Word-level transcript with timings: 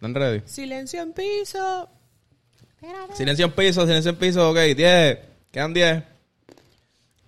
¿Están 0.00 0.14
ready? 0.14 0.40
Silencio 0.46 1.02
en 1.02 1.12
piso. 1.12 1.86
Silencio 3.14 3.44
en 3.44 3.52
piso, 3.52 3.82
silencio 3.86 4.12
en 4.12 4.16
piso, 4.16 4.50
ok, 4.50 4.56
10. 4.74 5.18
Quedan 5.52 5.74
10. 5.74 6.02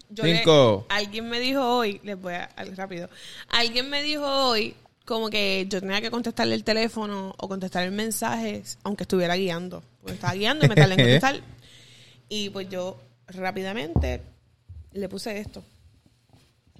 Yo 0.09 0.25
le- 0.25 0.38
Cinco. 0.38 0.87
alguien 0.88 1.29
me 1.29 1.38
dijo 1.38 1.61
hoy, 1.61 2.00
les 2.03 2.19
voy 2.19 2.32
a 2.32 2.48
rápido. 2.74 3.11
Alguien 3.48 3.90
me 3.90 4.03
dijo 4.03 4.24
hoy 4.27 4.74
como 5.04 5.29
que 5.29 5.66
yo 5.69 5.80
tenía 5.80 6.00
que 6.00 6.11
contestarle 6.11 6.54
el 6.54 6.64
teléfono 6.64 7.35
o 7.36 7.48
contestar 7.48 7.85
el 7.85 7.93
mensaje 7.93 8.62
aunque 8.84 9.02
estuviera 9.04 9.36
guiando. 9.36 9.82
Porque 10.00 10.14
estaba 10.14 10.32
guiando 10.32 10.64
y 10.64 10.68
me 10.70 10.75
tardé 10.75 10.95
en 10.95 10.98
contestar. 11.20 11.41
Y 12.30 12.48
pues 12.48 12.70
yo 12.70 12.98
rápidamente 13.27 14.23
le 14.93 15.09
puse 15.11 15.39
esto. 15.39 15.62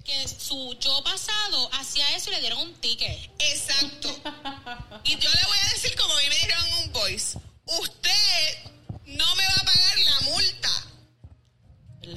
Que 0.05 0.29
su 0.29 0.77
yo 0.81 1.03
pasado 1.05 1.71
hacía 1.75 2.17
eso 2.17 2.31
y 2.31 2.35
le 2.35 2.41
dieron 2.41 2.59
un 2.61 2.75
ticket. 2.75 3.31
Exacto. 3.39 4.09
Y 5.05 5.17
yo 5.19 5.31
le 5.31 5.45
voy 5.47 5.59
a 5.59 5.73
decir 5.73 5.97
como 5.97 6.15
a 6.15 6.21
mí 6.21 6.29
me 6.29 6.35
dijeron 6.35 6.67
en 6.67 6.85
un 6.85 6.93
voice, 6.93 7.39
usted 7.67 8.71
no 9.07 9.37
me 9.37 9.45
va 9.45 9.55
a 9.61 9.65
pagar 9.65 9.99
la 10.05 10.21
multa. 10.31 10.71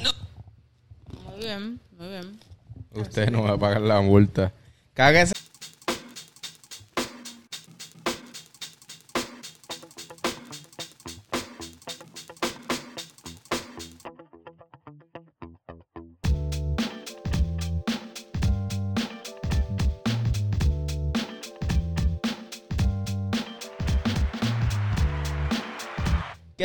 No. 0.04 0.14
Muy 1.24 1.40
bien, 1.40 1.82
muy 1.98 2.08
bien. 2.10 2.40
Usted 2.92 3.30
no 3.32 3.44
va 3.44 3.54
a 3.54 3.58
pagar 3.58 3.82
la 3.82 4.02
multa. 4.02 4.54
Cáguese. 4.94 5.34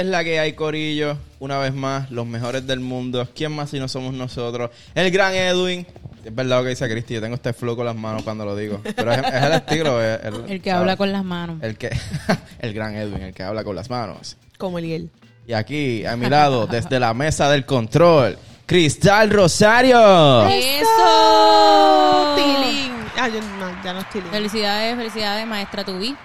¿Qué 0.01 0.07
es 0.07 0.11
la 0.11 0.25
que 0.25 0.41
hay, 0.41 0.55
Corillo? 0.55 1.19
Una 1.41 1.59
vez 1.59 1.75
más, 1.75 2.11
los 2.11 2.27
mejores 2.27 2.67
del 2.67 2.81
mundo. 2.81 3.29
¿Quién 3.35 3.53
más 3.53 3.69
si 3.69 3.79
no 3.79 3.87
somos 3.87 4.15
nosotros? 4.15 4.71
El 4.95 5.11
gran 5.11 5.35
Edwin. 5.35 5.87
Es 6.25 6.35
verdad 6.35 6.57
lo 6.61 6.63
que 6.65 6.71
dice 6.71 6.89
Cristi, 6.89 7.13
yo 7.13 7.21
tengo 7.21 7.35
este 7.35 7.53
flow 7.53 7.77
con 7.77 7.85
las 7.85 7.95
manos 7.95 8.23
cuando 8.23 8.47
lo 8.47 8.57
digo. 8.57 8.81
Pero 8.97 9.13
es, 9.13 9.19
es 9.19 9.43
el 9.43 9.53
estilo. 9.53 10.03
es- 10.03 10.21
el, 10.25 10.35
El 10.49 10.63
que 10.63 10.71
¿sabes? 10.71 10.81
habla 10.81 10.97
con 10.97 11.13
las 11.13 11.23
manos. 11.23 11.63
El 11.63 11.77
que... 11.77 11.91
el 12.61 12.73
gran 12.73 12.95
Edwin, 12.97 13.21
el 13.21 13.35
que 13.35 13.43
habla 13.43 13.63
con 13.63 13.77
las 13.77 13.91
manos. 13.91 14.39
Como 14.57 14.79
Eliel. 14.79 15.11
Y 15.47 15.53
aquí, 15.53 16.07
a 16.07 16.17
mi 16.17 16.31
lado, 16.31 16.67
desde 16.71 16.99
la 16.99 17.13
mesa 17.13 17.51
del 17.51 17.67
control, 17.67 18.39
Cristal 18.65 19.29
Rosario. 19.29 20.49
¡Eso! 20.49 22.37
Tilín. 22.37 22.93
Ah, 23.19 23.29
yo 23.29 23.39
no, 23.59 23.85
ya 23.85 23.93
no 23.93 23.99
es 24.01 24.09
Tilín. 24.09 24.31
Felicidades, 24.31 24.97
felicidades, 24.97 25.47
maestra 25.47 25.85
Tubi. 25.85 26.17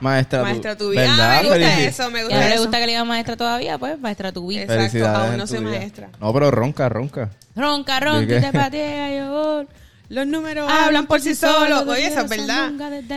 Maestra, 0.00 0.42
Maestra 0.42 0.76
tu 0.76 0.84
tu 0.86 0.90
vida. 0.90 1.06
Ah, 1.38 1.42
me 1.42 1.48
gusta 1.48 1.56
Felici- 1.66 1.86
eso, 1.86 2.10
me 2.10 2.18
¿Y 2.20 2.22
gusta 2.24 2.36
a 2.36 2.40
no 2.42 2.48
le 2.48 2.58
gusta 2.58 2.76
que 2.78 2.86
le 2.86 2.92
digan 2.92 3.08
maestra 3.08 3.36
todavía? 3.36 3.78
Pues, 3.78 3.98
maestra 3.98 4.32
Tubi. 4.32 4.58
Exacto, 4.58 4.74
Felicidades 4.82 5.28
aún 5.28 5.36
no 5.38 5.46
soy 5.46 5.60
maestra. 5.60 6.08
No, 6.20 6.32
pero 6.32 6.50
ronca, 6.50 6.88
ronca. 6.88 7.30
Ronca, 7.54 8.00
ronca, 8.00 8.20
¿De 8.26 8.38
y 8.38 8.40
te 8.40 8.52
patea, 8.52 9.18
yo. 9.18 9.64
Los 10.08 10.26
números 10.26 10.70
hablan 10.70 11.06
por 11.06 11.20
sí 11.20 11.34
solos. 11.34 11.84
Oye, 11.86 12.06
eso 12.06 12.20
es 12.20 12.28
verdad. 12.28 12.70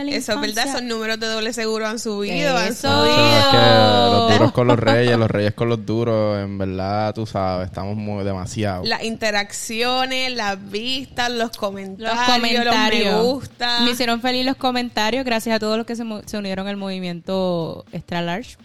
Eso 0.08 0.32
es 0.32 0.40
verdad. 0.40 0.66
Esos 0.68 0.82
números 0.82 1.20
de 1.20 1.26
doble 1.28 1.52
seguro 1.52 1.86
han 1.86 1.98
subido. 1.98 2.56
Han 2.56 2.74
subido. 2.74 3.38
es 3.38 3.44
que 3.46 3.56
los 3.56 4.32
duros 4.32 4.52
con 4.52 4.66
los 4.66 4.78
reyes, 4.80 5.16
los 5.16 5.30
reyes 5.30 5.54
con 5.54 5.68
los 5.68 5.86
duros, 5.86 6.38
en 6.40 6.58
verdad, 6.58 7.14
tú 7.14 7.26
sabes, 7.26 7.66
estamos 7.68 7.96
muy 7.96 8.24
demasiado. 8.24 8.84
Las 8.84 9.04
interacciones, 9.04 10.32
las 10.34 10.58
vistas, 10.70 11.30
los 11.30 11.50
comentarios, 11.56 12.16
Los 12.16 12.26
comentarios. 12.34 13.04
los 13.14 13.14
me 13.14 13.22
gusta. 13.22 13.80
Me 13.82 13.90
hicieron 13.92 14.20
feliz 14.20 14.44
los 14.44 14.56
comentarios. 14.56 15.24
Gracias 15.24 15.56
a 15.56 15.58
todos 15.60 15.76
los 15.76 15.86
que 15.86 15.94
se, 15.96 16.04
se 16.26 16.38
unieron 16.38 16.66
al 16.66 16.76
movimiento 16.76 17.84
Extra 17.92 18.20
Large. 18.22 18.56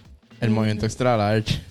El 0.42 0.50
movimiento 0.50 0.86
extra 0.86 1.16
large. 1.16 1.62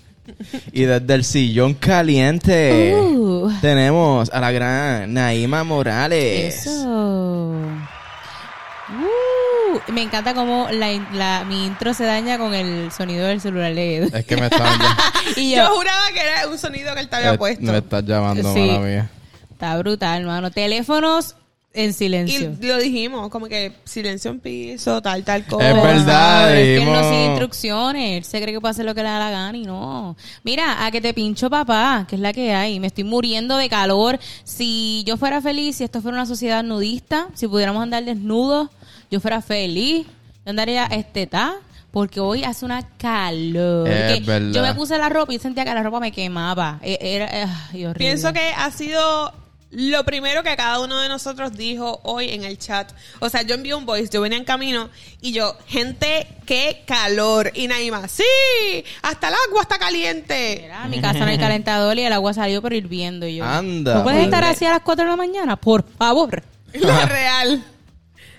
Y 0.71 0.83
desde 0.83 1.13
el 1.13 1.23
sillón 1.23 1.73
caliente 1.75 2.95
Uh. 2.95 3.51
tenemos 3.61 4.29
a 4.31 4.39
la 4.39 4.51
gran 4.51 5.13
Naima 5.13 5.63
Morales. 5.63 6.65
Eso. 6.65 7.55
Uh, 8.87 9.91
me 9.91 10.03
encanta 10.03 10.33
cómo 10.33 10.67
la, 10.71 11.43
mi 11.45 11.65
intro 11.65 11.93
se 11.93 12.05
daña 12.05 12.37
con 12.37 12.53
el 12.53 12.91
sonido 12.91 13.25
del 13.27 13.41
celular 13.41 13.73
de 13.73 13.97
Edu. 13.97 14.15
Es 14.15 14.25
que 14.25 14.37
me 14.37 14.45
estaban 14.45 14.79
y 15.35 15.51
Yo 15.55 15.63
yo, 15.63 15.75
juraba 15.75 16.07
que 16.13 16.19
era 16.21 16.47
un 16.47 16.57
sonido 16.57 16.93
que 16.93 16.99
él 17.01 17.09
te 17.09 17.15
había 17.15 17.33
eh, 17.33 17.37
puesto. 17.37 17.63
me 17.71 17.77
estás 17.79 18.03
llamando, 18.05 18.53
Sí. 18.53 18.59
mala 18.67 18.79
mía. 18.79 19.09
está 19.51 19.77
brutal, 19.77 20.21
hermano. 20.21 20.51
Teléfonos 20.51 21.35
en 21.75 21.89
Y 21.89 21.93
silencio. 21.93 22.55
lo 22.61 22.77
dijimos, 22.77 23.29
como 23.29 23.47
que 23.47 23.73
silencio 23.83 24.31
en 24.31 24.39
piso, 24.39 25.01
tal, 25.01 25.23
tal 25.23 25.45
cosa. 25.45 25.69
Es 25.69 25.75
verdad, 25.75 26.57
es 26.57 26.79
que 26.79 26.83
él 26.83 26.91
no 26.91 27.03
sigue 27.03 27.25
instrucciones. 27.25 28.17
Él 28.17 28.23
se 28.23 28.41
cree 28.41 28.53
que 28.53 28.61
puede 28.61 28.71
hacer 28.71 28.85
lo 28.85 28.95
que 28.95 29.03
le 29.03 29.09
da 29.09 29.19
la 29.19 29.29
gana 29.31 29.57
y 29.57 29.63
no. 29.63 30.15
Mira, 30.43 30.85
a 30.85 30.91
que 30.91 31.01
te 31.01 31.13
pincho 31.13 31.49
papá, 31.49 32.05
que 32.09 32.15
es 32.15 32.21
la 32.21 32.33
que 32.33 32.53
hay. 32.53 32.79
Me 32.79 32.87
estoy 32.87 33.03
muriendo 33.03 33.57
de 33.57 33.69
calor. 33.69 34.19
Si 34.43 35.03
yo 35.05 35.17
fuera 35.17 35.41
feliz, 35.41 35.75
si 35.77 35.83
esto 35.83 36.01
fuera 36.01 36.17
una 36.17 36.25
sociedad 36.25 36.63
nudista, 36.63 37.27
si 37.35 37.47
pudiéramos 37.47 37.83
andar 37.83 38.03
desnudos, 38.03 38.69
yo 39.11 39.19
fuera 39.19 39.41
feliz. 39.41 40.07
Yo 40.45 40.49
andaría 40.49 40.85
estetá. 40.85 41.55
Porque 41.91 42.19
hoy 42.19 42.43
hace 42.43 42.65
una 42.65 42.85
calor. 42.97 43.87
Es 43.87 44.15
Que 44.15 44.19
verdad. 44.25 44.51
Yo 44.51 44.61
me 44.61 44.73
puse 44.73 44.97
la 44.97 45.07
ropa 45.07 45.33
y 45.33 45.39
sentía 45.39 45.63
que 45.63 45.73
la 45.73 45.81
ropa 45.81 46.01
me 46.01 46.11
quemaba. 46.11 46.77
E- 46.83 46.97
Era, 46.99 47.29
ay, 47.71 47.85
horrible. 47.85 47.93
Pienso 48.05 48.33
que 48.33 48.41
ha 48.57 48.69
sido 48.71 49.31
lo 49.77 50.03
primero 50.05 50.41
que 50.43 50.55
cada 50.55 50.79
uno 50.79 50.99
de 50.99 51.09
nosotros 51.09 51.53
dijo 51.57 51.99
hoy 52.03 52.29
en 52.29 52.43
el 52.43 52.57
chat. 52.57 52.91
O 53.19 53.29
sea, 53.29 53.41
yo 53.41 53.55
envié 53.55 53.75
un 53.75 53.85
voice, 53.85 54.09
yo 54.11 54.21
venía 54.21 54.37
en 54.37 54.45
camino 54.45 54.89
y 55.21 55.31
yo, 55.33 55.55
gente, 55.67 56.27
qué 56.45 56.83
calor. 56.87 57.51
Y 57.53 57.67
Naima, 57.67 58.07
sí, 58.07 58.23
hasta 59.01 59.27
el 59.27 59.33
agua 59.47 59.61
está 59.61 59.77
caliente. 59.77 60.59
Mira, 60.63 60.87
mi 60.87 61.01
casa 61.01 61.19
no 61.19 61.25
hay 61.25 61.37
calentador 61.37 61.97
y 61.97 62.03
el 62.03 62.13
agua 62.13 62.33
salió 62.33 62.61
pero 62.61 62.75
hirviendo. 62.75 63.27
Y 63.27 63.35
yo, 63.37 63.45
Anda, 63.45 63.95
¿No 63.95 64.03
puedes 64.03 64.19
madre. 64.19 64.23
estar 64.37 64.43
así 64.45 64.65
a 64.65 64.69
las 64.71 64.81
4 64.81 65.03
de 65.05 65.09
la 65.11 65.17
mañana? 65.17 65.55
Por 65.57 65.83
favor. 65.97 66.41
La 66.73 67.05
real. 67.05 67.63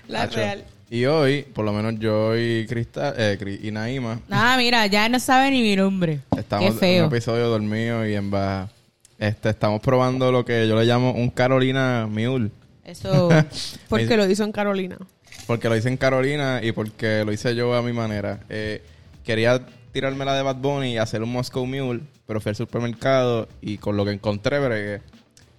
La 0.07 0.25
real. 0.27 0.63
Y 0.89 1.05
hoy, 1.05 1.41
por 1.43 1.65
lo 1.65 1.73
menos 1.73 1.95
yo 1.99 2.37
y 2.37 2.65
Cristal, 2.65 3.13
eh, 3.17 3.59
y 3.61 3.71
Naima, 3.71 4.21
Ah, 4.31 4.55
mira, 4.57 4.87
ya 4.87 5.09
no 5.09 5.19
sabe 5.19 5.51
ni 5.51 5.61
mi 5.61 5.75
nombre. 5.75 6.21
estamos 6.37 6.61
Qué 6.63 6.67
en 6.67 6.73
un 6.73 6.79
feo. 6.79 7.05
episodio 7.07 7.47
dormido 7.49 8.07
y 8.07 8.15
en 8.15 8.31
baja. 8.31 8.69
Este, 9.19 9.49
estamos 9.49 9.81
probando 9.81 10.31
lo 10.31 10.45
que 10.45 10.67
yo 10.67 10.75
le 10.79 10.85
llamo 10.85 11.11
un 11.11 11.29
Carolina 11.29 12.07
Mule. 12.09 12.51
Eso. 12.83 13.29
Porque 13.89 14.15
lo 14.17 14.29
hizo 14.29 14.43
en 14.43 14.51
Carolina. 14.51 14.97
Porque 15.45 15.69
lo 15.69 15.75
hice 15.75 15.89
en 15.89 15.97
Carolina 15.97 16.59
y 16.63 16.71
porque 16.71 17.23
lo 17.25 17.31
hice 17.31 17.55
yo 17.55 17.73
a 17.73 17.81
mi 17.81 17.93
manera. 17.93 18.41
Eh, 18.49 18.81
quería 19.23 19.65
tirarme 19.93 20.25
la 20.25 20.35
de 20.35 20.41
Bad 20.43 20.57
Bunny 20.57 20.93
y 20.93 20.97
hacer 20.97 21.21
un 21.23 21.31
Moscow 21.31 21.65
Mule, 21.65 22.01
pero 22.25 22.41
fui 22.41 22.49
al 22.49 22.55
supermercado 22.55 23.47
y 23.61 23.77
con 23.77 23.95
lo 23.97 24.03
que 24.05 24.11
encontré 24.11 24.59
bregué. 24.59 25.01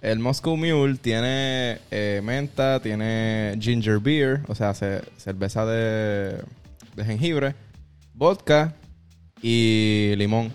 El 0.01 0.19
Moscow 0.19 0.55
Mule 0.55 0.95
tiene 1.01 1.79
eh, 1.91 2.21
menta, 2.23 2.79
tiene 2.81 3.57
ginger 3.59 3.99
beer, 3.99 4.41
o 4.47 4.55
sea, 4.55 4.73
ce- 4.73 5.01
cerveza 5.17 5.65
de, 5.65 6.37
de 6.95 7.05
jengibre, 7.05 7.55
vodka 8.13 8.75
y 9.41 10.13
limón. 10.17 10.51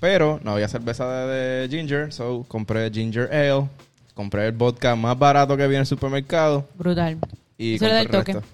Pero 0.00 0.40
no 0.42 0.52
había 0.52 0.68
cerveza 0.68 1.08
de, 1.26 1.68
de 1.68 1.76
ginger, 1.76 2.12
so 2.12 2.44
compré 2.48 2.90
ginger 2.90 3.32
ale, 3.32 3.68
compré 4.14 4.46
el 4.46 4.52
vodka 4.52 4.94
más 4.94 5.18
barato 5.18 5.56
que 5.56 5.62
había 5.62 5.78
en 5.78 5.80
el 5.82 5.86
supermercado 5.86 6.66
Brutal. 6.74 7.18
y 7.56 7.76
Eso 7.76 7.86
le 7.86 7.92
da 7.92 8.00
el 8.02 8.08
compré 8.08 8.34
toque. 8.34 8.46
resto. 8.46 8.48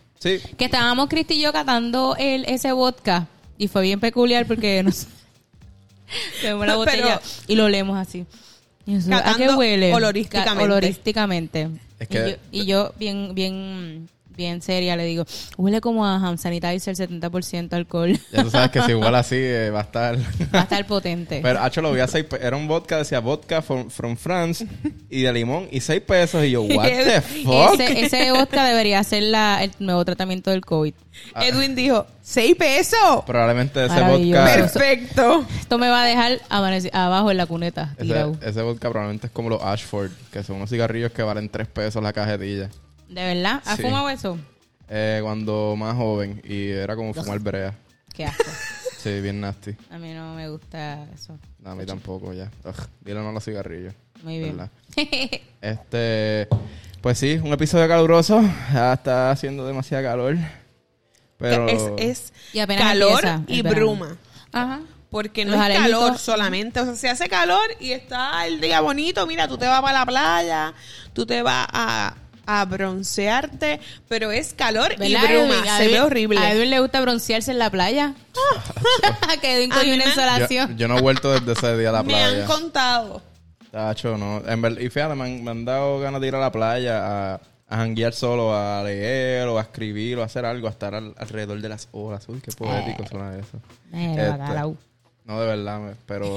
Sí, 0.48 0.54
Que 0.56 0.66
estábamos 0.66 1.08
Cristi 1.08 1.34
y 1.34 1.41
yo 1.42 1.52
catando 1.52 2.14
el, 2.16 2.44
ese 2.44 2.70
vodka. 2.72 3.26
Y 3.58 3.66
fue 3.69 3.82
bien 3.82 3.98
peculiar 3.98 4.47
porque 4.47 4.82
nos... 4.84 5.06
Tenemos 6.41 6.66
la 6.66 6.76
botella 6.76 7.20
Pero- 7.20 7.44
y 7.48 7.56
lo 7.56 7.69
leemos 7.69 7.98
así. 7.98 8.25
Y 8.86 8.97
eso, 8.97 9.12
¿A 9.14 9.34
qué 9.36 9.48
huele? 9.50 9.92
olorísticamente. 9.94 10.54
Ca- 10.58 10.62
Olorísticamente. 10.62 11.69
Es 11.98 12.08
Y 12.08 12.12
que- 12.12 12.31
yo- 12.31 12.36
y, 12.52 12.66
yo, 12.66 12.92
bien, 12.98 13.34
bien, 13.34 14.08
bien 14.37 14.62
seria, 14.62 14.97
le 14.97 15.04
digo, 15.04 15.25
huele 15.56 15.81
como 15.81 16.06
a 16.06 16.16
hand 16.16 16.38
sanitizer, 16.38 16.94
70% 16.97 17.72
alcohol. 17.75 18.19
Ya 18.32 18.43
tú 18.43 18.50
sabes 18.50 18.70
que 18.70 18.82
si 18.82 18.90
igual 18.93 19.14
así 19.14 19.37
eh, 19.38 19.70
va 19.70 19.81
a 19.81 19.82
estar. 19.82 20.17
Va 20.55 20.61
a 20.61 20.62
estar 20.62 20.87
potente. 20.87 21.40
Pero, 21.43 21.61
hacho, 21.61 21.81
lo 21.82 21.93
vi 21.93 22.00
a 22.00 22.06
seis 22.08 22.25
pe- 22.25 22.38
Era 22.44 22.56
un 22.56 22.69
vodka, 22.69 22.99
decía 22.99 23.20
vodka 23.20 23.62
from, 23.62 23.90
from 23.90 24.17
France 24.17 24.67
y 25.11 25.23
de 25.23 25.32
limón 25.32 25.69
y 25.70 25.81
seis 25.81 26.00
pesos. 26.02 26.44
Y 26.44 26.50
yo, 26.50 26.62
what 26.62 26.88
the 26.88 27.20
fuck? 27.20 27.79
ese, 27.81 28.05
ese 28.06 28.32
vodka 28.32 28.64
debería 28.64 29.02
ser 29.05 29.23
la, 29.25 29.62
el 29.62 29.73
nuevo 29.79 30.05
tratamiento 30.05 30.50
del 30.50 30.62
COVID. 30.64 30.94
Ah. 31.34 31.46
Edwin 31.46 31.75
dijo, 31.75 32.06
¿seis 32.23 32.55
pesos? 32.56 33.25
Probablemente 33.26 33.84
ese 33.84 34.00
vodka. 34.00 34.44
Perfecto. 34.55 35.44
Esto 35.61 35.79
me 35.79 35.88
va 35.88 36.02
a 36.05 36.06
dejar 36.06 36.40
abajo 36.93 37.31
en 37.31 37.37
la 37.37 37.46
cuneta. 37.46 37.94
Ese, 37.99 38.25
ese 38.43 38.62
vodka 38.62 38.88
probablemente 38.90 39.26
es 39.26 39.32
como 39.32 39.50
los 39.50 39.62
Ashford, 39.62 40.11
que 40.32 40.43
son 40.43 40.56
unos 40.56 40.70
cigarrillos 40.70 41.12
que 41.12 41.23
valen 41.23 41.49
tres 41.49 41.69
pesos 41.69 42.02
la 42.02 42.12
cajetilla. 42.12 42.70
¿De 43.08 43.22
verdad? 43.34 43.62
¿Has 43.64 43.76
Sí. 43.76 43.82
fumado 43.82 44.08
eso? 44.08 44.38
Eh, 44.88 45.20
cuando 45.22 45.75
más 45.76 45.94
joven 45.96 46.40
y 46.44 46.69
era 46.70 46.94
como 46.96 47.12
fumar 47.14 47.38
brea. 47.40 47.75
Qué 48.14 48.25
asco. 48.26 48.44
Sí, 49.02 49.20
bien 49.20 49.40
nasty. 49.40 49.75
A 49.90 49.99
mí 49.99 50.12
no 50.14 50.32
me 50.37 50.49
gusta 50.49 51.08
eso. 51.12 51.37
No, 51.58 51.70
a 51.70 51.75
mí 51.75 51.84
tampoco 51.84 52.32
ya. 52.32 52.49
Ugh, 52.64 52.87
dile 53.00 53.19
no 53.19 53.31
a 53.31 53.32
los 53.32 53.44
cigarrillos. 53.44 53.93
Muy 54.22 54.38
bien. 54.38 54.56
¿verdad? 54.56 54.70
Este, 55.60 56.46
pues 57.00 57.19
sí, 57.19 57.40
un 57.43 57.52
episodio 57.52 57.88
caluroso. 57.88 58.40
Ya 58.72 58.93
está 58.93 59.32
haciendo 59.32 59.66
demasiada 59.66 60.05
calor. 60.05 60.37
Pero- 61.37 61.66
es, 61.69 61.82
es 61.98 62.32
Y 62.52 62.60
apenas 62.60 62.84
calor 62.84 63.10
empieza 63.25 63.34
el 63.48 63.55
y 63.58 63.62
verano. 63.62 63.81
bruma. 63.81 64.16
Ajá. 64.52 64.81
Porque 65.10 65.44
no 65.44 65.50
Los 65.50 65.60
es 65.60 65.66
alérgicos. 65.66 66.00
calor 66.00 66.19
solamente. 66.19 66.78
O 66.81 66.84
sea, 66.84 66.94
si 66.94 67.06
hace 67.08 67.28
calor 67.28 67.60
y 67.81 67.90
está 67.90 68.46
el 68.46 68.60
día 68.60 68.81
bonito, 68.81 69.26
mira, 69.26 69.48
tú 69.48 69.58
te 69.58 69.66
vas 69.66 69.81
para 69.82 69.98
la 69.98 70.06
playa, 70.06 70.75
tú 71.12 71.26
te 71.26 71.43
vas 71.43 71.66
a, 71.72 72.14
a 72.47 72.65
broncearte, 72.65 73.81
pero 74.09 74.31
es 74.33 74.53
calor 74.55 74.93
y 74.94 75.12
¿Verdad, 75.12 75.29
bruma. 75.29 75.55
Edwin? 75.55 75.71
Se 75.79 75.89
ve 75.89 76.00
horrible. 76.00 76.39
A 76.39 76.53
Edwin 76.53 76.71
le 76.71 76.81
gusta 76.81 77.00
broncearse 77.00 77.50
en 77.53 77.59
la 77.59 77.71
playa. 77.71 78.15
que 79.41 79.56
Edwin 79.56 79.71
cogió 79.71 79.94
una 79.94 80.05
insolación. 80.06 80.71
Yo, 80.71 80.77
yo 80.77 80.89
no 80.89 80.99
he 80.99 81.00
vuelto 81.03 81.33
desde 81.33 81.53
ese 81.53 81.77
día 81.79 81.91
a 81.91 81.93
la 81.93 82.03
Me 82.03 82.15
han 82.23 82.31
playa. 82.33 82.47
contado. 82.47 83.23
Tacho, 83.71 84.19
no. 84.19 84.43
En 84.47 84.61
ver- 84.61 84.81
y 84.83 84.91
fíjate, 84.91 85.15
me 85.15 85.25
han, 85.25 85.44
me 85.44 85.50
han 85.50 85.65
dado 85.65 85.99
ganas 86.00 86.21
de 86.21 86.29
ir 86.29 86.35
a 86.35 86.41
la 86.41 86.53
playa 86.53 87.33
a, 87.35 87.35
a 87.69 87.77
janguear 87.77 88.12
solo, 88.12 88.55
a 88.55 88.83
leer 88.85 89.49
o 89.49 89.59
a 89.59 89.62
escribir 89.62 90.19
o 90.19 90.23
a 90.23 90.27
hacer 90.27 90.44
algo, 90.44 90.67
a 90.67 90.71
estar 90.71 90.94
al- 90.94 91.15
alrededor 91.17 91.61
de 91.61 91.69
las 91.71 91.89
olas. 91.93 92.29
Uy, 92.29 92.41
qué 92.41 92.50
Eh. 92.50 92.55
poético 92.55 93.06
suena 93.09 93.35
eso. 93.39 93.59
Este, 93.93 94.77
no, 95.25 95.41
de 95.41 95.47
verdad, 95.47 95.94
pero 96.06 96.27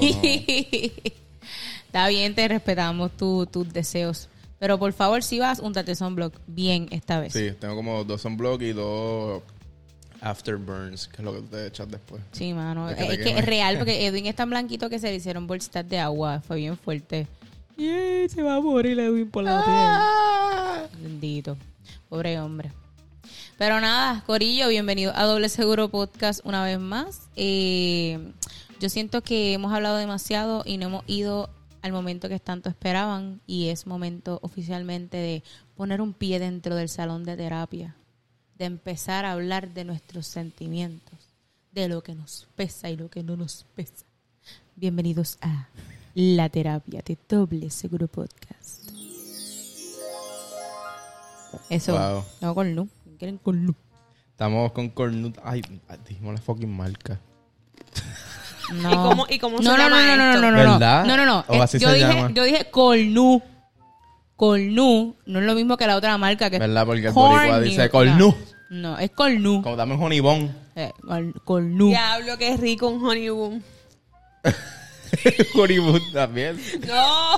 Está 1.86 2.08
bien, 2.08 2.34
te 2.34 2.46
respetamos 2.48 3.10
tu- 3.16 3.46
tus 3.46 3.72
deseos. 3.72 4.28
Pero 4.58 4.78
por 4.78 4.92
favor, 4.92 5.22
si 5.22 5.38
vas, 5.38 5.58
untate 5.60 5.94
sunblock 5.94 6.34
bien 6.46 6.88
esta 6.90 7.20
vez. 7.20 7.32
Sí, 7.32 7.50
tengo 7.60 7.76
como 7.76 8.04
dos 8.04 8.22
sunblock 8.22 8.62
y 8.62 8.72
dos 8.72 9.42
afterburns, 10.20 11.08
que 11.08 11.16
es 11.16 11.24
lo 11.24 11.34
que 11.34 11.42
te 11.42 11.66
echas 11.66 11.90
después. 11.90 12.22
Sí, 12.32 12.52
mano. 12.54 12.88
Es 12.88 12.96
que 12.96 13.12
Es, 13.12 13.18
que 13.18 13.42
real 13.42 13.76
porque 13.78 14.06
Edwin 14.06 14.26
es 14.26 14.34
tan 14.34 14.50
blanquito 14.50 14.88
que 14.88 14.98
se 14.98 15.08
le 15.08 15.16
hicieron 15.16 15.46
bolsitas 15.46 15.88
de 15.88 15.98
agua. 15.98 16.42
Fue 16.46 16.56
bien 16.56 16.76
fuerte. 16.76 17.26
Y 17.76 18.28
se 18.28 18.42
va 18.42 18.56
a 18.56 18.60
morir 18.60 18.98
Edwin 18.98 19.30
por 19.30 19.44
la 19.44 20.88
piel. 20.90 21.02
Bendito. 21.02 21.56
Pobre 22.08 22.40
hombre. 22.40 22.72
Pero 23.58 23.80
nada, 23.80 24.22
Corillo, 24.26 24.68
bienvenido 24.68 25.12
a 25.14 25.24
Doble 25.24 25.48
Seguro 25.48 25.88
Podcast 25.88 26.40
una 26.44 26.64
vez 26.64 26.78
más. 26.78 27.28
Eh, 27.36 28.32
yo 28.80 28.88
siento 28.88 29.22
que 29.22 29.54
hemos 29.54 29.72
hablado 29.72 29.96
demasiado 29.96 30.62
y 30.66 30.76
no 30.76 30.86
hemos 30.86 31.04
ido 31.06 31.48
al 31.86 31.92
momento 31.92 32.28
que 32.28 32.40
tanto 32.40 32.68
esperaban 32.68 33.40
y 33.46 33.68
es 33.68 33.86
momento 33.86 34.40
oficialmente 34.42 35.16
de 35.16 35.44
poner 35.76 36.00
un 36.00 36.14
pie 36.14 36.40
dentro 36.40 36.74
del 36.74 36.88
salón 36.88 37.22
de 37.22 37.36
terapia, 37.36 37.94
de 38.58 38.64
empezar 38.64 39.24
a 39.24 39.32
hablar 39.32 39.72
de 39.72 39.84
nuestros 39.84 40.26
sentimientos, 40.26 41.16
de 41.70 41.88
lo 41.88 42.02
que 42.02 42.16
nos 42.16 42.48
pesa 42.56 42.90
y 42.90 42.96
lo 42.96 43.08
que 43.08 43.22
no 43.22 43.36
nos 43.36 43.66
pesa. 43.76 44.04
Bienvenidos 44.74 45.38
a 45.40 45.68
La 46.14 46.48
Terapia 46.48 47.02
de 47.06 47.16
Doble 47.28 47.70
Seguro 47.70 48.08
Podcast. 48.08 48.90
Eso. 51.70 51.92
Wow. 51.92 52.24
No 52.40 52.54
con 52.54 52.74
Lu. 52.74 52.88
Quieren 53.16 53.38
con 53.38 53.64
Lu. 53.64 53.76
Estamos 54.30 54.72
con 54.72 54.90
Cornut. 54.90 55.38
Ay, 55.44 55.62
dijimos 56.08 56.34
la 56.34 56.40
fucking 56.40 56.76
marca. 56.76 57.20
No. 58.72 58.90
¿Y 58.90 58.94
cómo- 58.96 59.26
y 59.30 59.38
cómo 59.38 59.58
se 59.58 59.64
no, 59.64 59.76
no, 59.76 59.82
llama 59.84 60.00
no, 60.00 60.16
no, 60.16 60.16
no, 60.16 60.30
esto? 60.30 60.40
no, 60.42 60.50
no, 60.50 60.64
no. 60.64 60.72
¿Verdad? 60.72 61.04
No, 61.04 61.16
no, 61.16 61.24
no. 61.26 61.44
¿O 61.48 61.54
Eh, 61.54 61.60
así 61.62 61.78
yo 61.78 61.88
se 61.88 61.94
dije, 61.96 62.08
llama? 62.08 62.30
yo 62.34 62.44
dije 62.44 62.68
Colnu. 62.70 63.42
Colnu 64.36 65.16
no 65.26 65.38
es 65.38 65.44
lo 65.46 65.54
mismo 65.54 65.76
que 65.76 65.86
la 65.86 65.96
otra 65.96 66.18
marca 66.18 66.50
que 66.50 66.56
es 66.56 66.60
¿Verdad? 66.60 66.84
Porque 66.84 67.06
el 67.06 67.12
boricua 67.12 67.60
dice 67.60 67.84
No. 67.86 67.90
Colnu. 67.90 68.34
No, 68.70 68.98
es 68.98 69.10
Colnu. 69.12 69.62
Como 69.62 69.76
dame 69.76 69.94
un 69.94 70.02
honibón. 70.02 70.54
Eh, 70.74 70.90
col- 71.06 71.34
Colnu. 71.44 71.88
Diablo, 71.88 72.36
que 72.36 72.56
rico 72.56 72.88
un 72.88 73.04
honey 73.06 73.28
boom. 73.30 73.62
Honeyboon 75.54 76.00
también. 76.12 76.60
No, 76.86 77.36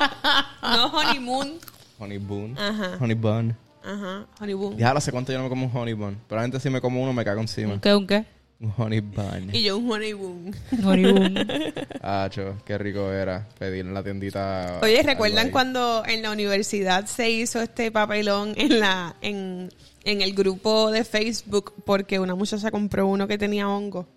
no 0.63 0.87
honeymoon. 0.87 1.53
Honeyboon. 1.99 2.59
Ajá. 2.59 2.97
Honeyboon. 3.01 3.57
Ajá, 3.85 4.27
honey 4.41 4.55
boom. 4.55 4.77
Ya 4.77 4.93
no 4.93 5.01
sé 5.01 5.13
cuánto 5.13 5.33
yo 5.33 5.39
no 5.39 5.45
me 5.45 5.51
como 5.51 5.67
un 5.67 5.77
honeyboon. 5.77 6.19
Probablemente 6.29 6.61
si 6.61 6.69
me 6.71 6.81
como 6.81 7.03
uno 7.03 7.13
me 7.13 7.25
cago 7.25 7.41
encima. 7.41 7.75
¿Un 7.75 7.81
qué, 7.81 7.95
un 7.95 8.07
qué? 8.07 8.25
Un 8.61 8.75
honeyboon. 8.77 9.55
Y 9.55 9.63
yo 9.63 9.79
un 9.79 9.91
honey 9.91 10.13
boom. 10.15 10.51
Honeyboom. 10.85 11.35
Acho, 12.03 12.57
qué 12.65 12.77
rico 12.77 13.13
era 13.13 13.47
pedir 13.59 13.87
en 13.87 13.95
la 13.95 14.03
tiendita. 14.03 14.81
Oye, 14.83 15.01
¿recuerdan 15.05 15.51
cuando 15.51 16.03
en 16.05 16.23
la 16.23 16.33
universidad 16.33 17.07
se 17.07 17.31
hizo 17.31 17.61
este 17.61 17.93
papelón 17.93 18.55
en 18.57 18.81
la 18.81 19.15
en, 19.21 19.69
en 20.03 20.23
el 20.23 20.35
grupo 20.35 20.91
de 20.91 21.05
Facebook 21.05 21.73
porque 21.87 22.19
una 22.19 22.35
muchacha 22.35 22.73
compró 22.73 23.07
uno 23.07 23.29
que 23.29 23.39
tenía 23.39 23.69
hongo, 23.69 24.09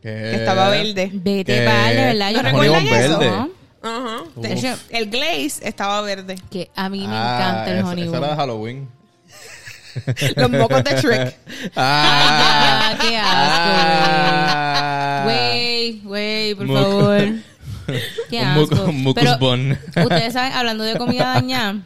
¿Qué? 0.00 0.10
que 0.10 0.34
estaba 0.36 0.68
verde? 0.68 1.10
Vete, 1.12 1.44
¿Qué? 1.56 1.64
vale, 1.66 1.96
¿verdad? 1.96 2.30
Yo 2.30 2.36
¿No 2.36 2.42
recuerdo 2.50 2.74
recuerdan 2.74 3.02
eso? 3.04 3.18
verde. 3.18 3.30
¿no? 3.36 3.50
Ajá. 3.82 4.24
El 4.90 5.10
glaze 5.10 5.68
estaba 5.68 6.00
verde. 6.02 6.36
que 6.50 6.70
a 6.76 6.88
mí 6.88 7.00
me 7.00 7.06
Ah, 7.08 7.36
encanta 7.40 7.72
el 7.72 7.78
esa- 7.78 7.88
honeyboom. 7.88 8.14
Esa 8.14 8.24
era 8.24 8.30
de 8.34 8.36
Halloween. 8.40 8.88
Los 10.36 10.50
mocos 10.50 10.84
de 10.84 10.90
Shrek. 11.00 11.36
ah, 11.76 12.90
Ah, 12.90 12.98
qué 13.00 13.16
Ah. 13.16 15.14
asco, 15.18 15.24
güey. 15.24 16.00
Güey, 16.00 16.00
güey, 16.02 16.54
por 16.54 16.66
Muco. 16.66 16.80
favor. 16.80 17.28
Qué 18.28 18.40
Un 18.40 18.46
asco. 18.46 18.84
un 18.84 19.02
mucus 19.02 19.22
Pero, 19.22 19.38
bun. 19.38 19.78
ustedes 19.96 20.32
saben, 20.34 20.52
hablando 20.52 20.84
de 20.84 20.96
comida 20.98 21.32
dañada, 21.34 21.76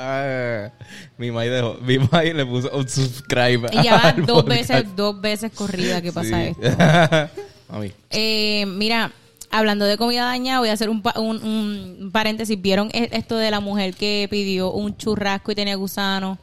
Ah, 0.00 0.70
mi 1.18 1.30
mai 1.30 1.48
dejó, 1.48 1.74
mi 1.82 1.98
mai 1.98 2.32
le 2.32 2.46
puso 2.46 2.70
un 2.76 2.88
subscribe. 2.88 3.68
y 3.72 3.82
ya 3.82 4.14
dos 4.16 4.44
podcast. 4.44 4.70
veces, 4.70 4.96
dos 4.96 5.20
veces 5.20 5.52
corrida 5.52 6.00
que 6.00 6.12
pasa 6.12 6.36
Sí. 6.44 6.54
esto. 6.60 7.30
Mami, 7.68 7.92
Eh, 8.10 8.64
mira, 8.66 9.10
hablando 9.50 9.84
de 9.84 9.96
comida 9.96 10.24
dañada, 10.24 10.60
voy 10.60 10.68
a 10.68 10.72
hacer 10.72 10.88
un, 10.90 11.02
pa- 11.02 11.18
un, 11.18 11.42
un 11.42 12.10
paréntesis. 12.12 12.60
¿Vieron 12.60 12.90
e- 12.92 13.08
esto 13.12 13.36
de 13.36 13.50
la 13.50 13.60
mujer 13.60 13.94
que 13.94 14.26
pidió 14.30 14.70
un 14.72 14.96
churrasco 14.96 15.52
y 15.52 15.54
tenía 15.54 15.74
gusano? 15.76 16.38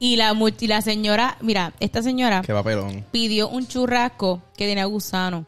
Y 0.00 0.16
la, 0.16 0.32
y 0.60 0.66
la 0.68 0.80
señora, 0.80 1.36
mira, 1.40 1.72
esta 1.80 2.02
señora 2.02 2.42
qué 2.46 2.52
papelón. 2.52 3.04
pidió 3.10 3.48
un 3.48 3.66
churrasco 3.66 4.40
que 4.56 4.66
tenía 4.66 4.84
gusano. 4.84 5.44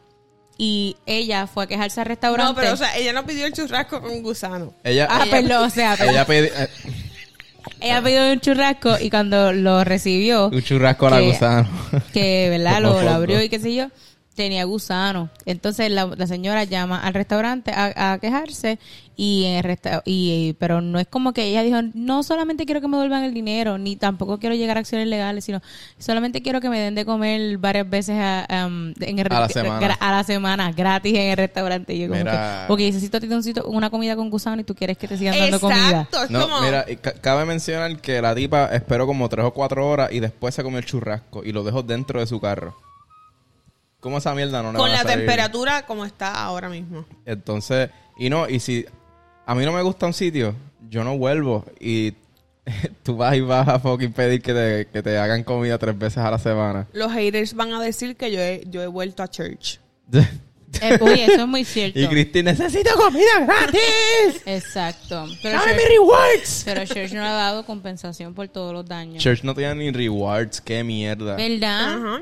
Y 0.57 0.95
ella 1.05 1.47
fue 1.47 1.63
a 1.63 1.67
quejarse 1.67 2.01
al 2.01 2.05
restaurante. 2.07 2.53
No, 2.53 2.55
pero 2.59 2.73
o 2.73 2.77
sea, 2.77 2.95
ella 2.97 3.13
no 3.13 3.25
pidió 3.25 3.45
el 3.47 3.53
churrasco 3.53 3.99
con 4.01 4.21
gusano. 4.21 4.73
Ella, 4.83 5.07
ah, 5.09 5.25
perdón, 5.31 5.63
o 5.65 5.69
sea, 5.69 5.95
ella 5.95 6.25
pidió 6.27 6.43
eh, 6.45 6.69
ella 7.79 8.01
pidió 8.03 8.31
un 8.31 8.39
churrasco 8.39 8.97
y 8.99 9.09
cuando 9.09 9.53
lo 9.53 9.83
recibió, 9.83 10.49
un 10.49 10.61
churrasco 10.61 11.07
a 11.07 11.11
la 11.11 11.21
gusano. 11.21 11.69
que 12.13 12.49
verdad 12.49 12.79
lo, 12.81 13.01
lo 13.01 13.09
abrió 13.09 13.41
y 13.41 13.49
qué 13.49 13.59
sé 13.59 13.73
yo, 13.73 13.87
tenía 14.41 14.63
gusano. 14.65 15.29
Entonces 15.45 15.89
la, 15.91 16.05
la 16.07 16.27
señora 16.27 16.63
llama 16.63 16.99
al 16.99 17.13
restaurante 17.13 17.71
a, 17.71 18.13
a 18.13 18.19
quejarse 18.19 18.79
y 19.15 19.43
en 19.45 19.57
el 19.57 19.63
resta- 19.63 20.01
y 20.05 20.53
pero 20.53 20.81
no 20.81 20.99
es 20.99 21.07
como 21.07 21.31
que 21.33 21.43
ella 21.43 21.61
dijo, 21.63 21.77
no 21.93 22.23
solamente 22.23 22.65
quiero 22.65 22.81
que 22.81 22.87
me 22.87 22.97
devuelvan 22.97 23.23
el 23.23 23.33
dinero, 23.33 23.77
ni 23.77 23.95
tampoco 23.95 24.39
quiero 24.39 24.55
llegar 24.55 24.77
a 24.77 24.79
acciones 24.79 25.07
legales, 25.07 25.45
sino 25.45 25.61
solamente 25.99 26.41
quiero 26.41 26.59
que 26.59 26.69
me 26.69 26.79
den 26.79 26.95
de 26.95 27.05
comer 27.05 27.57
varias 27.59 27.87
veces 27.89 28.15
a, 28.19 28.65
um, 28.67 28.93
en 28.99 29.19
el 29.19 29.27
A 29.31 29.41
la 29.41 29.49
semana. 29.49 29.93
a 29.99 30.11
la 30.11 30.23
semana, 30.23 30.71
gratis 30.71 31.13
en 31.13 31.29
el 31.31 31.37
restaurante. 31.37 31.93
Y 31.93 31.99
yo 31.99 32.07
como 32.07 32.19
Mira. 32.19 32.61
que, 32.63 32.67
porque 32.67 32.85
necesito 32.85 33.17
a 33.17 33.19
ti 33.19 33.27
un 33.27 33.43
sitio- 33.43 33.65
una 33.65 33.89
comida 33.89 34.15
con 34.15 34.29
gusano 34.29 34.61
y 34.61 34.63
tú 34.63 34.73
quieres 34.73 34.97
que 34.97 35.07
te 35.07 35.17
sigan 35.17 35.37
dando 35.37 35.59
comida. 35.59 36.01
Exacto, 36.01 36.23
es 36.23 36.29
No, 36.31 36.41
como... 36.41 36.61
mira, 36.61 36.85
cabe 37.21 37.45
mencionar 37.45 37.99
que 38.01 38.21
la 38.21 38.33
tipa 38.33 38.65
esperó 38.73 39.05
como 39.05 39.29
tres 39.29 39.45
o 39.45 39.51
cuatro 39.53 39.87
horas 39.87 40.09
y 40.11 40.19
después 40.19 40.55
se 40.55 40.63
comió 40.63 40.79
el 40.79 40.85
churrasco 40.85 41.43
y 41.43 41.51
lo 41.51 41.63
dejó 41.63 41.83
dentro 41.83 42.19
de 42.19 42.27
su 42.27 42.39
carro. 42.39 42.75
¿Cómo 44.01 44.17
esa 44.17 44.35
mierda 44.35 44.61
no 44.61 44.73
le 44.73 44.77
con 44.77 44.89
van 44.89 44.99
a 44.99 45.03
la 45.03 45.09
salir? 45.09 45.25
temperatura 45.25 45.85
como 45.85 46.03
está 46.03 46.43
ahora 46.43 46.67
mismo. 46.67 47.05
Entonces, 47.25 47.89
y 48.17 48.29
no, 48.29 48.49
y 48.49 48.59
si 48.59 48.85
a 49.45 49.55
mí 49.55 49.63
no 49.63 49.71
me 49.71 49.81
gusta 49.81 50.05
un 50.07 50.13
sitio, 50.13 50.53
yo 50.89 51.03
no 51.05 51.17
vuelvo 51.17 51.65
y 51.79 52.13
tú 53.03 53.15
vas 53.15 53.35
y 53.35 53.41
vas 53.41 53.67
a 53.67 53.79
fucking 53.79 54.11
pedir 54.11 54.41
que 54.41 54.53
te, 54.53 54.87
que 54.91 55.01
te 55.01 55.17
hagan 55.17 55.43
comida 55.43 55.77
tres 55.77 55.97
veces 55.97 56.17
a 56.17 56.29
la 56.31 56.37
semana. 56.39 56.87
Los 56.93 57.11
haters 57.13 57.53
van 57.53 57.71
a 57.73 57.81
decir 57.81 58.15
que 58.17 58.31
yo 58.31 58.39
he, 58.41 58.63
yo 58.67 58.81
he 58.81 58.87
vuelto 58.87 59.23
a 59.23 59.27
church. 59.29 59.77
Eh, 60.81 60.97
oye, 61.01 61.25
eso 61.25 61.41
es 61.41 61.47
muy 61.49 61.65
cierto. 61.65 61.99
y 61.99 62.07
Cristi, 62.07 62.41
necesito 62.43 62.91
comida 62.95 63.41
gratis. 63.45 64.41
Exacto. 64.45 65.25
Pero 65.43 65.59
¡Dame 65.59 65.73
Church- 65.73 65.75
mis 65.75 65.89
rewards! 65.89 66.61
Pero 66.63 66.85
Church 66.85 67.11
no 67.11 67.25
ha 67.25 67.31
dado 67.33 67.65
compensación 67.65 68.33
por 68.33 68.47
todos 68.47 68.71
los 68.71 68.85
daños. 68.85 69.21
Church 69.21 69.43
no 69.43 69.53
tiene 69.53 69.75
ni 69.75 69.91
rewards, 69.91 70.61
qué 70.61 70.81
mierda. 70.81 71.35
¿Verdad? 71.35 71.93
Ajá. 71.93 72.21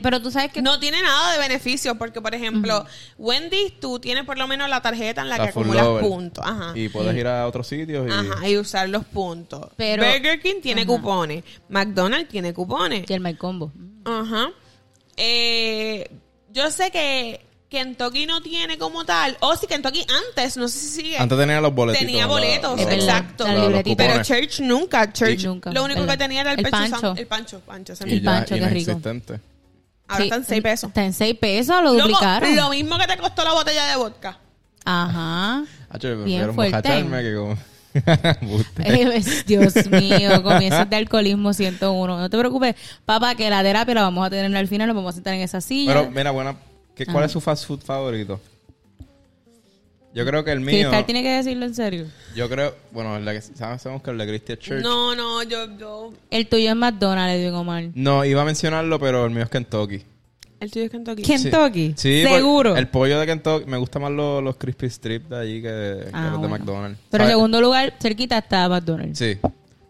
Pero 0.00 0.22
tú 0.22 0.30
sabes 0.30 0.52
que... 0.52 0.62
No 0.62 0.78
tiene 0.78 1.02
nada 1.02 1.32
de 1.32 1.38
beneficios 1.38 1.96
porque, 1.98 2.20
por 2.20 2.34
ejemplo, 2.34 2.86
Wendy's, 3.18 3.80
tú 3.80 3.98
tienes 3.98 4.24
por 4.24 4.38
lo 4.38 4.46
menos 4.46 4.70
la 4.70 4.80
tarjeta 4.80 5.22
en 5.22 5.28
la, 5.28 5.38
La 5.38 5.44
que 5.44 5.50
acumulas 5.50 5.84
lover. 5.84 6.04
puntos. 6.04 6.44
Ajá. 6.46 6.72
Y 6.76 6.88
puedes 6.88 7.16
ir 7.16 7.26
a 7.26 7.46
otros 7.48 7.66
sitios 7.66 8.06
y... 8.08 8.12
Ajá, 8.12 8.48
y 8.48 8.56
usar 8.56 8.88
los 8.88 9.04
puntos. 9.04 9.66
Pero- 9.76 10.04
Burger 10.04 10.40
King 10.40 10.60
tiene 10.62 10.82
Ajá. 10.82 10.88
cupones. 10.88 11.42
McDonald's 11.68 12.28
tiene 12.28 12.54
cupones. 12.54 13.04
Y 13.10 13.12
el 13.12 13.20
My 13.20 13.34
Combo. 13.34 13.72
Ajá. 14.04 14.50
Eh, 15.16 16.10
yo 16.52 16.70
sé 16.70 16.90
que 16.90 17.40
Kentucky 17.68 18.26
no 18.26 18.40
tiene 18.40 18.78
como 18.78 19.04
tal. 19.04 19.36
O 19.40 19.56
si 19.56 19.66
Kentucky 19.66 20.06
antes, 20.28 20.56
no 20.56 20.68
sé 20.68 20.78
si 20.78 20.86
sigue. 21.02 21.18
Antes 21.18 21.38
tenía 21.38 21.60
los 21.60 21.74
boletitos. 21.74 22.06
Tenía 22.06 22.26
boletos, 22.26 22.80
exacto. 22.80 23.46
la. 23.46 23.82
Pero. 23.96 24.22
Church 24.22 24.60
nunca. 24.60 25.12
Church 25.12 25.42
Y- 25.42 25.46
Nunca, 25.46 25.72
Lo 25.72 25.84
único 25.84 26.00
verdad. 26.00 26.14
que 26.14 26.18
tenía 26.18 26.40
era 26.42 26.52
el, 26.52 26.58
El 26.58 26.64
pecho 26.64 26.76
pancho. 26.76 27.00
san- 27.00 27.18
El 27.18 27.26
pancho, 27.26 27.60
pancho. 27.60 27.96
se 27.96 28.04
me 28.06 28.12
Y 28.12 28.14
El 28.18 28.22
pancho, 28.22 28.54
qué 28.54 28.68
rico. 28.68 29.00
Ahora 30.12 30.16
Sí, 30.18 30.22
están 30.24 30.44
6 30.44 30.62
pesos. 30.62 30.88
Está 30.88 31.04
en 31.04 31.12
6 31.12 31.34
pesos, 31.38 31.82
lo 31.82 31.92
duplicaron. 31.94 32.56
lo 32.56 32.70
mismo 32.70 32.98
que 32.98 33.06
te 33.06 33.16
costó 33.18 33.44
la 33.44 33.52
botella 33.52 33.86
de 33.86 33.96
vodka. 33.96 34.38
Ajá. 34.84 35.64
Hacho, 35.90 36.08
yo 36.08 36.24
Bien 36.24 36.54
fuerte. 36.54 36.82
que 36.82 37.34
como... 37.34 37.56
Eh, 38.84 39.10
es- 39.16 39.44
Dios 39.46 39.74
mío, 39.90 40.42
comienzos 40.42 40.88
de 40.88 40.96
alcoholismo 40.96 41.52
101. 41.52 42.18
No 42.18 42.30
te 42.30 42.38
preocupes, 42.38 42.74
papá, 43.04 43.34
que 43.34 43.50
la 43.50 43.62
terapia 43.62 43.94
la 43.94 44.02
vamos 44.02 44.26
a 44.26 44.30
tener 44.30 44.54
al 44.56 44.66
final, 44.68 44.86
nos 44.88 44.96
vamos 44.96 45.10
a 45.10 45.14
sentar 45.16 45.34
en 45.34 45.40
esa 45.42 45.60
silla. 45.60 45.92
Pero 45.92 46.10
mira, 46.10 46.30
buena, 46.30 46.56
¿qué, 46.96 47.04
¿cuál 47.04 47.18
Ajá. 47.18 47.26
es 47.26 47.32
su 47.32 47.40
fast 47.42 47.66
food 47.66 47.80
favorito? 47.80 48.40
Yo 50.14 50.26
creo 50.26 50.44
que 50.44 50.52
el 50.52 50.60
mío, 50.60 50.72
Cristal 50.80 51.06
tiene 51.06 51.22
que 51.22 51.30
decirlo 51.30 51.64
en 51.64 51.74
serio. 51.74 52.06
yo 52.36 52.48
creo, 52.48 52.74
bueno, 52.90 53.16
el 53.16 53.24
de, 53.24 53.40
sabemos 53.40 53.80
sabemos 53.82 54.02
que 54.02 54.10
el 54.10 54.18
de 54.18 54.26
Christian 54.26 54.58
Church. 54.58 54.82
No, 54.82 55.14
no, 55.16 55.42
yo, 55.42 55.66
yo. 55.78 56.12
El 56.30 56.46
tuyo 56.48 56.68
es 56.70 56.76
McDonald's, 56.76 57.34
Edwin 57.36 57.54
Omar. 57.54 57.84
No, 57.94 58.24
iba 58.24 58.42
a 58.42 58.44
mencionarlo, 58.44 58.98
pero 59.00 59.24
el 59.24 59.30
mío 59.30 59.44
es 59.44 59.48
Kentucky. 59.48 60.02
El 60.60 60.70
tuyo 60.70 60.84
es 60.84 60.90
Kentucky. 60.90 61.22
Kentucky. 61.22 61.94
Sí, 61.96 62.22
Seguro. 62.24 62.76
El 62.76 62.88
pollo 62.88 63.18
de 63.18 63.26
Kentucky, 63.26 63.64
me 63.66 63.78
gusta 63.78 63.98
más 63.98 64.12
los, 64.12 64.42
los 64.44 64.56
crispy 64.56 64.90
strips 64.90 65.28
de 65.30 65.36
allí 65.40 65.54
que, 65.62 65.68
que 65.68 66.10
Ah, 66.12 66.24
los 66.30 66.32
de 66.42 66.46
bueno. 66.46 66.58
McDonald's. 66.58 66.98
Pero 67.10 67.24
en 67.24 67.30
segundo 67.30 67.60
lugar, 67.60 67.94
cerquita 68.00 68.38
está 68.38 68.68
McDonald's. 68.68 69.18
Sí, 69.18 69.38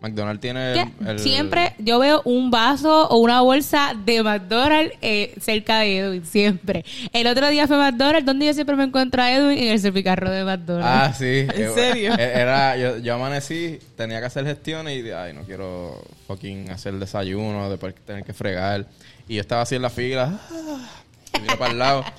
McDonald's 0.02 0.40
tiene 0.40 0.72
el, 0.72 0.88
el- 1.06 1.18
Siempre 1.20 1.74
yo 1.78 1.98
veo 1.98 2.20
un 2.24 2.50
vaso 2.50 3.08
o 3.08 3.18
una 3.18 3.40
bolsa 3.40 3.94
de 4.04 4.22
McDonald's 4.22 4.94
eh, 5.00 5.32
cerca 5.40 5.78
de 5.80 5.98
Edwin, 5.98 6.26
siempre. 6.26 6.84
El 7.12 7.26
otro 7.28 7.48
día 7.48 7.66
fue 7.68 7.76
McDonald's, 7.78 8.26
donde 8.26 8.46
yo 8.46 8.54
siempre 8.54 8.74
me 8.76 8.84
encuentro 8.84 9.22
a 9.22 9.32
Edwin 9.32 9.56
en 9.58 9.68
el 9.68 9.78
servicarro 9.80 10.30
de 10.30 10.44
McDonald's. 10.44 10.86
Ah, 10.88 11.12
sí. 11.18 11.46
¿En 11.54 11.74
serio? 11.74 12.14
Eh, 12.18 12.32
Era, 12.34 12.76
yo, 12.76 12.98
yo 12.98 13.14
amanecí, 13.14 13.78
tenía 13.96 14.20
que 14.20 14.26
hacer 14.26 14.44
gestiones 14.44 15.04
y, 15.04 15.10
ay, 15.10 15.32
no 15.32 15.42
quiero 15.42 16.02
fucking 16.26 16.70
hacer 16.70 16.94
desayuno, 16.94 17.70
después 17.70 17.94
tener 18.04 18.24
que 18.24 18.32
fregar. 18.32 18.86
Y 19.28 19.36
yo 19.36 19.40
estaba 19.40 19.62
así 19.62 19.76
en 19.76 19.82
la 19.82 19.90
fila, 19.90 20.38
ah, 20.50 21.40
miro 21.40 21.56
para 21.58 21.72
el 21.72 21.78
lado. 21.78 22.04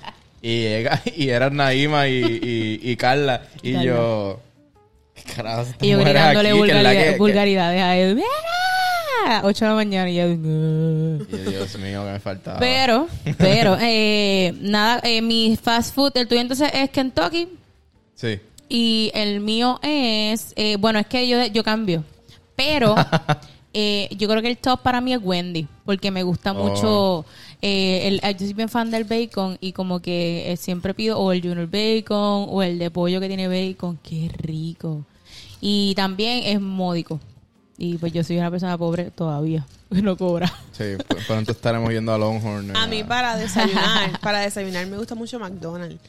Y 0.46 0.60
llega, 0.64 1.02
y 1.16 1.30
eran 1.30 1.56
Naima 1.56 2.10
y, 2.10 2.16
y, 2.22 2.80
y 2.92 2.98
Carla. 2.98 3.44
Y 3.62 3.72
Carla. 3.76 3.86
yo, 3.86 4.42
¿qué 4.44 4.53
carajo 5.24 5.66
y 5.82 5.90
yo 5.90 5.98
gritándole 6.00 6.54
vulgaridad- 6.54 7.12
que- 7.12 7.18
vulgaridades 7.18 7.82
a 7.82 7.98
Edwin. 7.98 8.16
¡Mira! 8.18 9.42
8 9.44 9.66
de 9.66 9.70
la 9.70 9.76
mañana. 9.76 10.10
Y 10.10 10.16
yo, 10.16 10.28
Dios 10.28 11.78
mío, 11.80 12.04
que 12.06 12.12
me 12.12 12.20
faltaba. 12.20 12.60
Pero, 12.60 13.08
pero, 13.38 13.78
eh, 13.82 14.54
nada, 14.62 15.00
eh, 15.04 15.22
mi 15.22 15.58
fast 15.62 15.94
food, 15.96 16.12
el 16.16 16.28
tuyo 16.28 16.42
entonces 16.42 16.70
es 16.74 16.90
Kentucky 16.90 17.48
Sí. 18.16 18.40
y 18.70 19.12
el 19.14 19.40
mío 19.40 19.80
es, 19.82 20.54
eh, 20.56 20.76
bueno, 20.78 21.00
es 21.00 21.08
que 21.08 21.28
yo, 21.28 21.46
yo 21.48 21.64
cambio, 21.64 22.04
pero 22.56 22.96
eh, 23.74 24.10
yo 24.18 24.28
creo 24.28 24.42
que 24.42 24.50
el 24.50 24.58
top 24.58 24.82
para 24.82 25.00
mí 25.02 25.14
es 25.14 25.20
Wendy, 25.24 25.68
porque 25.86 26.12
me 26.12 26.24
gusta 26.24 26.52
Oh. 26.52 26.56
mucho, 26.56 27.26
eh, 27.62 28.08
el, 28.22 28.34
yo 28.34 28.40
soy 28.46 28.54
bien 28.54 28.68
fan 28.70 28.92
del 28.92 29.06
bacon 29.06 29.58
y 29.62 29.72
como 29.72 30.02
que 30.02 30.52
eh, 30.52 30.58
siempre 30.58 30.94
pido 30.94 31.18
o 31.18 31.32
el 31.32 31.42
Junior 31.42 31.68
Bacon 31.68 32.48
o 32.50 32.62
el 32.62 32.78
de 32.78 32.92
pollo 32.92 33.22
que 33.22 33.28
tiene 33.30 33.48
bacon, 33.48 33.98
qué 34.04 34.30
rico. 34.38 35.06
Y 35.66 35.96
también 35.96 36.42
es 36.44 36.60
módico. 36.60 37.22
Y 37.78 37.98
pues 37.98 38.12
yo 38.12 38.22
soy 38.24 38.38
una 38.38 38.52
persona 38.52 38.78
pobre 38.78 39.12
todavía, 39.12 39.66
que 39.94 40.02
no 40.02 40.18
cobra. 40.18 40.48
Sí, 40.74 40.84
pr- 40.84 41.26
pronto 41.26 41.54
estaremos 41.54 41.90
yendo 41.92 42.14
a 42.14 42.18
Longhorn. 42.18 42.72
eh, 42.72 42.74
A 42.76 42.86
mí 42.88 43.04
para 43.06 43.38
desayunar, 43.38 44.20
para 44.22 44.40
desayunar 44.40 44.86
me 44.88 44.98
gusta 44.98 45.16
mucho 45.16 45.40
McDonald's. 45.40 46.02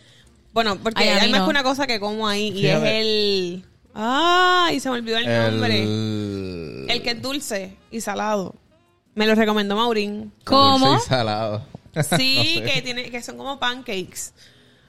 Bueno, 0.52 0.76
porque 0.82 1.04
Ay, 1.04 1.18
hay 1.20 1.30
más 1.30 1.40
no. 1.40 1.46
que 1.46 1.50
una 1.50 1.62
cosa 1.62 1.86
que 1.86 2.00
como 2.00 2.26
ahí 2.26 2.48
y 2.48 2.66
es 2.66 2.82
el... 2.82 3.64
¡Ay! 3.94 4.80
Se 4.80 4.90
me 4.90 4.96
olvidó 4.96 5.18
el, 5.18 5.26
nombre. 5.52 5.82
el... 5.82 6.86
El 6.88 7.02
que 7.02 7.10
es 7.12 7.22
dulce 7.22 7.76
y 7.92 8.00
salado. 8.00 8.54
Me 9.14 9.24
lo 9.26 9.34
recomendó 9.36 9.76
Maurín. 9.76 10.32
¿Cómo? 10.44 10.88
Dulce 10.90 11.04
y 11.06 11.08
salado. 11.08 11.62
Sí, 12.16 12.56
No 12.60 12.66
sé. 12.66 12.72
que 12.74 12.82
tiene 12.82 13.08
que 13.08 13.22
son 13.22 13.36
como 13.36 13.60
pancakes. 13.60 14.32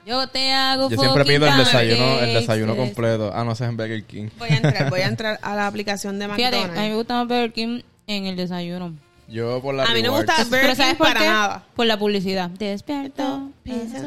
Yo 0.05 0.27
te 0.27 0.53
hago 0.53 0.89
Yo 0.89 0.97
siempre 0.97 1.25
pido 1.25 1.47
el 1.47 1.57
desayuno, 1.57 2.19
el 2.19 2.33
desayuno 2.33 2.75
completo. 2.75 3.31
Ah, 3.33 3.43
no, 3.43 3.53
ese 3.53 3.63
es 3.63 3.69
en 3.71 3.77
Burger 3.77 4.03
King. 4.03 4.29
Voy 4.38 4.50
a 4.50 4.55
entrar, 4.57 4.89
voy 4.89 5.00
a 5.01 5.07
entrar 5.07 5.39
a 5.41 5.55
la 5.55 5.65
aplicación 5.67 6.19
de 6.19 6.27
Fíjate, 6.29 6.57
a 6.57 6.59
mí 6.59 6.63
me 6.63 6.67
McDonald's. 6.67 6.95
gusta 6.97 7.13
más 7.15 7.27
Burger 7.27 7.53
King 7.53 7.81
en 8.07 8.25
el 8.27 8.35
desayuno. 8.35 8.93
Yo 9.27 9.59
por 9.63 9.74
la 9.74 9.85
A 9.85 9.93
mí 9.95 10.03
no 10.03 10.12
me 10.12 10.17
gusta 10.19 10.35
Burger 10.43 10.62
Pero 10.62 10.75
¿sabes 10.75 10.93
King 10.93 10.97
para 11.03 11.19
qué? 11.19 11.25
nada. 11.25 11.63
Por 11.75 11.85
la 11.88 11.97
publicidad. 11.97 12.50
Despierto. 12.51 13.50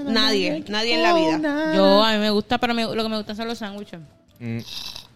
Nadie, 0.05 0.65
nadie 0.69 0.95
en 0.95 1.03
la 1.03 1.15
vida. 1.15 1.75
Yo, 1.75 2.05
a 2.05 2.13
mí 2.13 2.19
me 2.19 2.31
gusta, 2.31 2.59
pero 2.59 2.75
me- 2.75 2.85
lo 2.85 3.03
que 3.03 3.09
me 3.09 3.17
gustan 3.17 3.37
son 3.37 3.49
los 3.49 3.59
sándwiches. 3.59 3.99
Mm. 4.39 4.59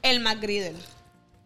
El 0.03 0.21
McGriddle. 0.21 0.75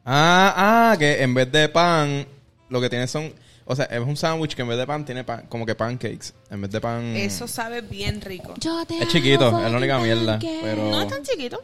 Ah, 0.07 0.93
ah, 0.93 0.97
que 0.99 1.23
en 1.23 1.35
vez 1.35 1.51
de 1.53 1.69
pan, 1.69 2.27
lo 2.71 2.81
que 2.81 2.89
tiene 2.89 3.07
son... 3.07 3.33
O 3.69 3.75
sea, 3.75 3.87
es 3.87 4.01
un 4.01 4.17
sándwich 4.17 4.55
que 4.55 4.63
en 4.63 4.69
vez 4.69 4.79
de 4.79 4.87
pan 4.87 5.05
tiene 5.05 5.25
pan, 5.25 5.45
como 5.49 5.67
que 5.67 5.75
pancakes. 5.75 6.33
En 6.51 6.61
vez 6.61 6.71
de 6.71 6.81
pan... 6.81 7.17
Eso 7.17 7.49
sabe 7.49 7.81
bien 7.81 8.21
rico. 8.21 8.55
Yo 8.61 8.85
te 8.87 9.03
Es 9.03 9.09
chiquito, 9.09 9.49
es 9.49 9.71
la 9.71 9.77
única 9.77 9.99
mierda. 9.99 10.39
Pero... 10.41 10.89
No 10.91 11.01
es 11.03 11.09
tan 11.09 11.23
chiquito. 11.25 11.63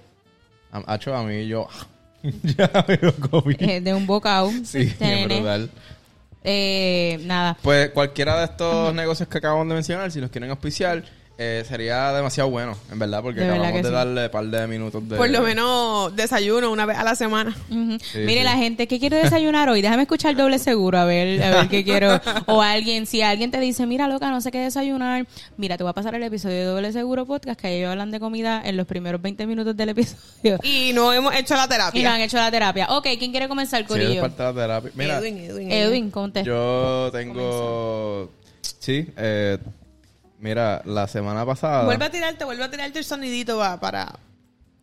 A, 0.73 0.95
Hacho, 0.95 1.15
a 1.15 1.23
mí 1.23 1.47
yo... 1.47 1.69
ya 2.43 2.85
me 2.87 2.97
lo 3.01 3.15
comí. 3.15 3.57
Eh, 3.59 3.81
de 3.81 3.95
un 3.95 4.07
bocado. 4.07 4.51
Sí, 4.65 4.83
es 4.83 5.01
nene. 5.01 5.37
brutal. 5.37 5.71
Eh, 6.45 7.21
nada. 7.25 7.57
Pues 7.63 7.91
cualquiera 7.91 8.39
de 8.39 8.45
estos 8.47 8.93
negocios 8.95 9.29
que 9.29 9.39
acabamos 9.39 9.69
de 9.69 9.75
mencionar, 9.75 10.11
si 10.11 10.21
los 10.21 10.31
quieren 10.31 10.51
auspiciar, 10.51 11.05
eh, 11.61 11.65
sería 11.69 12.13
demasiado 12.13 12.51
bueno, 12.51 12.77
en 12.91 12.99
verdad, 12.99 13.23
porque 13.23 13.41
De 13.41 13.47
verdad 13.47 13.61
acabamos 13.67 13.83
de 13.83 13.89
sí. 13.89 13.95
darle 13.95 14.25
un 14.27 14.31
par 14.31 14.45
de 14.47 14.67
minutos 14.67 15.09
de... 15.09 15.17
Por 15.17 15.31
lo 15.31 15.41
menos 15.43 16.15
desayuno 16.15 16.71
una 16.71 16.87
vez 16.87 16.97
a 16.99 17.05
la 17.05 17.15
semana. 17.17 17.55
Sí, 17.69 18.19
Mire, 18.19 18.39
sí. 18.41 18.45
la 18.45 18.57
gente, 18.57 18.87
¿qué 18.87 18.99
quiero 19.01 19.17
desayunar 19.17 19.69
hoy? 19.69 19.83
Déjame 19.83 20.03
escuchar 20.03 20.37
doble 20.37 20.59
seguro, 20.59 20.99
a 20.99 21.05
ver, 21.05 21.43
a 21.43 21.51
ver 21.51 21.69
qué 21.69 21.85
quiero. 21.85 22.21
O 22.47 22.63
alguien, 22.63 23.07
si 23.07 23.23
alguien 23.23 23.51
te 23.51 23.59
dice, 23.61 23.87
mira, 23.87 24.09
loca, 24.09 24.31
no 24.31 24.41
sé 24.41 24.51
qué 24.51 24.59
desayunar, 24.61 25.27
mira, 25.57 25.77
te 25.77 25.83
voy 25.83 25.91
a 25.91 25.95
pasar 25.95 26.15
el 26.15 26.23
episodio 26.23 26.57
de 26.57 26.65
doble 26.65 26.93
seguro 26.93 27.27
podcast, 27.27 27.61
que 27.61 27.77
ellos 27.79 27.91
hablan 27.91 28.11
de 28.11 28.21
comida 28.21 28.63
en 28.65 28.77
los 28.77 28.87
primeros 28.87 29.21
20 29.21 29.47
minutos 29.47 29.77
del 29.77 29.89
episodio. 29.91 30.59
Y 30.63 30.93
no 30.95 31.13
hemos 31.13 31.35
hecho 31.35 31.55
la 31.57 31.65
Y 31.65 31.69
no 31.69 31.75
han 31.75 31.91
terapia. 31.93 32.25
hecho 32.25 32.37
la 32.37 32.51
terapia. 32.51 32.87
Ok, 32.91 33.07
¿quién 33.19 33.31
quiere 33.33 33.49
comenzar, 33.49 33.81
Sí, 33.81 33.85
es 33.85 33.89
Corillo? 33.89 34.21
parte 34.21 34.43
de 34.43 34.49
la 34.49 34.55
terapia. 34.55 34.91
Mira, 34.95 35.19
Edwin, 35.19 35.39
Edwin, 35.39 35.73
Edwin, 35.73 36.11
conte. 36.11 36.45
yo 36.45 37.11
tengo... 37.13 38.31
Sí, 38.79 39.07
eh, 39.17 39.59
mira, 40.43 40.83
la 40.85 41.09
semana 41.09 41.47
pasada... 41.47 41.85
Vuelve 41.85 42.05
a 42.05 42.11
tirarte, 42.11 42.45
vuelve 42.45 42.65
a 42.65 42.71
tirarte 42.71 42.99
el 42.99 43.05
sonidito 43.05 43.57
va, 43.57 43.81
para 43.81 44.19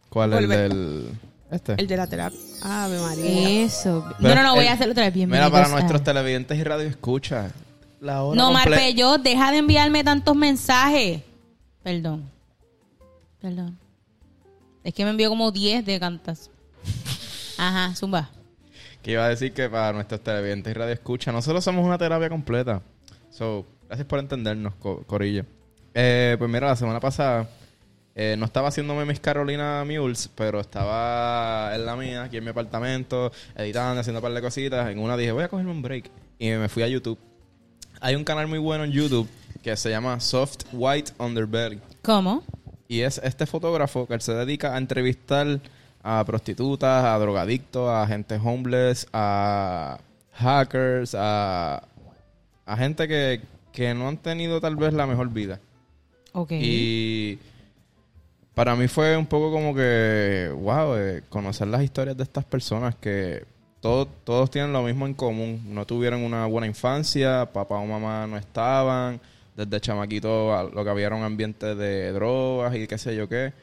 ¿Cuál 0.09 0.33
es 0.33 0.39
el 0.39 0.49
del...? 0.49 1.09
Este. 1.51 1.73
el 1.77 1.87
de 1.87 1.97
la 1.97 2.07
terapia. 2.07 2.39
Ave 2.63 2.99
María. 2.99 3.63
Eso. 3.65 4.05
Pero 4.19 4.35
no, 4.35 4.41
no, 4.41 4.43
no, 4.49 4.55
voy 4.55 4.65
el- 4.65 4.69
a 4.69 4.73
hacerlo 4.73 4.91
otra 4.93 5.05
vez. 5.05 5.13
Bienvenidos 5.13 5.49
Mira, 5.51 5.61
para 5.63 5.67
a- 5.71 5.75
nuestros 5.79 6.03
televidentes 6.03 6.57
y 6.57 6.63
radio 6.63 6.87
escucha, 6.87 7.51
la 8.01 8.23
hora 8.23 8.37
No, 8.39 8.51
Marpello, 8.51 9.17
deja 9.17 9.51
de 9.51 9.57
enviarme 9.57 10.03
tantos 10.03 10.35
mensajes. 10.35 11.21
Perdón. 11.83 12.29
Perdón. 13.41 13.77
Es 14.83 14.93
que 14.93 15.03
me 15.03 15.09
envió 15.11 15.29
como 15.29 15.51
10 15.51 15.85
de 15.85 15.99
cantas. 15.99 16.49
Ajá, 17.57 17.95
zumba. 17.95 18.29
Que 19.01 19.11
iba 19.13 19.25
a 19.25 19.29
decir 19.29 19.51
que 19.53 19.67
para 19.69 19.91
nuestros 19.91 20.21
televidentes 20.21 20.69
y 20.71 20.73
radio 20.75 20.93
escucha, 20.93 21.31
nosotros 21.31 21.63
somos 21.63 21.83
una 21.85 21.97
terapia 21.97 22.29
completa. 22.29 22.81
So, 23.31 23.65
gracias 23.89 24.07
por 24.07 24.19
entendernos, 24.19 24.73
co- 24.75 25.03
Corillo. 25.05 25.43
Eh, 25.93 26.35
pues 26.39 26.49
mira, 26.49 26.67
la 26.67 26.75
semana 26.77 27.01
pasada 27.01 27.49
eh, 28.15 28.35
no 28.37 28.45
estaba 28.45 28.67
haciéndome 28.69 29.03
mis 29.05 29.19
Carolina 29.19 29.83
Mules, 29.85 30.29
pero 30.35 30.59
estaba 30.61 31.71
en 31.75 31.85
la 31.85 31.95
mía, 31.97 32.23
aquí 32.23 32.37
en 32.37 32.43
mi 32.43 32.51
apartamento, 32.51 33.31
editando, 33.55 33.99
haciendo 33.99 34.19
un 34.19 34.23
par 34.23 34.33
de 34.33 34.41
cositas. 34.41 34.89
En 34.89 34.99
una 34.99 35.17
dije, 35.17 35.31
voy 35.31 35.43
a 35.43 35.47
cogerme 35.49 35.71
un 35.71 35.81
break. 35.81 36.09
Y 36.37 36.51
me 36.51 36.69
fui 36.69 36.83
a 36.83 36.87
YouTube. 36.87 37.17
Hay 38.01 38.15
un 38.15 38.23
canal 38.23 38.47
muy 38.47 38.59
bueno 38.59 38.85
en 38.85 38.91
YouTube 38.91 39.27
que 39.61 39.75
se 39.75 39.89
llama 39.89 40.19
Soft 40.21 40.59
White 40.71 41.11
Underbelly. 41.17 41.81
¿Cómo? 42.01 42.43
Y 42.87 43.01
es 43.01 43.19
este 43.23 43.45
fotógrafo 43.45 44.07
que 44.07 44.19
se 44.21 44.33
dedica 44.33 44.73
a 44.73 44.77
entrevistar 44.77 45.59
a 46.01 46.23
prostitutas, 46.25 47.03
a 47.03 47.19
drogadictos, 47.19 47.89
a 47.89 48.07
gente 48.07 48.39
homeless, 48.41 49.05
a 49.11 49.99
hackers, 50.33 51.13
a, 51.17 51.83
a 52.65 52.77
gente 52.77 53.07
que, 53.07 53.41
que 53.79 53.93
no 53.93 54.09
han 54.09 54.17
tenido 54.17 54.59
tal 54.59 54.75
vez 54.75 54.91
la 54.91 55.07
mejor 55.07 55.29
vida. 55.29 55.61
Ok. 56.33 56.51
Y 56.51 57.39
para 58.53 58.75
mí 58.75 58.89
fue 58.89 59.15
un 59.15 59.25
poco 59.25 59.53
como 59.53 59.73
que, 59.73 60.53
wow, 60.53 60.95
eh, 60.97 61.23
conocer 61.29 61.69
las 61.69 61.81
historias 61.81 62.17
de 62.17 62.23
estas 62.23 62.43
personas 62.43 62.95
que 62.95 63.45
todos, 63.79 64.09
todos 64.25 64.51
tienen 64.51 64.73
lo 64.73 64.83
mismo 64.83 65.05
en 65.05 65.13
común. 65.13 65.63
No 65.65 65.85
tuvieron 65.85 66.23
una 66.25 66.45
buena 66.45 66.67
infancia, 66.67 67.49
papá 67.53 67.77
o 67.77 67.85
mamá 67.85 68.27
no 68.27 68.35
estaban, 68.35 69.21
desde 69.55 69.79
chamaquito 69.79 70.71
lo 70.73 70.83
que 70.83 70.89
había 70.89 71.05
era 71.05 71.15
un 71.15 71.23
ambiente 71.23 71.73
de 71.73 72.11
drogas 72.11 72.75
y 72.75 72.85
qué 72.85 72.97
sé 72.97 73.15
yo 73.15 73.29
qué. 73.29 73.53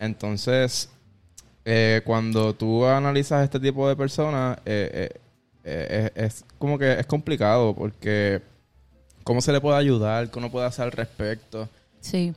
Entonces, 0.00 0.90
eh, 1.64 2.02
cuando 2.04 2.52
tú 2.52 2.84
analizas 2.84 3.44
este 3.44 3.60
tipo 3.60 3.88
de 3.88 3.94
personas, 3.94 4.58
eh, 4.64 5.08
es, 5.62 6.10
es 6.16 6.44
como 6.58 6.76
que 6.76 6.98
es 6.98 7.06
complicado 7.06 7.76
porque 7.76 8.50
cómo 9.24 9.40
se 9.40 9.52
le 9.52 9.60
puede 9.60 9.76
ayudar, 9.76 10.30
qué 10.30 10.38
uno 10.38 10.50
puede 10.50 10.66
hacer 10.66 10.84
al 10.84 10.92
respecto. 10.92 11.68
Sí. 12.00 12.32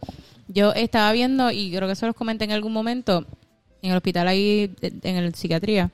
Yo 0.47 0.73
estaba 0.73 1.11
viendo, 1.11 1.51
y 1.51 1.71
creo 1.71 1.87
que 1.87 1.93
eso 1.93 2.05
los 2.05 2.15
comenté 2.15 2.45
en 2.45 2.51
algún 2.51 2.71
momento, 2.73 3.25
en 3.81 3.91
el 3.91 3.97
hospital 3.97 4.27
ahí, 4.27 4.73
en 4.81 5.15
el 5.15 5.33
psiquiatría, 5.33 5.91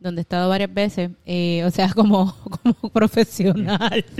donde 0.00 0.20
he 0.20 0.22
estado 0.22 0.48
varias 0.48 0.72
veces, 0.72 1.10
eh, 1.24 1.62
o 1.64 1.70
sea, 1.70 1.88
como, 1.94 2.34
como 2.62 2.90
profesional. 2.90 4.04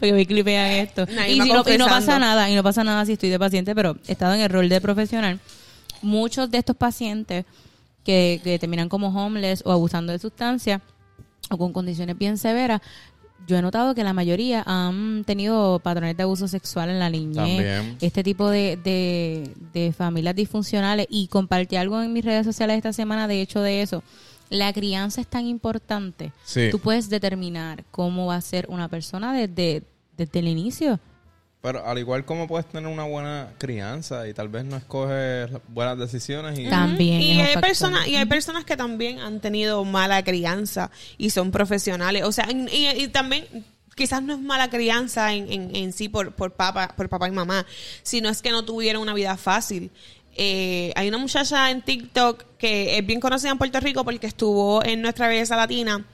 Porque 0.00 0.12
me 0.12 0.26
clipean 0.26 0.72
esto. 0.72 1.06
Y, 1.28 1.40
si 1.40 1.52
no, 1.52 1.62
y 1.66 1.78
no 1.78 1.86
pasa 1.86 2.18
nada, 2.18 2.50
y 2.50 2.54
no 2.54 2.62
pasa 2.62 2.82
nada 2.82 3.04
si 3.04 3.12
estoy 3.12 3.28
de 3.28 3.38
paciente, 3.38 3.74
pero 3.74 3.96
he 4.06 4.12
estado 4.12 4.34
en 4.34 4.40
el 4.40 4.48
rol 4.48 4.68
de 4.68 4.80
profesional. 4.80 5.38
Muchos 6.00 6.50
de 6.50 6.58
estos 6.58 6.76
pacientes 6.76 7.44
que, 8.04 8.40
que 8.42 8.58
terminan 8.58 8.88
como 8.88 9.08
homeless 9.08 9.62
o 9.66 9.72
abusando 9.72 10.12
de 10.12 10.18
sustancias 10.18 10.80
o 11.50 11.58
con 11.58 11.72
condiciones 11.72 12.16
bien 12.16 12.38
severas, 12.38 12.80
yo 13.46 13.56
he 13.56 13.62
notado 13.62 13.94
que 13.94 14.04
la 14.04 14.12
mayoría 14.12 14.62
han 14.66 15.24
tenido 15.24 15.78
patrones 15.78 16.16
de 16.16 16.22
abuso 16.22 16.48
sexual 16.48 16.90
en 16.90 16.98
la 16.98 17.08
niñez, 17.08 17.34
También. 17.36 17.96
este 18.00 18.22
tipo 18.22 18.50
de, 18.50 18.76
de, 18.76 19.54
de 19.72 19.92
familias 19.92 20.34
disfuncionales 20.36 21.06
y 21.08 21.28
compartí 21.28 21.76
algo 21.76 22.00
en 22.02 22.12
mis 22.12 22.24
redes 22.24 22.44
sociales 22.44 22.76
esta 22.76 22.92
semana 22.92 23.26
de 23.28 23.40
hecho 23.40 23.60
de 23.62 23.80
eso. 23.82 24.02
La 24.50 24.72
crianza 24.72 25.20
es 25.20 25.26
tan 25.26 25.46
importante. 25.46 26.32
Sí. 26.44 26.68
Tú 26.70 26.78
puedes 26.78 27.08
determinar 27.10 27.84
cómo 27.90 28.26
va 28.26 28.36
a 28.36 28.40
ser 28.40 28.66
una 28.70 28.88
persona 28.88 29.32
desde, 29.34 29.82
desde 30.16 30.38
el 30.38 30.48
inicio. 30.48 30.98
Pero 31.68 31.86
al 31.86 31.98
igual 31.98 32.24
como 32.24 32.48
puedes 32.48 32.66
tener 32.66 32.90
una 32.90 33.04
buena 33.04 33.52
crianza 33.58 34.26
y 34.26 34.32
tal 34.32 34.48
vez 34.48 34.64
no 34.64 34.78
escoges 34.78 35.50
buenas 35.68 35.98
decisiones 35.98 36.58
y... 36.58 36.66
También. 36.70 37.20
Y 37.20 37.42
hay, 37.42 37.58
personas, 37.58 38.08
y 38.08 38.16
hay 38.16 38.24
personas 38.24 38.64
que 38.64 38.74
también 38.74 39.18
han 39.18 39.40
tenido 39.40 39.84
mala 39.84 40.24
crianza 40.24 40.90
y 41.18 41.28
son 41.28 41.50
profesionales. 41.50 42.22
O 42.24 42.32
sea, 42.32 42.48
y, 42.50 42.86
y 42.86 43.08
también 43.08 43.44
quizás 43.94 44.22
no 44.22 44.32
es 44.32 44.40
mala 44.40 44.70
crianza 44.70 45.34
en, 45.34 45.52
en, 45.52 45.76
en 45.76 45.92
sí 45.92 46.08
por, 46.08 46.32
por, 46.32 46.52
papá, 46.52 46.94
por 46.96 47.10
papá 47.10 47.28
y 47.28 47.32
mamá, 47.32 47.66
sino 48.02 48.30
es 48.30 48.40
que 48.40 48.50
no 48.50 48.64
tuvieron 48.64 49.02
una 49.02 49.12
vida 49.12 49.36
fácil. 49.36 49.90
Eh, 50.40 50.92
hay 50.94 51.08
una 51.08 51.18
muchacha 51.18 51.68
en 51.68 51.82
TikTok 51.82 52.44
que 52.58 52.96
es 52.96 53.04
bien 53.04 53.18
conocida 53.18 53.50
en 53.50 53.58
Puerto 53.58 53.80
Rico 53.80 54.04
porque 54.04 54.28
estuvo 54.28 54.84
en 54.84 55.02
nuestra 55.02 55.26
belleza 55.26 55.56
latina, 55.56 56.04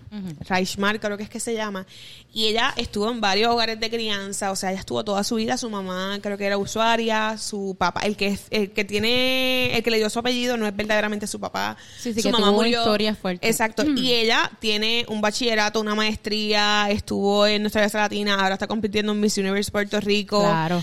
Raishmar 0.49 0.99
creo 1.01 1.17
que 1.19 1.25
es 1.25 1.29
que 1.29 1.41
se 1.41 1.53
llama, 1.55 1.87
y 2.33 2.47
ella 2.47 2.73
estuvo 2.77 3.11
en 3.11 3.21
varios 3.21 3.51
hogares 3.53 3.79
de 3.81 3.91
crianza, 3.91 4.51
o 4.51 4.57
sea, 4.57 4.71
ella 4.71 4.81
estuvo 4.81 5.05
toda 5.05 5.25
su 5.25 5.35
vida, 5.35 5.57
su 5.59 5.69
mamá 5.69 6.19
creo 6.23 6.39
que 6.39 6.47
era 6.47 6.57
usuaria, 6.57 7.37
su 7.37 7.77
papá, 7.79 8.01
el 8.03 8.17
que 8.17 8.29
es- 8.29 8.47
el 8.51 8.71
que 8.73 8.85
tiene, 8.85 9.77
el 9.77 9.83
que 9.83 9.91
le 9.91 9.99
dio 9.99 10.09
su 10.09 10.19
apellido 10.21 10.57
no 10.57 10.67
es 10.67 10.75
verdaderamente 10.75 11.27
su 11.27 11.39
papá, 11.41 11.77
Sí, 11.99 12.15
sí, 12.15 12.23
su 12.23 12.31
que 12.31 12.35
tuvo 12.37 12.51
una 12.59 12.69
historia 12.69 13.15
fuerte. 13.15 13.47
Exacto, 13.47 13.85
y 13.97 14.13
ella 14.13 14.51
tiene 14.59 15.05
un 15.09 15.21
bachillerato, 15.21 15.81
una 15.81 15.95
maestría, 15.95 16.87
estuvo 16.91 17.47
en 17.47 17.63
nuestra 17.63 17.83
belleza 17.83 17.99
latina, 17.99 18.37
ahora 18.41 18.55
está 18.55 18.67
compitiendo 18.67 19.13
en 19.13 19.21
Miss 19.21 19.37
Universe 19.37 19.71
Puerto 19.71 20.01
Rico, 20.01 20.41
Claro. 20.41 20.83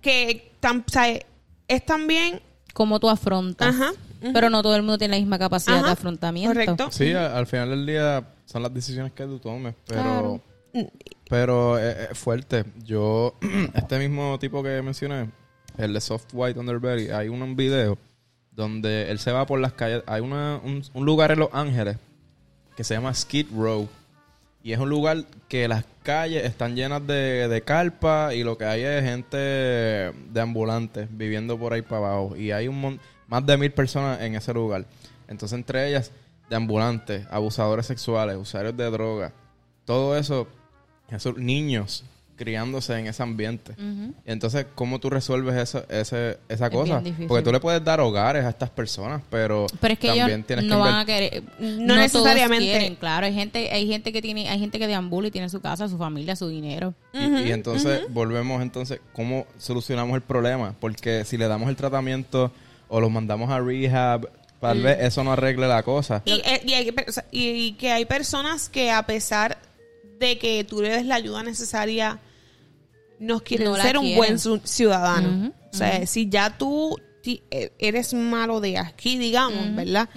que 0.00 0.52
tam- 0.60 0.84
o 0.86 0.90
sea, 0.90 1.18
es 1.68 1.84
también 1.84 2.40
Cómo 2.74 2.98
tú 2.98 3.08
afrontas. 3.08 3.74
Ajá. 3.74 3.92
Pero 4.20 4.50
no 4.50 4.62
todo 4.62 4.74
el 4.74 4.82
mundo 4.82 4.98
tiene 4.98 5.14
la 5.16 5.20
misma 5.20 5.38
capacidad 5.38 5.78
Ajá, 5.78 5.86
de 5.86 5.92
afrontamiento. 5.92 6.52
correcto. 6.52 6.88
Sí, 6.90 7.12
al 7.12 7.46
final 7.46 7.70
del 7.70 7.86
día 7.86 8.26
son 8.46 8.62
las 8.62 8.74
decisiones 8.74 9.12
que 9.12 9.24
tú 9.24 9.38
tomes, 9.38 9.74
pero... 9.86 10.02
Claro. 10.02 10.40
Pero 11.28 11.78
es, 11.78 12.10
es 12.10 12.18
fuerte. 12.18 12.64
Yo, 12.84 13.34
este 13.74 13.98
mismo 13.98 14.38
tipo 14.40 14.62
que 14.62 14.82
mencioné, 14.82 15.30
el 15.78 15.92
de 15.92 16.00
Soft 16.00 16.26
White 16.32 16.58
Underbelly, 16.58 17.10
hay 17.10 17.28
un, 17.28 17.40
un 17.42 17.54
video 17.54 17.96
donde 18.50 19.10
él 19.10 19.18
se 19.20 19.30
va 19.30 19.46
por 19.46 19.60
las 19.60 19.74
calles. 19.74 20.02
Hay 20.06 20.20
una, 20.20 20.60
un, 20.64 20.82
un 20.94 21.04
lugar 21.04 21.30
en 21.30 21.38
Los 21.38 21.50
Ángeles 21.52 21.98
que 22.76 22.82
se 22.82 22.94
llama 22.94 23.14
Skid 23.14 23.46
Row. 23.54 23.88
Y 24.64 24.72
es 24.72 24.78
un 24.80 24.88
lugar 24.88 25.24
que 25.48 25.68
las 25.68 25.84
calles 26.04 26.44
están 26.44 26.76
llenas 26.76 27.04
de, 27.04 27.48
de 27.48 28.36
y 28.36 28.44
lo 28.44 28.56
que 28.56 28.64
hay 28.66 28.82
es 28.82 29.02
gente 29.02 29.36
de 29.36 30.40
ambulantes 30.40 31.08
viviendo 31.10 31.58
por 31.58 31.72
ahí 31.72 31.82
para 31.82 32.12
abajo. 32.12 32.36
Y 32.36 32.52
hay 32.52 32.68
un 32.68 33.00
más 33.26 33.46
de 33.46 33.56
mil 33.56 33.72
personas 33.72 34.20
en 34.20 34.36
ese 34.36 34.54
lugar. 34.54 34.84
Entonces, 35.26 35.58
entre 35.58 35.88
ellas, 35.88 36.12
de 36.48 36.56
ambulantes, 36.56 37.26
abusadores 37.30 37.86
sexuales, 37.86 38.36
usuarios 38.36 38.76
de 38.76 38.90
droga, 38.90 39.32
todo 39.84 40.16
eso, 40.16 40.46
esos 41.10 41.36
niños 41.38 42.04
criándose 42.36 42.98
en 42.98 43.06
ese 43.06 43.22
ambiente. 43.22 43.74
Y 44.26 44.30
entonces, 44.30 44.66
¿cómo 44.74 44.98
tú 44.98 45.10
resuelves 45.10 45.54
eso, 45.56 45.84
ese, 45.88 46.38
esa 46.48 46.66
Es 46.66 46.72
cosa? 46.72 47.02
Porque 47.28 47.42
tú 47.42 47.52
le 47.52 47.60
puedes 47.60 47.82
dar 47.84 48.00
hogares 48.00 48.44
a 48.44 48.50
estas 48.50 48.70
personas, 48.70 49.22
pero, 49.30 49.66
Pero 49.80 49.94
es 49.94 49.98
que 49.98 50.08
también 50.08 50.28
ellos 50.28 50.46
tienes 50.46 50.64
no 50.66 50.76
que 50.76 50.80
van 50.80 50.94
a 50.98 51.04
querer. 51.04 51.42
No 51.58 51.86
todos 51.86 51.98
necesariamente. 51.98 52.64
quieren, 52.64 52.94
claro, 52.96 53.26
hay 53.26 53.34
gente, 53.34 53.70
hay 53.70 53.86
gente 53.86 54.12
que 54.12 54.22
tiene, 54.22 54.48
hay 54.48 54.58
gente 54.58 54.78
que 54.78 54.86
deambula 54.86 55.28
y 55.28 55.30
tiene 55.30 55.48
su 55.48 55.60
casa, 55.60 55.88
su 55.88 55.98
familia, 55.98 56.36
su 56.36 56.48
dinero. 56.48 56.94
Y, 57.12 57.48
y 57.48 57.52
entonces 57.52 58.02
volvemos 58.10 58.62
entonces, 58.62 59.00
¿cómo 59.12 59.46
solucionamos 59.58 60.14
el 60.16 60.22
problema? 60.22 60.74
Porque 60.80 61.24
si 61.24 61.36
le 61.36 61.48
damos 61.48 61.68
el 61.68 61.76
tratamiento 61.76 62.52
o 62.88 63.00
los 63.00 63.10
mandamos 63.10 63.50
a 63.50 63.60
rehab, 63.60 64.28
tal 64.60 64.80
vez 64.82 64.98
eso 65.00 65.24
no 65.24 65.32
arregle 65.32 65.68
la 65.68 65.82
cosa. 65.82 66.22
Y, 66.24 66.32
eh, 66.44 66.62
y 66.64 66.72
hay 66.72 66.94
y 67.30 67.72
que 67.72 67.92
hay 67.92 68.04
personas 68.04 68.68
que 68.68 68.90
a 68.90 69.04
pesar 69.04 69.58
de 70.18 70.38
que 70.38 70.64
tú 70.64 70.80
le 70.82 70.90
des 70.90 71.06
la 71.06 71.16
ayuda 71.16 71.42
necesaria, 71.42 72.20
no 73.18 73.40
quieren 73.40 73.68
No 73.68 73.76
ser 73.76 73.98
un 73.98 74.04
quieren. 74.04 74.38
buen 74.38 74.60
ciudadano. 74.66 75.52
O 75.72 75.76
sea, 75.76 76.06
si 76.06 76.28
ya 76.28 76.56
tú 76.56 76.96
eh, 77.24 77.72
eres 77.78 78.14
malo 78.14 78.60
de 78.60 78.78
aquí, 78.78 79.18
digamos, 79.18 79.74
¿verdad? 79.74 80.08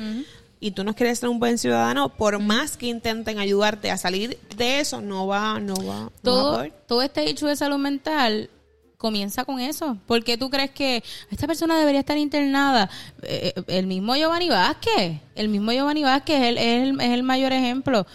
Y 0.59 0.71
tú 0.71 0.83
no 0.83 0.93
quieres 0.95 1.19
ser 1.19 1.29
un 1.29 1.39
buen 1.39 1.57
ciudadano, 1.57 2.09
por 2.09 2.39
más 2.39 2.77
que 2.77 2.87
intenten 2.87 3.37
ayudarte 3.39 3.91
a 3.91 3.97
salir 3.97 4.39
de 4.55 4.79
eso, 4.79 5.01
no 5.01 5.27
va, 5.27 5.59
no 5.59 5.75
va, 5.75 5.83
no 5.83 5.87
va 5.87 6.05
a 6.05 6.09
Todo, 6.21 6.65
todo 6.87 7.01
este 7.03 7.29
hecho 7.29 7.45
de 7.47 7.55
salud 7.55 7.77
mental 7.77 8.49
comienza 8.97 9.45
con 9.45 9.59
eso. 9.59 9.97
¿Por 10.07 10.23
qué 10.23 10.37
tú 10.37 10.49
crees 10.49 10.71
que 10.71 11.03
esta 11.29 11.45
persona 11.45 11.77
debería 11.77 11.99
estar 11.99 12.17
internada? 12.17 12.89
Eh, 13.21 13.53
eh, 13.55 13.63
el 13.67 13.85
mismo 13.85 14.15
Giovanni 14.15 14.49
Vázquez, 14.49 15.21
el 15.35 15.49
mismo 15.49 15.71
Giovanni 15.71 16.01
Vázquez 16.01 16.37
es 16.41 16.45
el, 16.47 16.57
es 16.57 16.83
el, 16.89 17.01
es 17.01 17.09
el 17.11 17.21
mayor 17.23 17.53
ejemplo. 17.53 18.07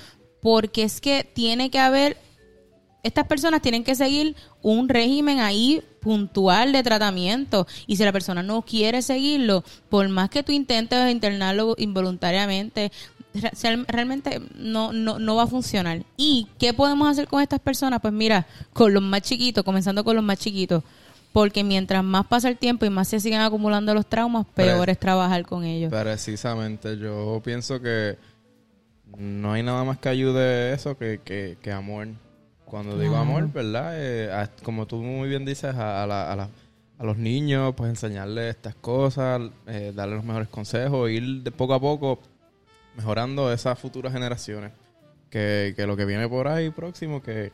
Porque 0.42 0.82
es 0.82 1.00
que 1.00 1.24
tiene 1.24 1.70
que 1.70 1.78
haber, 1.78 2.16
estas 3.02 3.26
personas 3.26 3.62
tienen 3.62 3.84
que 3.84 3.94
seguir 3.94 4.34
un 4.60 4.88
régimen 4.88 5.38
ahí 5.40 5.82
puntual 6.00 6.72
de 6.72 6.82
tratamiento. 6.82 7.66
Y 7.86 7.96
si 7.96 8.04
la 8.04 8.12
persona 8.12 8.42
no 8.42 8.62
quiere 8.62 9.02
seguirlo, 9.02 9.62
por 9.88 10.08
más 10.08 10.28
que 10.30 10.42
tú 10.42 10.50
intentes 10.52 11.10
internarlo 11.10 11.74
involuntariamente, 11.78 12.90
re- 13.34 13.50
real- 13.62 13.86
realmente 13.86 14.40
no, 14.56 14.92
no, 14.92 15.18
no 15.20 15.36
va 15.36 15.44
a 15.44 15.46
funcionar. 15.46 16.02
¿Y 16.16 16.48
qué 16.58 16.74
podemos 16.74 17.08
hacer 17.08 17.28
con 17.28 17.40
estas 17.40 17.60
personas? 17.60 18.00
Pues 18.00 18.12
mira, 18.12 18.46
con 18.72 18.92
los 18.92 19.02
más 19.02 19.22
chiquitos, 19.22 19.64
comenzando 19.64 20.02
con 20.04 20.16
los 20.16 20.24
más 20.24 20.38
chiquitos. 20.38 20.82
Porque 21.32 21.64
mientras 21.64 22.04
más 22.04 22.26
pasa 22.26 22.48
el 22.50 22.58
tiempo 22.58 22.84
y 22.84 22.90
más 22.90 23.08
se 23.08 23.18
siguen 23.18 23.40
acumulando 23.40 23.94
los 23.94 24.06
traumas, 24.06 24.44
peor 24.54 24.90
es 24.90 24.98
trabajar 24.98 25.46
con 25.46 25.64
ellos. 25.64 25.90
Precisamente, 25.90 26.98
yo 26.98 27.40
pienso 27.42 27.80
que 27.80 28.18
no 29.18 29.52
hay 29.52 29.62
nada 29.62 29.84
más 29.84 29.98
que 29.98 30.08
ayude 30.08 30.72
eso 30.72 30.96
que, 30.96 31.20
que, 31.24 31.56
que 31.62 31.72
amor. 31.72 32.08
Cuando 32.64 32.98
digo 32.98 33.16
amor, 33.16 33.52
¿verdad? 33.52 33.92
Eh, 33.96 34.32
a- 34.32 34.50
como 34.62 34.86
tú 34.86 34.96
muy 34.96 35.28
bien 35.28 35.44
dices, 35.44 35.74
a, 35.74 36.02
a 36.02 36.06
la- 36.06 36.32
a 36.32 36.36
la- 36.36 36.48
a 36.98 37.04
los 37.04 37.16
niños, 37.18 37.74
pues 37.76 37.90
enseñarles 37.90 38.54
estas 38.56 38.74
cosas, 38.76 39.40
eh, 39.66 39.92
darles 39.94 40.16
los 40.16 40.24
mejores 40.24 40.48
consejos, 40.48 41.10
ir 41.10 41.42
de 41.42 41.50
poco 41.50 41.74
a 41.74 41.80
poco 41.80 42.20
mejorando 42.96 43.52
esas 43.52 43.78
futuras 43.78 44.12
generaciones. 44.12 44.72
Que, 45.30 45.72
que 45.76 45.86
lo 45.86 45.96
que 45.96 46.04
viene 46.04 46.28
por 46.28 46.46
ahí 46.46 46.70
próximo, 46.70 47.22
que, 47.22 47.52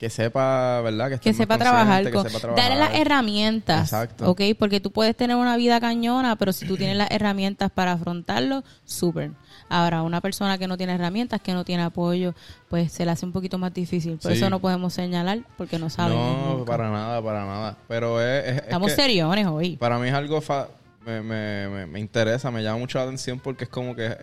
que, 0.00 0.08
sepa, 0.10 0.80
¿verdad? 0.80 1.20
Que, 1.20 1.32
sepa 1.34 1.58
trabajar 1.58 2.10
con 2.10 2.24
que 2.24 2.30
sepa 2.30 2.54
darle 2.56 2.76
las 2.78 2.94
herramientas 2.94 3.92
Exacto. 3.92 4.30
ok 4.30 4.40
porque 4.58 4.80
tú 4.80 4.90
puedes 4.90 5.14
tener 5.14 5.36
una 5.36 5.56
vida 5.58 5.78
cañona 5.78 6.36
pero 6.36 6.52
si 6.54 6.66
tú 6.66 6.76
tienes 6.78 6.96
las 6.96 7.10
herramientas 7.10 7.70
para 7.70 7.92
afrontarlo 7.92 8.64
súper 8.86 9.32
ahora 9.68 10.02
una 10.02 10.20
persona 10.22 10.56
que 10.56 10.66
no 10.66 10.76
tiene 10.78 10.94
herramientas 10.94 11.40
que 11.42 11.52
no 11.52 11.64
tiene 11.64 11.82
apoyo 11.82 12.34
pues 12.70 12.90
se 12.92 13.04
le 13.04 13.10
hace 13.10 13.26
un 13.26 13.32
poquito 13.32 13.58
más 13.58 13.74
difícil 13.74 14.16
por 14.16 14.32
Sí. 14.32 14.38
eso 14.38 14.48
no 14.48 14.58
podemos 14.58 14.94
señalar 14.94 15.40
porque 15.58 15.78
no 15.78 15.90
sabemos 15.90 16.36
No, 16.46 16.52
nunca. 16.56 16.70
para 16.72 16.90
nada, 16.90 17.22
para 17.22 17.44
nada. 17.44 17.76
Pero 17.86 18.20
es, 18.22 18.44
es- 18.46 18.56
es 18.56 18.62
estamos 18.62 18.88
que- 18.90 18.96
seriones 18.96 19.46
hoy 19.46 19.76
Para 19.76 19.98
mí 19.98 20.08
es 20.08 20.14
algo 20.14 20.40
fa- 20.40 20.68
me, 21.04 21.20
me, 21.22 21.68
me, 21.68 21.86
me 21.86 22.00
interesa, 22.00 22.50
me 22.50 22.62
llama 22.62 22.78
mucho 22.78 22.96
la 22.98 23.04
atención 23.04 23.38
porque 23.38 23.64
es 23.64 23.70
como 23.70 23.94
que 23.94 24.16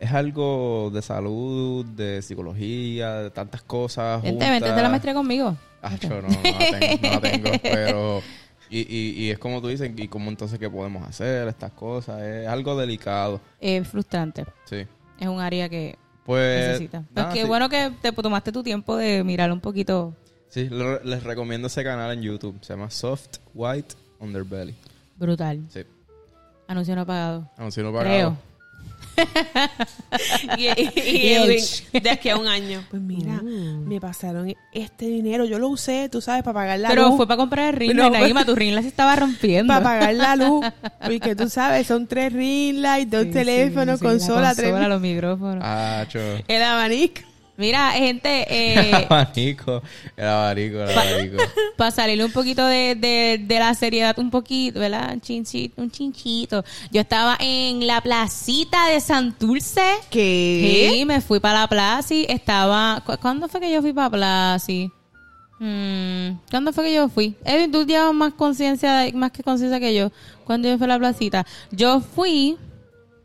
es 0.00 0.12
algo 0.12 0.90
de 0.92 1.02
salud, 1.02 1.84
de 1.86 2.22
psicología, 2.22 3.14
de 3.22 3.30
tantas 3.30 3.62
cosas. 3.62 4.22
vente 4.22 4.48
vente 4.50 4.72
de 4.72 4.82
la 4.82 4.88
maestría 4.88 5.14
conmigo 5.14 5.56
Acho, 5.82 6.08
no, 6.08 6.22
no 6.22 6.28
la 6.28 6.78
tengo, 6.78 7.02
no 7.02 7.10
la 7.10 7.20
tengo, 7.20 7.50
pero... 7.62 8.22
Y, 8.68 8.80
y, 8.80 9.10
y 9.24 9.30
es 9.30 9.38
como 9.38 9.60
tú 9.60 9.68
dices, 9.68 9.92
¿y 9.96 10.08
cómo 10.08 10.28
entonces 10.28 10.58
qué 10.58 10.68
podemos 10.68 11.06
hacer? 11.08 11.46
Estas 11.46 11.70
cosas, 11.70 12.20
es 12.22 12.48
algo 12.48 12.76
delicado, 12.76 13.40
es 13.60 13.86
frustrante 13.86 14.44
sí. 14.64 14.84
es 15.20 15.28
un 15.28 15.40
área 15.40 15.68
que 15.68 15.96
Pues... 16.24 16.66
necesita 16.66 17.02
pues 17.02 17.14
nada, 17.14 17.32
qué 17.32 17.42
sí. 17.42 17.46
bueno 17.46 17.68
que 17.68 17.92
te 18.02 18.10
tomaste 18.10 18.50
tu 18.50 18.64
tiempo 18.64 18.96
de 18.96 19.22
mirar 19.22 19.52
un 19.52 19.60
poquito 19.60 20.14
Sí, 20.48 20.68
lo- 20.68 21.00
les 21.04 21.22
recomiendo 21.22 21.68
ese 21.68 21.84
canal 21.84 22.10
en 22.12 22.22
YouTube, 22.22 22.58
se 22.62 22.72
llama 22.72 22.90
Soft 22.90 23.38
White 23.54 23.94
Underbelly. 24.18 24.74
brutal 25.16 25.62
Sí, 25.68 25.82
anuncio 26.66 26.96
no 26.96 27.06
pagado 27.06 27.48
anuncio 27.56 27.84
no 27.84 27.92
pagado. 27.92 28.04
creo 28.08 28.36
Y, 30.56 30.66
y- 30.66 30.90
y 30.94 31.56
Y 31.92 32.00
de 32.00 32.10
aquí 32.10 32.28
a 32.30 32.36
un 32.36 32.46
año. 32.46 32.84
Pues 32.90 33.02
mira, 33.02 33.42
me 33.42 34.00
pasaron 34.00 34.54
este 34.72 35.06
dinero, 35.06 35.44
yo 35.44 35.58
lo 35.58 35.68
usé, 35.68 36.08
tú 36.08 36.20
sabes, 36.20 36.42
para 36.42 36.54
pagar 36.54 36.78
la 36.80 36.88
Pero 36.88 37.08
luz. 37.08 37.16
fue 37.16 37.26
para 37.26 37.36
comprar 37.36 37.74
el 37.74 37.80
ring 37.80 37.94
No, 37.94 38.08
light, 38.10 38.22
Naima, 38.22 38.44
tu 38.44 38.54
ring 38.54 38.72
light 38.72 38.82
se 38.84 38.88
estaba 38.88 39.16
rompiendo. 39.16 39.72
para 39.72 39.82
pagar 39.82 40.14
la 40.14 40.36
luz. 40.36 40.64
Porque 41.04 41.34
tú 41.36 41.48
sabes, 41.48 41.86
son 41.86 42.06
tres 42.06 42.32
ring 42.32 42.76
lights, 42.80 43.10
dos 43.10 43.24
Sí, 43.24 43.30
teléfonos, 43.30 43.98
sí, 44.00 44.04
sí, 44.06 44.10
consola, 44.10 44.40
la 44.42 44.54
tres 44.54 44.70
consola, 44.70 44.88
los 44.88 45.00
micrófonos. 45.00 45.64
El 46.48 46.62
abanico. 46.62 47.22
Mira, 47.58 47.90
gente, 47.92 48.46
El 48.50 48.78
eh, 48.94 49.06
abanico, 49.08 49.82
el 50.16 50.26
abanico, 50.26 50.82
el 50.82 50.98
abanico. 50.98 51.36
para 51.76 51.90
salirle 51.90 52.24
un 52.26 52.32
poquito 52.32 52.66
de, 52.66 52.94
de, 52.94 53.40
de 53.42 53.58
la 53.58 53.74
seriedad, 53.74 54.18
un 54.18 54.30
poquito, 54.30 54.78
¿verdad? 54.80 55.12
Un 55.14 55.20
chinchito, 55.20 55.80
un 55.80 55.90
chinchito. 55.90 56.64
Yo 56.90 57.00
estaba 57.00 57.36
en 57.40 57.86
la 57.86 58.00
placita 58.02 58.88
de 58.88 59.00
Santurce. 59.00 59.80
¿Qué? 60.10 60.90
Sí, 60.98 61.04
me 61.06 61.20
fui 61.22 61.40
para 61.40 61.60
la 61.60 61.68
plaza 61.68 62.12
y 62.14 62.26
estaba... 62.28 63.02
¿cu- 63.06 63.16
¿Cuándo 63.20 63.48
fue 63.48 63.60
que 63.60 63.72
yo 63.72 63.80
fui 63.80 63.92
para 63.94 64.10
plaza? 64.10 64.72
Hmm, 65.58 66.36
¿Cuándo 66.50 66.72
fue 66.74 66.84
que 66.84 66.94
yo 66.94 67.08
fui? 67.08 67.34
Eh, 67.44 67.68
tú 67.72 67.86
llevas 67.86 68.12
más 68.12 68.34
conciencia, 68.34 69.06
más 69.14 69.30
que 69.32 69.42
conciencia 69.42 69.80
que 69.80 69.94
yo. 69.94 70.12
¿Cuándo 70.44 70.68
yo 70.68 70.76
fui 70.76 70.84
a 70.84 70.88
la 70.88 70.98
placita? 70.98 71.46
Yo 71.70 72.00
fui, 72.00 72.58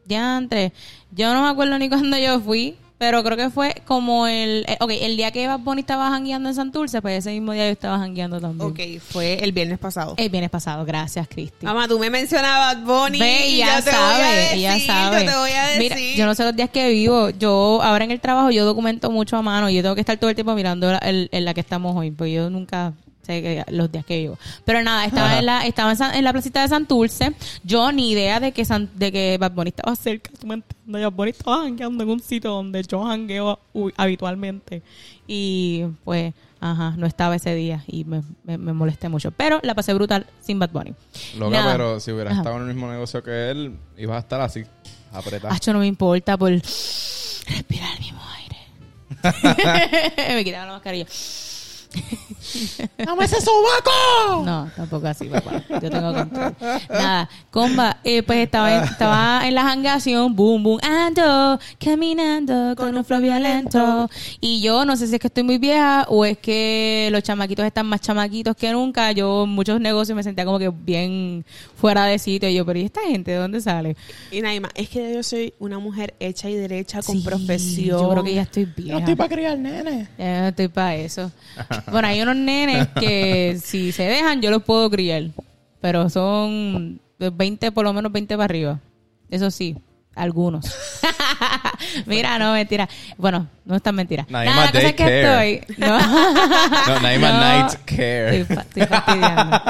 ya 0.06 0.38
antes, 0.38 0.72
yo 1.12 1.34
no 1.34 1.42
me 1.44 1.50
acuerdo 1.50 1.78
ni 1.78 1.90
cuándo 1.90 2.18
yo 2.18 2.40
fui, 2.40 2.76
pero 3.02 3.24
creo 3.24 3.36
que 3.36 3.50
fue 3.50 3.82
como 3.88 4.28
el, 4.28 4.64
eh, 4.68 4.78
ok, 4.80 4.92
el 5.02 5.18
día 5.18 5.32
que 5.32 5.48
Bad 5.48 5.62
Bunny 5.62 5.80
estaba 5.82 6.10
jangueando 6.12 6.50
en 6.50 6.54
Santurce, 6.56 7.02
pues 7.02 7.18
ese 7.18 7.32
mismo 7.32 7.52
día 7.52 7.66
yo 7.66 7.72
estaba 7.72 7.98
jangueando 7.98 8.40
también. 8.40 8.70
Ok, 8.70 9.02
fue 9.04 9.44
el 9.44 9.52
viernes 9.54 9.80
pasado. 9.80 10.14
El 10.18 10.30
viernes 10.30 10.52
pasado, 10.52 10.86
gracias, 10.86 11.28
Cristi. 11.28 11.66
Mamá, 11.66 11.88
tú 11.88 11.98
me 11.98 12.12
mencionabas 12.12 12.76
Bad 12.76 12.84
Bunny 12.86 13.18
Ve, 13.18 13.48
y 13.48 13.58
ya 13.58 13.82
sabe, 13.82 14.60
ya 14.62 14.80
sabe. 14.80 15.26
yo 15.26 15.32
te 15.32 15.36
voy 15.36 15.50
a 15.50 15.66
decir. 15.70 15.80
Mira, 15.98 16.16
yo 16.16 16.26
no 16.28 16.36
sé 16.36 16.44
los 16.44 16.56
días 16.56 16.70
que 16.70 16.90
vivo. 16.90 17.32
Yo, 17.32 17.80
ahora 17.82 18.04
en 18.06 18.12
el 18.12 18.20
trabajo, 18.20 18.52
yo 18.52 18.66
documento 18.66 19.10
mucho 19.10 19.36
a 19.36 19.42
mano. 19.42 19.68
y 19.68 19.74
Yo 19.74 19.82
tengo 19.82 19.96
que 19.96 20.02
estar 20.02 20.18
todo 20.20 20.30
el 20.30 20.36
tiempo 20.36 20.54
mirando 20.54 20.92
la, 20.92 21.00
el- 21.00 21.28
en 21.32 21.44
la 21.44 21.56
que 21.56 21.62
estamos 21.62 21.96
hoy, 21.98 22.12
porque 22.12 22.34
yo 22.34 22.52
nunca 22.52 22.94
sé 23.32 23.66
los 23.72 23.92
días 23.92 24.06
que 24.06 24.18
vivo. 24.20 24.38
Pero 24.66 24.84
nada, 24.84 25.06
estaba 25.06 25.40
en 25.40 25.46
la, 25.46 25.66
estaba 25.66 25.92
en, 25.92 25.98
San- 25.98 26.16
en 26.16 26.24
la 26.24 26.32
placita 26.34 26.62
de 26.62 26.68
Santurce. 26.68 27.34
Yo 27.64 27.92
ni 27.92 28.12
idea 28.12 28.40
de 28.40 28.52
que 28.52 28.66
San- 28.66 28.90
de 28.96 29.12
que 29.12 29.38
Bad 29.40 29.52
Bunny 29.54 29.70
estaba 29.70 29.96
cerca. 29.96 30.32
¿Tú 30.40 30.48
me 30.48 30.56
entiendes? 30.56 31.04
Bad 31.04 31.12
Bunny 31.14 31.32
estaba 31.32 31.62
jangueando 31.64 32.04
en 32.04 32.10
un 32.10 32.20
sitio 32.20 32.52
donde 32.52 32.84
yo 32.84 33.04
jangueo 33.06 33.60
habitualmente. 33.96 34.82
Y 35.28 35.86
pues, 36.04 36.34
ajá, 36.60 36.94
no 36.98 37.06
estaba 37.08 37.36
ese 37.38 37.56
día 37.56 37.84
y 37.88 38.04
me, 38.04 38.22
me, 38.44 38.58
me 38.58 38.74
molesté 38.74 39.08
mucho. 39.08 39.32
Pero 39.32 39.60
la 39.64 39.74
pasé 39.76 39.94
brutal 39.94 40.26
sin 40.42 40.60
Bad 40.60 40.72
Bunny. 40.72 40.94
Loca, 41.38 41.58
Nada. 41.58 41.72
pero 41.72 42.00
si 42.00 42.12
hubieras 42.12 42.38
estado 42.38 42.58
en 42.58 42.64
el 42.64 42.68
mismo 42.74 42.92
negocio 42.92 43.24
que 43.24 43.50
él, 43.52 43.78
ibas 43.98 44.18
a 44.18 44.20
estar 44.20 44.42
así, 44.42 44.64
apretado. 45.14 45.54
Hacho, 45.54 45.72
no 45.72 45.80
me 45.80 45.88
importa 45.88 46.38
por 46.38 46.52
respirar 46.52 47.94
el 47.94 48.00
mismo 48.00 48.22
aire. 48.36 48.58
me 50.36 50.44
quitaba 50.44 50.66
la 50.66 50.72
mascarilla. 50.74 51.06
¡Dame 52.98 53.26
ese 53.26 53.42
sobaco! 53.42 54.44
No, 54.46 54.70
tampoco 54.76 55.08
así, 55.08 55.26
papá. 55.28 55.64
Yo 55.82 55.90
tengo 55.90 56.14
control. 56.14 56.56
Nada, 56.90 57.30
comba, 57.50 57.98
eh, 58.04 58.24
pues 58.24 58.40
estaba 58.40 58.74
en, 58.78 58.84
estaba 58.84 59.48
en 59.48 59.56
la 59.56 59.64
jangación, 59.64 60.36
boom, 60.36 60.64
boom, 60.64 60.80
ando, 60.84 61.60
caminando 61.80 62.76
con 62.76 62.96
un 62.96 63.06
flow 63.06 63.22
violento. 63.22 64.10
Y 64.40 64.62
yo 64.62 64.86
no 64.86 64.96
sé 64.96 65.08
si 65.08 65.16
es 65.16 65.20
que 65.22 65.28
estoy 65.28 65.44
muy 65.44 65.58
vieja 65.58 66.06
o 66.10 66.26
es 66.26 66.38
que 66.38 67.10
los 67.12 67.24
chamaquitos 67.24 67.66
están 67.66 67.86
más 67.88 68.02
chamaquitos 68.02 68.56
que 68.56 68.72
nunca. 68.72 69.12
Yo 69.12 69.44
en 69.44 69.50
muchos 69.50 69.80
negocios 69.80 70.16
me 70.16 70.24
sentía 70.24 70.46
como 70.46 70.60
que 70.60 70.70
bien 70.70 71.46
fuera 71.76 72.06
de 72.06 72.18
sitio. 72.20 72.50
Y 72.50 72.56
yo, 72.56 72.66
pero 72.66 72.80
¿y 72.80 72.84
esta 72.84 73.02
gente 73.02 73.32
de 73.32 73.38
dónde 73.38 73.62
sale? 73.62 73.96
Y 74.32 74.42
Naima, 74.42 74.70
es 74.76 74.90
que 74.90 75.14
yo 75.14 75.24
soy 75.24 75.54
una 75.60 75.80
mujer 75.80 76.16
hecha 76.20 76.50
y 76.50 76.56
derecha 76.56 77.02
con 77.02 77.18
Sí, 77.18 77.24
profesión. 77.24 78.00
Yo 78.00 78.10
creo 78.10 78.24
que 78.24 78.34
ya 78.36 78.42
estoy 78.44 78.66
vieja. 78.66 79.16
para 79.16 79.30
criar 79.30 79.58
nene. 79.58 80.08
Ya 80.18 80.42
no 80.42 80.48
estoy 80.48 80.68
para 80.68 80.96
eso. 80.96 81.32
Bueno, 81.90 82.08
hay 82.08 82.22
unos 82.22 82.36
nenes 82.36 82.88
que 83.00 83.58
si 83.64 83.92
se 83.92 84.04
dejan, 84.04 84.42
yo 84.42 84.52
los 84.52 84.64
puedo 84.64 84.90
criar. 84.90 85.24
Pero 85.80 86.10
son 86.10 87.02
de 87.18 87.30
20, 87.30 87.72
por 87.72 87.86
lo 87.86 87.94
menos 87.94 88.12
20 88.12 88.36
para 88.36 88.46
arriba. 88.46 88.80
Eso 89.30 89.50
sí, 89.50 89.76
algunos. 90.16 90.66
Mira, 92.06 92.38
no, 92.40 92.54
mentira. 92.54 92.88
Bueno, 93.18 93.48
no 93.66 93.76
es 93.76 93.82
tan 93.82 93.96
mentira. 93.96 94.26
Nada, 94.30 94.46
la 94.46 94.68
cosa 94.72 94.80
es 94.82 94.94
que 94.96 95.04
Daycare. 95.04 95.54
estoy. 95.54 95.76
No, 95.78 95.98
No. 96.88 97.00
Night 97.00 97.74
Care. 97.86 98.38
Estoy, 98.42 98.56
fa- 98.56 98.62
estoy 98.62 98.84
fastidiando. 98.86 99.62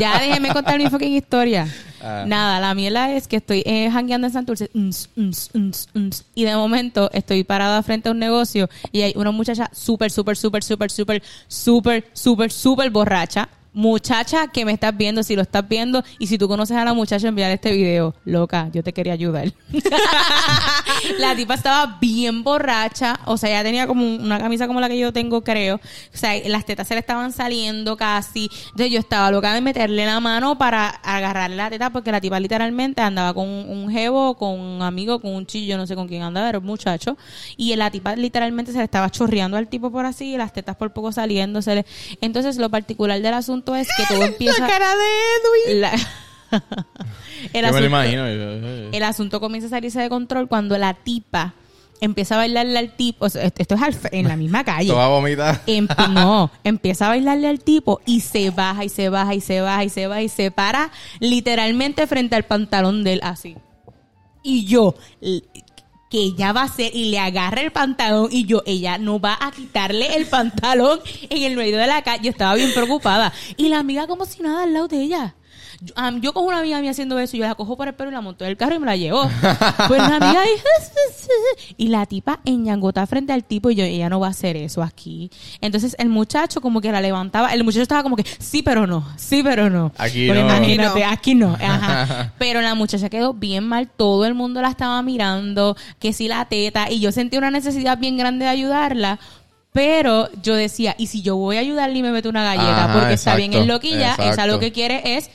Ya 0.00 0.18
déjeme 0.20 0.48
contar 0.52 0.78
mi 0.78 0.88
fucking 0.88 1.14
historia. 1.14 1.66
Ah. 2.02 2.24
Nada, 2.26 2.60
la 2.60 2.74
miela 2.74 3.12
es 3.12 3.26
que 3.26 3.36
estoy 3.36 3.62
eh, 3.66 3.90
jangueando 3.92 4.28
en 4.28 4.32
Santurce 4.32 4.70
ns, 4.72 5.10
ns, 5.16 5.50
ns, 5.52 5.88
ns, 5.94 6.24
y 6.34 6.44
de 6.44 6.54
momento 6.54 7.10
estoy 7.12 7.42
parada 7.42 7.82
frente 7.82 8.08
a 8.08 8.12
un 8.12 8.20
negocio 8.20 8.68
y 8.92 9.02
hay 9.02 9.12
una 9.16 9.32
muchacha 9.32 9.68
súper, 9.72 10.10
súper, 10.12 10.36
súper, 10.36 10.62
súper, 10.62 10.90
súper, 10.92 11.22
súper, 11.48 12.04
súper, 12.12 12.52
súper 12.52 12.90
borracha. 12.90 13.48
Muchacha 13.72 14.48
que 14.48 14.64
me 14.64 14.72
estás 14.72 14.96
viendo, 14.96 15.22
si 15.22 15.36
lo 15.36 15.42
estás 15.42 15.68
viendo 15.68 16.02
y 16.18 16.26
si 16.26 16.38
tú 16.38 16.48
conoces 16.48 16.76
a 16.76 16.84
la 16.84 16.94
muchacha, 16.94 17.28
enviar 17.28 17.50
este 17.50 17.72
video. 17.72 18.14
Loca, 18.24 18.68
yo 18.72 18.82
te 18.82 18.92
quería 18.92 19.12
ayudar. 19.12 19.52
la 21.18 21.34
tipa 21.36 21.54
estaba 21.54 21.98
bien 22.00 22.42
borracha, 22.42 23.20
o 23.24 23.36
sea, 23.36 23.50
ella 23.50 23.62
tenía 23.62 23.86
como 23.86 24.02
un- 24.04 24.20
una 24.22 24.38
camisa 24.38 24.66
como 24.66 24.80
la 24.80 24.88
que 24.88 24.98
yo 24.98 25.12
tengo, 25.12 25.42
creo. 25.42 25.76
O 25.76 26.16
sea, 26.16 26.32
las 26.48 26.64
tetas 26.64 26.88
se 26.88 26.94
le 26.94 27.00
estaban 27.00 27.32
saliendo 27.32 27.96
casi. 27.96 28.50
Entonces 28.70 28.90
yo 28.90 28.98
estaba 28.98 29.30
loca 29.30 29.52
de 29.54 29.60
meterle 29.60 30.06
la 30.06 30.20
mano 30.20 30.56
para 30.58 30.88
agarrarle 30.88 31.56
la 31.56 31.70
teta 31.70 31.90
porque 31.90 32.10
la 32.12 32.20
tipa 32.20 32.40
literalmente 32.40 33.02
andaba 33.02 33.34
con 33.34 33.48
un, 33.48 33.68
un 33.68 33.90
jevo, 33.90 34.36
con 34.36 34.58
un 34.58 34.82
amigo, 34.82 35.20
con 35.20 35.34
un 35.34 35.46
chillo, 35.46 35.76
no 35.76 35.86
sé 35.86 35.94
con 35.94 36.08
quién 36.08 36.22
andaba, 36.22 36.48
era 36.48 36.58
un 36.58 36.64
muchacho. 36.66 37.16
Y 37.56 37.74
la 37.76 37.90
tipa 37.90 38.16
literalmente 38.16 38.72
se 38.72 38.78
le 38.78 38.84
estaba 38.84 39.10
chorreando 39.10 39.56
al 39.56 39.68
tipo 39.68 39.90
por 39.90 40.06
así 40.06 40.34
y 40.34 40.36
las 40.36 40.52
tetas 40.52 40.76
por 40.76 40.92
poco 40.92 41.12
saliéndosele. 41.12 41.84
Entonces 42.20 42.56
lo 42.56 42.70
particular 42.70 43.20
del 43.20 43.34
asunto 43.34 43.57
es 43.76 43.88
que 43.96 44.04
todo 44.14 44.24
empieza... 44.26 44.60
La 44.60 44.66
cara 44.66 44.90
de 44.96 45.04
Edwin. 45.74 45.80
La- 45.80 45.92
el, 46.52 46.60
Yo 47.52 47.52
me 47.52 47.62
lo 47.62 47.68
asunto, 47.68 47.84
imagino. 47.86 48.28
yo- 48.28 48.90
el 48.92 49.02
asunto 49.02 49.40
comienza 49.40 49.66
a 49.66 49.70
salirse 49.70 50.00
de 50.00 50.08
control 50.08 50.48
cuando 50.48 50.76
la 50.78 50.94
tipa 50.94 51.54
empieza 52.00 52.36
a 52.36 52.38
bailarle 52.38 52.78
al 52.78 52.92
tipo. 52.96 53.26
o 53.26 53.28
sea, 53.28 53.42
esto 53.56 53.74
es 53.74 53.82
al 53.82 53.96
en 54.12 54.28
la 54.28 54.36
misma 54.36 54.64
calle. 54.64 54.88
Toda 54.88 55.08
vomitar. 55.08 55.62
Emp- 55.66 56.08
no, 56.10 56.50
empieza 56.64 57.06
a 57.06 57.08
bailarle 57.10 57.48
al 57.48 57.60
tipo 57.60 58.00
y 58.06 58.20
se 58.20 58.50
baja 58.50 58.84
y 58.84 58.88
se 58.88 59.08
baja 59.08 59.34
y 59.34 59.40
se 59.40 59.60
baja 59.60 59.84
y 59.84 59.88
se 59.90 60.06
baja 60.06 60.22
y 60.22 60.28
se 60.28 60.50
para 60.50 60.90
literalmente 61.20 62.06
frente 62.06 62.36
al 62.36 62.44
pantalón 62.44 63.02
de 63.04 63.14
él 63.14 63.20
así. 63.24 63.56
Y 64.44 64.64
yo, 64.66 64.94
que 66.10 66.18
ella 66.18 66.52
va 66.52 66.62
a 66.62 66.64
hacer 66.64 66.94
y 66.94 67.10
le 67.10 67.18
agarra 67.18 67.60
el 67.60 67.72
pantalón 67.72 68.28
y 68.30 68.46
yo, 68.46 68.62
ella 68.66 68.98
no 68.98 69.20
va 69.20 69.36
a 69.40 69.50
quitarle 69.50 70.16
el 70.16 70.26
pantalón 70.30 71.00
en 71.28 71.42
el 71.42 71.56
medio 71.56 71.78
de 71.78 71.86
la 71.86 72.02
calle. 72.02 72.24
Yo 72.24 72.30
estaba 72.30 72.54
bien 72.54 72.72
preocupada. 72.72 73.32
Y 73.56 73.68
la 73.68 73.78
amiga 73.78 74.06
como 74.06 74.24
si 74.24 74.42
nada 74.42 74.64
al 74.64 74.72
lado 74.72 74.88
de 74.88 75.02
ella. 75.02 75.34
Yo, 75.80 75.94
yo 76.20 76.32
cojo 76.32 76.46
una 76.46 76.58
amiga 76.58 76.80
mía 76.80 76.90
haciendo 76.90 77.18
eso 77.18 77.36
y 77.36 77.40
yo 77.40 77.46
la 77.46 77.54
cojo 77.54 77.76
por 77.76 77.86
el 77.86 77.94
pelo 77.94 78.10
y 78.10 78.12
la 78.12 78.20
monto 78.20 78.44
en 78.44 78.50
el 78.50 78.56
carro 78.56 78.74
y 78.74 78.78
me 78.80 78.86
la 78.86 78.96
llevo. 78.96 79.22
Pues 79.88 80.00
la 80.00 80.16
amiga 80.16 80.40
ahí, 80.40 80.50
y 81.76 81.88
la 81.88 82.06
tipa 82.06 82.40
enñangota 82.44 83.06
frente 83.06 83.32
al 83.32 83.44
tipo 83.44 83.70
y 83.70 83.76
yo, 83.76 83.84
ella 83.84 84.08
no 84.08 84.18
va 84.18 84.28
a 84.28 84.30
hacer 84.30 84.56
eso 84.56 84.82
aquí. 84.82 85.30
Entonces 85.60 85.94
el 85.98 86.08
muchacho 86.08 86.60
como 86.60 86.80
que 86.80 86.90
la 86.90 87.00
levantaba, 87.00 87.52
el 87.54 87.62
muchacho 87.64 87.82
estaba 87.82 88.02
como 88.02 88.16
que, 88.16 88.24
sí 88.38 88.62
pero 88.62 88.86
no, 88.86 89.06
sí 89.16 89.42
pero 89.42 89.70
no. 89.70 89.92
Aquí 89.98 90.28
no. 90.28 90.40
imagínate, 90.40 91.04
aquí 91.04 91.34
no. 91.34 91.56
Ajá. 91.60 92.32
Pero 92.38 92.60
la 92.60 92.74
muchacha 92.74 93.08
quedó 93.08 93.34
bien 93.34 93.64
mal, 93.64 93.88
todo 93.88 94.24
el 94.24 94.34
mundo 94.34 94.62
la 94.62 94.68
estaba 94.68 95.02
mirando, 95.02 95.76
que 95.98 96.12
sí 96.12 96.28
la 96.28 96.44
teta, 96.46 96.90
y 96.90 97.00
yo 97.00 97.12
sentí 97.12 97.36
una 97.36 97.50
necesidad 97.50 97.98
bien 97.98 98.16
grande 98.16 98.44
de 98.44 98.50
ayudarla. 98.50 99.18
Pero 99.72 100.28
yo 100.42 100.54
decía, 100.54 100.94
¿y 100.98 101.08
si 101.08 101.22
yo 101.22 101.36
voy 101.36 101.56
a 101.56 101.60
ayudarle 101.60 101.98
y 101.98 102.02
me 102.02 102.10
meto 102.10 102.28
una 102.28 102.42
galleta? 102.42 102.84
Ajá, 102.84 102.98
Porque 102.98 103.14
está 103.14 103.36
bien 103.36 103.52
en 103.52 103.68
loquilla, 103.68 104.16
ella 104.18 104.46
lo 104.46 104.58
que 104.58 104.72
quiere 104.72 105.16
es 105.16 105.30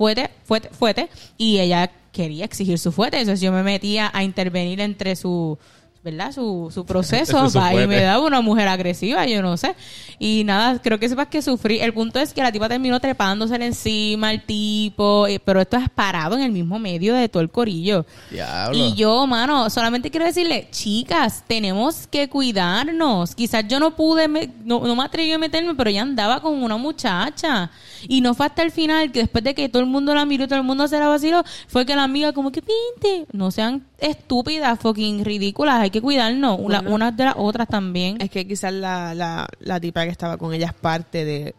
fuete, 0.00 0.30
fuete, 0.46 0.70
fuete. 0.70 1.08
Y 1.36 1.58
ella 1.58 1.90
quería 2.10 2.46
exigir 2.46 2.78
su 2.78 2.90
fuete. 2.90 3.18
Entonces 3.20 3.42
yo 3.42 3.52
me 3.52 3.62
metía 3.62 4.10
a 4.14 4.24
intervenir 4.24 4.80
entre 4.80 5.14
su, 5.14 5.58
¿verdad? 6.02 6.32
Su, 6.32 6.70
su 6.72 6.86
proceso. 6.86 7.36
Va, 7.60 7.74
y 7.74 7.86
me 7.86 8.00
daba 8.00 8.24
una 8.26 8.40
mujer 8.40 8.66
agresiva, 8.68 9.26
yo 9.26 9.42
no 9.42 9.58
sé. 9.58 9.74
Y 10.18 10.42
nada, 10.44 10.80
creo 10.80 10.98
que 10.98 11.06
sepas 11.06 11.26
que 11.28 11.42
sufrí. 11.42 11.80
El 11.80 11.92
punto 11.92 12.18
es 12.18 12.32
que 12.32 12.42
la 12.42 12.50
tipa 12.50 12.66
terminó 12.66 12.98
trepándosele 12.98 13.66
encima 13.66 14.30
al 14.30 14.42
tipo. 14.46 15.26
eh, 15.26 15.38
Pero 15.38 15.60
esto 15.60 15.76
es 15.76 15.90
parado 15.90 16.34
en 16.34 16.44
el 16.44 16.52
mismo 16.52 16.78
medio 16.78 17.14
de 17.14 17.28
todo 17.28 17.42
el 17.42 17.50
corillo. 17.50 18.06
Diablo. 18.30 18.78
Y 18.78 18.94
yo, 18.94 19.26
mano, 19.26 19.68
solamente 19.68 20.10
quiero 20.10 20.24
decirle, 20.24 20.68
chicas, 20.70 21.44
tenemos 21.46 22.06
que 22.06 22.30
cuidarnos. 22.30 23.34
Quizás 23.34 23.68
yo 23.68 23.78
no 23.78 23.94
pude, 23.94 24.28
me- 24.28 24.50
no, 24.64 24.80
no 24.80 24.96
me 24.96 25.04
atreví 25.04 25.30
a 25.32 25.38
meterme, 25.38 25.74
pero 25.74 25.90
ella 25.90 26.00
andaba 26.00 26.40
con 26.40 26.62
una 26.62 26.78
muchacha. 26.78 27.70
Y 28.08 28.20
no 28.20 28.34
fue 28.34 28.46
hasta 28.46 28.62
el 28.62 28.70
final, 28.70 29.12
que 29.12 29.20
después 29.20 29.44
de 29.44 29.54
que 29.54 29.68
todo 29.68 29.82
el 29.82 29.88
mundo 29.88 30.14
la 30.14 30.24
miró 30.24 30.44
y 30.44 30.46
todo 30.48 30.58
el 30.58 30.64
mundo 30.64 30.88
se 30.88 30.98
la 30.98 31.08
vaciló, 31.08 31.42
fue 31.68 31.84
que 31.86 31.94
la 31.96 32.04
amiga 32.04 32.32
como 32.32 32.50
que 32.52 32.62
pinte. 32.62 33.26
No 33.32 33.50
sean 33.50 33.86
estúpidas, 33.98 34.78
fucking 34.80 35.24
ridículas, 35.24 35.80
hay 35.80 35.90
que 35.90 36.00
cuidarnos. 36.00 36.58
Bueno. 36.60 36.82
unas 36.90 37.16
de 37.16 37.24
las 37.24 37.34
otras 37.36 37.68
también. 37.68 38.20
Es 38.20 38.30
que 38.30 38.46
quizás 38.46 38.72
la, 38.72 39.14
la, 39.14 39.46
la 39.60 39.80
tipa 39.80 40.04
que 40.04 40.10
estaba 40.10 40.36
con 40.36 40.52
ella 40.54 40.66
es 40.66 40.74
parte 40.74 41.24
de... 41.24 41.54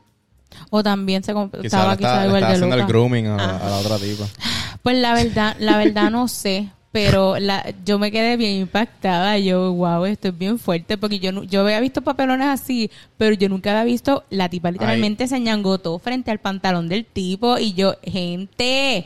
O 0.69 0.83
también 0.83 1.23
se 1.23 1.33
Quizás 1.33 1.63
estaba 1.63 1.95
quizás 1.95 2.25
igual 2.25 2.41
de 2.41 2.47
haciendo 2.47 2.75
el 2.75 2.81
loca. 2.81 2.91
grooming 2.91 3.27
a, 3.27 3.35
a 3.57 3.69
la 3.69 3.77
otra 3.77 3.97
tipa. 3.97 4.25
Pues 4.83 4.97
la 4.97 5.13
verdad, 5.13 5.55
la 5.59 5.77
verdad 5.77 6.11
no 6.11 6.27
sé, 6.27 6.69
pero 6.91 7.39
la, 7.39 7.73
yo 7.85 7.99
me 7.99 8.11
quedé 8.11 8.35
bien 8.35 8.57
impactada. 8.57 9.37
Yo, 9.37 9.73
wow, 9.73 10.05
esto 10.05 10.27
es 10.29 10.37
bien 10.37 10.59
fuerte 10.59 10.97
porque 10.97 11.19
yo 11.19 11.43
yo 11.43 11.61
había 11.61 11.79
visto 11.79 12.01
papelones 12.01 12.47
así, 12.47 12.91
pero 13.17 13.33
yo 13.33 13.47
nunca 13.47 13.71
había 13.71 13.85
visto 13.85 14.25
la 14.29 14.49
tipa 14.49 14.71
literalmente 14.71 15.27
se 15.27 15.39
ñangotó 15.39 15.97
frente 15.99 16.31
al 16.31 16.39
pantalón 16.39 16.89
del 16.89 17.05
tipo 17.05 17.57
y 17.57 17.73
yo, 17.73 17.95
gente, 18.03 19.05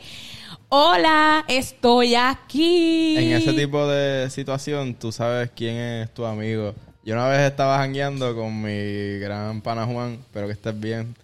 hola, 0.68 1.44
estoy 1.46 2.16
aquí. 2.16 3.16
En 3.16 3.32
ese 3.32 3.52
tipo 3.52 3.86
de 3.86 4.30
situación, 4.30 4.94
tú 4.94 5.12
sabes 5.12 5.50
quién 5.54 5.76
es 5.76 6.12
tu 6.12 6.24
amigo 6.24 6.74
Yo 7.04 7.14
una 7.14 7.28
vez 7.28 7.40
estaba 7.40 7.78
jangueando 7.78 8.34
con 8.34 8.62
mi 8.62 9.18
gran 9.18 9.60
pana 9.60 9.86
Juan, 9.86 10.14
espero 10.14 10.48
que 10.48 10.54
estés 10.54 10.78
bien. 10.78 11.14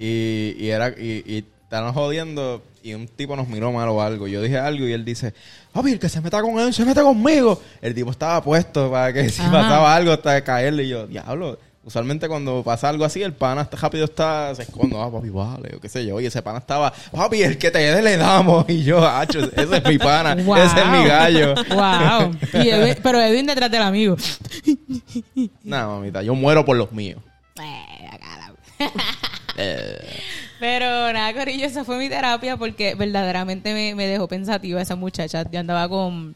Y, 0.00 0.56
y 0.58 0.70
era, 0.70 0.88
y, 0.88 1.22
y 1.24 1.44
estaban 1.62 1.92
jodiendo 1.92 2.62
y 2.82 2.94
un 2.94 3.06
tipo 3.06 3.36
nos 3.36 3.48
miró 3.48 3.72
mal 3.72 3.88
o 3.88 4.00
algo. 4.00 4.26
Yo 4.28 4.40
dije 4.40 4.58
algo 4.58 4.86
y 4.86 4.92
él 4.92 5.04
dice, 5.04 5.34
papi, 5.78 5.92
el 5.92 5.98
que 5.98 6.08
se 6.08 6.20
meta 6.20 6.40
con 6.42 6.58
él, 6.58 6.72
se 6.74 6.84
mete 6.84 7.00
conmigo. 7.02 7.60
El 7.80 7.94
tipo 7.94 8.10
estaba 8.10 8.42
puesto 8.42 8.90
para 8.90 9.12
que 9.12 9.28
si 9.30 9.40
Ajá. 9.42 9.50
pasaba 9.52 9.94
algo 9.94 10.12
hasta 10.12 10.42
caerle. 10.44 10.84
Y 10.84 10.88
yo, 10.88 11.06
diablo. 11.06 11.58
Usualmente 11.84 12.28
cuando 12.28 12.62
pasa 12.62 12.90
algo 12.90 13.06
así, 13.06 13.22
el 13.22 13.32
pana 13.32 13.62
está 13.62 13.78
rápido 13.78 14.04
está, 14.04 14.54
se 14.54 14.62
esconde, 14.64 14.94
ah, 15.00 15.08
papi, 15.10 15.30
vale, 15.30 15.74
o 15.76 15.80
qué 15.80 15.88
sé 15.88 16.04
yo. 16.04 16.20
Y 16.20 16.26
ese 16.26 16.42
pana 16.42 16.58
estaba, 16.58 16.92
papi, 17.12 17.42
el 17.42 17.56
que 17.56 17.70
te 17.70 17.78
dé 17.78 18.02
le 18.02 18.18
damos. 18.18 18.66
Y 18.68 18.82
yo, 18.84 19.06
hacho, 19.08 19.38
ese 19.56 19.76
es 19.78 19.84
mi 19.86 19.96
pana, 19.96 20.34
Wow. 20.34 20.56
ese 20.58 20.80
es 20.80 20.86
mi 20.86 21.04
gallo. 21.06 21.54
Wow. 21.70 22.32
Y 22.62 22.68
Edwin- 22.68 22.98
pero 23.02 23.18
Edwin 23.22 23.46
detrás 23.46 23.70
del 23.70 23.80
amigo. 23.82 24.16
Nah, 25.64 25.86
mamita, 25.86 26.20
yo 26.22 26.34
muero 26.34 26.62
por 26.64 26.76
los 26.76 26.92
míos. 26.92 27.22
Pero 30.60 31.12
nada, 31.12 31.32
Corillo, 31.34 31.66
esa 31.66 31.84
fue 31.84 31.96
mi 31.98 32.08
terapia 32.08 32.56
porque 32.56 32.94
verdaderamente 32.94 33.72
me, 33.74 33.94
me 33.94 34.06
dejó 34.06 34.26
pensativa 34.28 34.80
esa 34.82 34.96
muchacha. 34.96 35.44
Yo 35.50 35.60
andaba 35.60 35.88
con, 35.88 36.34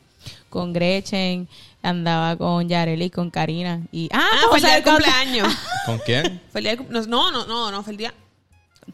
con 0.48 0.72
Gretchen, 0.72 1.48
andaba 1.82 2.37
con 2.37 2.68
Yareli 2.68 3.06
y 3.06 3.11
con 3.11 3.30
Karina. 3.30 3.80
Y, 3.90 4.08
ah, 4.12 4.20
Ah, 4.22 4.37
¿cómo 4.44 4.50
fue 4.50 4.58
el 4.58 4.64
día 4.64 4.74
del 4.74 4.85
cumpleaños. 4.85 5.48
¿Con 5.87 5.98
quién? 5.98 6.40
Fue 6.52 6.61
el 6.61 6.64
día 6.64 6.76
del 6.76 6.87
cum- 6.87 6.88
no, 7.08 7.30
no, 7.32 7.46
no, 7.46 7.70
no, 7.70 7.82
fue 7.82 7.92
el 7.92 7.96
día. 7.96 8.14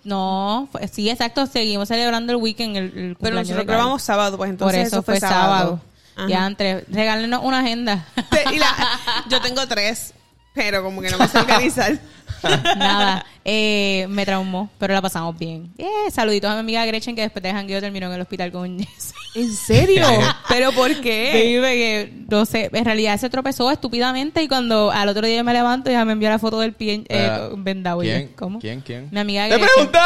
No, 0.04 0.68
fue- 0.72 0.86
sí, 0.88 1.08
exacto. 1.10 1.46
Seguimos 1.46 1.88
celebrando 1.88 2.32
el 2.32 2.38
weekend. 2.38 2.76
El, 2.76 2.84
el 2.84 2.90
Pero 2.92 3.14
cumpleaños 3.16 3.48
nosotros 3.50 3.66
grabamos 3.66 4.02
sábado, 4.02 4.36
pues 4.36 4.48
Por 4.48 4.74
entonces 4.74 4.86
eso, 4.88 5.02
fue 5.02 5.20
sábado. 5.20 5.80
Ajá. 6.16 6.28
Ya 6.28 6.46
entre, 6.46 6.80
regálenos 6.88 7.42
una 7.44 7.60
agenda. 7.60 8.06
Te- 8.30 8.54
y 8.54 8.58
la- 8.58 8.98
yo 9.28 9.40
tengo 9.40 9.66
tres, 9.66 10.14
pero 10.54 10.82
como 10.82 11.00
que 11.02 11.10
no 11.10 11.18
me 11.18 11.28
sé 11.28 11.38
organizar. 11.38 11.98
Nada, 12.76 13.24
eh, 13.44 14.06
me 14.10 14.24
traumó, 14.26 14.70
pero 14.78 14.92
la 14.94 15.02
pasamos 15.02 15.36
bien. 15.38 15.72
Eh, 15.78 15.86
saluditos 16.12 16.50
a 16.50 16.54
mi 16.54 16.60
amiga 16.60 16.84
Gretchen 16.86 17.14
que 17.16 17.22
después 17.22 17.42
de 17.42 17.52
jangueo 17.52 17.80
terminó 17.80 18.06
en 18.08 18.12
el 18.14 18.20
hospital 18.20 18.52
con 18.52 18.78
Jess. 18.78 19.14
¿En 19.34 19.52
serio? 19.54 20.06
¿Pero 20.48 20.72
por 20.72 20.94
qué? 21.00 21.42
vive 21.46 21.74
que, 21.74 22.12
no 22.28 22.44
sé, 22.44 22.68
en 22.72 22.84
realidad 22.84 23.18
se 23.20 23.30
tropezó 23.30 23.70
estúpidamente 23.70 24.42
y 24.42 24.48
cuando 24.48 24.90
al 24.90 25.08
otro 25.08 25.26
día 25.26 25.42
me 25.44 25.52
levanto 25.52 25.90
ya 25.90 26.04
me 26.04 26.12
envió 26.12 26.28
la 26.30 26.38
foto 26.38 26.58
del 26.60 26.72
pie 26.72 27.04
eh, 27.08 27.28
Ah, 27.30 27.48
vendado. 27.56 28.00
¿Quién? 28.00 28.28
¿Cómo? 28.36 28.58
¿Quién? 28.58 28.80
¿Quién? 28.80 29.08
Mi 29.10 29.20
amiga 29.20 29.44
¡Te 29.48 29.56
Gretchen. 29.56 29.68
preguntó! 29.74 29.98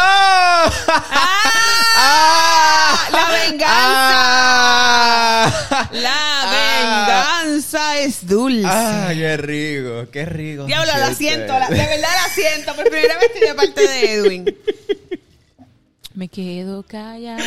¡Ah! 1.95 3.09
¡La 3.13 3.31
venganza! 3.45 3.75
¡Ah! 3.75 5.53
La 5.93 7.47
venganza 7.47 7.99
es 8.01 8.27
dulce. 8.27 8.67
¡Ah, 8.67 9.11
qué 9.13 9.37
rico! 9.37 10.11
¡Qué 10.11 10.25
rico! 10.25 10.65
Diablo, 10.65 10.91
la 10.99 11.15
siento, 11.15 11.53
la- 11.59 11.69
de 11.69 11.77
verdad 11.77 12.09
la 12.27 12.35
siento. 12.35 12.75
Por 12.75 12.89
primera 12.91 13.19
vez 13.19 13.22
estoy 13.27 13.49
de 13.49 13.55
parte 13.55 13.89
de 13.89 14.13
Edwin. 14.15 14.57
Me 16.15 16.29
quedo 16.29 16.83
callada. 16.83 17.43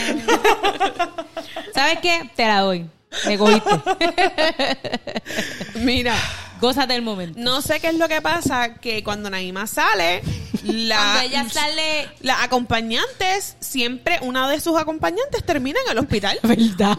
¿Sabes 1.74 2.00
qué? 2.02 2.30
Te 2.36 2.46
la 2.46 2.62
doy. 2.62 2.86
Me 3.26 3.38
cogiste. 3.38 3.70
Mira, 5.76 6.16
Gózate 6.60 6.96
el 6.96 7.02
momento. 7.02 7.40
no 7.40 7.62
sé 7.62 7.80
qué 7.80 7.88
es 7.88 7.96
lo 7.96 8.08
que 8.08 8.22
pasa, 8.22 8.76
que 8.76 9.04
cuando 9.04 9.30
Naima 9.30 9.68
sale, 9.68 10.22
la, 10.64 10.96
Cuando 10.96 11.22
ella 11.22 11.50
sale... 11.50 12.10
las 12.22 12.42
acompañantes, 12.44 13.56
siempre 13.60 14.20
una 14.22 14.50
de 14.50 14.60
sus 14.60 14.78
acompañantes 14.78 15.44
termina 15.44 15.80
en 15.86 15.92
el 15.92 16.00
hospital. 16.00 16.40
¿Verdad? 16.44 16.98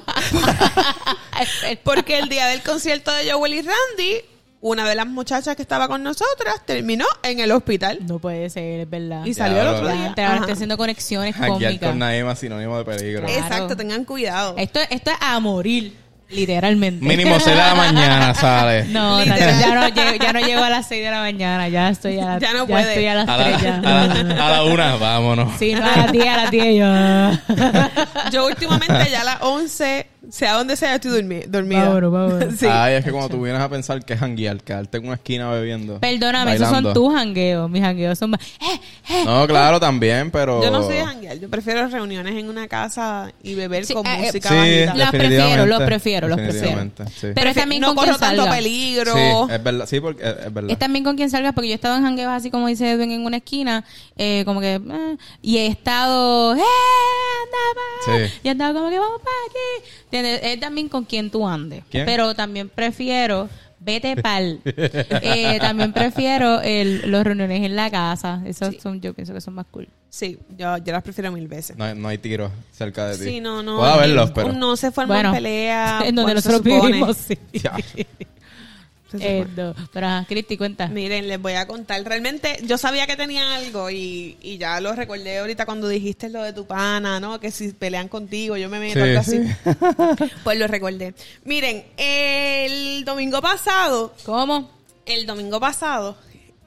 Porque 1.84 2.18
el 2.18 2.28
día 2.28 2.46
del 2.46 2.62
concierto 2.62 3.12
de 3.12 3.32
Joel 3.32 3.54
y 3.54 3.62
Randy, 3.62 4.24
una 4.68 4.88
de 4.88 4.94
las 4.96 5.06
muchachas 5.06 5.54
que 5.54 5.62
estaba 5.62 5.86
con 5.86 6.02
nosotras 6.02 6.56
terminó 6.64 7.04
en 7.22 7.38
el 7.40 7.52
hospital. 7.52 8.00
No 8.06 8.18
puede 8.18 8.50
ser, 8.50 8.80
es 8.80 8.90
verdad. 8.90 9.24
Y 9.24 9.32
salió 9.32 9.60
el 9.62 9.68
otro 9.68 9.84
La 9.84 9.92
día. 9.92 10.02
gente 10.06 10.22
ahora 10.22 10.34
Ajá. 10.34 10.40
está 10.44 10.52
haciendo 10.54 10.76
conexiones 10.76 11.36
cómicas. 11.36 11.78
con 11.90 11.98
Naima 12.00 12.34
sinónimo 12.34 12.76
de 12.78 12.84
peligro. 12.84 13.26
Claro. 13.26 13.42
Exacto, 13.42 13.76
tengan 13.76 14.04
cuidado. 14.04 14.54
Esto, 14.58 14.80
esto 14.90 15.10
es 15.12 15.16
a 15.20 15.38
morir, 15.38 15.94
literalmente. 16.28 17.04
Mínimo 17.04 17.34
6 17.38 17.44
de 17.46 17.54
la 17.54 17.74
mañana 17.76 18.34
sale. 18.34 18.84
No, 18.88 19.20
Literal. 19.20 19.60
Ya 19.60 19.74
no, 19.74 19.88
llego, 19.88 20.16
ya 20.24 20.32
no 20.32 20.40
llego 20.40 20.64
a 20.64 20.70
las 20.70 20.88
6 20.88 21.04
de 21.04 21.10
la 21.12 21.20
mañana, 21.20 21.68
ya 21.68 21.88
estoy 21.90 22.18
a, 22.18 22.24
la- 22.24 22.38
Ya 22.40 22.52
no 22.52 22.66
puede. 22.66 22.88
estoy 22.88 23.06
a 23.06 23.14
las 23.14 23.28
A 23.28 23.36
la, 23.36 23.44
3 23.58 23.62
ya. 23.62 23.76
a 23.76 23.80
la, 23.82 24.46
a 24.46 24.50
la 24.50 24.64
una, 24.64 24.96
vámonos. 24.96 25.52
Sí, 25.60 25.74
no, 25.74 25.84
a 25.84 25.96
las 25.96 26.10
10, 26.12 26.26
a 26.26 26.36
las 26.36 26.50
10 26.50 26.76
yo. 26.76 27.56
Yo 28.32 28.46
últimamente 28.46 29.10
ya 29.10 29.20
a 29.20 29.24
las 29.24 29.42
11, 29.42 30.06
sea 30.30 30.54
donde 30.54 30.76
sea, 30.76 30.94
estoy 30.96 31.10
dormi- 31.22 31.46
dormida. 31.46 31.84
Vámonos, 31.88 32.12
vámonos. 32.12 32.54
Sí. 32.58 32.66
Ay, 32.70 32.94
es 32.94 33.04
que 33.04 33.10
cuando 33.12 33.28
tú 33.28 33.42
vienes 33.42 33.60
a 33.60 33.68
pensar 33.68 34.04
que 34.04 34.14
es 34.14 34.20
janguear, 34.20 34.60
quedarte 34.62 34.98
en 34.98 35.04
una 35.06 35.14
esquina 35.14 35.50
bebiendo. 35.50 35.98
Perdóname, 36.00 36.54
esos 36.54 36.68
son 36.68 36.92
tus 36.92 37.12
jangueos. 37.14 37.68
Mis 37.70 37.82
jangueos 37.82 38.18
son 38.18 38.30
más... 38.30 38.40
¡Eh, 38.40 38.80
eh! 39.10 39.22
No, 39.24 39.46
claro, 39.46 39.78
también, 39.80 40.30
pero. 40.30 40.62
Yo 40.62 40.70
no 40.70 40.82
soy 40.82 40.96
de 40.96 41.04
janguear, 41.04 41.38
yo 41.38 41.48
prefiero 41.50 41.86
reuniones 41.88 42.34
en 42.36 42.48
una 42.48 42.66
casa 42.68 43.32
y 43.42 43.54
beber 43.54 43.84
Sí, 43.86 43.94
con 43.94 44.06
eh, 44.06 44.18
música 44.26 44.48
Sí, 44.48 44.54
bajita. 44.54 44.94
Los 44.94 45.10
prefiero, 45.10 45.66
los 45.66 45.82
prefiero, 45.82 46.28
los 46.28 46.38
prefiero. 46.40 46.90
Sí. 47.14 47.28
Pero 47.34 47.50
es 47.50 47.56
también 47.56 47.80
no 47.82 47.88
con 47.88 47.96
corro 47.96 48.08
quien 48.08 48.20
tanto 48.20 48.42
salga. 48.42 48.56
peligro. 48.56 49.14
Sí, 49.14 49.52
es 49.54 49.62
verdad. 49.62 49.86
Sí, 49.86 50.00
porque 50.00 50.22
es, 50.22 50.36
es 50.46 50.54
verdad. 50.54 50.70
Es 50.70 50.78
también 50.78 51.04
con 51.04 51.16
quien 51.16 51.30
salgas, 51.30 51.52
porque 51.54 51.68
yo 51.68 51.72
he 51.72 51.76
estado 51.76 51.96
en 51.96 52.02
jangueos 52.02 52.32
así 52.32 52.50
como 52.50 52.66
dice 52.68 52.90
Edwin 52.90 53.10
en 53.12 53.24
una 53.24 53.36
esquina, 53.38 53.84
eh, 54.16 54.42
como 54.44 54.60
que, 54.60 54.74
eh, 54.74 55.16
y 55.42 55.58
he 55.58 55.66
estado, 55.66 56.54
¡eh! 56.56 56.60
Andaba, 56.60 58.18
Sí. 58.28 58.38
y 58.42 58.48
he 58.48 58.52
estado 58.52 58.74
como 58.74 58.90
que 58.90 58.98
vamos 58.98 59.20
para 59.20 59.36
aquí. 59.48 59.90
¿Entiendes? 60.16 60.40
Es 60.42 60.60
también 60.60 60.88
con 60.88 61.04
quien 61.04 61.30
tú 61.30 61.46
andes. 61.46 61.82
¿Quién? 61.90 62.04
Pero 62.06 62.34
también 62.34 62.68
prefiero, 62.68 63.48
vete 63.80 64.16
pal. 64.16 64.60
eh, 64.64 65.58
también 65.60 65.92
prefiero 65.92 66.60
el, 66.60 67.10
los 67.10 67.24
reuniones 67.24 67.62
en 67.64 67.76
la 67.76 67.90
casa. 67.90 68.42
Esos 68.46 68.74
Sí. 68.74 68.80
son, 68.82 69.00
yo 69.00 69.14
pienso 69.14 69.32
que 69.34 69.40
son 69.40 69.54
más 69.54 69.66
cool. 69.70 69.88
Sí, 70.08 70.38
yo, 70.56 70.78
yo 70.78 70.92
las 70.92 71.02
prefiero 71.02 71.30
mil 71.32 71.46
veces. 71.46 71.76
No, 71.76 71.84
hay- 71.84 71.94
no 71.98 72.08
hay 72.08 72.16
tiros 72.18 72.50
cerca 72.72 73.06
de 73.08 73.18
ti. 73.18 73.24
Sí, 73.24 73.40
no, 73.40 73.62
no. 73.62 73.78
Puede 73.78 73.92
haberlos, 73.92 74.30
pero. 74.30 74.52
No 74.52 74.74
se 74.76 74.90
forman 74.90 75.16
Bueno, 75.18 75.32
peleas. 75.32 76.04
en 76.06 76.14
donde 76.14 76.34
nosotros 76.34 76.62
supone. 76.62 76.86
vivimos, 76.86 77.16
sí. 77.16 77.38
Ya. 77.52 77.74
Eh, 79.20 79.46
no. 79.56 79.74
Pero, 79.92 80.06
ajá, 80.06 80.26
Cristi, 80.28 80.56
cuenta. 80.56 80.86
Miren, 80.88 81.28
les 81.28 81.40
voy 81.40 81.54
a 81.54 81.66
contar. 81.66 82.02
Realmente 82.04 82.58
yo 82.64 82.78
sabía 82.78 83.06
que 83.06 83.16
tenía 83.16 83.54
algo 83.56 83.90
y, 83.90 84.36
y 84.40 84.58
ya 84.58 84.80
lo 84.80 84.92
recordé 84.94 85.38
ahorita 85.38 85.66
cuando 85.66 85.88
dijiste 85.88 86.28
lo 86.28 86.42
de 86.42 86.52
tu 86.52 86.66
pana, 86.66 87.20
¿no? 87.20 87.38
Que 87.40 87.50
si 87.50 87.72
pelean 87.72 88.08
contigo, 88.08 88.56
yo 88.56 88.68
me 88.68 88.78
meto 88.78 88.94
Sí, 88.94 89.00
algo 89.00 89.20
así. 89.20 89.38
sí. 89.42 90.30
Pues 90.44 90.58
lo 90.58 90.66
recordé. 90.66 91.14
Miren, 91.44 91.84
el 91.96 93.04
domingo 93.04 93.40
pasado, 93.42 94.14
¿Cómo? 94.24 94.70
el 95.06 95.26
domingo 95.26 95.60
pasado, 95.60 96.16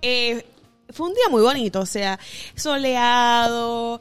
eh, 0.01 0.45
fue 0.91 1.07
un 1.07 1.13
día 1.13 1.25
muy 1.29 1.41
bonito, 1.41 1.81
o 1.81 1.85
sea, 1.85 2.19
soleado. 2.55 3.99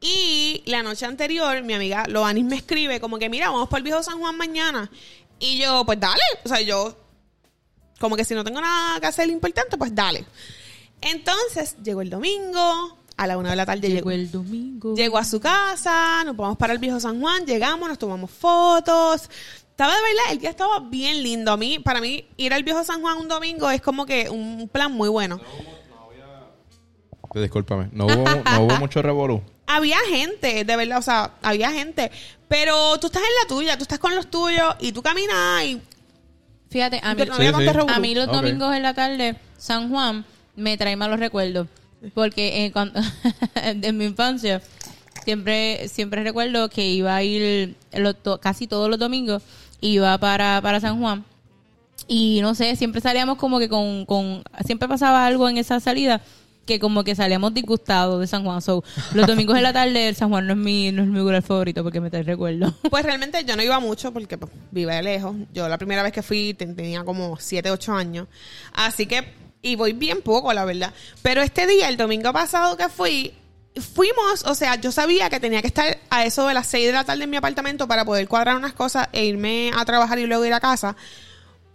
Y 0.00 0.62
la 0.64 0.82
noche 0.82 1.04
anterior, 1.04 1.62
mi 1.62 1.74
amiga 1.74 2.04
Loanis 2.08 2.44
me 2.44 2.56
escribe 2.56 3.00
como 3.00 3.18
que, 3.18 3.28
mira, 3.28 3.50
vamos 3.50 3.68
para 3.68 3.78
el 3.78 3.84
viejo 3.84 4.02
San 4.02 4.18
Juan 4.18 4.36
mañana. 4.36 4.90
Y 5.38 5.58
yo, 5.58 5.84
pues 5.84 6.00
dale. 6.00 6.20
O 6.44 6.48
sea, 6.48 6.60
yo, 6.62 6.96
como 8.00 8.16
que 8.16 8.24
si 8.24 8.34
no 8.34 8.42
tengo 8.42 8.60
nada 8.60 8.98
que 8.98 9.06
hacer 9.06 9.28
importante, 9.28 9.76
pues 9.76 9.94
dale. 9.94 10.24
Entonces, 11.02 11.76
llegó 11.84 12.00
el 12.00 12.08
domingo, 12.08 12.98
a 13.16 13.26
la 13.26 13.36
una 13.36 13.50
de 13.50 13.56
la 13.56 13.66
tarde 13.66 13.88
llegó, 13.88 14.10
Llegó 14.10 14.10
el 14.10 14.30
domingo. 14.30 14.94
Llegó 14.94 15.18
a 15.18 15.24
su 15.24 15.38
casa, 15.38 16.24
nos 16.24 16.34
vamos 16.34 16.56
para 16.56 16.72
el 16.72 16.78
viejo 16.78 16.98
San 16.98 17.20
Juan, 17.20 17.44
llegamos, 17.44 17.88
nos 17.88 17.98
tomamos 17.98 18.30
fotos. 18.30 19.28
Estaba 19.70 19.94
de 19.94 20.00
verdad, 20.00 20.32
el 20.32 20.38
día 20.38 20.50
estaba 20.50 20.80
bien 20.80 21.22
lindo. 21.22 21.52
A 21.52 21.58
mí, 21.58 21.78
para 21.78 22.00
mí, 22.00 22.24
ir 22.38 22.54
al 22.54 22.64
viejo 22.64 22.82
San 22.84 23.02
Juan 23.02 23.18
un 23.18 23.28
domingo 23.28 23.70
es 23.70 23.82
como 23.82 24.06
que 24.06 24.30
un 24.30 24.68
plan 24.72 24.92
muy 24.92 25.10
bueno. 25.10 25.38
Discúlpame. 27.34 27.90
No 27.92 28.06
hubo, 28.06 28.24
no 28.24 28.62
hubo 28.64 28.76
mucho 28.80 29.02
revolú. 29.02 29.42
Había 29.66 29.98
gente, 30.08 30.64
de 30.64 30.76
verdad, 30.76 30.98
o 30.98 31.02
sea, 31.02 31.34
había 31.42 31.70
gente. 31.70 32.10
Pero 32.48 32.98
tú 32.98 33.08
estás 33.08 33.22
en 33.22 33.28
la 33.42 33.48
tuya, 33.48 33.76
tú 33.76 33.82
estás 33.82 33.98
con 33.98 34.14
los 34.14 34.28
tuyos 34.28 34.74
y 34.80 34.92
tú 34.92 35.02
caminas 35.02 35.64
y 35.64 35.80
Fíjate, 36.70 37.00
a 37.02 37.14
mí, 37.14 37.20
Sí, 37.42 37.46
sí. 37.60 37.66
A 37.90 37.98
mí 38.00 38.14
los 38.14 38.26
domingos 38.42 38.74
en 38.76 38.82
la 38.82 38.94
tarde, 38.94 39.36
San 39.58 39.90
Juan, 39.90 40.24
me 40.56 40.76
trae 40.78 40.96
malos 40.96 41.18
recuerdos. 41.18 41.66
Porque 42.14 42.64
eh, 42.64 42.72
cuando, 42.72 43.00
en 43.64 43.96
mi 43.98 44.04
infancia, 44.06 44.62
siempre 45.24 45.88
siempre 45.88 46.22
recuerdo 46.22 46.68
que 46.70 46.88
iba 46.88 47.14
a 47.14 47.22
ir 47.22 47.74
lo- 47.92 48.14
to- 48.14 48.40
casi 48.40 48.66
todos 48.66 48.88
los 48.88 48.98
domingos, 48.98 49.42
iba 49.80 50.16
para, 50.18 50.60
para 50.62 50.80
San 50.80 50.98
Juan. 51.00 51.24
Y 52.08 52.40
no 52.40 52.54
sé, 52.54 52.74
siempre 52.76 53.00
salíamos 53.00 53.36
como 53.36 53.58
que 53.58 53.68
con, 53.68 54.06
con... 54.06 54.42
Siempre 54.64 54.88
pasaba 54.88 55.26
algo 55.26 55.48
en 55.48 55.58
esa 55.58 55.78
salida 55.80 56.20
que 56.66 56.78
como 56.78 57.02
que 57.02 57.14
salíamos 57.16 57.52
disgustados 57.52 58.20
de 58.20 58.26
San 58.26 58.44
Juan. 58.44 58.62
So, 58.62 58.84
los 59.14 59.26
domingos 59.26 59.56
en 59.56 59.62
la 59.64 59.72
tarde, 59.72 60.08
el 60.08 60.14
San 60.14 60.28
Juan 60.28 60.46
no 60.46 60.52
es 60.52 60.58
mi, 60.58 60.92
no 60.92 61.02
es 61.02 61.08
mi 61.08 61.18
lugar 61.18 61.42
favorito 61.42 61.82
porque 61.82 62.00
me 62.00 62.10
trae 62.10 62.22
recuerdos. 62.22 62.74
Pues 62.90 63.04
realmente 63.04 63.44
yo 63.44 63.56
no 63.56 63.62
iba 63.62 63.80
mucho 63.80 64.12
porque 64.12 64.38
pues, 64.38 64.52
vive 64.70 65.02
lejos. 65.02 65.34
Yo 65.52 65.68
la 65.68 65.78
primera 65.78 66.02
vez 66.02 66.12
que 66.12 66.22
fui 66.22 66.54
ten- 66.54 66.76
tenía 66.76 67.02
como 67.04 67.36
7, 67.38 67.70
8 67.70 67.92
años. 67.94 68.28
Así 68.72 69.06
que, 69.06 69.32
y 69.62 69.74
voy 69.76 69.92
bien 69.94 70.22
poco, 70.22 70.52
la 70.52 70.64
verdad. 70.64 70.92
Pero 71.22 71.42
este 71.42 71.66
día, 71.66 71.88
el 71.88 71.96
domingo 71.96 72.32
pasado 72.32 72.76
que 72.76 72.88
fui, 72.88 73.34
fuimos, 73.94 74.44
o 74.46 74.54
sea, 74.54 74.76
yo 74.76 74.92
sabía 74.92 75.30
que 75.30 75.40
tenía 75.40 75.60
que 75.62 75.68
estar 75.68 75.98
a 76.10 76.24
eso 76.24 76.46
de 76.46 76.54
las 76.54 76.66
6 76.66 76.86
de 76.88 76.92
la 76.92 77.04
tarde 77.04 77.24
en 77.24 77.30
mi 77.30 77.36
apartamento 77.36 77.86
para 77.88 78.04
poder 78.04 78.28
cuadrar 78.28 78.56
unas 78.56 78.72
cosas 78.74 79.08
e 79.12 79.24
irme 79.24 79.70
a 79.76 79.84
trabajar 79.84 80.18
y 80.18 80.26
luego 80.26 80.44
ir 80.44 80.52
a 80.52 80.60
casa. 80.60 80.96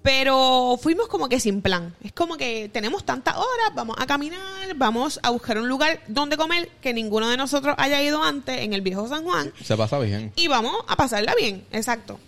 Pero 0.05 0.79
fuimos 0.81 1.07
como 1.07 1.27
que 1.27 1.39
sin 1.39 1.61
plan. 1.61 1.93
Es 2.03 2.13
como 2.13 2.37
que 2.37 2.69
tenemos 2.71 3.03
tantas 3.03 3.35
horas, 3.35 3.71
vamos 3.73 3.95
a 3.99 4.05
caminar, 4.05 4.39
vamos 4.75 5.19
a 5.23 5.31
buscar 5.31 5.57
un 5.57 5.67
lugar 5.67 5.99
donde 6.07 6.37
comer 6.37 6.69
que 6.79 6.93
ninguno 6.93 7.27
de 7.27 7.37
nosotros 7.37 7.75
haya 7.79 8.01
ido 8.01 8.23
antes 8.23 8.59
en 8.61 8.73
el 8.73 8.81
viejo 8.81 9.07
San 9.09 9.23
Juan 9.23 9.51
Se 9.63 9.75
pasa 9.75 9.97
bien. 9.99 10.31
y 10.35 10.47
vamos 10.47 10.73
a 10.87 10.95
pasarla 10.95 11.33
bien, 11.35 11.65
exacto. 11.71 12.19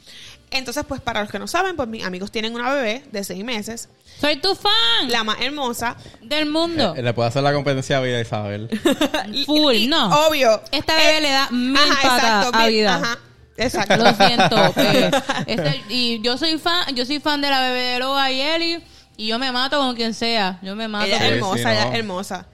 Entonces, 0.50 0.86
pues 0.88 1.02
para 1.02 1.22
los 1.22 1.30
que 1.30 1.40
no 1.40 1.48
saben, 1.48 1.76
pues 1.76 1.88
mis 1.90 2.04
amigos 2.06 2.32
tienen 2.32 2.56
una 2.56 2.74
bebé 2.74 3.04
de 3.12 3.24
seis 3.24 3.44
meses, 3.44 3.90
Soy 4.20 4.38
tu 4.38 4.56
fan 4.56 5.10
la 5.10 5.24
más 5.24 5.40
hermosa. 5.42 5.98
del 6.24 6.50
mundo. 6.50 6.96
Eh, 6.98 7.04
Le 7.04 7.14
puede 7.14 7.28
hacer 7.30 7.44
la 7.44 7.54
competencia 7.54 7.98
a 7.98 8.02
Vida 8.02 8.20
Isabel. 8.22 8.70
Full, 9.46 9.76
Y- 9.76 9.88
no. 9.88 10.28
Obvio. 10.28 10.62
Esta 10.72 10.96
bebé 10.96 11.18
Eh, 11.18 11.22
le 11.22 11.30
da 11.30 11.50
mil 11.52 11.78
ajá, 11.78 12.02
patas 12.02 12.24
exacto, 12.24 12.58
a 12.58 12.66
vida. 12.68 12.96
Ajá, 12.96 13.20
exacto. 13.58 13.98
Lo 13.98 14.14
siento. 14.14 14.74
este- 15.48 15.84
y 15.90 16.22
yo 16.22 16.38
soy 16.38 16.58
fan, 16.58 16.96
yo 16.96 17.06
soy 17.06 17.20
fan 17.20 17.42
de 17.42 17.50
la 17.50 17.62
bebé 17.62 17.82
de 17.82 18.00
Loa 18.00 18.32
y 18.32 18.42
Eli. 18.42 18.84
Y 19.18 19.28
yo 19.28 19.40
me 19.40 19.52
mato 19.52 19.80
con 19.80 19.96
quien 19.96 20.14
sea. 20.14 20.60
Yo 20.62 20.76
me 20.76 20.88
mato. 20.88 21.06
Ella 21.08 21.16
es 21.18 21.22
Sí, 21.24 21.28
hermosa, 21.30 21.56
sí, 21.58 21.70
ella 21.70 21.86
no. 21.86 21.92
es 21.92 21.98
hermosa. 22.00 22.46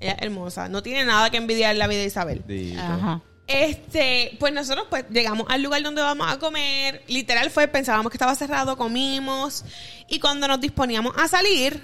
Ella 0.00 0.12
es 0.12 0.22
hermosa. 0.22 0.68
No 0.68 0.82
tiene 0.82 1.04
nada 1.04 1.28
que 1.30 1.36
envidiar 1.36 1.76
la 1.76 1.86
vida 1.86 2.00
de 2.00 2.06
Isabel. 2.06 2.42
Dito. 2.46 2.80
Ajá. 2.80 3.20
Este, 3.46 4.36
pues 4.38 4.52
nosotros 4.54 4.86
pues 4.88 5.04
llegamos 5.10 5.46
al 5.50 5.60
lugar 5.62 5.82
donde 5.82 6.00
vamos 6.00 6.26
a 6.32 6.38
comer. 6.38 7.02
Literal 7.08 7.50
fue, 7.50 7.68
pensábamos 7.68 8.10
que 8.10 8.16
estaba 8.16 8.34
cerrado, 8.34 8.76
comimos. 8.78 9.64
Y 10.08 10.20
cuando 10.20 10.48
nos 10.48 10.60
disponíamos 10.60 11.14
a 11.18 11.28
salir, 11.28 11.82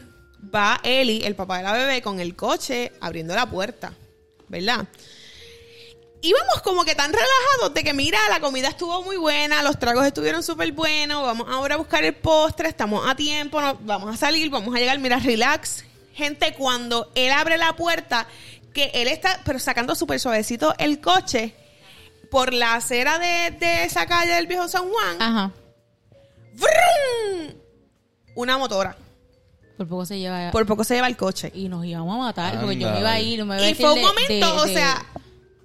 va 0.54 0.80
Eli, 0.82 1.22
el 1.24 1.34
papá 1.34 1.58
de 1.58 1.64
la 1.64 1.72
bebé, 1.72 2.00
con 2.02 2.20
el 2.20 2.34
coche 2.36 2.92
abriendo 3.00 3.34
la 3.34 3.44
puerta. 3.50 3.92
¿Verdad? 4.48 4.86
Íbamos 6.28 6.60
como 6.62 6.84
que 6.84 6.94
tan 6.96 7.12
relajados 7.12 7.72
de 7.74 7.84
que 7.84 7.92
mira, 7.92 8.18
la 8.30 8.40
comida 8.40 8.68
estuvo 8.68 9.02
muy 9.02 9.16
buena, 9.16 9.62
los 9.62 9.78
tragos 9.78 10.04
estuvieron 10.04 10.42
súper 10.42 10.72
buenos, 10.72 11.22
vamos 11.22 11.46
ahora 11.50 11.76
a 11.76 11.78
buscar 11.78 12.02
el 12.04 12.14
postre, 12.14 12.68
estamos 12.68 13.08
a 13.08 13.14
tiempo, 13.14 13.60
no- 13.60 13.76
vamos 13.82 14.12
a 14.14 14.16
salir, 14.18 14.50
vamos 14.50 14.74
a 14.74 14.78
llegar, 14.78 14.98
mira, 14.98 15.18
relax. 15.20 15.84
Gente, 16.14 16.54
cuando 16.54 17.12
él 17.14 17.30
abre 17.30 17.58
la 17.58 17.74
puerta, 17.76 18.26
que 18.74 18.90
él 18.94 19.06
está, 19.08 19.40
pero 19.44 19.58
sacando 19.58 19.94
súper 19.94 20.18
suavecito 20.18 20.74
el 20.78 21.00
coche 21.00 21.54
por 22.30 22.52
la 22.52 22.74
acera 22.74 23.18
de, 23.18 23.52
de 23.52 23.84
esa 23.84 24.06
calle 24.06 24.32
del 24.32 24.46
viejo 24.48 24.66
San 24.66 24.88
Juan, 24.90 25.22
Ajá. 25.22 25.52
¡vrum! 26.54 27.54
una 28.34 28.58
motora. 28.58 28.96
Por 29.76 29.86
poco 29.88 30.06
se 30.06 30.18
lleva. 30.18 30.50
Por 30.50 30.66
poco 30.66 30.84
se 30.84 30.94
lleva 30.94 31.06
el 31.06 31.16
coche. 31.16 31.50
y 31.54 31.68
nos 31.68 31.84
íbamos 31.84 32.14
a 32.16 32.18
matar. 32.18 32.60
Porque 32.60 32.78
yo 32.78 32.90
me 32.90 32.98
iba 33.00 33.12
a 33.12 33.20
ir. 33.20 33.44
Me 33.44 33.56
iba 33.56 33.66
a 33.66 33.70
Y 33.70 33.74
fue 33.74 33.92
un 33.92 34.00
momento, 34.00 34.46
de- 34.46 34.60
o 34.60 34.64
de 34.64 34.72
sea, 34.74 35.04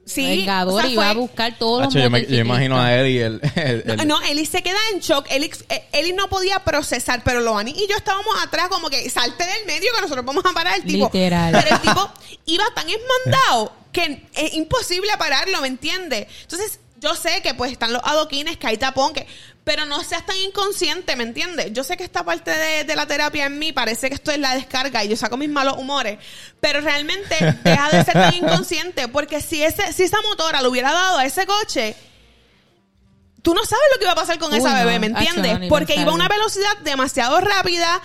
sí, 0.06 0.26
Vengador 0.26 0.74
o 0.74 0.78
sea, 0.82 0.88
y 0.90 0.94
iba 0.94 1.04
fue- 1.04 1.12
a 1.12 1.14
buscar 1.16 1.58
todos 1.58 1.80
los 1.82 1.88
Hacho, 1.90 2.00
yo, 2.04 2.10
me, 2.10 2.26
yo 2.26 2.38
imagino 2.40 2.80
a 2.80 2.94
Eddie 2.96 3.26
el, 3.26 3.42
el- 3.56 3.84
el- 4.00 4.08
No, 4.08 4.22
Eli 4.22 4.46
se 4.46 4.62
queda 4.62 4.78
en 4.94 5.00
shock. 5.00 5.26
Eli, 5.30 5.50
eh, 5.70 5.84
Eli 5.94 6.14
no 6.14 6.28
podía 6.30 6.60
procesar, 6.60 7.22
pero 7.24 7.40
Loani 7.42 7.72
y 7.72 7.88
yo 7.88 7.96
estábamos 7.96 8.36
atrás, 8.44 8.68
como 8.70 8.90
que 8.90 9.10
salte 9.10 9.46
del 9.46 9.66
medio 9.66 9.92
que 9.96 10.02
nosotros 10.02 10.26
vamos 10.26 10.44
a 10.46 10.52
parar 10.54 10.76
el 10.78 10.84
tipo. 10.84 11.06
Literal. 11.06 11.54
Pero 11.64 11.76
el 11.76 11.82
tipo 11.82 12.12
iba 12.46 12.66
tan 12.76 12.86
esmandado 12.90 13.74
que 13.94 14.26
es 14.36 14.54
imposible 14.54 15.10
pararlo, 15.18 15.62
¿me 15.62 15.68
entiendes? 15.68 16.28
Entonces, 16.44 16.80
yo 17.02 17.16
sé 17.16 17.42
que 17.42 17.56
pues 17.56 17.72
están 17.72 17.92
los 17.92 18.02
adoquines, 18.06 18.58
que 18.58 18.68
hay 18.68 18.78
tapón, 18.78 19.12
que, 19.12 19.26
pero 19.64 19.86
no 19.86 20.04
seas 20.04 20.24
tan 20.24 20.38
inconsciente, 20.38 21.16
¿me 21.16 21.24
entiendes? 21.24 21.74
Yo 21.74 21.84
sé 21.84 21.98
que 21.98 22.04
esta 22.04 22.24
parte 22.24 22.52
de, 22.52 22.84
de 22.84 22.96
la 22.96 23.08
terapia 23.08 23.48
en 23.48 23.58
mí 23.58 23.72
parece 23.72 24.08
que 24.08 24.16
esto 24.16 24.32
es 24.32 24.38
la 24.38 24.54
descarga 24.54 25.04
y 25.04 25.10
yo 25.10 25.18
saco 25.18 25.36
mis 25.36 25.50
malos 25.50 25.78
humores, 25.78 26.20
pero 26.60 26.80
realmente 26.80 27.36
deja 27.64 27.90
de 27.90 28.04
ser 28.06 28.14
tan 28.14 28.34
inconsciente, 28.36 29.08
porque 29.08 29.42
si 29.42 29.64
ese, 29.64 29.92
si 29.94 30.04
esa 30.04 30.22
motora 30.22 30.62
lo 30.62 30.70
hubiera 30.70 30.94
dado 30.94 31.18
a 31.18 31.26
ese 31.26 31.48
coche, 31.48 31.96
tú 33.42 33.56
no 33.56 33.66
sabes 33.66 33.86
lo 33.94 33.98
que 33.98 34.06
iba 34.06 34.12
a 34.14 34.16
pasar 34.16 34.38
con 34.38 34.52
Uy, 34.52 34.60
esa 34.60 34.76
bebé, 34.76 35.00
¿me 35.00 35.08
entiendes? 35.08 35.60
no, 35.60 35.68
Porque 35.70 35.96
iba 35.96 36.12
a 36.12 36.16
una 36.16 36.28
velocidad 36.28 36.78
demasiado 36.84 37.42
rápida 37.42 38.00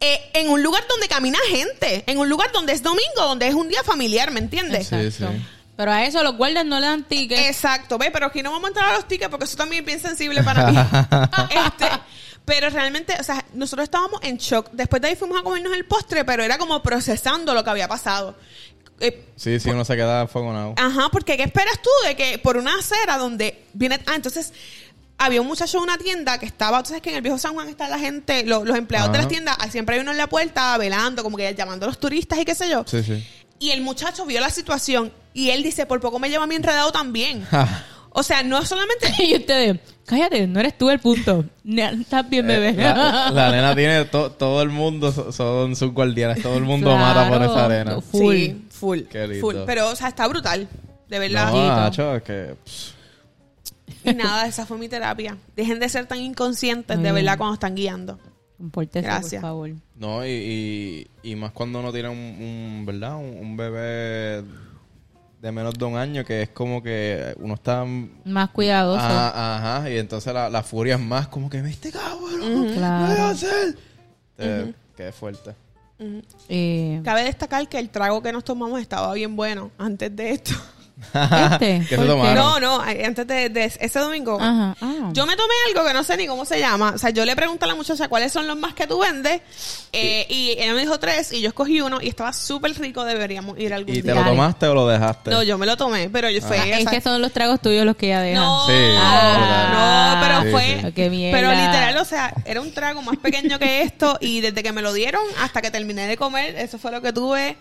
eh, 0.00 0.30
en 0.32 0.48
un 0.48 0.62
lugar 0.62 0.84
donde 0.88 1.06
camina 1.06 1.38
gente, 1.50 2.02
en 2.06 2.16
un 2.16 2.30
lugar 2.30 2.50
donde 2.52 2.72
es 2.72 2.82
domingo, 2.82 3.24
donde 3.26 3.46
es 3.46 3.54
un 3.54 3.68
día 3.68 3.82
familiar, 3.82 4.30
¿me 4.30 4.40
entiendes? 4.40 4.90
Exacto. 4.90 5.32
Sí, 5.32 5.38
sí. 5.38 5.57
Pero 5.78 5.92
a 5.92 6.04
eso 6.04 6.20
los 6.24 6.36
guardias 6.36 6.66
no 6.66 6.80
le 6.80 6.86
dan 6.88 7.04
tickets. 7.04 7.40
Exacto, 7.40 7.98
ve, 7.98 8.10
pero 8.10 8.26
aquí 8.26 8.42
no 8.42 8.50
vamos 8.50 8.64
a 8.64 8.68
entrar 8.68 8.88
a 8.90 8.94
los 8.96 9.06
tickets 9.06 9.30
porque 9.30 9.44
eso 9.44 9.56
también 9.56 9.84
es 9.84 9.86
bien 9.86 10.00
sensible 10.00 10.42
para 10.42 10.66
mí. 10.72 10.76
Este, 11.66 11.86
pero 12.44 12.68
realmente, 12.68 13.14
o 13.20 13.22
sea, 13.22 13.44
nosotros 13.54 13.84
estábamos 13.84 14.20
en 14.24 14.38
shock. 14.38 14.70
Después 14.72 15.00
de 15.00 15.08
ahí 15.08 15.14
fuimos 15.16 15.38
a 15.38 15.44
comernos 15.44 15.72
el 15.72 15.84
postre, 15.84 16.24
pero 16.24 16.42
era 16.42 16.58
como 16.58 16.82
procesando 16.82 17.54
lo 17.54 17.62
que 17.62 17.70
había 17.70 17.86
pasado. 17.86 18.34
Eh, 18.98 19.26
Sí, 19.36 19.60
sí, 19.60 19.70
uno 19.70 19.84
se 19.84 19.94
queda 19.94 20.26
fogonado. 20.26 20.74
Ajá, 20.76 21.10
porque 21.12 21.36
¿qué 21.36 21.44
esperas 21.44 21.80
tú 21.80 21.90
de 22.08 22.16
que 22.16 22.38
por 22.38 22.56
una 22.56 22.76
acera 22.76 23.16
donde 23.16 23.62
viene... 23.74 24.00
Ah, 24.06 24.16
entonces 24.16 24.52
había 25.16 25.40
un 25.40 25.46
muchacho 25.46 25.76
en 25.78 25.84
una 25.84 25.96
tienda 25.98 26.38
que 26.40 26.46
estaba... 26.46 26.82
Tú 26.82 26.88
sabes 26.88 27.02
que 27.02 27.10
en 27.10 27.16
el 27.16 27.22
viejo 27.22 27.38
San 27.38 27.54
Juan 27.54 27.68
está 27.68 27.86
la 27.88 28.00
gente, 28.00 28.42
lo- 28.44 28.64
los 28.64 28.76
empleados 28.76 29.12
de 29.12 29.18
las 29.18 29.28
tiendas, 29.28 29.56
siempre 29.70 29.94
hay 29.94 30.00
uno 30.00 30.10
en 30.10 30.16
la 30.18 30.26
puerta 30.26 30.76
velando, 30.76 31.22
como 31.22 31.36
que 31.36 31.54
llamando 31.54 31.86
a 31.86 31.88
los 31.88 32.00
turistas 32.00 32.36
y 32.40 32.44
qué 32.44 32.56
sé 32.56 32.68
yo. 32.68 32.82
Sí, 32.88 33.02
sí. 33.04 33.24
Y 33.60 33.70
el 33.70 33.80
muchacho 33.82 34.24
vio 34.26 34.40
la 34.40 34.50
situación 34.50 35.12
y 35.38 35.50
él 35.50 35.62
dice, 35.62 35.86
por 35.86 36.00
poco 36.00 36.18
me 36.18 36.28
lleva 36.30 36.44
a 36.44 36.46
mí 36.46 36.54
enredado 36.54 36.90
también. 36.92 37.44
o 38.10 38.22
sea, 38.22 38.42
no 38.42 38.64
solamente... 38.64 39.12
y 39.24 39.36
ustedes, 39.36 39.78
cállate, 40.06 40.46
no 40.46 40.60
eres 40.60 40.76
tú 40.76 40.90
el 40.90 40.98
punto. 40.98 41.44
Estás 41.64 42.28
bien, 42.28 42.46
bebé. 42.46 42.70
Eh, 42.70 42.74
la, 42.76 43.30
la 43.34 43.50
nena 43.50 43.74
tiene 43.76 44.04
to- 44.06 44.32
todo 44.32 44.62
el 44.62 44.70
mundo 44.70 45.12
so- 45.12 45.30
son 45.32 45.76
sus 45.76 45.92
guardianes, 45.92 46.42
todo 46.42 46.56
el 46.56 46.64
mundo 46.64 46.90
Claro. 46.90 47.00
mata 47.00 47.28
por 47.28 47.42
esa 47.42 47.64
arena. 47.66 48.00
Full. 48.00 48.34
Sí, 48.36 48.64
full. 48.70 48.98
Qué 49.10 49.26
lindo. 49.28 49.40
full. 49.46 49.56
Pero, 49.66 49.90
o 49.90 49.96
sea, 49.96 50.08
está 50.08 50.26
brutal. 50.26 50.68
De 51.08 51.18
verdad. 51.18 51.50
No, 51.52 51.66
Nacho, 51.76 52.16
es 52.16 52.22
que 52.22 52.54
Y 54.04 54.12
nada, 54.14 54.46
esa 54.46 54.66
fue 54.66 54.76
mi 54.78 54.88
terapia. 54.88 55.36
Dejen 55.56 55.78
de 55.80 55.88
ser 55.88 56.06
tan 56.06 56.18
inconscientes, 56.18 57.00
de 57.00 57.12
verdad, 57.12 57.38
cuando 57.38 57.54
están 57.54 57.74
guiando. 57.74 58.18
Compórtese, 58.58 59.06
Gracias. 59.06 59.40
por 59.40 59.50
favor. 59.50 59.70
no, 59.94 60.26
y, 60.26 61.06
y, 61.22 61.30
y 61.30 61.36
más 61.36 61.52
cuando 61.52 61.78
uno 61.78 61.92
tiene 61.92 62.08
un, 62.08 62.18
un, 62.18 62.84
¿verdad? 62.84 63.16
Un, 63.16 63.38
un 63.38 63.56
bebé 63.56 64.42
de 65.40 65.52
menos 65.52 65.74
de 65.74 65.84
un 65.84 65.96
año 65.96 66.24
que 66.24 66.42
es 66.42 66.48
como 66.48 66.82
que 66.82 67.34
uno 67.38 67.54
está 67.54 67.84
Más 68.24 68.50
cuidadoso. 68.50 69.00
Ajá, 69.00 69.78
ajá, 69.78 69.90
y 69.90 69.98
entonces 69.98 70.32
la, 70.34 70.50
la 70.50 70.62
furia 70.62 70.94
es 70.96 71.00
más 71.00 71.28
como 71.28 71.48
que 71.48 71.62
me 71.62 71.70
este 71.70 71.92
cabrón, 71.92 72.72
Claro. 72.74 73.06
¿qué 73.06 73.12
voy 73.14 73.20
a 73.20 73.30
hacer? 73.30 73.78
Eh, 74.38 74.72
Qué 74.96 75.12
fuerte. 75.12 75.54
Eh, 76.48 77.00
Cabe 77.04 77.24
destacar 77.24 77.68
que 77.68 77.78
el 77.78 77.90
trago 77.90 78.22
que 78.22 78.32
nos 78.32 78.44
tomamos 78.44 78.80
estaba 78.80 79.12
bien 79.14 79.34
bueno 79.36 79.70
antes 79.78 80.14
de 80.14 80.30
esto. 80.30 80.52
¿Este? 81.52 81.84
¿Qué 81.88 81.96
se. 81.96 82.04
No, 82.04 82.60
no, 82.60 82.80
antes 82.80 83.26
de, 83.26 83.48
de 83.48 83.64
ese 83.64 83.98
domingo. 83.98 84.38
Ajá. 84.40 84.76
Ah. 84.80 85.10
Yo 85.12 85.26
me 85.26 85.36
tomé 85.36 85.54
algo 85.68 85.86
que 85.86 85.94
no 85.94 86.02
sé 86.04 86.16
ni 86.16 86.26
cómo 86.26 86.44
se 86.44 86.58
llama. 86.58 86.92
O 86.94 86.98
sea, 86.98 87.10
yo 87.10 87.24
le 87.24 87.34
pregunté 87.36 87.64
a 87.64 87.68
la 87.68 87.74
muchacha 87.74 88.08
cuáles 88.08 88.32
son 88.32 88.46
los 88.46 88.56
más 88.58 88.74
que 88.74 88.86
tú 88.86 88.98
vendes. 89.00 89.40
eh, 89.92 90.26
y 90.28 90.50
ella 90.58 90.72
me 90.74 90.80
dijo 90.80 90.98
tres 90.98 91.32
y 91.32 91.40
yo 91.40 91.48
escogí 91.48 91.80
uno 91.80 91.98
y 92.00 92.08
estaba 92.08 92.32
súper 92.32 92.72
rico. 92.78 93.04
Deberíamos 93.04 93.58
ir 93.58 93.72
algún 93.74 93.94
¿Y 93.94 93.98
te 93.98 94.02
día. 94.02 94.14
lo 94.14 94.20
Dale. 94.20 94.32
tomaste 94.32 94.66
o 94.66 94.74
lo 94.74 94.86
dejaste? 94.88 95.30
No, 95.30 95.42
yo 95.42 95.56
me 95.58 95.66
lo 95.66 95.76
tomé, 95.76 96.10
pero 96.10 96.28
yo 96.30 96.40
fue. 96.42 96.58
Ah, 96.58 96.66
es 96.66 96.80
esa- 96.80 96.90
que 96.90 97.00
son 97.00 97.20
los 97.22 97.32
tragos 97.32 97.60
tuyos 97.60 97.84
los 97.86 97.96
que 97.96 98.06
ella 98.06 98.20
deja. 98.20 98.40
No, 98.40 98.66
Sí, 98.66 98.72
Ah, 99.00 100.14
no, 100.14 100.20
pero 100.26 100.42
sí, 100.42 100.50
fue. 100.50 100.82
sí. 100.88 100.92
Qué 100.92 101.10
mierda. 101.10 101.38
Pero 101.38 101.50
literal, 101.52 101.96
o 101.98 102.04
sea, 102.04 102.32
era 102.44 102.60
un 102.60 102.72
trago 102.72 103.02
más 103.02 103.16
pequeño 103.18 103.58
que 103.58 103.82
esto. 103.82 104.18
Y 104.20 104.40
desde 104.40 104.62
que 104.62 104.72
me 104.72 104.82
lo 104.82 104.92
dieron 104.92 105.22
hasta 105.40 105.62
que 105.62 105.70
terminé 105.70 106.06
de 106.06 106.16
comer, 106.16 106.56
eso 106.56 106.78
fue 106.78 106.90
lo 106.90 107.00
que 107.00 107.12
tuve. 107.12 107.56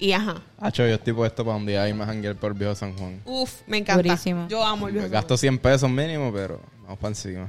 Y 0.00 0.12
ajá. 0.12 0.36
Hacho, 0.60 0.86
yo 0.86 0.94
estoy 0.94 1.12
puesto 1.12 1.44
para 1.44 1.56
un 1.56 1.66
día 1.66 1.88
irme 1.88 2.04
a 2.04 2.06
janguear 2.06 2.36
por 2.36 2.52
el 2.52 2.58
viejo 2.58 2.74
San 2.74 2.96
Juan. 2.96 3.20
Uf, 3.24 3.62
me 3.66 3.78
encanta. 3.78 4.00
Durísimo. 4.02 4.46
Yo 4.48 4.64
amo 4.64 4.86
el 4.88 4.94
viejo. 4.94 5.08
Gasto 5.10 5.36
100 5.36 5.58
pesos 5.58 5.90
mínimo, 5.90 6.32
pero 6.32 6.60
vamos 6.84 6.98
para 6.98 7.08
encima. 7.08 7.48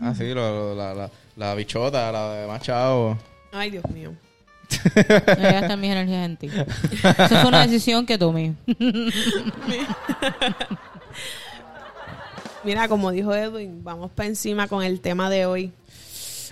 Ah, 0.00 0.12
sí, 0.16 0.24
lo- 0.34 0.34
lo- 0.34 0.74
la, 0.74 0.92
la, 0.94 1.10
la 1.36 1.54
bichota, 1.54 2.10
la 2.10 2.32
de 2.34 2.46
machado. 2.48 3.16
Ay, 3.52 3.70
Dios 3.70 3.84
mío. 3.90 4.12
No 4.94 5.36
voy 5.36 5.44
a 5.46 5.52
gastar 5.60 5.76
mis 5.78 5.90
energías 5.90 6.26
en 6.26 6.36
ti. 6.36 6.46
Esa 6.48 7.26
fue 7.40 7.46
una 7.48 7.66
decisión 7.66 8.04
que 8.06 8.18
tomé. 8.18 8.54
Mira, 12.62 12.88
como 12.88 13.10
dijo 13.10 13.34
Edwin, 13.34 13.82
vamos 13.82 14.10
para 14.10 14.28
encima 14.28 14.68
con 14.68 14.82
el 14.82 15.00
tema 15.00 15.30
de 15.30 15.46
hoy. 15.46 15.72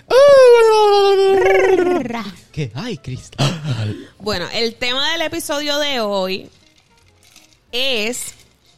¿Qué 2.51 2.71
hay, 2.75 2.97
Cristo? 2.97 3.37
Bueno, 4.19 4.45
el 4.53 4.75
tema 4.75 5.11
del 5.13 5.21
episodio 5.21 5.77
de 5.79 5.99
hoy 6.01 6.49
es 7.71 8.33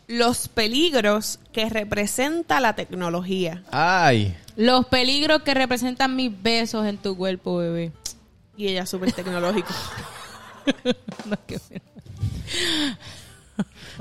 los 0.07 0.47
peligros 0.49 1.39
que 1.53 1.69
representa 1.69 2.59
la 2.59 2.75
tecnología. 2.75 3.63
Ay, 3.71 4.35
Los 4.57 4.85
peligros 4.87 5.43
que 5.43 5.53
representan 5.53 6.15
mis 6.15 6.31
besos 6.41 6.85
en 6.85 6.97
tu 6.97 7.15
cuerpo, 7.15 7.57
bebé. 7.57 7.91
Y 8.57 8.67
ella 8.67 8.85
súper 8.85 9.11
tecnológico. 9.13 9.73
No, 11.25 11.35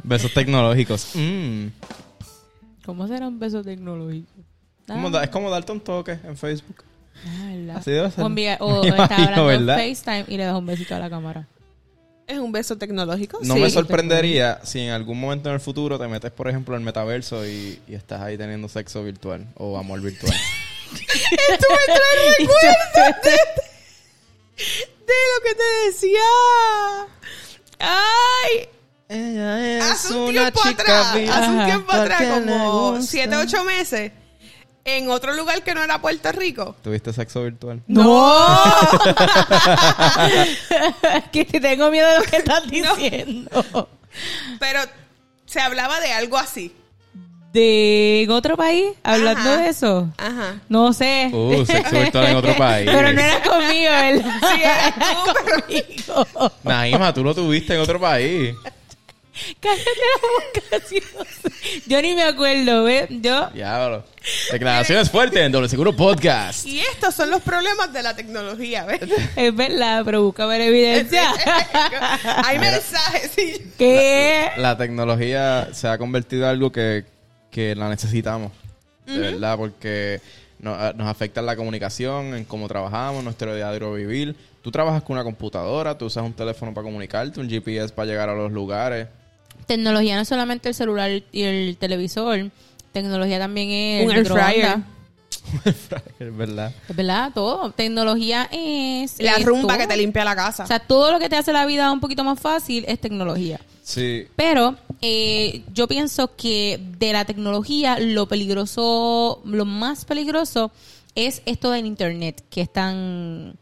besos 0.02 0.34
tecnológicos. 0.34 1.12
Mm. 1.14 1.68
¿Cómo 2.84 3.08
será 3.08 3.28
un 3.28 3.38
beso 3.38 3.62
tecnológico? 3.62 4.28
Como 4.86 5.08
da- 5.10 5.24
es 5.24 5.30
como 5.30 5.48
darte 5.48 5.72
un 5.72 5.80
toque 5.80 6.18
en 6.24 6.36
Facebook. 6.36 6.84
Ah. 7.26 7.76
Así 7.78 7.90
debe 7.92 8.10
ser. 8.10 8.24
O, 8.24 8.26
envía- 8.26 8.56
o 8.60 8.84
está 8.84 8.96
imagino, 8.96 9.42
hablando 9.42 9.74
FaceTime 9.74 10.24
y 10.28 10.36
le 10.36 10.44
das 10.44 10.56
un 10.56 10.66
besito 10.66 10.94
a 10.94 10.98
la 10.98 11.10
cámara. 11.10 11.46
¿Es 12.26 12.38
un 12.38 12.52
beso 12.52 12.78
tecnológico? 12.78 13.40
No 13.42 13.54
Sí. 13.54 13.60
me 13.60 13.70
sorprendería 13.70 14.60
si 14.62 14.80
en 14.80 14.90
algún 14.92 15.18
momento 15.18 15.48
en 15.48 15.54
el 15.56 15.60
futuro 15.60 15.98
te 15.98 16.06
metes, 16.06 16.30
por 16.30 16.48
ejemplo, 16.48 16.76
en 16.76 16.82
el 16.82 16.84
metaverso 16.86 17.44
y, 17.46 17.80
y 17.88 17.94
estás 17.94 18.20
ahí 18.22 18.38
teniendo 18.38 18.68
sexo 18.68 19.02
virtual 19.02 19.46
o 19.56 19.76
amor 19.76 20.00
virtual. 20.00 20.32
Esto 20.92 21.66
me 21.70 21.94
trae 21.94 22.34
recuerdos 22.38 23.22
de, 23.24 23.30
de 25.06 25.14
lo 25.34 25.44
que 25.44 25.54
te 25.56 25.86
decía. 25.86 26.20
Ay, 27.80 28.68
Ella 29.08 29.90
hace 29.92 30.14
un 30.14 30.30
tiempo 30.32 30.60
atrás, 30.64 31.06
hace 31.08 31.24
un 31.24 31.30
Ajá. 31.58 31.66
tiempo 31.66 31.92
atrás, 31.92 32.22
como 32.30 32.90
gusta. 32.92 33.06
7, 33.10 33.36
8 33.36 33.64
meses, 33.64 34.12
en 34.84 35.10
otro 35.10 35.34
lugar 35.34 35.62
que 35.62 35.74
no 35.74 35.82
era 35.82 36.00
Puerto 36.00 36.32
Rico. 36.32 36.74
¿Tuviste 36.82 37.12
sexo 37.12 37.44
virtual? 37.44 37.82
¡No! 37.86 38.02
que 41.32 41.44
tengo 41.44 41.90
miedo 41.90 42.08
de 42.08 42.18
lo 42.18 42.24
que 42.24 42.36
estás 42.36 42.66
diciendo. 42.70 43.88
Pero 44.58 44.80
se 45.46 45.60
hablaba 45.60 46.00
de 46.00 46.12
algo 46.12 46.36
así. 46.38 46.74
¿De 47.52 48.22
en 48.22 48.30
otro 48.30 48.56
país? 48.56 48.92
Hablando 49.02 49.40
Ajá. 49.50 49.56
de 49.56 49.68
eso. 49.68 50.08
Ajá. 50.16 50.60
No 50.68 50.92
sé. 50.92 51.30
Uh, 51.32 51.64
sexo 51.66 51.98
virtual 51.98 52.26
en 52.28 52.36
otro 52.36 52.56
país. 52.56 52.88
Pero 52.90 53.12
no 53.12 53.20
era 53.20 53.42
conmigo, 53.42 53.90
¿verdad? 53.90 54.32
Sí, 54.40 54.62
eres 54.62 54.94
tú, 54.94 55.32
pero- 55.44 55.66
conmigo. 55.66 56.52
Naima, 56.62 57.12
tú 57.12 57.24
lo 57.24 57.34
tuviste 57.34 57.74
en 57.74 57.80
otro 57.80 57.98
país. 58.00 58.54
Cállate 59.60 59.84
la 59.84 60.70
boca, 60.70 60.86
sí, 60.88 61.00
no 61.16 61.24
sé. 61.24 61.82
Yo 61.86 62.02
ni 62.02 62.14
me 62.14 62.22
acuerdo, 62.24 62.84
¿ves? 62.84 63.06
Yo... 63.10 63.48
Diablo. 63.50 64.04
Declaraciones 64.52 65.10
fuertes 65.10 65.40
en 65.40 65.52
Doble 65.52 65.68
Seguro 65.68 65.94
Podcast. 65.94 66.66
Y 66.66 66.80
estos 66.80 67.14
son 67.14 67.30
los 67.30 67.40
problemas 67.42 67.92
de 67.92 68.02
la 68.02 68.14
tecnología, 68.16 68.84
¿ves? 68.84 69.00
Es 69.36 69.54
verdad, 69.54 70.02
pero 70.04 70.22
busca 70.24 70.46
ver 70.46 70.60
evidencia. 70.62 71.22
Hay 72.44 72.58
mensajes, 72.58 73.30
sí. 73.34 73.72
¿Qué? 73.78 74.50
La 74.56 74.76
tecnología 74.76 75.68
se 75.72 75.88
ha 75.88 75.96
convertido 75.98 76.44
en 76.44 76.50
algo 76.50 76.72
que, 76.72 77.04
que 77.50 77.74
la 77.74 77.88
necesitamos. 77.88 78.52
De 79.06 79.18
verdad, 79.18 79.56
porque 79.56 80.20
no- 80.60 80.74
a- 80.74 80.92
nos 80.92 81.08
afecta 81.08 81.40
en 81.40 81.46
la 81.46 81.56
comunicación, 81.56 82.34
en 82.34 82.44
cómo 82.44 82.68
trabajamos, 82.68 83.24
nuestro 83.24 83.54
diario 83.54 83.92
vivir. 83.94 84.36
Tú 84.62 84.70
trabajas 84.70 85.02
con 85.02 85.14
una 85.14 85.24
computadora, 85.24 85.96
tú 85.96 86.04
usas 86.06 86.22
un 86.22 86.32
teléfono 86.34 86.74
para 86.74 86.84
comunicarte, 86.84 87.40
un 87.40 87.48
GPS 87.48 87.92
para 87.94 88.06
llegar 88.06 88.28
a 88.28 88.34
los 88.34 88.52
lugares. 88.52 89.08
Tecnología 89.66 90.16
no 90.16 90.22
es 90.22 90.28
solamente 90.28 90.68
el 90.68 90.74
celular 90.74 91.22
y 91.32 91.42
el 91.42 91.76
televisor. 91.76 92.50
Tecnología 92.92 93.38
también 93.38 93.70
es 93.70 94.06
Un 94.06 94.12
air 94.12 94.26
fryer. 94.26 94.78
es 96.18 96.36
verdad. 96.36 96.72
Es 96.88 96.96
verdad, 96.96 97.30
todo. 97.34 97.70
Tecnología 97.72 98.48
es... 98.52 99.20
La 99.20 99.36
es 99.36 99.44
rumba 99.44 99.74
todo. 99.74 99.78
que 99.78 99.86
te 99.86 99.96
limpia 99.96 100.24
la 100.24 100.36
casa. 100.36 100.64
O 100.64 100.66
sea, 100.66 100.80
todo 100.80 101.12
lo 101.12 101.18
que 101.18 101.28
te 101.28 101.36
hace 101.36 101.52
la 101.52 101.66
vida 101.66 101.90
un 101.92 102.00
poquito 102.00 102.24
más 102.24 102.38
fácil 102.38 102.84
es 102.88 103.00
tecnología. 103.00 103.60
Sí. 103.82 104.26
Pero 104.36 104.76
eh, 105.00 105.62
yo 105.72 105.88
pienso 105.88 106.36
que 106.36 106.80
de 106.98 107.12
la 107.12 107.24
tecnología 107.24 107.98
lo 107.98 108.26
peligroso, 108.28 109.40
lo 109.44 109.64
más 109.64 110.04
peligroso 110.04 110.70
es 111.14 111.42
esto 111.46 111.70
del 111.70 111.86
internet, 111.86 112.44
que 112.50 112.62
es 112.62 112.72
tan 112.72 113.56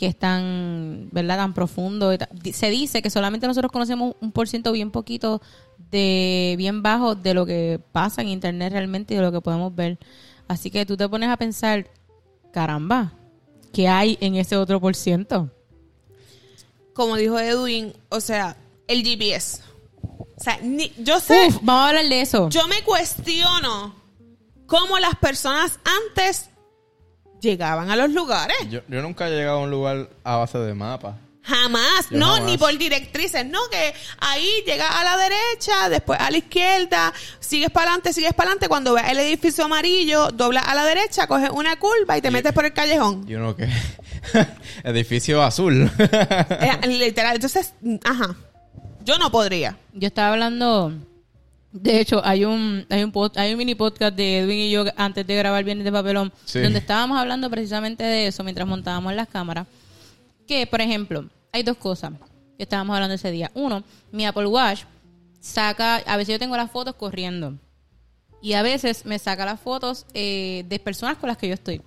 que 0.00 0.06
es 0.06 0.18
tan, 0.18 1.10
¿verdad? 1.12 1.36
Tan 1.36 1.52
profundo. 1.52 2.10
Se 2.54 2.70
dice 2.70 3.02
que 3.02 3.10
solamente 3.10 3.46
nosotros 3.46 3.70
conocemos 3.70 4.16
un 4.22 4.32
por 4.32 4.48
ciento 4.48 4.72
bien 4.72 4.90
poquito 4.90 5.42
de 5.90 6.54
bien 6.56 6.82
bajo 6.82 7.14
de 7.14 7.34
lo 7.34 7.44
que 7.44 7.78
pasa 7.92 8.22
en 8.22 8.28
internet 8.28 8.72
realmente 8.72 9.12
y 9.12 9.18
de 9.18 9.22
lo 9.22 9.30
que 9.30 9.42
podemos 9.42 9.74
ver. 9.74 9.98
Así 10.48 10.70
que 10.70 10.86
tú 10.86 10.96
te 10.96 11.06
pones 11.06 11.28
a 11.28 11.36
pensar, 11.36 11.90
caramba, 12.50 13.12
¿qué 13.74 13.88
hay 13.88 14.16
en 14.22 14.36
ese 14.36 14.56
otro 14.56 14.80
por 14.80 14.96
ciento? 14.96 15.50
Como 16.94 17.16
dijo 17.16 17.38
Edwin, 17.38 17.92
o 18.08 18.20
sea, 18.20 18.56
el 18.88 19.02
GPS. 19.04 19.60
O 20.02 20.42
sea, 20.42 20.58
ni- 20.62 20.92
yo 20.98 21.20
sé, 21.20 21.48
Uf, 21.48 21.56
vamos 21.62 21.84
a 21.84 21.88
hablar 21.88 22.08
de 22.08 22.20
eso. 22.22 22.48
yo 22.48 22.66
me 22.68 22.82
cuestiono 22.84 23.94
cómo 24.66 24.98
las 24.98 25.14
personas 25.16 25.78
antes 26.08 26.48
llegaban 27.40 27.90
a 27.90 27.96
los 27.96 28.10
lugares. 28.10 28.56
Yo, 28.70 28.80
yo 28.88 29.02
nunca 29.02 29.28
he 29.28 29.30
llegado 29.32 29.58
a 29.58 29.62
un 29.62 29.70
lugar 29.70 30.08
a 30.24 30.36
base 30.36 30.58
de 30.58 30.74
mapas. 30.74 31.16
Jamás, 31.42 32.10
Yo 32.10 32.18
no, 32.18 32.26
jamás. 32.34 32.42
ni 32.42 32.58
por 32.58 32.76
directrices, 32.76 33.46
no, 33.46 33.58
que 33.70 33.94
ahí 34.18 34.46
llegas 34.66 34.90
a 34.94 35.02
la 35.02 35.16
derecha, 35.16 35.88
después 35.88 36.20
a 36.20 36.30
la 36.30 36.36
izquierda, 36.36 37.12
sigues 37.40 37.70
para 37.70 37.86
adelante, 37.92 38.12
sigues 38.12 38.34
para 38.34 38.50
adelante, 38.50 38.68
cuando 38.68 38.92
veas 38.92 39.10
el 39.10 39.18
edificio 39.20 39.64
amarillo, 39.64 40.28
doblas 40.28 40.64
a 40.68 40.74
la 40.74 40.84
derecha, 40.84 41.26
coges 41.26 41.48
una 41.50 41.76
curva 41.76 42.18
y 42.18 42.20
te 42.20 42.28
Y- 42.28 42.30
metes 42.30 42.52
por 42.52 42.66
el 42.66 42.74
callejón. 42.74 43.24
Y 43.26 43.34
uno 43.34 43.56
que... 43.56 43.68
Edificio 44.84 45.42
azul. 45.42 45.90
Eh, 45.98 46.86
literal, 46.86 47.36
entonces, 47.36 47.72
mm, 47.80 47.96
ajá, 48.04 48.34
yo 49.04 49.18
no 49.18 49.30
podría. 49.32 49.76
Yo 49.94 50.08
estaba 50.08 50.32
hablando. 50.34 50.92
De 51.72 52.00
hecho, 52.00 52.20
hay 52.24 52.44
un, 52.44 52.84
hay 52.90 53.04
un 53.04 53.12
pod- 53.12 53.36
hay 53.36 53.52
un 53.52 53.58
mini 53.58 53.74
podcast 53.76 54.16
de 54.16 54.38
Edwin 54.40 54.58
y 54.58 54.70
yo 54.72 54.84
antes 54.96 55.24
de 55.26 55.36
grabar 55.36 55.62
Viernes 55.62 55.84
de 55.84 55.92
Papelón, 55.92 56.32
Sí. 56.44 56.58
donde 56.60 56.80
estábamos 56.80 57.18
hablando 57.18 57.48
precisamente 57.48 58.02
de 58.02 58.26
eso 58.26 58.42
mientras 58.42 58.66
montábamos 58.66 59.14
las 59.14 59.28
cámaras. 59.28 59.66
Que, 60.48 60.66
por 60.66 60.80
ejemplo, 60.80 61.26
hay 61.52 61.62
dos 61.62 61.76
cosas 61.76 62.12
que 62.56 62.64
estábamos 62.64 62.94
hablando 62.94 63.14
ese 63.14 63.30
día. 63.30 63.50
Uno, 63.54 63.84
mi 64.10 64.26
Apple 64.26 64.46
Watch 64.46 64.82
saca, 65.40 65.96
a 65.98 66.16
veces 66.16 66.32
yo 66.34 66.38
tengo 66.38 66.56
las 66.56 66.70
fotos 66.70 66.94
corriendo. 66.96 67.54
Y 68.42 68.54
a 68.54 68.62
veces 68.62 69.04
me 69.06 69.18
saca 69.18 69.44
las 69.44 69.60
fotos 69.60 70.06
eh, 70.14 70.64
de 70.68 70.78
personas 70.80 71.18
con 71.18 71.28
las 71.28 71.36
que 71.36 71.46
yo 71.48 71.54
estoy. 71.54 71.80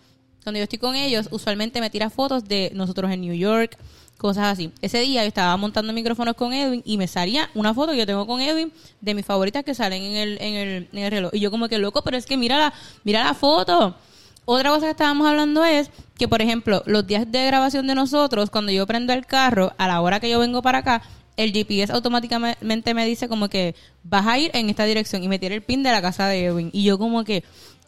Cuando 0.44 0.60
yo 0.60 0.64
estoy 0.64 0.80
con 0.80 0.96
ellos, 0.96 1.28
usualmente 1.32 1.82
me 1.82 1.90
tira 1.90 2.10
fotos 2.10 2.46
de 2.46 2.72
nosotros 2.74 3.12
en 3.12 3.22
New 3.22 3.34
York, 3.34 3.78
cosas 4.24 4.46
así. 4.46 4.72
Ese 4.82 5.00
día 5.02 5.22
yo 5.22 5.28
estaba 5.28 5.56
montando 5.58 5.92
micrófonos 5.92 6.36
con 6.36 6.54
Edwin 6.54 6.82
y 6.86 6.98
me 6.98 7.08
salía 7.10 7.50
una 7.56 7.74
foto 7.74 7.92
que 7.92 7.98
yo 7.98 8.06
tengo 8.06 8.26
con 8.26 8.40
Edwin 8.40 8.72
de 9.02 9.14
mis 9.14 9.26
favoritas 9.26 9.66
que 9.66 9.76
salen 9.76 10.02
en 10.02 10.16
el, 10.16 10.38
en 10.42 10.54
el, 10.54 10.88
en 10.94 11.00
el 11.00 11.12
reloj. 11.12 11.32
Y 11.34 11.42
yo 11.42 11.52
como 11.52 11.68
que 11.68 11.78
loco, 11.78 12.02
pero 12.04 12.16
es 12.16 12.26
que 12.26 12.38
mira 12.38 12.58
la, 12.58 12.74
mira 13.04 13.22
la 13.22 13.34
foto. 13.34 13.98
Otra 14.46 14.70
cosa 14.70 14.86
que 14.86 14.92
estábamos 14.92 15.28
hablando 15.28 15.66
es 15.66 15.92
que, 16.18 16.30
por 16.30 16.42
ejemplo, 16.42 16.84
los 16.86 17.06
días 17.06 17.30
de 17.30 17.46
grabación 17.46 17.86
de 17.86 17.96
nosotros, 17.96 18.50
cuando 18.50 18.72
yo 18.72 18.88
prendo 18.88 19.12
el 19.12 19.26
carro, 19.26 19.74
a 19.78 19.90
la 19.90 20.00
hora 20.00 20.22
que 20.22 20.30
yo 20.30 20.40
vengo 20.40 20.62
para 20.62 20.78
acá, 20.78 21.02
el 21.36 21.52
GPS 21.52 21.92
automáticamente 21.92 22.94
me 22.94 23.06
dice 23.06 23.28
como 23.28 23.50
que 23.50 23.76
vas 24.04 24.26
a 24.26 24.38
ir 24.38 24.52
en 24.54 24.70
esta 24.70 24.86
dirección 24.86 25.22
y 25.22 25.28
me 25.28 25.38
tira 25.38 25.54
el 25.54 25.64
pin 25.64 25.84
de 25.84 25.92
la 25.92 26.02
casa 26.02 26.28
de 26.28 26.46
Edwin. 26.46 26.70
Y 26.72 26.84
yo 26.84 26.98
como 26.98 27.26
que 27.26 27.44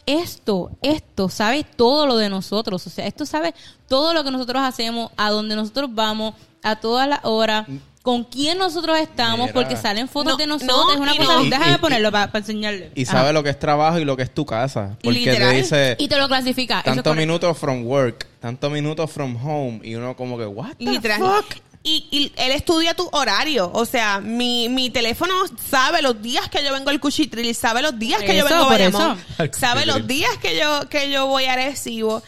esto, 0.05 0.71
esto 0.81 1.29
sabe 1.29 1.63
todo 1.75 2.05
lo 2.07 2.17
de 2.17 2.29
nosotros. 2.29 2.85
O 2.85 2.89
sea, 2.89 3.07
esto 3.07 3.25
sabe 3.25 3.53
todo 3.87 4.13
lo 4.13 4.23
que 4.23 4.31
nosotros 4.31 4.61
hacemos, 4.63 5.11
a 5.17 5.29
dónde 5.31 5.55
nosotros 5.55 5.89
vamos, 5.93 6.35
a 6.63 6.75
todas 6.77 7.07
las 7.07 7.19
horas, 7.23 7.67
con 8.01 8.23
quién 8.23 8.59
nosotros 8.59 8.99
estamos, 8.99 9.47
Mira. 9.47 9.53
porque 9.53 9.75
salen 9.75 10.07
fotos 10.07 10.33
No, 10.33 10.37
de 10.37 10.45
nosotros. 10.45 10.77
no, 10.85 10.93
es 10.93 10.99
una 10.99 11.15
y 11.15 11.17
cosa, 11.17 11.33
no. 11.33 11.43
déjame 11.45 11.71
Y- 11.71 11.75
y- 11.75 11.77
ponerlo 11.79 12.11
para 12.11 12.31
enseñarle. 12.37 12.91
Y 12.93 13.03
Ajá. 13.03 13.11
sabe 13.13 13.33
lo 13.33 13.41
que 13.41 13.49
es 13.49 13.57
trabajo 13.59 13.97
y 13.97 14.05
lo 14.05 14.15
que 14.15 14.21
es 14.23 14.31
tu 14.31 14.45
casa. 14.45 14.95
Porque 15.03 15.19
Literal. 15.19 15.49
te 15.51 15.55
dice 15.57 15.95
Y 15.97 16.07
te 16.07 16.17
lo 16.17 16.27
clasifica. 16.27 16.79
es 16.79 16.85
tantos 16.85 17.15
minutos 17.15 17.57
from 17.57 17.83
work, 17.87 18.27
tantos 18.39 18.71
minutos 18.71 19.09
from 19.11 19.35
home. 19.43 19.79
Y 19.83 19.95
uno 19.95 20.15
como 20.15 20.37
que, 20.37 20.45
what 20.45 20.75
the 20.77 20.85
Literal. 20.85 21.19
fuck? 21.19 21.55
Y, 21.87 22.07
y 22.09 22.31
él 22.37 22.51
estudia 22.51 22.95
tu 22.95 23.07
horario. 23.11 23.69
O 23.71 23.85
sea, 23.85 24.19
mi, 24.19 24.69
mi 24.69 24.89
teléfono 24.89 25.35
sabe 25.69 26.01
los 26.01 26.19
días 26.19 26.49
que 26.49 26.63
yo 26.63 26.73
vengo 26.73 26.89
al 26.89 26.99
Cuchitril, 26.99 27.53
sabe 27.53 27.83
los 27.83 27.99
días 27.99 28.23
que 28.23 28.35
yo 28.35 28.43
vengo 28.43 28.63
a 28.63 28.69
Bayamón, 28.69 29.23
sabe 29.51 29.85
los 29.85 30.07
días 30.07 30.35
que 30.41 30.57
yo, 30.57 30.89
que 30.89 31.11
yo 31.11 31.27
voy 31.27 31.45
a 31.45 31.53
Arecibo. 31.53 32.23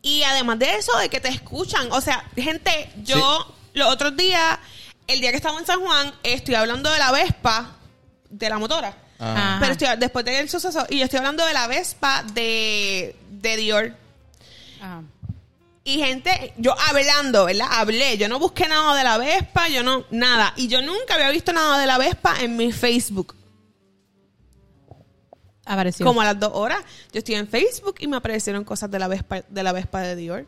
Y 0.00 0.22
además 0.22 0.58
de 0.60 0.76
eso, 0.76 0.96
de 0.96 1.10
que 1.10 1.20
te 1.20 1.28
escuchan. 1.28 1.92
O 1.92 2.00
sea, 2.00 2.24
gente, 2.34 2.90
yo 3.04 3.54
los 3.74 3.92
otros 3.92 4.16
días, 4.16 4.58
el 5.06 5.20
día 5.20 5.30
que 5.30 5.36
estaba 5.36 5.58
en 5.58 5.66
San 5.66 5.80
Juan, 5.80 6.14
estoy 6.22 6.54
hablando 6.54 6.90
de 6.90 6.98
la 6.98 7.12
Vespa, 7.12 7.76
de 8.30 8.48
la 8.48 8.58
motora. 8.58 8.96
Ah. 9.18 9.34
Ajá. 9.34 9.58
Pero 9.60 9.72
estoy, 9.72 9.88
después 9.98 10.24
del 10.24 10.48
suceso, 10.48 10.86
y 10.88 11.00
yo 11.00 11.04
estoy 11.04 11.18
hablando 11.18 11.44
de 11.44 11.52
la 11.52 11.66
Vespa 11.66 12.24
de, 12.32 13.14
de 13.28 13.56
Dior. 13.58 13.94
Ajá. 14.80 15.02
Y 15.84 15.98
gente, 15.98 16.52
yo 16.58 16.74
hablando, 16.88 17.44
¿verdad? 17.46 17.66
Hablé, 17.70 18.16
yo 18.16 18.28
no 18.28 18.38
busqué 18.38 18.68
nada 18.68 18.96
de 18.96 19.02
la 19.02 19.18
Vespa, 19.18 19.68
yo 19.68 19.82
no, 19.82 20.04
nada. 20.10 20.52
Y 20.56 20.68
yo 20.68 20.80
nunca 20.80 21.14
había 21.14 21.30
visto 21.30 21.52
nada 21.52 21.78
de 21.80 21.86
la 21.86 21.98
Vespa 21.98 22.36
en 22.40 22.56
mi 22.56 22.70
Facebook. 22.70 23.34
Apareció. 25.64 26.04
Como 26.06 26.20
a 26.20 26.24
las 26.24 26.38
dos 26.40 26.50
horas, 26.54 26.78
yo 27.12 27.18
estoy 27.18 27.36
en 27.36 27.46
Facebook 27.48 27.96
y 28.00 28.06
me 28.08 28.16
aparecieron 28.16 28.64
cosas 28.64 28.90
de 28.90 28.98
la 28.98 29.08
Vespa 29.08 29.42
de, 29.48 29.62
la 29.62 29.72
Vespa 29.72 30.00
de 30.00 30.16
Dior. 30.16 30.46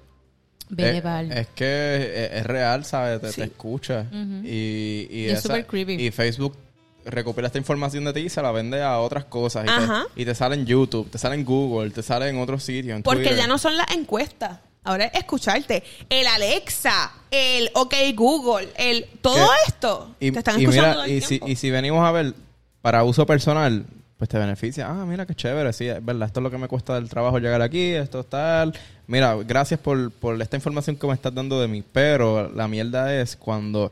Vete 0.69 0.99
Eh, 0.99 1.41
es 1.41 1.47
que 1.49 2.25
es, 2.27 2.33
es 2.41 2.47
real, 2.47 2.85
¿sabes? 2.85 3.21
Te, 3.21 3.29
Sí. 3.31 3.41
te 3.43 3.47
escucha. 3.47 4.07
y, 4.13 5.07
y, 5.11 5.25
Y 5.27 5.29
es 5.31 5.43
súper 5.43 5.67
creepy. 5.67 5.95
y 5.95 6.11
Facebook 6.11 6.57
recopila 7.05 7.49
esta 7.49 7.59
información 7.59 8.05
de 8.05 8.13
ti 8.15 8.21
y 8.21 8.29
se 8.29 8.41
la 8.41 8.51
vende 8.51 8.83
a 8.83 8.99
otras 8.99 9.25
cosas. 9.27 9.67
Y, 9.67 9.69
Ajá. 9.69 10.07
te, 10.15 10.23
y 10.23 10.25
te 10.25 10.35
sale 10.35 10.55
en 10.57 10.65
YouTube, 10.67 11.11
te 11.11 11.19
sale 11.19 11.35
en 11.37 11.45
Google, 11.45 11.91
te 11.91 12.03
sale 12.03 12.29
en 12.29 12.39
otros 12.41 12.63
sitios. 12.65 13.01
Porque 13.03 13.21
Twitter. 13.23 13.37
ya 13.39 13.47
no 13.47 13.59
son 13.59 13.77
las 13.77 13.91
encuestas. 13.93 14.59
Ahora 14.85 15.07
es 15.07 15.15
escucharte. 15.15 15.83
El 16.09 16.27
Alexa, 16.27 17.13
el 17.31 17.71
OK 17.75 17.95
Google, 18.15 18.69
el 18.77 19.07
todo 19.21 19.49
esto. 19.67 20.15
Y, 20.21 20.31
te 20.31 20.39
están 20.39 20.61
y 20.61 20.65
escuchando 20.65 20.89
mira, 20.89 20.95
todo 20.95 21.05
el 21.05 21.13
y 21.13 21.21
si, 21.23 21.41
y 21.47 21.57
si 21.57 21.71
venimos 21.71 22.07
a 22.07 22.13
ver 22.13 22.35
para 22.83 23.03
uso 23.03 23.25
personal, 23.25 23.87
pues 24.19 24.29
te 24.29 24.39
beneficia. 24.39 24.87
Ah, 24.89 25.05
mira 25.07 25.27
qué 25.27 25.35
chévere, 25.35 25.73
sí, 25.73 25.89
es 25.89 26.05
verdad, 26.05 26.27
esto 26.27 26.41
es 26.41 26.45
lo 26.45 26.51
que 26.51 26.59
me 26.59 26.69
cuesta 26.69 26.95
del 26.95 27.09
trabajo 27.09 27.39
llegar 27.39 27.63
aquí, 27.63 27.95
esto 27.95 28.21
es 28.21 28.27
tal. 28.27 28.75
Mira, 29.07 29.35
gracias 29.37 29.81
por, 29.81 30.11
por 30.13 30.41
esta 30.41 30.57
información 30.57 30.97
que 30.97 31.07
me 31.07 31.15
estás 31.15 31.35
dando 31.35 31.61
de 31.61 31.69
mí, 31.69 31.83
pero 31.93 32.51
la 32.51 32.69
mierda 32.69 33.15
es 33.15 33.37
cuando 33.37 33.91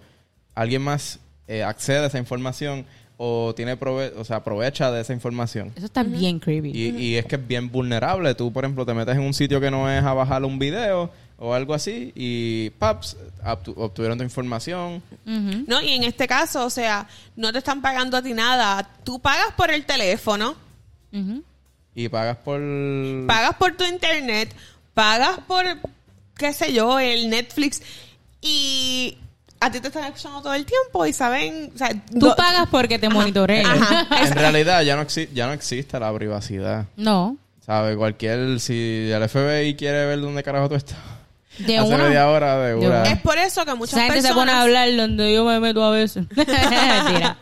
alguien 0.54 0.82
más 0.82 1.18
eh, 1.48 1.62
accede 1.62 1.98
a 1.98 2.06
esa 2.06 2.18
información 2.18 2.86
o 3.24 3.54
tiene 3.54 3.76
prove 3.76 4.12
o 4.18 4.24
sea, 4.24 4.38
aprovecha 4.38 4.90
de 4.90 5.00
esa 5.00 5.12
información. 5.12 5.70
Eso 5.76 5.86
está 5.86 6.02
bien 6.02 6.40
creepy. 6.40 6.70
Y, 6.74 6.88
y 6.96 7.16
es 7.16 7.24
que 7.26 7.36
es 7.36 7.46
bien 7.46 7.70
vulnerable. 7.70 8.34
Tú, 8.34 8.52
por 8.52 8.64
ejemplo, 8.64 8.84
te 8.84 8.94
metes 8.94 9.14
en 9.14 9.20
un 9.22 9.32
sitio 9.32 9.60
que 9.60 9.70
no 9.70 9.88
es 9.88 10.02
a 10.02 10.12
bajar 10.12 10.44
un 10.44 10.58
video 10.58 11.08
o 11.38 11.54
algo 11.54 11.72
así 11.74 12.12
y 12.16 12.70
paps, 12.78 13.16
obtu- 13.44 13.74
obtuvieron 13.76 14.18
tu 14.18 14.24
información. 14.24 15.02
No, 15.24 15.80
y 15.82 15.90
en 15.90 16.02
este 16.02 16.26
caso, 16.26 16.64
o 16.66 16.70
sea, 16.70 17.06
no 17.36 17.52
te 17.52 17.58
están 17.58 17.80
pagando 17.80 18.16
a 18.16 18.22
ti 18.22 18.34
nada. 18.34 18.90
Tú 19.04 19.20
pagas 19.20 19.52
por 19.56 19.70
el 19.70 19.84
teléfono. 19.84 20.56
Y 21.94 22.08
pagas 22.08 22.38
por... 22.38 22.60
pagas 23.28 23.54
por 23.54 23.76
tu 23.76 23.84
internet, 23.84 24.52
pagas 24.94 25.38
por, 25.46 25.64
qué 26.36 26.52
sé 26.52 26.72
yo, 26.72 26.98
el 26.98 27.28
Netflix 27.30 27.82
y 28.40 29.16
a 29.64 29.70
ti 29.70 29.80
te 29.80 29.88
están 29.88 30.04
escuchando 30.04 30.42
todo 30.42 30.54
el 30.54 30.64
tiempo 30.66 31.06
y 31.06 31.12
saben, 31.12 31.70
o 31.74 31.78
sea, 31.78 31.88
Tú 31.90 32.18
do- 32.28 32.36
pagas 32.36 32.66
porque 32.70 32.98
te 32.98 33.08
monitoreen. 33.08 33.66
Ajá. 33.66 34.06
En 34.26 34.32
realidad 34.34 34.82
ya 34.82 34.96
no, 34.96 35.02
exi- 35.02 35.28
ya 35.32 35.46
no 35.46 35.52
existe 35.52 35.98
la 36.00 36.12
privacidad. 36.12 36.86
No. 36.96 37.36
¿Sabes? 37.64 37.96
Cualquier... 37.96 38.58
Si 38.60 39.10
el 39.10 39.28
FBI 39.28 39.76
quiere 39.76 40.04
ver 40.06 40.20
dónde 40.20 40.42
carajo 40.42 40.68
tú 40.68 40.74
estás. 40.74 40.98
De 41.58 41.76
hace 41.76 41.94
una. 41.94 42.04
media 42.04 42.28
hora 42.30 42.56
de 42.58 42.74
una. 42.74 43.02
Es 43.04 43.20
por 43.20 43.36
eso 43.36 43.64
que 43.66 43.74
muchas 43.74 43.92
Esa 43.98 44.04
gente 44.06 44.22
se 44.22 44.28
personas 44.28 44.36
pone 44.46 44.52
a 44.52 44.62
hablar 44.62 44.96
donde 44.96 45.34
yo 45.34 45.44
me 45.44 45.60
meto 45.60 45.84
a 45.84 45.90
veces. 45.90 46.24
Mentira. 46.34 47.36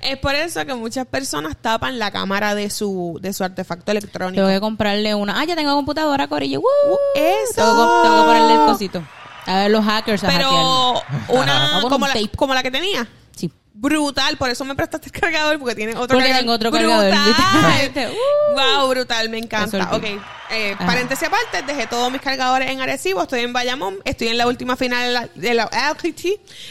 es 0.00 0.16
por 0.18 0.36
eso 0.36 0.64
que 0.64 0.74
muchas 0.74 1.06
personas 1.08 1.56
tapan 1.60 1.98
la 1.98 2.12
cámara 2.12 2.54
de 2.54 2.70
su 2.70 3.18
de 3.20 3.32
su 3.32 3.42
artefacto 3.42 3.90
electrónico. 3.90 4.36
Tengo 4.42 4.48
que 4.54 4.60
comprarle 4.60 5.12
una. 5.16 5.40
Ah, 5.40 5.44
ya 5.44 5.56
tengo 5.56 5.74
computadora, 5.74 6.28
Corillo. 6.28 6.60
¡Woo! 6.60 6.98
Eso. 7.16 7.54
Tengo, 7.56 8.02
tengo 8.02 8.20
que 8.22 8.26
ponerle 8.28 8.52
el 8.54 8.60
cosito. 8.60 9.02
A 9.48 9.60
ver, 9.60 9.70
los 9.70 9.82
hackers 9.84 10.22
a. 10.24 10.28
Pero 10.28 11.02
una 11.28 11.80
como 11.80 12.06
la, 12.06 12.14
como 12.36 12.52
la 12.54 12.62
que 12.62 12.70
tenía. 12.70 13.08
Sí. 13.34 13.50
Brutal, 13.72 14.36
por 14.36 14.50
eso 14.50 14.62
me 14.66 14.74
prestaste 14.74 15.06
el 15.06 15.12
cargador 15.12 15.58
porque 15.58 15.74
tiene 15.74 15.92
otro 15.92 16.08
Porque 16.18 16.30
cargador. 16.30 16.40
tengo 16.40 16.52
otro 16.52 16.70
cargador. 16.70 17.14
Brutal. 17.14 18.12
Uh. 18.12 18.54
wow, 18.78 18.88
brutal, 18.88 19.28
me 19.30 19.38
encanta. 19.38 19.88
Ok, 19.92 20.04
eh, 20.50 20.76
paréntesis 20.78 21.28
aparte, 21.28 21.62
dejé 21.62 21.86
todos 21.86 22.12
mis 22.12 22.20
cargadores 22.20 22.70
en 22.70 22.80
Arecibo, 22.82 23.22
estoy 23.22 23.40
en 23.40 23.54
Bayamón, 23.54 23.98
estoy 24.04 24.28
en 24.28 24.36
la 24.36 24.46
última 24.46 24.76
final 24.76 25.06
de 25.06 25.12
la, 25.12 25.28
de 25.34 25.54
la 25.54 25.96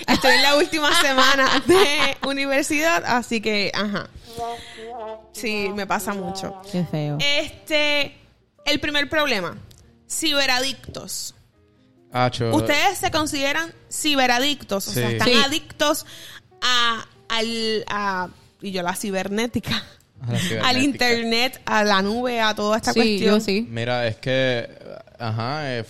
estoy 0.07 0.31
en 0.33 0.43
la 0.43 0.55
última 0.55 0.93
semana 1.01 1.49
de 1.65 2.17
universidad, 2.27 3.03
así 3.07 3.41
que, 3.41 3.71
ajá. 3.73 4.07
Sí, 5.31 5.69
me 5.73 5.87
pasa 5.87 6.13
mucho. 6.13 6.61
Qué 6.71 6.85
feo. 6.85 7.17
Este, 7.19 8.15
el 8.65 8.79
primer 8.79 9.09
problema, 9.09 9.57
ciberadictos. 10.07 11.33
Acho, 12.11 12.55
Ustedes 12.55 12.97
se 12.97 13.11
consideran 13.11 13.73
ciberadictos, 13.91 14.87
o 14.87 14.91
sea, 14.91 15.09
están 15.11 15.27
Sí. 15.27 15.33
adictos 15.45 16.05
a, 16.61 17.05
al, 17.29 17.83
a, 17.87 18.29
y 18.61 18.71
yo 18.71 18.81
la 18.81 18.95
cibernética, 18.95 19.83
A 20.21 20.31
la 20.31 20.39
cibernética. 20.39 20.67
al 20.69 20.77
internet, 20.83 21.61
a 21.65 21.83
la 21.83 22.01
nube, 22.01 22.39
a 22.41 22.55
toda 22.55 22.77
esta 22.77 22.93
sí, 22.93 22.99
cuestión. 22.99 23.35
yo 23.35 23.39
sí. 23.41 23.67
Mira, 23.69 24.07
es 24.07 24.15
que, 24.17 24.69
ajá, 25.19 25.77
eh, 25.77 25.85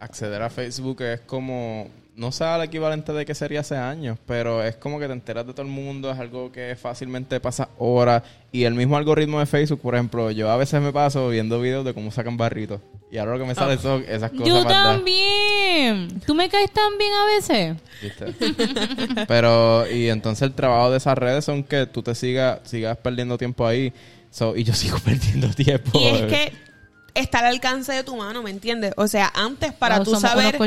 acceder 0.00 0.40
a 0.42 0.50
Facebook 0.50 1.02
es 1.02 1.20
como, 1.22 1.88
no 2.16 2.32
sé 2.32 2.44
el 2.44 2.62
equivalente 2.62 3.12
de 3.12 3.26
que 3.26 3.34
sería 3.34 3.60
hace 3.60 3.76
años, 3.76 4.18
pero 4.26 4.62
es 4.62 4.76
como 4.76 4.98
que 4.98 5.06
te 5.06 5.12
enteras 5.12 5.46
de 5.46 5.52
todo 5.52 5.62
el 5.62 5.68
mundo, 5.68 6.10
es 6.10 6.18
algo 6.18 6.50
que 6.50 6.74
fácilmente 6.74 7.38
pasa 7.40 7.68
horas. 7.78 8.22
Y 8.50 8.64
el 8.64 8.74
mismo 8.74 8.96
algoritmo 8.96 9.38
de 9.38 9.44
Facebook, 9.44 9.82
por 9.82 9.94
ejemplo, 9.94 10.30
yo 10.30 10.50
a 10.50 10.56
veces 10.56 10.80
me 10.80 10.92
paso 10.92 11.28
viendo 11.28 11.60
videos 11.60 11.84
de 11.84 11.92
cómo 11.92 12.10
sacan 12.10 12.38
barritos. 12.38 12.80
Y 13.10 13.18
ahora 13.18 13.32
lo 13.32 13.38
que 13.40 13.44
me 13.44 13.54
sale 13.54 13.76
son 13.76 14.02
esas 14.08 14.30
cosas. 14.30 14.46
Yo 14.46 14.64
también. 14.64 16.20
¿Tú 16.26 16.34
me 16.34 16.48
caes 16.48 16.70
tan 16.72 16.96
bien 16.98 17.12
a 17.12 17.26
veces? 17.26 17.76
¿Viste? 18.02 19.24
Pero, 19.28 19.88
y 19.90 20.08
entonces 20.08 20.42
el 20.48 20.54
trabajo 20.54 20.90
de 20.90 20.96
esas 20.96 21.16
redes 21.18 21.44
son 21.44 21.62
que 21.62 21.86
tú 21.86 22.02
te 22.02 22.14
sigas, 22.14 22.60
sigas 22.64 22.96
perdiendo 22.96 23.36
tiempo 23.36 23.66
ahí. 23.66 23.92
So, 24.30 24.56
y 24.56 24.64
yo 24.64 24.74
sigo 24.74 24.98
perdiendo 25.04 25.48
tiempo. 25.50 26.00
Y 26.00 26.06
es 26.06 26.22
que 26.22 26.52
está 27.16 27.40
al 27.40 27.46
alcance 27.46 27.92
de 27.92 28.04
tu 28.04 28.16
mano, 28.16 28.42
¿me 28.42 28.50
entiendes? 28.50 28.92
O 28.96 29.08
sea, 29.08 29.32
antes 29.34 29.72
para 29.72 29.98
No, 29.98 30.04
tú 30.04 30.16
saber 30.16 30.58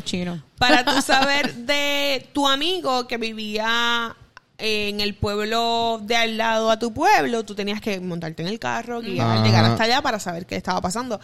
para 0.57 0.83
tú 0.83 1.01
saber 1.01 1.53
de 1.53 2.27
tu 2.33 2.47
amigo 2.47 3.07
que 3.07 3.17
vivía 3.17 4.15
en 4.57 4.99
el 4.99 5.15
pueblo 5.15 6.01
de 6.03 6.17
al 6.17 6.37
lado 6.37 6.69
a 6.69 6.79
tu 6.79 6.93
pueblo, 6.93 7.45
tú 7.45 7.55
tenías 7.55 7.79
que 7.79 7.99
montarte 7.99 8.41
en 8.41 8.49
el 8.49 8.59
carro, 8.59 8.99
guiar, 8.99 9.43
llegar 9.43 9.63
hasta 9.63 9.83
allá 9.83 10.01
para 10.01 10.19
saber 10.19 10.45
qué 10.45 10.55
estaba 10.55 10.81
pasando. 10.81 11.19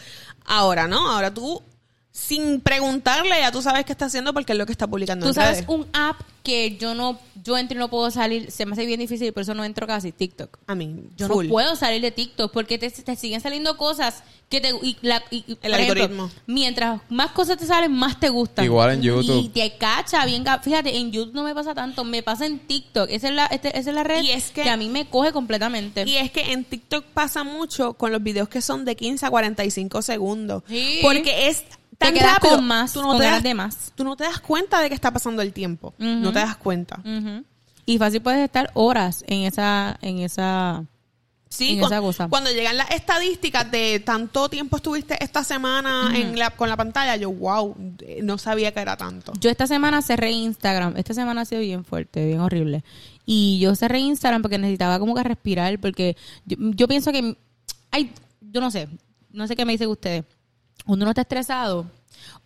Ahora 0.45 0.87
no, 0.87 1.11
ahora 1.11 1.33
tú 1.33 1.61
sin 2.17 2.61
preguntarle 2.61 3.35
ya 3.41 3.51
tú 3.51 3.61
sabes 3.61 3.83
qué 3.83 3.91
está 3.91 4.05
haciendo 4.05 4.33
porque 4.33 4.53
es 4.53 4.57
lo 4.57 4.65
que 4.65 4.71
está 4.71 4.87
publicando 4.87 5.25
Tú 5.25 5.31
en 5.31 5.33
sabes 5.35 5.57
redes. 5.57 5.65
un 5.67 5.85
app 5.91 6.21
que 6.43 6.77
yo 6.77 6.95
no, 6.95 7.19
yo 7.43 7.57
entro 7.57 7.75
y 7.75 7.79
no 7.79 7.89
puedo 7.89 8.09
salir, 8.09 8.51
se 8.51 8.65
me 8.65 8.71
hace 8.73 8.85
bien 8.85 8.99
difícil, 9.01 9.33
por 9.33 9.41
eso 9.41 9.53
no 9.53 9.65
entro 9.65 9.85
casi, 9.87 10.11
TikTok. 10.13 10.59
A 10.67 10.75
mí, 10.75 10.95
Yo 11.17 11.27
full. 11.27 11.45
no 11.47 11.51
puedo 11.51 11.75
salir 11.75 12.01
de 12.01 12.11
TikTok 12.11 12.53
porque 12.53 12.77
te, 12.77 12.89
te 12.89 13.15
siguen 13.17 13.41
saliendo 13.41 13.75
cosas 13.77 14.23
que 14.47 14.61
te... 14.61 14.69
Y 14.83 14.95
la, 15.01 15.23
y- 15.31 15.43
El 15.47 15.55
por 15.57 15.71
ejemplo, 15.71 16.03
algoritmo. 16.03 16.31
mientras 16.45 17.01
más 17.09 17.31
cosas 17.31 17.57
te 17.57 17.65
salen, 17.65 17.91
más 17.91 18.19
te 18.19 18.29
gustan. 18.29 18.63
Igual 18.63 18.91
en 18.93 19.01
YouTube. 19.01 19.43
Y 19.43 19.49
te 19.49 19.75
cacha 19.77 20.23
bien... 20.25 20.45
Fíjate, 20.61 20.95
en 20.95 21.11
YouTube 21.11 21.33
no 21.33 21.41
me 21.43 21.53
pasa 21.55 21.73
tanto, 21.73 22.03
me 22.03 22.21
pasa 22.23 22.45
en 22.45 22.59
TikTok. 22.59 23.09
Esa 23.09 23.27
es 23.29 23.33
la, 23.33 23.47
este- 23.47 23.77
esa 23.77 23.89
es 23.89 23.95
la 23.95 24.03
red 24.03 24.21
Y 24.23 24.29
es 24.31 24.51
que- 24.51 24.61
que, 24.61 24.69
a 24.69 24.77
mí 24.77 24.87
me 24.87 25.09
coge 25.09 25.31
completamente. 25.33 26.03
Y 26.07 26.15
es 26.17 26.29
que 26.31 26.53
en 26.53 26.63
TikTok 26.63 27.05
pasa 27.05 27.43
mucho 27.43 27.95
con 27.95 28.11
los 28.11 28.21
videos 28.21 28.47
que 28.49 28.61
son 28.61 28.85
de 28.85 28.95
15 28.95 29.25
a 29.25 29.29
45 29.31 30.01
segundos. 30.03 30.61
Sí. 30.67 30.99
Porque 31.01 31.47
es 31.47 31.63
tan 31.97 32.13
quedas 32.13 32.33
rápido. 32.35 32.55
con 32.57 32.65
más, 32.67 32.93
tú 32.93 33.01
no 33.01 33.07
con 33.09 33.17
te 33.19 33.23
das, 33.25 33.43
de 33.43 33.53
más. 33.53 33.91
Tú 33.95 34.03
no 34.03 34.15
te 34.15 34.23
das 34.25 34.39
cuenta 34.39 34.81
de 34.81 34.89
que 34.89 34.95
está 34.95 35.11
pasando 35.11 35.41
el 35.41 35.53
tiempo. 35.53 35.93
No 35.97 36.31
te 36.31 36.39
das 36.39 36.57
cuenta. 36.57 36.99
Y 37.85 37.97
fácil 37.99 38.21
puedes 38.21 38.43
estar 38.43 38.71
horas 38.73 39.23
en 39.27 39.41
esa... 39.43 39.97
En 40.01 40.19
esa 40.19 40.83
Sí, 41.47 41.69
en 41.73 41.79
cuan- 41.79 41.91
esa 41.93 42.01
cosa. 42.01 42.27
cuando 42.27 42.51
llegan 42.51 42.75
las 42.75 42.89
estadísticas 42.91 43.69
de 43.71 44.01
tanto 44.01 44.49
tiempo 44.49 44.75
estuviste 44.77 45.23
esta 45.23 45.41
semana 45.43 46.11
en 46.13 46.37
la, 46.37 46.49
con 46.49 46.67
la 46.67 46.75
pantalla, 46.75 47.15
yo, 47.15 47.31
wow, 47.31 47.73
no 48.23 48.37
sabía 48.37 48.73
que 48.73 48.81
era 48.81 48.97
tanto. 48.97 49.31
Yo 49.39 49.49
esta 49.49 49.65
semana 49.65 50.01
cerré 50.01 50.31
Instagram. 50.31 50.97
Esta 50.97 51.13
semana 51.13 51.41
ha 51.41 51.45
sido 51.45 51.61
bien 51.61 51.85
fuerte, 51.85 52.25
bien 52.25 52.41
horrible. 52.41 52.83
Y 53.25 53.59
yo 53.59 53.73
cerré 53.75 53.99
Instagram 53.99 54.41
porque 54.41 54.57
necesitaba 54.57 54.99
como 54.99 55.15
que 55.15 55.23
respirar, 55.23 55.79
porque 55.79 56.17
yo, 56.45 56.57
yo 56.59 56.87
pienso 56.89 57.13
que 57.13 57.37
hay, 57.91 58.11
yo 58.41 58.59
no 58.59 58.69
sé, 58.69 58.89
no 59.31 59.47
sé 59.47 59.55
qué 59.55 59.63
me 59.63 59.71
dicen 59.73 59.87
ustedes. 59.87 60.25
Cuando 60.85 61.03
uno 61.03 61.11
está 61.11 61.21
estresado, 61.21 61.85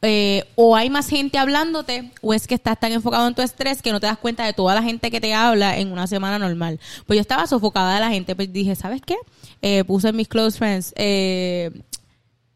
eh, 0.01 0.45
o 0.55 0.75
hay 0.75 0.89
más 0.89 1.09
gente 1.09 1.37
hablándote, 1.37 2.11
o 2.21 2.33
es 2.33 2.47
que 2.47 2.55
estás 2.55 2.79
tan 2.79 2.91
enfocado 2.91 3.27
en 3.27 3.35
tu 3.35 3.41
estrés 3.41 3.81
que 3.81 3.91
no 3.91 3.99
te 3.99 4.07
das 4.07 4.17
cuenta 4.17 4.45
de 4.45 4.53
toda 4.53 4.73
la 4.73 4.81
gente 4.81 5.11
que 5.11 5.19
te 5.19 5.33
habla 5.33 5.77
en 5.77 5.91
una 5.91 6.07
semana 6.07 6.39
normal. 6.39 6.79
Pues 7.05 7.17
yo 7.17 7.21
estaba 7.21 7.47
sofocada 7.47 7.95
de 7.95 7.99
la 7.99 8.09
gente, 8.09 8.35
pues 8.35 8.51
dije, 8.51 8.75
¿sabes 8.75 9.01
qué? 9.05 9.17
Eh, 9.61 9.83
puse 9.83 10.09
en 10.09 10.15
mis 10.15 10.29
close 10.29 10.57
friends, 10.57 10.93
eh, 10.95 11.71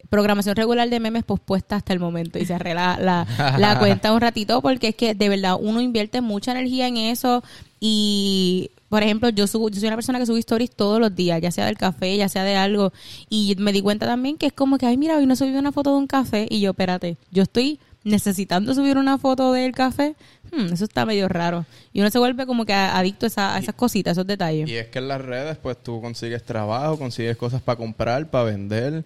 programación 0.09 0.55
regular 0.55 0.89
de 0.89 0.99
memes 0.99 1.23
pospuesta 1.23 1.75
hasta 1.75 1.91
el 1.91 1.99
momento 1.99 2.38
y 2.38 2.45
cerré 2.45 2.75
la, 2.75 2.97
la, 2.99 3.27
la 3.57 3.79
cuenta 3.79 4.13
un 4.13 4.21
ratito 4.21 4.61
porque 4.61 4.89
es 4.89 4.95
que 4.95 5.15
de 5.15 5.27
verdad 5.27 5.57
uno 5.59 5.81
invierte 5.81 6.21
mucha 6.21 6.51
energía 6.51 6.88
en 6.88 6.97
eso 6.97 7.43
y 7.79 8.69
por 8.93 9.01
ejemplo 9.01 9.29
yo 9.29 9.47
subo, 9.47 9.69
yo 9.69 9.79
soy 9.79 9.87
una 9.87 9.97
persona 9.97 10.19
que 10.19 10.25
sube 10.27 10.37
stories 10.39 10.69
todos 10.69 10.99
los 10.99 11.15
días 11.15 11.41
ya 11.41 11.49
sea 11.49 11.65
del 11.65 11.77
café 11.79 12.15
ya 12.15 12.29
sea 12.29 12.43
de 12.43 12.55
algo 12.55 12.93
y 13.27 13.55
me 13.57 13.71
di 13.73 13.81
cuenta 13.81 14.05
también 14.05 14.37
que 14.37 14.45
es 14.45 14.53
como 14.53 14.77
que 14.77 14.85
ay 14.85 14.97
mira 14.97 15.17
hoy 15.17 15.25
no 15.25 15.35
subí 15.35 15.49
una 15.55 15.71
foto 15.71 15.89
de 15.93 15.97
un 15.97 16.05
café 16.07 16.45
y 16.47 16.59
yo 16.61 16.69
espérate 16.71 17.17
yo 17.31 17.41
estoy 17.41 17.79
necesitando 18.03 18.73
subir 18.75 18.97
una 18.97 19.17
foto 19.17 19.51
del 19.53 19.71
café 19.71 20.15
Hmm, 20.55 20.71
eso 20.71 20.83
está 20.83 21.03
medio 21.07 21.27
raro 21.27 21.65
y 21.93 22.01
uno 22.01 22.11
se 22.11 22.19
vuelve 22.19 22.45
como 22.45 22.63
que 22.63 22.73
adicto 22.73 23.25
a, 23.25 23.27
esa- 23.27 23.55
a 23.55 23.57
esas 23.59 23.73
cositas 23.73 24.11
esos 24.11 24.27
detalles 24.27 24.69
Y 24.69 24.75
es 24.75 24.87
que 24.89 24.99
en 24.99 25.07
las 25.07 25.19
redes, 25.19 25.57
pues 25.57 25.81
tú 25.81 25.99
consigues 25.99 26.43
trabajo, 26.43 26.99
consigues 26.99 27.35
cosas 27.37 27.59
para 27.63 27.77
comprar, 27.77 28.29
para 28.29 28.43
vender. 28.43 29.03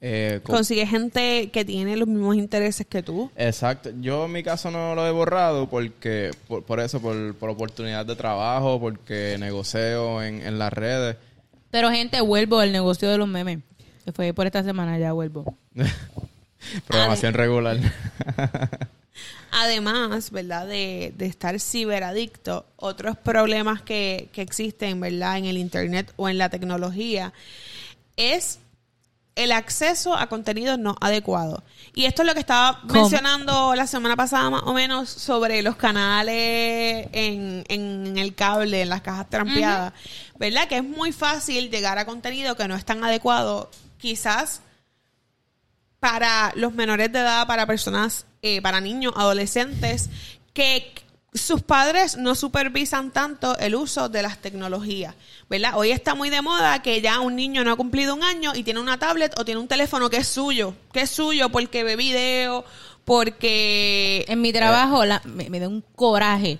Eh, 0.00 0.40
co- 0.42 0.52
Consigue 0.52 0.86
gente 0.86 1.50
que 1.50 1.64
tiene 1.64 1.96
los 1.96 2.06
mismos 2.08 2.36
intereses 2.36 2.86
que 2.86 3.02
tú. 3.02 3.30
Exacto. 3.36 3.90
Yo 4.00 4.26
en 4.26 4.32
mi 4.32 4.42
caso 4.42 4.70
no 4.70 4.94
lo 4.94 5.06
he 5.06 5.10
borrado 5.10 5.68
porque, 5.68 6.30
por, 6.46 6.62
por 6.64 6.80
eso, 6.80 7.00
por, 7.00 7.34
por 7.34 7.50
oportunidad 7.50 8.06
de 8.06 8.14
trabajo, 8.16 8.78
porque 8.80 9.36
negocio 9.38 10.22
en, 10.22 10.40
en 10.46 10.58
las 10.58 10.72
redes. 10.72 11.16
pero 11.70 11.90
gente 11.90 12.20
vuelvo 12.20 12.60
al 12.60 12.70
negocio 12.72 13.10
de 13.10 13.18
los 13.18 13.26
memes 13.28 13.58
que 14.04 14.12
fue 14.12 14.32
por 14.32 14.46
esta 14.46 14.62
semana 14.62 14.98
ya 14.98 15.12
vuelvo 15.12 15.44
Programación 16.86 17.34
regular. 17.34 17.76
Además, 19.50 20.30
¿verdad? 20.30 20.66
De, 20.66 21.12
de 21.16 21.26
estar 21.26 21.58
ciberadicto, 21.58 22.66
otros 22.76 23.16
problemas 23.16 23.80
que, 23.82 24.28
que 24.32 24.42
existen, 24.42 25.00
¿verdad? 25.00 25.38
En 25.38 25.46
el 25.46 25.56
Internet 25.58 26.12
o 26.16 26.28
en 26.28 26.36
la 26.38 26.50
tecnología, 26.50 27.32
es 28.16 28.58
el 29.38 29.52
acceso 29.52 30.16
a 30.16 30.26
contenidos 30.26 30.78
no 30.80 30.96
adecuados. 31.00 31.62
Y 31.94 32.06
esto 32.06 32.22
es 32.22 32.26
lo 32.26 32.34
que 32.34 32.40
estaba 32.40 32.80
¿Cómo? 32.80 32.94
mencionando 32.94 33.74
la 33.76 33.86
semana 33.86 34.16
pasada 34.16 34.50
más 34.50 34.62
o 34.64 34.74
menos 34.74 35.08
sobre 35.08 35.62
los 35.62 35.76
canales 35.76 37.08
en, 37.12 37.64
en 37.68 38.18
el 38.18 38.34
cable, 38.34 38.82
en 38.82 38.88
las 38.88 39.00
cajas 39.00 39.30
trampeadas, 39.30 39.92
¿verdad? 40.38 40.66
Que 40.66 40.78
es 40.78 40.84
muy 40.84 41.12
fácil 41.12 41.70
llegar 41.70 41.98
a 41.98 42.04
contenido 42.04 42.56
que 42.56 42.66
no 42.66 42.74
es 42.74 42.84
tan 42.84 43.04
adecuado, 43.04 43.70
quizás 43.96 44.60
para 46.00 46.52
los 46.56 46.74
menores 46.74 47.12
de 47.12 47.20
edad, 47.20 47.46
para 47.46 47.64
personas, 47.64 48.26
eh, 48.42 48.60
para 48.60 48.80
niños, 48.80 49.12
adolescentes, 49.16 50.10
que 50.52 50.92
sus 51.34 51.62
padres 51.62 52.16
no 52.16 52.34
supervisan 52.34 53.10
tanto 53.12 53.56
el 53.58 53.74
uso 53.74 54.08
de 54.08 54.22
las 54.22 54.38
tecnologías, 54.38 55.14
¿verdad? 55.48 55.72
Hoy 55.76 55.90
está 55.90 56.14
muy 56.14 56.30
de 56.30 56.42
moda 56.42 56.80
que 56.82 57.00
ya 57.00 57.20
un 57.20 57.36
niño 57.36 57.64
no 57.64 57.72
ha 57.72 57.76
cumplido 57.76 58.14
un 58.14 58.24
año 58.24 58.54
y 58.54 58.62
tiene 58.62 58.80
una 58.80 58.98
tablet 58.98 59.38
o 59.38 59.44
tiene 59.44 59.60
un 59.60 59.68
teléfono 59.68 60.08
que 60.08 60.18
es 60.18 60.28
suyo, 60.28 60.74
que 60.92 61.02
es 61.02 61.10
suyo 61.10 61.50
porque 61.50 61.84
ve 61.84 61.96
video, 61.96 62.64
porque 63.04 64.26
En 64.28 64.42
mi 64.42 64.52
trabajo 64.52 65.02
me, 65.24 65.48
me 65.48 65.60
da 65.60 65.68
un 65.68 65.82
coraje. 65.96 66.58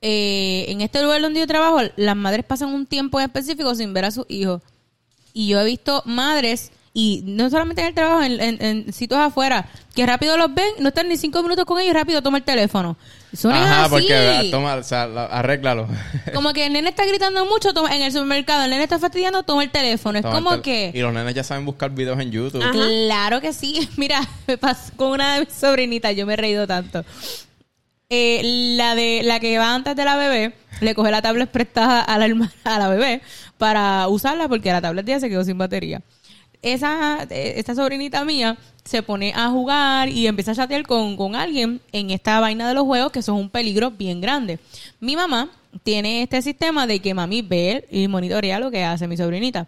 Eh, 0.00 0.64
en 0.68 0.80
este 0.80 1.02
lugar 1.02 1.20
donde 1.20 1.40
yo 1.40 1.46
trabajo, 1.46 1.78
las 1.96 2.16
madres 2.16 2.44
pasan 2.44 2.70
un 2.74 2.86
tiempo 2.86 3.20
en 3.20 3.26
específico 3.26 3.74
sin 3.74 3.92
ver 3.92 4.06
a 4.06 4.10
sus 4.10 4.24
hijos. 4.28 4.62
Y 5.34 5.48
yo 5.48 5.60
he 5.60 5.64
visto 5.64 6.02
madres, 6.06 6.72
y 6.94 7.22
no 7.24 7.48
solamente 7.48 7.80
en 7.80 7.88
el 7.88 7.94
trabajo, 7.94 8.22
en, 8.22 8.38
en- 8.40 8.62
en 8.62 8.92
sitios 8.92 9.18
afuera, 9.18 9.66
que 9.94 10.04
rápido 10.04 10.36
los 10.36 10.52
ven, 10.54 10.66
no 10.78 10.88
están 10.88 11.08
ni 11.08 11.16
cinco 11.16 11.42
minutos 11.42 11.64
con 11.64 11.78
ellos 11.80 11.90
y 11.90 11.94
rápido 11.94 12.22
toma 12.22 12.36
el 12.38 12.44
teléfono. 12.44 12.96
Es 13.32 13.46
Ajá, 13.46 13.82
así. 13.84 13.90
porque 13.90 14.48
toma, 14.50 14.74
o 14.74 14.82
sea, 14.82 15.06
la- 15.06 15.24
arréglalo. 15.24 15.88
Como 16.34 16.52
que 16.52 16.66
el 16.66 16.72
nene 16.74 16.90
está 16.90 17.06
gritando 17.06 17.46
mucho 17.46 17.72
toma, 17.72 17.96
en 17.96 18.02
el 18.02 18.12
supermercado, 18.12 18.64
el 18.64 18.70
nene 18.70 18.82
está 18.84 18.98
fastidiando, 18.98 19.42
toma 19.42 19.62
el 19.64 19.70
teléfono. 19.70 20.18
Es 20.18 20.24
como 20.26 20.50
tel- 20.50 20.58
Y 20.58 20.92
que... 20.92 21.00
los 21.00 21.14
nenes 21.14 21.34
ya 21.34 21.42
saben 21.44 21.64
buscar 21.64 21.90
videos 21.92 22.20
en 22.20 22.30
YouTube. 22.30 22.62
Ajá. 22.62 22.72
Claro 22.72 23.40
que 23.40 23.54
sí. 23.54 23.88
Mira, 23.96 24.20
me 24.46 24.58
pasó 24.58 24.92
con 24.96 25.12
una 25.12 25.34
de 25.36 25.40
mis 25.46 25.54
sobrinitas, 25.54 26.14
yo 26.14 26.26
me 26.26 26.34
he 26.34 26.36
reído 26.36 26.66
tanto. 26.66 27.04
Eh, 28.10 28.42
la 28.76 28.94
de 28.94 29.22
la 29.24 29.40
que 29.40 29.56
va 29.58 29.74
antes 29.74 29.96
de 29.96 30.04
la 30.04 30.16
bebé 30.16 30.54
le 30.82 30.94
coge 30.94 31.10
la 31.10 31.22
tablet 31.22 31.50
prestada 31.50 32.02
a 32.02 32.18
la 32.18 32.26
a 32.64 32.78
la 32.78 32.88
bebé 32.88 33.22
para 33.56 34.06
usarla 34.08 34.48
porque 34.48 34.70
la 34.70 34.82
tablet 34.82 35.06
ya 35.06 35.18
se 35.20 35.30
quedó 35.30 35.42
sin 35.44 35.56
batería. 35.56 36.02
Esa 36.62 37.24
eh, 37.30 37.54
esta 37.56 37.74
sobrinita 37.74 38.24
mía 38.24 38.56
se 38.84 39.02
pone 39.02 39.32
a 39.34 39.48
jugar 39.50 40.08
y 40.08 40.26
empieza 40.26 40.52
a 40.52 40.54
chatear 40.54 40.84
con, 40.86 41.16
con 41.16 41.34
alguien 41.34 41.80
en 41.92 42.10
esta 42.10 42.38
vaina 42.40 42.68
de 42.68 42.74
los 42.74 42.84
juegos 42.84 43.12
que 43.12 43.18
eso 43.18 43.34
es 43.34 43.40
un 43.40 43.50
peligro 43.50 43.90
bien 43.90 44.20
grande. 44.20 44.58
Mi 45.00 45.16
mamá 45.16 45.50
tiene 45.82 46.22
este 46.22 46.40
sistema 46.42 46.86
de 46.86 47.00
que 47.00 47.14
mami 47.14 47.42
ve 47.42 47.86
y 47.90 48.06
monitorea 48.08 48.58
lo 48.60 48.70
que 48.70 48.84
hace 48.84 49.08
mi 49.08 49.16
sobrinita. 49.16 49.66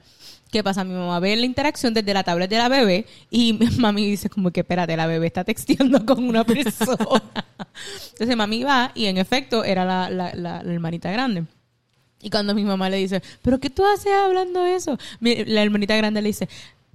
¿Qué 0.53 0.63
pasa? 0.63 0.85
Mi 0.85 0.95
mamá 0.95 1.19
ve 1.19 1.35
la 1.35 1.47
interacción 1.47 1.95
desde 1.95 2.15
la 2.15 2.23
tablet 2.23 2.49
de 2.49 2.59
la 2.59 2.69
bebé 2.69 3.07
y 3.29 3.53
mami 3.79 4.07
dice 4.07 4.29
como 4.31 4.53
que 4.53 4.61
espérate, 4.61 4.97
la 4.97 5.07
bebé 5.09 5.27
está 5.27 5.43
texteando 5.43 6.05
con 6.07 6.23
una 6.29 6.45
persona. 6.45 6.97
Entonces 8.13 8.37
mami 8.37 8.63
va 8.63 8.93
y 8.95 9.07
en 9.07 9.19
efecto 9.19 9.65
era 9.65 9.85
la, 9.85 10.11
la, 10.11 10.33
la- 10.35 10.61
hermanita 10.61 11.11
grande. 11.11 11.45
Y 12.23 12.31
cuando 12.31 12.55
mi 12.55 12.65
mamá 12.65 12.89
le 12.89 12.97
dice, 12.99 13.23
¿pero 13.43 13.59
qué 13.61 13.69
tú 13.69 13.85
haces 13.85 14.13
hablando 14.13 14.65
eso? 14.65 14.97
La 15.21 15.63
hermanita 15.63 15.95
grande 15.97 16.23
le 16.23 16.29
dice, 16.29 16.49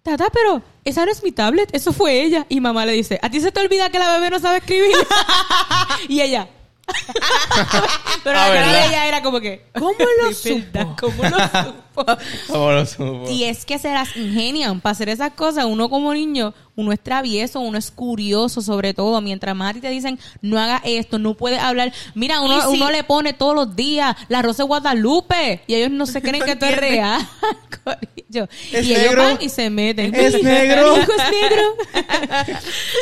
Tata, 0.10 0.30
pero 0.34 0.62
esa 0.84 1.06
no 1.06 1.12
es 1.12 1.24
mi 1.24 1.32
tablet, 1.32 1.70
eso 1.74 1.94
fue 1.94 2.22
ella. 2.22 2.46
Y 2.50 2.60
mamá 2.62 2.86
le 2.86 2.94
dice, 2.94 3.20
¿a 3.22 3.30
ti 3.30 3.40
se 3.42 3.52
te 3.52 3.60
olvida 3.60 3.90
que 3.90 4.00
la 4.00 4.12
bebé 4.14 4.30
no 4.30 4.40
sabe 4.40 4.58
escribir? 4.58 4.96
y 6.08 6.22
ella... 6.22 6.48
pero 8.24 8.40
Ah, 8.40 8.48
la 8.50 8.54
cara 8.56 8.68
de 8.68 8.74
¿verdad? 8.74 8.88
ella 8.88 9.06
era 9.08 9.22
como 9.22 9.40
que... 9.40 9.66
¿Cómo 9.78 9.94
lo 10.24 10.30
"Es 10.30 10.44
verdad, 10.44 10.88
supo? 10.88 10.96
¿Cómo 11.00 11.24
lo 11.24 11.30
supo? 11.30 11.84
¿Cómo 12.48 12.72
lo 12.72 12.86
supo? 12.86 13.26
Y 13.30 13.44
es 13.46 13.66
que 13.66 13.78
se 13.80 13.92
las 13.94 14.16
ingenian 14.16 14.82
para 14.82 14.92
hacer 14.92 15.10
esas 15.10 15.32
cosas. 15.34 15.66
Uno 15.66 15.90
como 15.90 16.14
niño, 16.14 16.54
uno 16.76 16.92
es 16.92 17.00
travieso, 17.02 17.60
uno 17.60 17.78
es 17.78 17.92
curioso 17.92 18.62
sobre 18.62 18.94
todo. 18.94 19.20
Mientras 19.22 19.56
más 19.56 19.72
a 19.72 19.74
ti 19.74 19.82
te 19.82 19.90
dicen, 19.90 20.20
no 20.42 20.60
haga 20.60 20.82
esto, 20.86 21.20
no 21.20 21.34
puedes 21.36 21.60
hablar. 21.60 21.92
Mira, 22.16 22.42
uno, 22.42 22.62
si- 22.62 22.78
uno 22.78 22.90
le 22.92 23.04
pone 23.04 23.34
todos 23.34 23.56
los 23.56 23.76
días 23.76 24.16
la 24.30 24.42
Rosa 24.42 24.64
de 24.64 24.68
Guadalupe 24.68 25.62
y 25.68 25.76
ellos 25.76 25.92
no 25.92 26.06
se 26.06 26.22
creen 26.24 26.44
que 26.44 26.52
esto 26.52 26.66
es 26.66 26.78
real. 26.78 27.22
corillo. 27.84 28.48
Es 28.72 28.86
y 28.86 28.94
ellos 28.96 29.16
van 29.16 29.38
y 29.42 29.50
se 29.50 29.70
meten. 29.70 30.14
Es 30.14 30.42
negro. 30.44 30.96
Es 30.96 31.08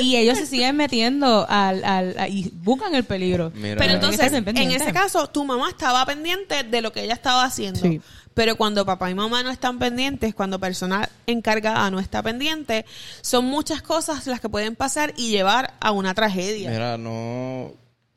y 0.01 0.15
ellos 0.15 0.37
se 0.37 0.45
siguen 0.45 0.75
metiendo 0.75 1.45
al, 1.49 1.83
al, 1.83 2.15
y 2.29 2.51
buscan 2.53 2.93
el 2.95 3.03
peligro. 3.03 3.51
Mira. 3.55 3.75
Pero 3.77 3.93
entonces, 3.93 4.31
en 4.31 4.71
ese 4.71 4.91
caso, 4.93 5.27
tu 5.27 5.43
mamá 5.43 5.69
estaba 5.69 6.05
pendiente 6.05 6.63
de 6.63 6.81
lo 6.81 6.91
que 6.91 7.03
ella 7.03 7.13
estaba 7.13 7.43
haciendo. 7.43 7.79
Sí. 7.79 8.01
Pero 8.37 8.55
cuando 8.55 8.85
papá 8.85 9.09
y 9.09 9.15
mamá 9.15 9.41
no 9.43 9.49
están 9.49 9.79
pendientes, 9.79 10.33
cuando 10.35 10.59
persona 10.59 11.09
encargada 11.25 11.89
no 11.91 11.99
está 11.99 12.21
pendiente, 12.23 12.85
son 13.21 13.45
muchas 13.45 13.81
cosas 13.81 14.25
las 14.27 14.39
que 14.39 14.47
pueden 14.47 14.75
pasar 14.75 15.13
y 15.17 15.29
llevar 15.31 15.73
a 15.81 15.91
una 15.91 16.13
tragedia. 16.13 16.69
Mira, 16.69 16.97
no... 16.97 17.71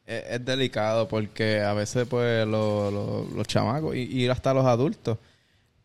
Es, 0.07 0.25
es 0.29 0.45
delicado 0.45 1.09
porque 1.09 1.61
a 1.63 1.73
veces, 1.73 2.07
pues, 2.09 2.47
lo- 2.47 2.91
lo- 2.91 3.25
los 3.35 3.47
chamacos 3.47 3.95
y, 3.97 4.03
y 4.03 4.29
hasta 4.29 4.53
los 4.53 4.67
adultos, 4.67 5.17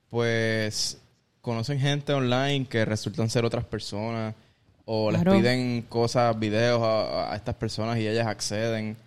pues, 0.10 0.98
conocen 1.42 1.80
gente 1.80 2.12
online 2.14 2.66
que 2.68 2.86
resultan 2.86 3.30
ser 3.30 3.46
otras 3.46 3.66
personas 3.66 4.34
o 4.86 5.10
Claro. 5.10 5.32
les 5.34 5.42
piden 5.42 5.82
cosas, 5.84 6.38
videos 6.40 6.82
a, 6.84 7.32
a 7.32 7.36
estas 7.36 7.56
personas 7.56 7.98
y 8.00 8.08
ellas 8.08 8.28
acceden. 8.28 8.98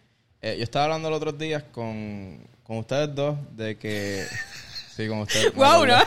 Eh, 0.41 0.55
yo 0.57 0.65
estaba 0.65 0.87
hablando 0.87 1.11
los 1.11 1.17
otros 1.19 1.37
días 1.39 1.65
con, 1.73 2.39
con 2.63 2.79
ustedes 2.79 3.15
dos 3.15 3.37
de 3.57 3.77
que... 3.77 4.25
Sí, 5.07 5.39
me 5.45 5.51
Guau, 5.51 5.83
acordé. 5.85 5.93
¿no? 5.93 6.05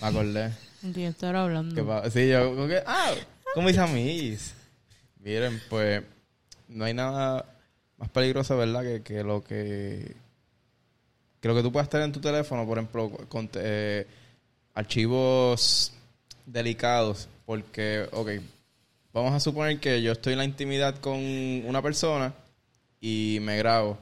Me 0.00 0.06
acordé. 0.06 0.52
Yo 0.82 1.08
estar 1.08 1.36
hablando. 1.36 1.74
¿Qué 1.74 1.82
pa- 1.82 2.10
Sí, 2.10 2.28
yo, 2.28 2.54
como 2.54 2.66
que, 2.68 2.82
ah, 2.86 3.12
con 3.54 3.64
mis 3.64 3.76
amigos. 3.78 4.52
Miren, 5.18 5.60
pues, 5.68 6.02
no 6.68 6.84
hay 6.84 6.94
nada 6.94 7.44
más 7.98 8.08
peligroso, 8.10 8.56
¿verdad? 8.56 8.82
Que, 8.82 9.02
que 9.02 9.22
lo 9.22 9.42
que. 9.44 10.16
Que 11.40 11.48
lo 11.48 11.54
que 11.54 11.62
tú 11.62 11.72
puedas 11.72 11.88
tener 11.88 12.04
en 12.06 12.12
tu 12.12 12.20
teléfono, 12.20 12.66
por 12.66 12.78
ejemplo, 12.78 13.10
con, 13.28 13.48
eh, 13.54 14.06
archivos 14.74 15.92
delicados. 16.46 17.28
Porque, 17.46 18.06
ok, 18.12 18.30
vamos 19.12 19.32
a 19.34 19.40
suponer 19.40 19.80
que 19.80 20.00
yo 20.02 20.12
estoy 20.12 20.32
en 20.34 20.38
la 20.38 20.44
intimidad 20.44 20.96
con 20.98 21.14
una 21.18 21.82
persona 21.82 22.32
y 23.00 23.38
me 23.42 23.56
grabo. 23.58 23.98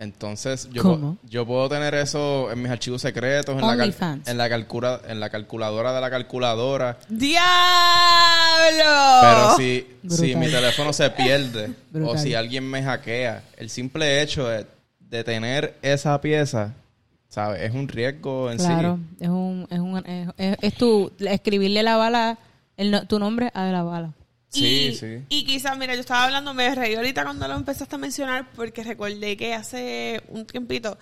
Entonces, 0.00 0.68
yo, 0.72 0.82
¿Cómo? 0.82 0.98
puedo- 0.98 1.16
yo 1.30 1.46
puedo 1.46 1.68
tener 1.68 1.94
eso 1.94 2.50
en 2.50 2.62
mis 2.62 2.70
archivos 2.72 3.02
secretos, 3.02 3.54
en 3.54 3.60
la, 3.60 3.74
en, 4.26 4.38
la 4.38 4.48
calcula, 4.48 5.00
en 5.06 5.20
la 5.20 5.28
calculadora 5.28 5.92
de 5.92 6.00
la 6.00 6.08
calculadora. 6.10 6.96
¡Diablo! 7.10 7.50
Pero 9.22 9.56
si, 9.56 9.86
si 10.08 10.34
mi 10.36 10.46
teléfono 10.48 10.92
se 10.92 11.10
pierde 11.10 11.72
o 12.04 12.16
si 12.16 12.34
alguien 12.34 12.68
me 12.68 12.82
hackea, 12.82 13.42
el 13.56 13.70
simple 13.70 14.22
hecho 14.22 14.48
de, 14.48 14.66
de 15.00 15.24
tener 15.24 15.76
esa 15.82 16.20
pieza, 16.20 16.74
¿sabes? 17.28 17.62
Es 17.62 17.74
un 17.74 17.88
riesgo 17.88 18.50
en 18.50 18.58
Claro, 18.58 18.98
sí. 19.18 19.24
es 19.24 19.28
un, 19.28 19.66
es 19.70 19.78
un, 19.78 20.04
es, 20.38 20.56
es- 20.62 20.74
tu, 20.74 21.12
escribirle 21.18 21.82
la 21.82 21.96
bala, 21.96 22.38
el, 22.76 23.06
tu 23.06 23.18
nombre 23.18 23.50
a 23.54 23.64
la 23.66 23.82
bala. 23.82 24.12
Sí, 24.50 24.88
y, 24.92 24.94
sí. 24.96 25.18
y 25.28 25.44
quizás, 25.46 25.78
mira, 25.78 25.94
yo 25.94 26.00
estaba 26.00 26.24
hablando, 26.24 26.52
me 26.54 26.74
reí 26.74 26.94
ahorita 26.96 27.22
cuando 27.22 27.46
lo 27.46 27.54
empezaste 27.54 27.94
a 27.94 27.98
mencionar 27.98 28.46
porque 28.56 28.82
recordé 28.82 29.36
que 29.36 29.54
hace 29.54 30.22
un 30.28 30.44
tiempito 30.44 30.98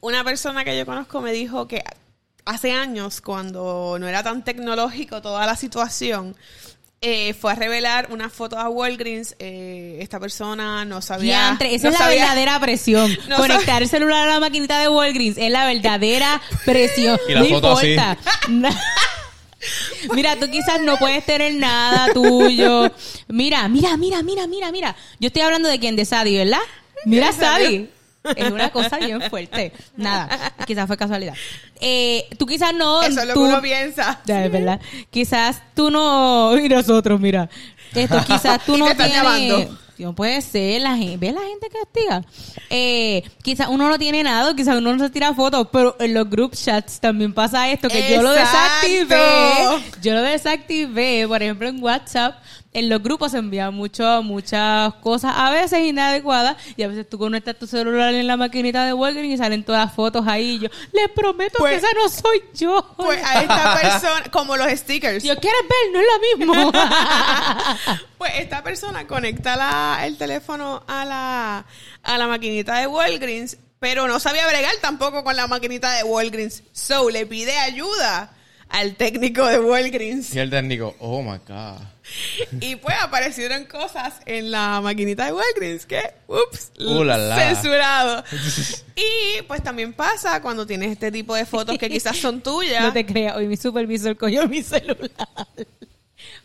una 0.00 0.22
persona 0.24 0.64
que 0.64 0.76
yo 0.76 0.84
conozco 0.86 1.20
me 1.20 1.32
dijo 1.32 1.66
que 1.68 1.82
hace 2.44 2.72
años, 2.72 3.20
cuando 3.20 3.96
no 4.00 4.08
era 4.08 4.22
tan 4.22 4.42
tecnológico 4.44 5.20
toda 5.22 5.44
la 5.46 5.54
situación, 5.56 6.34
eh, 7.00 7.34
fue 7.34 7.52
a 7.52 7.54
revelar 7.54 8.08
una 8.10 8.28
foto 8.30 8.58
a 8.58 8.68
Walgreens. 8.68 9.36
eh, 9.38 9.98
esta 10.00 10.18
persona 10.18 10.84
no 10.84 11.00
sabía. 11.02 11.34
Diantre, 11.40 11.74
esa 11.74 11.88
no 11.88 11.94
es 11.94 12.00
la 12.00 12.06
sabía- 12.06 12.20
verdadera 12.22 12.58
presión. 12.60 13.16
No 13.28 13.36
Conectar 13.36 13.82
el 13.82 13.88
celular 13.88 14.28
a 14.28 14.32
la 14.34 14.40
maquinita 14.40 14.80
de 14.80 14.88
Walgreens 14.88 15.36
es 15.38 15.50
la 15.52 15.66
verdadera 15.66 16.40
presión. 16.64 17.18
Y 17.28 17.32
la 17.34 17.40
no 17.40 17.46
foto 17.46 17.72
así. 17.78 17.94
Mira, 20.14 20.36
tú 20.36 20.48
quizás 20.50 20.80
no 20.82 20.96
puedes 20.98 21.24
tener 21.26 21.54
nada 21.54 22.12
tuyo. 22.12 22.90
Mira, 23.28 23.66
mira, 23.68 23.96
mira, 23.96 24.22
mira, 24.22 24.46
mira, 24.46 24.70
mira. 24.72 24.96
Yo 25.18 25.26
estoy 25.28 25.42
hablando 25.42 25.68
de 25.68 25.78
quién, 25.78 25.96
de 25.96 26.04
Sadie, 26.04 26.38
¿verdad? 26.38 26.60
Mira, 27.04 27.32
Sadie. 27.32 27.90
Es 28.36 28.50
una 28.50 28.70
cosa 28.70 28.98
bien 28.98 29.22
fuerte. 29.30 29.72
Nada, 29.96 30.52
quizás 30.66 30.86
fue 30.86 30.96
casualidad. 30.96 31.34
Eh, 31.80 32.28
tú 32.36 32.46
quizás 32.46 32.74
no. 32.74 33.02
Eso 33.02 33.20
es 33.20 33.26
lo 33.28 33.34
tú- 33.34 33.40
que 33.44 33.48
uno 33.48 33.62
piensa. 33.62 34.20
Ya, 34.26 34.44
es 34.44 34.52
verdad. 34.52 34.80
Quizás 35.10 35.62
tú 35.74 35.90
no. 35.90 36.58
Y 36.58 36.68
nosotros, 36.68 37.20
mira. 37.20 37.48
Esto 37.94 38.18
quizás 38.26 38.64
tú 38.64 38.76
no 38.76 38.86
te 38.86 38.94
tienes. 38.94 39.68
No 39.98 40.14
puede 40.14 40.40
ser, 40.42 40.80
la 40.80 40.96
gente, 40.96 41.16
¿ves 41.16 41.34
la 41.34 41.40
gente 41.40 41.68
que 41.68 41.78
castiga? 41.78 42.24
Eh, 42.70 43.24
quizás 43.42 43.66
uno 43.68 43.88
no 43.88 43.98
tiene 43.98 44.22
nada, 44.22 44.54
quizás 44.54 44.76
uno 44.76 44.94
no 44.94 45.04
se 45.04 45.10
tira 45.10 45.34
fotos, 45.34 45.66
pero 45.72 45.96
en 45.98 46.14
los 46.14 46.30
group 46.30 46.54
chats 46.54 47.00
también 47.00 47.34
pasa 47.34 47.68
esto, 47.68 47.88
que 47.88 48.08
yo 48.08 48.22
lo 48.22 48.30
desactivé. 48.30 49.20
Yo 50.00 50.14
lo 50.14 50.22
desactivé, 50.22 51.26
por 51.26 51.42
ejemplo, 51.42 51.66
en 51.68 51.82
WhatsApp, 51.82 52.36
en 52.72 52.88
los 52.88 53.02
grupos 53.02 53.32
se 53.32 53.38
envían 53.38 53.74
mucho, 53.74 54.22
muchas 54.22 54.92
cosas, 54.96 55.32
a 55.36 55.50
veces 55.50 55.80
inadecuadas, 55.86 56.56
y 56.76 56.82
a 56.82 56.88
veces 56.88 57.08
tú 57.08 57.18
conectas 57.18 57.56
tu 57.58 57.66
celular 57.66 58.12
en 58.14 58.26
la 58.26 58.36
maquinita 58.36 58.84
de 58.84 58.92
Walgreens 58.92 59.34
y 59.34 59.38
salen 59.38 59.64
todas 59.64 59.86
las 59.86 59.94
fotos 59.94 60.26
ahí, 60.28 60.50
y 60.56 60.58
yo, 60.60 60.68
les 60.92 61.08
prometo 61.10 61.58
Pues- 61.58 61.72
que 61.72 61.76
esa 61.78 61.88
no 61.94 62.08
soy 62.08 62.42
yo. 62.54 62.94
Pues 62.96 63.22
a 63.24 63.40
esta 63.42 63.78
persona, 63.80 64.22
como 64.30 64.56
los 64.56 64.68
stickers. 64.72 65.24
Os 65.24 65.38
quieres 65.38 65.60
ver, 65.62 65.92
no 65.92 66.00
es 66.00 66.06
lo 66.06 66.46
mismo. 66.46 66.72
Pues 68.18 68.32
esta 68.38 68.62
persona 68.64 69.06
conecta 69.06 69.54
la- 69.56 70.00
el 70.04 70.16
teléfono 70.18 70.82
a 70.88 71.04
la, 71.04 71.64
a 72.02 72.18
la 72.18 72.26
maquinita 72.26 72.76
de 72.80 72.86
Walgreens, 72.88 73.58
pero 73.78 74.08
no 74.08 74.18
sabía 74.18 74.46
bregar 74.48 74.74
tampoco 74.82 75.22
con 75.22 75.36
la 75.36 75.46
maquinita 75.46 75.92
de 75.92 76.02
Walgreens. 76.02 76.64
So 76.72 77.10
le 77.10 77.26
pide 77.26 77.56
ayuda 77.58 78.32
al 78.70 78.96
técnico 78.96 79.46
de 79.46 79.60
Walgreens. 79.60 80.34
Y 80.34 80.40
el 80.40 80.50
técnico, 80.50 80.96
oh 80.98 81.22
my 81.22 81.38
God. 81.46 81.78
Y 82.60 82.76
pues 82.76 82.96
aparecieron 83.00 83.64
cosas 83.66 84.14
en 84.26 84.50
la 84.50 84.80
maquinita 84.80 85.26
de 85.26 85.32
Walgreens 85.32 85.86
que, 85.86 86.00
ups, 86.26 86.72
Uh, 86.78 87.04
la, 87.04 87.16
la. 87.18 87.36
censurado. 87.36 88.24
Y 88.96 89.42
pues 89.42 89.62
también 89.62 89.92
pasa 89.92 90.42
cuando 90.42 90.66
tienes 90.66 90.90
este 90.92 91.12
tipo 91.12 91.34
de 91.34 91.44
fotos 91.46 91.78
que 91.78 91.88
quizás 91.88 92.16
son 92.16 92.40
tuyas. 92.42 92.82
No 92.82 92.92
te 92.92 93.06
creas, 93.06 93.36
hoy 93.36 93.46
mi 93.46 93.56
supervisor 93.56 94.16
cogió 94.16 94.48
mi 94.48 94.62
celular 94.62 95.10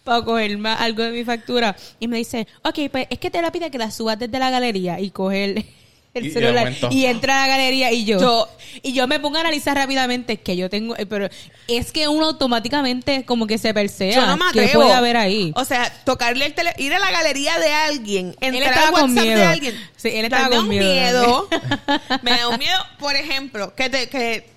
para 0.04 0.24
coger 0.24 0.58
más, 0.58 0.80
algo 0.82 1.02
de 1.04 1.12
mi 1.12 1.24
factura 1.24 1.76
y 2.00 2.08
me 2.08 2.18
dice, 2.18 2.48
ok, 2.64 2.80
pues 2.92 3.08
es 3.10 3.20
que 3.20 3.32
te 3.32 3.42
la 3.42 3.52
pide 3.52 3.72
que 3.72 3.78
la 3.78 3.90
subas 3.90 4.20
desde 4.20 4.38
la 4.38 4.50
galería 4.50 5.00
y 5.00 5.10
coge 5.12 5.66
el, 6.14 6.24
el 6.24 6.26
Y- 6.26 6.30
y 6.30 6.32
celular 6.34 6.74
entra 6.94 7.44
a 7.44 7.48
la 7.48 7.54
galería 7.56 7.92
y 7.92 8.06
yo, 8.06 8.20
Yo- 8.20 8.50
y 8.82 8.94
yo 8.94 9.08
me 9.08 9.20
pongo 9.20 9.38
a 9.38 9.42
analizar 9.42 9.76
rápidamente 9.76 10.38
que 10.38 10.56
yo 10.56 10.70
tengo, 10.70 10.96
eh, 10.98 11.06
pero 11.06 11.28
es 11.68 11.92
que 11.92 12.08
uno 12.08 12.26
automáticamente 12.28 13.26
como 13.26 13.48
que 13.48 13.58
se 13.58 13.74
persea 13.74 14.16
Yo 14.16 14.26
no 14.28 14.38
me 14.38 14.52
que 14.52 14.68
puede 14.70 14.94
haber 14.94 15.18
ahí. 15.18 15.52
O 15.56 15.66
sea, 15.66 15.92
tocarle 16.06 16.46
el 16.46 16.54
teléfono, 16.54 16.84
ir 16.86 16.94
a 16.94 17.00
la 17.00 17.12
galería 17.12 17.58
de 17.60 17.72
alguien, 17.72 18.36
entrar 18.42 18.64
estaba 18.70 18.88
al 18.88 18.94
con 18.94 19.02
WhatsApp 19.12 19.24
miedo. 19.24 19.40
de 19.40 19.46
alguien. 19.46 19.90
Sí, 19.96 20.10
él 20.10 20.26
estaba 20.26 20.44
me 20.50 20.50
da 20.50 20.56
con 20.58 20.66
un 20.66 20.70
miedo 20.70 21.50
me 22.22 22.32
da 22.32 22.48
un 22.50 22.60
miedo, 22.60 22.78
por 23.00 23.16
ejemplo, 23.16 23.74
que 23.76 23.90
te, 23.90 24.10
que, 24.10 24.50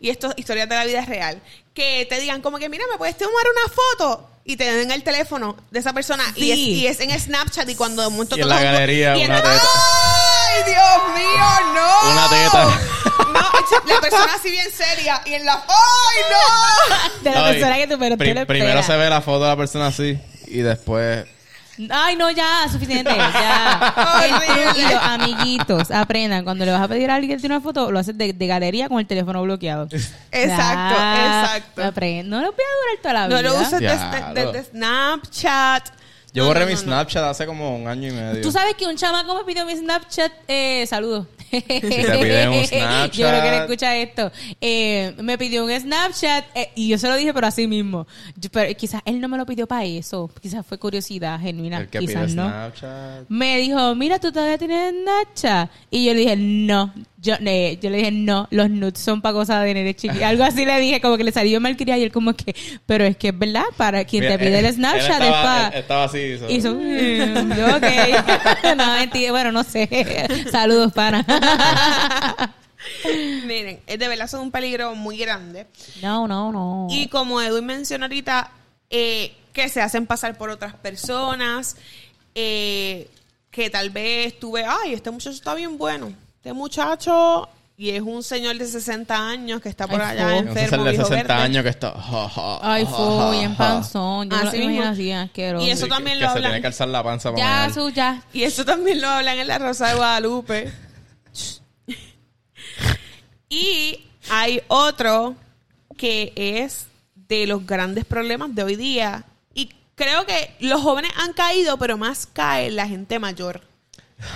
y 0.00 0.10
esto 0.10 0.28
es 0.30 0.34
historia 0.38 0.66
de 0.66 0.74
la 0.74 0.84
vida 0.84 1.04
real, 1.06 1.40
que 1.74 2.06
te 2.08 2.20
digan 2.20 2.40
como 2.40 2.58
que, 2.58 2.68
mira, 2.68 2.84
¿me 2.90 2.96
puedes 2.98 3.16
tomar 3.18 3.32
una 3.50 3.74
foto? 3.74 4.30
Y 4.46 4.56
te 4.56 4.70
den 4.72 4.90
el 4.90 5.02
teléfono 5.02 5.56
de 5.70 5.78
esa 5.80 5.92
persona 5.94 6.22
y, 6.36 6.50
es, 6.50 6.56
Sí. 6.56 6.70
y 6.74 6.86
es 6.86 7.00
en 7.00 7.18
Snapchat 7.18 7.68
y 7.68 7.74
cuando 7.74 8.02
de 8.02 8.10
momento 8.10 8.36
Y 8.36 8.42
en 8.42 8.48
la 8.48 8.62
galería, 8.62 9.16
y 9.16 9.22
en 9.22 9.30
una 9.30 9.40
la- 9.42 9.52
teta. 9.54 9.68
¡Ay, 9.74 10.62
Dios 10.66 11.16
mío, 11.16 11.72
no! 11.74 12.10
Una 12.12 12.28
teta. 12.28 12.80
No, 13.32 13.94
la 13.94 14.00
persona 14.00 14.34
así 14.34 14.50
bien 14.50 14.70
seria 14.70 15.20
y 15.24 15.34
en 15.34 15.44
la... 15.46 15.54
¡Ay, 15.54 16.22
no! 16.30 17.20
de 17.22 17.30
la 17.30 17.46
Ay, 17.46 17.52
persona 17.54 17.76
que 17.76 17.86
tú 17.88 17.96
pero 17.98 18.16
tú 18.16 18.24
le 18.24 18.46
primero 18.46 18.68
esperas. 18.80 18.86
se 18.86 18.96
ve 18.96 19.10
la 19.10 19.20
foto 19.22 19.44
de 19.44 19.48
la 19.50 19.56
persona 19.56 19.86
así 19.88 20.18
y 20.46 20.58
después 20.58 21.24
Ay, 21.90 22.14
no, 22.16 22.30
ya, 22.30 22.68
suficiente. 22.70 23.10
Ya. 23.16 23.94
El 24.24 24.34
Horrible. 24.34 24.64
truquillo, 24.64 25.00
amiguitos, 25.00 25.90
aprendan. 25.90 26.44
Cuando 26.44 26.64
le 26.64 26.70
vas 26.72 26.82
a 26.82 26.88
pedir 26.88 27.10
a 27.10 27.16
alguien 27.16 27.36
que 27.36 27.40
tiene 27.40 27.56
una 27.56 27.62
foto, 27.62 27.90
lo 27.90 27.98
haces 27.98 28.16
de, 28.16 28.32
de 28.32 28.46
galería 28.46 28.88
con 28.88 29.00
el 29.00 29.06
teléfono 29.06 29.42
bloqueado. 29.42 29.88
Exacto, 30.30 30.94
Ya, 30.96 31.42
exacto. 31.44 31.84
aprende. 31.84 32.30
No 32.30 32.40
lo 32.42 32.52
voy 32.52 32.60
a 32.64 32.80
durar 32.80 33.02
toda 33.02 33.14
la 33.14 33.20
No 33.28 33.36
vida. 33.36 33.42
lo 33.42 33.60
uses 33.60 33.78
Diablo. 33.80 34.34
desde, 34.34 34.52
desde 34.52 34.70
Snapchat. 34.70 35.88
yo 36.32 36.42
No, 36.42 36.48
borré 36.48 36.60
no, 36.60 36.66
mi 36.66 36.72
no, 36.74 36.78
no. 36.80 36.84
Snapchat 36.84 37.24
hace 37.24 37.46
como 37.46 37.76
un 37.76 37.88
año 37.88 38.08
y 38.08 38.12
medio. 38.12 38.40
Tú 38.42 38.52
sabes 38.52 38.74
que 38.74 38.86
un 38.86 38.96
chamaco 38.96 39.34
me 39.36 39.44
pidió 39.44 39.64
mi 39.66 39.76
Snapchat. 39.76 40.32
Eh, 40.48 40.86
saludos. 41.50 42.06
te 42.06 42.18
piden 42.18 42.48
un 42.50 42.64
Snapchat. 42.66 43.12
Yo 43.12 43.28
creo 43.28 43.42
que 43.42 43.50
le 43.50 43.56
escucha 43.58 43.96
esto. 43.96 44.32
Eh, 44.60 45.14
me 45.22 45.38
pidió 45.38 45.64
un 45.64 45.70
Snapchat 45.70 46.44
eh, 46.54 46.70
y 46.74 46.88
yo 46.88 46.98
se 46.98 47.08
lo 47.08 47.16
dije, 47.16 47.32
pero 47.34 47.46
así 47.46 47.66
mismo. 47.66 48.06
Yo- 48.36 48.50
pero 48.50 48.74
quizás 48.76 49.02
él 49.04 49.20
no 49.20 49.28
me 49.28 49.36
lo 49.36 49.46
pidió 49.46 49.66
para 49.66 49.84
eso. 49.84 50.30
Quizás 50.40 50.64
fue 50.66 50.78
curiosidad 50.78 51.40
genuina. 51.40 51.78
el 51.78 51.88
que 51.88 51.98
quizás 52.00 52.26
pide 52.26 52.36
no. 52.36 52.48
Snapchat. 52.48 53.28
me 53.28 53.58
dijo, 53.58 53.94
mira, 53.94 54.18
tú 54.18 54.32
todavía 54.32 54.58
tienes 54.58 54.92
Snapchat. 55.02 55.70
Y 55.90 56.04
yo 56.06 56.14
le 56.14 56.20
dije, 56.20 56.36
no. 56.36 56.92
Yo, 57.24 57.34
eh, 57.44 57.78
yo 57.80 57.88
le 57.90 57.96
dije, 57.98 58.10
no, 58.12 58.46
los 58.50 58.68
nudes 58.70 59.00
son 59.00 59.22
para 59.22 59.32
cosas 59.32 59.64
de 59.64 59.72
nene 59.74 59.96
chiqui. 59.96 60.22
Algo 60.22 60.44
así 60.44 60.64
le 60.66 60.78
dije, 60.78 61.00
como 61.00 61.16
que 61.16 61.24
le 61.24 61.32
salió 61.32 61.58
malcriada 61.60 61.98
y 61.98 62.02
él 62.04 62.12
como 62.12 62.34
que, 62.34 62.54
pero 62.86 63.04
es 63.04 63.16
que 63.16 63.28
es 63.28 63.38
verdad, 63.38 63.64
para 63.78 64.04
quien 64.04 64.24
Mira, 64.24 64.36
te 64.36 64.44
pide 64.44 64.58
él- 64.58 64.66
el 64.66 64.74
Snapchat 64.74 65.00
es 65.02 65.10
estaba, 65.10 65.42
para... 65.42 65.68
él 65.68 65.74
estaba 65.80 66.04
así. 66.04 66.18
hizo- 66.18 66.50
Hizo, 66.50 66.74
mm, 66.74 67.56
yo, 67.56 67.76
ok. 67.76 68.76
no, 68.76 68.94
mentira, 68.94 69.32
bueno, 69.32 69.50
no 69.52 69.64
sé. 69.64 69.88
Saludos, 70.52 70.92
pana. 70.92 71.24
Miren, 73.46 73.80
es 73.86 73.98
de 73.98 74.08
verdad 74.08 74.28
son 74.28 74.40
un 74.42 74.50
peligro 74.50 74.94
muy 74.94 75.16
grande. 75.16 75.66
no, 76.02 76.28
no, 76.28 76.52
no. 76.52 76.86
Y 76.90 77.08
como 77.08 77.40
Edwin 77.40 77.64
mencionó 77.64 78.04
ahorita, 78.04 78.50
eh, 78.90 79.32
que 79.54 79.68
se 79.70 79.80
hacen 79.80 80.06
pasar 80.06 80.36
por 80.36 80.50
otras 80.50 80.74
personas, 80.74 81.76
eh, 82.34 83.08
que 83.50 83.70
tal 83.70 83.90
vez 83.90 84.38
tú 84.38 84.52
ves, 84.52 84.66
ay, 84.68 84.92
este 84.92 85.10
muchacho 85.10 85.30
está 85.36 85.54
bien 85.54 85.78
bueno. 85.78 86.12
Este 86.44 86.52
muchacho, 86.52 87.48
y 87.74 87.88
es 87.88 88.02
un 88.02 88.22
señor 88.22 88.58
de 88.58 88.66
60 88.66 89.16
años 89.30 89.62
que 89.62 89.70
está 89.70 89.86
por 89.88 89.98
Ay, 89.98 90.18
allá 90.18 90.28
fo. 90.28 90.38
Un 90.42 90.48
enfermo, 90.58 90.84
de 90.84 90.90
viejo 90.90 91.06
60 91.06 91.32
verde. 91.34 91.42
años 91.42 91.62
que 91.62 91.68
está. 91.70 91.90
ja, 91.92 92.28
ja, 92.28 92.58
Ay, 92.60 92.84
fue 92.84 93.30
bien 93.38 93.52
ja. 93.52 93.56
panzón. 93.56 94.28
Yo 94.28 94.36
me 94.36 94.48
Así 94.50 94.58
mismo. 94.58 94.84
así, 94.84 95.10
asqueroso. 95.10 95.66
Y 95.66 95.70
eso 95.70 95.78
Sí, 95.78 95.84
que- 95.84 95.88
también 95.88 96.18
que 96.18 96.24
lo 96.24 96.26
se 96.30 96.36
hablan. 96.36 96.50
tiene 96.50 96.60
que 96.60 96.66
alzar 96.66 96.88
la 96.88 97.02
panza 97.02 97.30
para 97.32 97.42
Ya, 97.42 97.56
mear. 97.60 97.72
su, 97.72 97.88
ya. 97.88 98.22
Y 98.34 98.42
eso 98.42 98.62
también 98.66 99.00
lo 99.00 99.08
hablan 99.08 99.38
en 99.38 99.48
la 99.48 99.58
Rosa 99.58 99.88
de 99.88 99.94
Guadalupe. 99.94 100.70
y 103.48 104.00
hay 104.30 104.60
otro 104.68 105.34
que 105.96 106.32
es 106.36 106.86
de 107.14 107.46
los 107.46 107.64
grandes 107.66 108.04
problemas 108.04 108.54
de 108.54 108.64
hoy 108.64 108.76
día. 108.76 109.24
Y 109.54 109.70
creo 109.94 110.26
que 110.26 110.54
los 110.60 110.82
jóvenes 110.82 111.10
han 111.16 111.32
caído, 111.32 111.78
pero 111.78 111.96
más 111.96 112.26
cae 112.30 112.70
la 112.70 112.86
gente 112.86 113.18
mayor. 113.18 113.62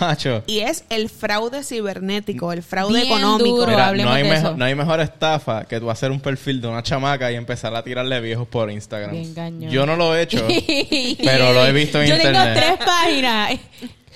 Hacho. 0.01 0.43
Y 0.47 0.59
es 0.61 0.85
el 0.91 1.09
fraude 1.09 1.62
cibernético, 1.64 2.53
el 2.53 2.62
fraude 2.62 3.01
Bien 3.03 3.07
económico. 3.07 3.57
duro. 3.57 3.66
Mira, 3.70 3.93
no 3.93 4.11
hay, 4.12 4.22
de 4.24 4.35
eso. 4.35 4.57
no 4.57 4.64
hay 4.64 4.74
mejor 4.74 5.01
estafa 5.01 5.64
que 5.64 5.81
tú 5.81 5.91
hacer 5.91 6.11
un 6.11 6.20
perfil 6.20 6.61
de 6.61 6.68
una 6.68 6.83
chamaca 6.83 7.31
y 7.33 7.37
empezar 7.37 7.74
a 7.74 7.83
tirarle 7.83 8.20
viejos 8.20 8.47
por 8.49 8.70
Instagram. 8.70 9.12
Bien. 9.12 9.70
Yo 9.70 9.87
no 9.87 9.97
lo 9.97 10.14
he 10.14 10.22
hecho, 10.22 10.47
pero 11.24 11.53
lo 11.53 11.64
he 11.64 11.72
visto 11.72 12.03
en 12.03 12.09
Yo 12.09 12.16
internet. 12.16 12.55
tengo 12.55 12.76
tres 12.76 12.87
páginas. 12.87 13.53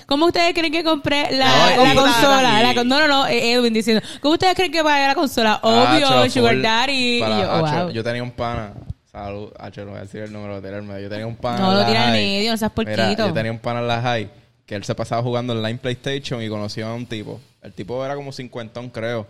¿Cómo 0.05 0.25
ustedes 0.27 0.53
creen 0.53 0.71
que 0.71 0.83
compré 0.83 1.31
la, 1.31 1.75
No, 1.75 1.83
la 1.85 1.93
y- 1.93 1.95
consola? 1.95 2.59
y- 2.59 2.63
La 2.67 2.73
con- 2.75 2.87
no, 2.87 2.99
no, 2.99 3.07
no, 3.07 3.25
eh, 3.27 3.53
Edwin 3.53 3.73
diciendo. 3.73 4.03
¿Cómo 4.21 4.33
ustedes 4.33 4.53
creen 4.53 4.71
que 4.71 4.83
pagué 4.83 5.07
la 5.07 5.15
consola? 5.15 5.59
Obvio, 5.63 6.07
Hacho, 6.07 6.29
Sugar. 6.29 6.61
Daddy. 6.61 7.19
Para- 7.21 7.37
y 7.37 7.41
yo, 7.41 7.51
oh, 7.53 7.59
wow. 7.59 7.89
yo 7.89 8.03
tenía 8.03 8.21
un 8.21 8.31
pana. 8.31 8.73
Salud, 9.11 9.51
hacho, 9.59 9.85
no 9.85 9.91
voy 9.91 9.99
a 9.99 10.01
decir 10.03 10.21
el 10.21 10.33
número, 10.33 10.59
de 10.59 10.67
tirarme. 10.67 11.01
Yo 11.01 11.09
tenía 11.09 11.25
un 11.25 11.35
pana. 11.37 11.59
No 11.59 11.67
en 11.69 11.73
lo 11.75 11.79
la 11.81 11.87
tira 11.87 12.05
en 12.07 12.11
medio, 12.13 12.51
no 12.51 12.57
seas 12.57 12.71
Mira, 12.77 12.95
porquito. 12.95 13.27
yo 13.27 13.33
tenía 13.33 13.51
un 13.51 13.59
pana 13.59 13.79
en 13.79 13.87
la 13.87 14.01
high 14.01 14.29
que 14.65 14.75
él 14.75 14.83
se 14.83 14.95
pasaba 14.95 15.21
jugando 15.21 15.53
online 15.53 15.77
PlayStation 15.79 16.41
y 16.41 16.49
conoció 16.49 16.87
a 16.87 16.93
un 16.95 17.05
tipo. 17.05 17.39
El 17.61 17.73
tipo 17.73 18.03
era 18.05 18.15
como 18.15 18.31
cincuentón, 18.31 18.89
creo. 18.89 19.27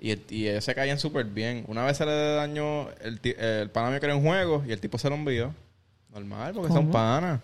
Y, 0.00 0.10
el- 0.10 0.22
y 0.30 0.48
ellos 0.48 0.64
se 0.64 0.74
caían 0.74 0.98
súper 0.98 1.24
bien. 1.26 1.64
Una 1.68 1.84
vez 1.84 1.96
se 1.96 2.04
le 2.06 2.12
dañó, 2.34 2.88
el, 3.02 3.20
el 3.38 3.70
pana 3.70 3.90
mío 3.90 4.00
quería 4.00 4.16
un 4.16 4.24
juego 4.24 4.64
y 4.66 4.72
el 4.72 4.80
tipo 4.80 4.98
se 4.98 5.08
lo 5.08 5.14
envió. 5.14 5.54
Normal, 6.12 6.52
porque 6.54 6.72
son 6.72 6.90
panas. 6.90 7.40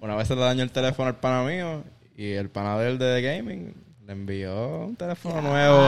Una 0.00 0.14
vez 0.16 0.28
se 0.28 0.34
le 0.34 0.40
dañó 0.40 0.62
el 0.62 0.70
teléfono 0.70 1.08
al 1.08 1.16
pana 1.18 1.42
mío 1.42 1.82
y 2.16 2.32
el 2.32 2.48
pana 2.48 2.78
de 2.78 2.88
él 2.90 2.98
de 2.98 3.20
Gaming 3.20 3.74
le 4.10 4.14
envió 4.16 4.86
un 4.86 4.96
teléfono 4.96 5.40
nuevo 5.40 5.86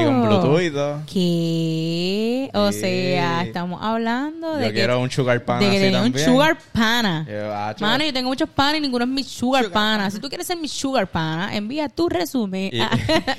y 0.00 0.04
con 0.06 0.22
Bluetooth 0.22 0.62
y 0.62 0.70
todo. 0.70 1.00
¿Qué? 1.12 2.50
O 2.54 2.72
Sí. 2.72 2.80
sea, 2.80 3.42
estamos 3.42 3.78
hablando 3.82 4.56
de 4.56 4.62
Yo 4.64 4.68
que, 4.70 4.74
quiero 4.74 4.98
un 5.00 5.10
sugar 5.10 5.44
pana 5.44 5.60
de 5.60 5.66
que 5.66 5.76
así 5.76 5.84
tenía 5.84 5.98
un 5.98 6.04
también. 6.06 6.26
sugar 6.30 6.56
pana. 6.72 7.26
Yo. 7.28 7.84
Mano, 7.86 8.04
yo 8.04 8.12
tengo 8.14 8.30
muchos 8.30 8.48
panas 8.48 8.76
y 8.78 8.80
ninguno 8.80 9.04
es 9.04 9.10
mi 9.10 9.22
sugar, 9.22 9.68
pana. 9.70 10.10
Si 10.10 10.18
tú 10.18 10.30
quieres 10.30 10.46
ser 10.46 10.56
mi 10.56 10.66
sugar 10.68 11.08
pana, 11.08 11.54
envía 11.54 11.90
tu 11.90 12.08
resumen. 12.08 12.70
Y- 12.72 12.80
a- 12.80 12.88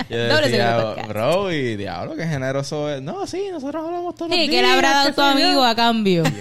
yo 0.07 0.27
Doble 0.29 0.47
decía, 0.49 0.77
Podcast. 0.79 1.07
bro, 1.09 1.51
y 1.51 1.75
diablo, 1.75 2.15
qué 2.15 2.27
generoso 2.27 2.91
es. 2.91 3.01
No, 3.01 3.25
sí, 3.25 3.47
nosotros 3.51 3.83
hablamos 3.83 4.13
todos 4.13 4.31
Sí, 4.31 4.37
los 4.37 4.45
que 4.45 4.51
días. 4.51 4.61
le 4.67 4.73
habrá 4.73 4.89
dado 4.91 5.05
qué 5.07 5.13
tu 5.13 5.21
sé 5.21 5.27
yo. 5.27 5.33
amigo 5.47 5.63
a 5.63 5.75
cambio. 5.75 6.23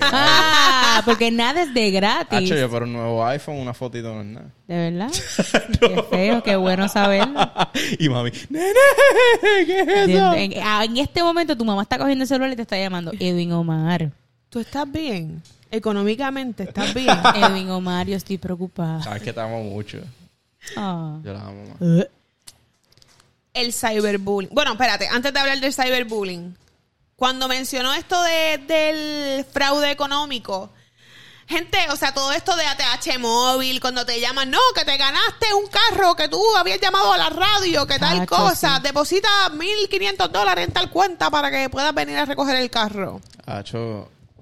Ah, 0.95 1.01
porque 1.07 1.31
nada 1.31 1.63
es 1.63 1.73
de 1.73 1.91
gratis. 1.91 2.39
Hacho, 2.51 2.55
yo 2.55 2.69
por 2.69 2.83
un 2.83 2.93
nuevo 2.93 3.25
iPhone, 3.25 3.57
una 3.57 3.73
fotito 3.73 4.13
no 4.15 4.21
es 4.21 4.27
nada. 4.27 4.47
¿De 4.69 4.91
verdad? 4.91 5.11
Qué 5.81 6.03
feo, 6.11 6.43
qué 6.43 6.57
bueno 6.57 6.87
saberlo. 6.89 7.41
y 7.99 8.09
mami, 8.09 8.31
nene, 8.49 8.73
¿qué 9.67 9.81
es 9.81 10.09
eso? 10.09 10.35
en, 10.35 10.55
ah, 10.63 10.85
en 10.85 10.97
este 10.97 11.23
momento 11.23 11.57
tu 11.57 11.65
mamá 11.65 11.83
está 11.83 11.99
cogiendo 11.99 12.25
el 12.25 12.29
celular 12.29 12.53
y 12.53 12.57
te 12.57 12.63
está 12.63 12.79
llamando 12.79 13.13
Edwin 13.19 13.53
Omar. 13.53 14.11
¿Tú 14.49 14.61
estás 14.61 14.91
bien? 14.91 15.43
Económicamente, 15.71 16.65
¿estás 16.65 16.93
bien? 16.95 17.09
Edwin 17.35 17.71
Omar, 17.71 18.07
yo 18.07 18.17
estoy 18.17 18.39
preocupada. 18.39 19.03
Sabes 19.03 19.23
que 19.23 19.33
te 19.33 19.41
amo 19.41 19.63
mucho. 19.63 19.99
Ah. 20.77 21.19
Yo 21.25 21.33
la 21.33 21.41
amo 21.41 21.65
más. 21.81 22.07
el 23.55 23.73
cyberbullying. 23.73 24.55
Bueno, 24.55 24.73
espérate, 24.73 25.09
antes 25.09 25.33
de 25.33 25.41
hablar 25.41 25.61
del 25.61 25.73
cyberbullying, 25.73 26.57
cuando 27.17 27.49
mencionó 27.49 27.95
esto 27.95 28.21
de, 28.23 28.59
del 28.67 29.45
fraude 29.45 29.91
económico, 29.91 30.71
gente, 31.53 31.79
o 31.91 31.97
sea, 31.97 32.13
todo 32.13 32.33
esto 32.33 32.57
de 32.57 32.65
ATH 32.65 33.19
móvil, 33.21 33.81
cuando 33.81 34.05
te 34.05 34.19
llaman, 34.21 34.51
no, 34.51 34.59
que 34.75 34.85
te 34.85 34.97
ganaste 34.97 35.47
un 35.55 35.67
carro, 35.69 36.17
que 36.17 36.27
tú 36.29 36.41
habías 36.57 36.81
llamado 36.81 37.13
a 37.13 37.19
la 37.19 37.29
radio, 37.29 37.87
que 37.87 37.99
tal 37.99 38.27
cosa, 38.27 38.77
sí. 38.79 38.83
deposita 38.83 39.29
1.500 39.53 40.29
dólares 40.31 40.67
en 40.67 40.73
tal 40.73 40.91
cuenta 40.91 41.31
para 41.31 41.51
que 41.51 41.69
puedas 41.71 41.95
venir 41.95 42.17
a 42.19 42.25
recoger 42.25 42.57
el 42.57 42.71
carro. 42.71 43.21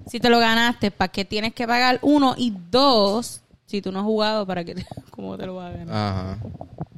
Si 0.07 0.19
te 0.19 0.29
lo 0.29 0.39
ganaste, 0.39 0.89
¿para 0.91 1.11
qué 1.11 1.25
tienes 1.25 1.53
que 1.53 1.67
pagar 1.67 1.99
uno? 2.01 2.33
Y 2.37 2.53
dos, 2.71 3.41
si 3.67 3.81
tú 3.81 3.91
no 3.91 3.99
has 3.99 4.05
jugado, 4.05 4.47
¿para 4.47 4.63
qué? 4.63 4.73
te- 4.75 4.85
¿Cómo 5.11 5.37
te 5.37 5.45
lo 5.45 5.55
vas 5.55 5.73
a 5.73 5.77
ganar? 5.77 5.95
ajá. 5.95 6.37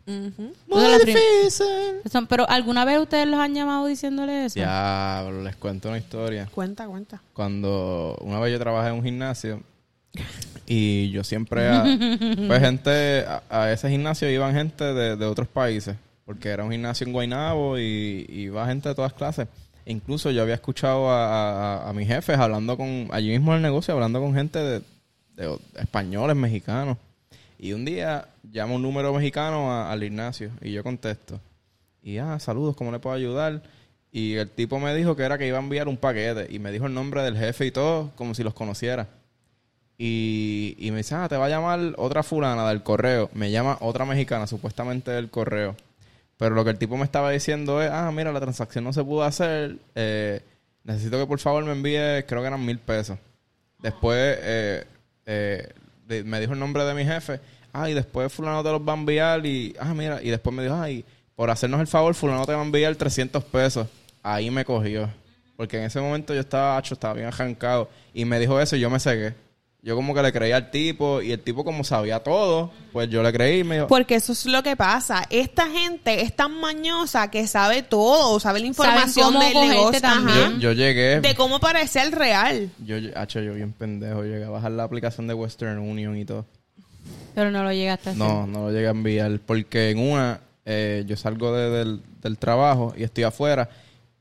Muy 0.06 1.06
difícil. 1.06 2.02
Son- 2.12 2.28
Pero 2.28 2.46
¿alguna 2.50 2.84
vez 2.86 3.00
ustedes 3.00 3.26
los 3.28 3.40
han 3.40 3.54
llamado 3.56 3.86
diciéndole 3.86 4.46
eso? 4.46 4.60
Ya, 4.60 5.22
pero 5.26 5.42
les 5.44 5.56
cuento 5.56 5.88
una 5.90 5.98
historia. 5.98 6.50
Cuenta, 6.54 6.88
cuenta. 6.88 7.22
cuando 7.34 8.18
una 8.22 8.40
vez 8.40 8.52
yo 8.52 8.60
trabajé 8.60 8.90
en 8.90 8.96
un 8.96 9.04
gimnasio 9.04 9.62
y 10.66 11.10
yo 11.12 11.24
siempre 11.24 11.68
a, 11.70 11.84
pues 12.48 12.60
gente 12.62 13.26
a, 13.28 13.44
a 13.50 13.72
ese 13.72 13.90
gimnasio 13.90 14.30
iban 14.30 14.54
gente 14.54 14.84
de, 14.84 15.16
de 15.16 15.26
otros 15.26 15.48
países 15.48 15.96
porque 16.26 16.50
era 16.50 16.64
un 16.64 16.72
gimnasio 16.72 17.06
en 17.06 17.14
Guaynabo 17.14 17.78
y, 17.78 18.26
iba 18.30 18.66
gente 18.68 18.90
de 18.90 18.96
todas 18.96 19.14
clases 19.14 19.48
Incluso 19.86 20.32
yo 20.32 20.42
había 20.42 20.54
escuchado 20.56 21.10
a, 21.10 21.90
a- 21.90 21.94
mis 21.94 22.08
jefes 22.08 22.38
hablando 22.38 22.78
con, 22.78 23.10
allí 23.12 23.32
mismo 23.32 23.52
en 23.52 23.58
el 23.58 23.64
negocio, 23.64 23.94
hablando 23.94 24.22
con 24.22 24.34
gente 24.34 24.58
de, 24.60 24.82
de 25.36 25.58
españoles, 25.76 26.38
mexicanos. 26.38 26.98
Y 27.60 27.74
un 27.74 27.84
día 27.84 28.30
llama 28.50 28.76
un 28.76 28.82
número 28.82 29.14
mexicano 29.14 29.84
al 29.86 30.02
Ignacio 30.04 30.52
y 30.62 30.72
yo 30.72 30.84
contesto. 30.84 31.42
Y, 32.02 32.18
ah, 32.18 32.40
saludos, 32.40 32.78
¿cómo 32.78 32.94
le 32.94 33.00
puedo 33.00 33.14
ayudar? 33.14 33.62
Y 34.10 34.36
el 34.36 34.50
tipo 34.50 34.80
me 34.80 34.96
dijo 34.96 35.18
que 35.18 35.24
era 35.24 35.38
que 35.38 35.48
iba 35.48 35.58
a 35.58 35.62
enviar 35.62 35.90
un 35.90 35.98
paquete 35.98 36.48
y 36.50 36.60
me 36.60 36.72
dijo 36.72 36.86
el 36.86 36.94
nombre 36.94 37.22
del 37.22 37.36
jefe 37.38 37.66
y 37.66 37.72
todo, 37.72 38.12
como 38.16 38.34
si 38.36 38.44
los 38.44 38.54
conociera. 38.54 39.08
Y, 39.98 40.90
me 40.92 40.98
dice, 40.98 41.16
ah, 41.16 41.28
te 41.30 41.38
va 41.38 41.46
a 41.46 41.50
llamar 41.50 41.94
otra 41.98 42.24
fulana 42.24 42.68
del 42.70 42.84
correo. 42.84 43.30
Me 43.34 43.52
llama 43.52 43.78
otra 43.80 44.06
mexicana, 44.06 44.48
supuestamente 44.48 45.12
del 45.12 45.30
correo. 45.30 45.76
Pero 46.38 46.56
lo 46.56 46.64
que 46.64 46.72
el 46.72 46.78
tipo 46.78 46.98
me 46.98 47.06
estaba 47.06 47.32
diciendo 47.32 47.82
es, 47.82 47.90
ah, 47.92 48.12
mira, 48.12 48.32
la 48.32 48.42
transacción 48.42 48.84
no 48.84 48.92
se 48.94 49.04
pudo 49.04 49.24
hacer. 49.24 49.78
eh, 49.96 50.42
necesito 50.84 51.18
que 51.18 51.28
por 51.28 51.40
favor 51.40 51.64
me 51.64 51.72
envíe, 51.72 52.26
creo 52.28 52.42
que 52.42 52.48
eran 52.48 52.66
mil 52.66 52.80
pesos. 52.80 53.18
Después 53.80 54.38
eh, 54.42 54.84
eh, 55.26 55.74
me 56.26 56.40
dijo 56.40 56.54
el 56.54 56.60
nombre 56.60 56.84
de 56.84 56.94
mi 56.94 57.06
jefe. 57.06 57.40
Ah, 57.72 57.90
y 57.90 57.94
después 57.94 58.32
fulano 58.32 58.64
te 58.64 58.72
los 58.72 58.82
va 58.82 58.94
a 58.94 58.98
enviar 58.98 59.46
y, 59.46 59.76
ah, 59.80 59.94
mira, 59.94 60.22
y 60.22 60.30
después 60.30 60.56
me 60.56 60.64
dijo, 60.64 60.76
ay, 60.76 61.04
por 61.36 61.50
hacernos 61.50 61.82
el 61.82 61.88
favor, 61.88 62.14
fulano 62.14 62.46
te 62.46 62.54
va 62.54 62.62
a 62.62 62.66
enviar 62.66 62.96
300 62.96 63.44
pesos. 63.46 63.88
Ahí 64.22 64.52
me 64.52 64.64
cogió. 64.64 65.10
Porque 65.58 65.78
en 65.78 65.84
ese 65.84 66.00
momento 66.00 66.34
yo 66.34 66.40
estaba, 66.40 66.78
hacho, 66.78 66.94
estaba 66.94 67.14
bien 67.14 67.28
arrancado. 67.28 67.90
Y 68.14 68.26
me 68.26 68.40
dijo 68.40 68.60
eso 68.60 68.76
y 68.76 68.80
yo 68.80 68.90
me 68.90 69.00
cegué. 69.00 69.34
Yo 69.86 69.98
como 69.98 70.14
que 70.16 70.22
le 70.22 70.32
creía 70.32 70.56
al 70.56 70.72
tipo 70.72 71.22
y 71.22 71.34
el 71.34 71.42
tipo 71.42 71.66
como 71.66 71.84
sabía 71.84 72.22
todo, 72.22 72.72
pues 72.94 73.10
yo 73.10 73.22
le 73.22 73.34
creí 73.34 73.60
y 73.60 73.64
me 73.66 73.76
dijo, 73.76 73.88
Porque 73.88 74.16
eso 74.16 74.32
es 74.32 74.46
lo 74.46 74.64
que 74.64 74.78
pasa. 74.78 75.26
Esta 75.30 75.68
gente 75.70 76.22
es 76.22 76.34
tan 76.34 76.58
mañosa 76.62 77.30
que 77.30 77.46
sabe 77.48 77.84
todo, 77.84 78.40
sabe 78.40 78.62
la 78.62 78.68
información 78.68 79.34
cómo 79.34 79.44
del 79.44 79.54
negocio. 79.70 80.00
también. 80.00 80.54
yo, 80.54 80.72
yo 80.72 80.72
llegué, 80.72 81.20
de 81.20 81.36
cómo 81.36 81.60
parecer 81.60 82.16
real. 82.16 82.70
yo, 82.80 82.96
hacho, 83.18 83.42
yo 83.42 83.54
bien 83.56 83.74
pendejo, 83.74 84.24
llegué 84.24 84.46
a 84.46 84.50
bajar 84.50 84.72
la 84.72 84.84
aplicación 84.86 85.28
de 85.28 85.34
Western 85.34 85.78
Union 85.80 86.16
y 86.18 86.24
todo. 86.24 86.46
Pero 87.36 87.52
no 87.52 87.62
lo 87.64 87.74
llegaste 87.74 88.10
a 88.10 88.12
hacer. 88.14 88.24
No, 88.26 88.48
no 88.48 88.68
lo 88.68 88.72
llegué 88.72 88.88
a 88.88 88.92
enviar. 88.92 89.38
Porque 89.46 89.90
en 89.90 90.00
una, 90.00 90.40
eh, 90.66 91.04
yo 91.08 91.18
salgo 91.18 91.54
de- 91.54 91.70
del, 91.70 92.02
del 92.22 92.38
trabajo 92.38 92.94
y 92.96 93.04
estoy 93.04 93.26
afuera. 93.26 93.70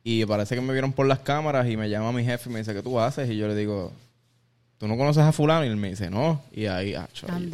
Y 0.02 0.24
parece 0.26 0.56
que 0.56 0.60
me 0.60 0.72
vieron 0.72 0.92
por 0.92 1.06
las 1.06 1.20
cámaras 1.20 1.68
y 1.68 1.76
me 1.76 1.88
llama 1.88 2.10
mi 2.10 2.24
jefe 2.24 2.50
y 2.50 2.52
me 2.52 2.58
dice, 2.58 2.74
¿qué 2.74 2.82
tú 2.82 2.98
haces? 2.98 3.30
Y 3.30 3.36
yo 3.36 3.46
le 3.46 3.54
digo, 3.54 3.92
¿tú 4.82 4.88
no 4.88 4.96
conoces 4.96 5.22
a 5.22 5.30
fulano? 5.30 5.64
Y 5.64 5.68
él 5.68 5.76
me 5.76 5.90
dice, 5.90 6.10
no. 6.10 6.42
Y 6.50 6.66
ahí, 6.66 6.92
acho, 6.92 7.28
ahí, 7.30 7.48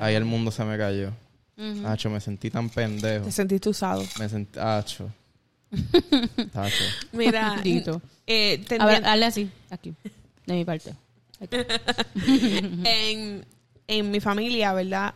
ahí 0.00 0.14
el 0.14 0.26
mundo 0.26 0.50
se 0.50 0.62
me 0.64 0.76
cayó. 0.76 1.12
Ujú. 1.56 1.86
Acho, 1.88 2.10
me 2.10 2.20
sentí 2.20 2.50
tan 2.50 2.68
pendejo. 2.68 3.24
Te 3.24 3.32
sentiste 3.32 3.70
usado. 3.70 4.04
Me 4.18 4.28
sentí, 4.28 4.58
acho. 4.58 5.10
Acho. 6.54 6.84
Mira, 7.12 7.58
Dito. 7.64 8.02
eh, 8.26 8.62
A 8.78 8.84
ver, 8.84 9.02
hazle 9.06 9.24
así, 9.24 9.50
aquí, 9.70 9.94
de 10.44 10.54
mi 10.54 10.64
parte. 10.66 10.92
En, 12.84 13.46
en 13.86 14.10
mi 14.10 14.20
familia, 14.20 14.74
¿verdad? 14.74 15.14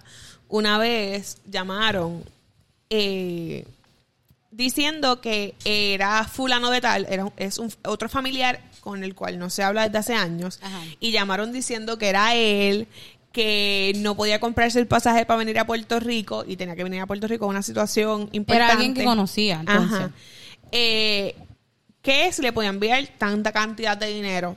Una 0.49 0.79
vez 0.79 1.37
llamaron 1.51 2.25
eh, 2.89 3.67
diciendo 4.51 5.21
que 5.21 5.55
era 5.67 6.25
fulano 6.25 6.71
de 6.71 6.81
tal, 6.81 7.07
era, 7.11 7.31
es 7.37 7.59
un, 7.59 7.71
otro 7.85 8.09
familiar 8.09 8.59
con 8.83 9.05
el 9.05 9.15
cual 9.15 9.39
no 9.39 9.49
se 9.49 9.63
habla 9.63 9.85
desde 9.85 9.99
hace 9.99 10.15
años, 10.15 10.59
Ajá. 10.61 10.81
y 11.01 11.13
llamaron 11.13 11.53
diciendo 11.53 11.97
que 11.99 12.09
era 12.09 12.35
él, 12.35 12.89
que 13.33 13.93
no 13.97 14.17
podía 14.17 14.41
comprarse 14.41 14.81
el 14.81 14.89
pasaje 14.89 15.25
para 15.25 15.39
venir 15.39 15.59
a 15.59 15.67
Puerto 15.67 16.01
Rico 16.01 16.45
y 16.47 16.57
tenía 16.57 16.77
que 16.77 16.85
venir 16.85 17.01
a 17.01 17.07
Puerto 17.07 17.29
Rico 17.29 17.47
una 17.47 17.63
situación 17.63 18.29
importante. 18.33 18.55
Era 18.55 18.73
alguien 18.73 18.93
que 18.93 19.05
conocía, 19.05 19.61
entonces. 19.61 19.99
Ajá. 19.99 20.11
Eh, 20.73 21.37
que 22.03 22.31
le 22.41 22.53
podía 22.53 22.71
enviar 22.71 23.07
tanta 23.17 23.53
cantidad 23.53 23.97
de 23.97 24.09
dinero. 24.09 24.57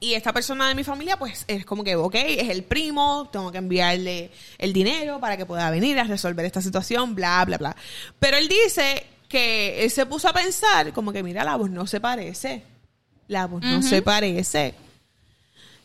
Y 0.00 0.14
esta 0.14 0.32
persona 0.32 0.68
de 0.68 0.74
mi 0.74 0.84
familia, 0.84 1.18
pues 1.18 1.44
es 1.46 1.64
como 1.64 1.84
que, 1.84 1.96
ok, 1.96 2.14
es 2.14 2.48
el 2.48 2.64
primo, 2.64 3.28
tengo 3.30 3.52
que 3.52 3.58
enviarle 3.58 4.30
el 4.58 4.72
dinero 4.72 5.20
para 5.20 5.36
que 5.36 5.46
pueda 5.46 5.70
venir 5.70 5.98
a 5.98 6.04
resolver 6.04 6.44
esta 6.46 6.62
situación, 6.62 7.14
bla, 7.14 7.44
bla, 7.44 7.58
bla. 7.58 7.76
Pero 8.18 8.36
él 8.36 8.48
dice 8.48 9.06
que 9.28 9.84
él 9.84 9.90
se 9.90 10.06
puso 10.06 10.28
a 10.28 10.32
pensar, 10.32 10.92
como 10.92 11.12
que, 11.12 11.22
mira, 11.22 11.44
la 11.44 11.56
voz 11.56 11.70
no 11.70 11.86
se 11.86 12.00
parece. 12.00 12.62
La 13.28 13.46
voz 13.46 13.62
no 13.62 13.82
se 13.82 14.02
parece. 14.02 14.74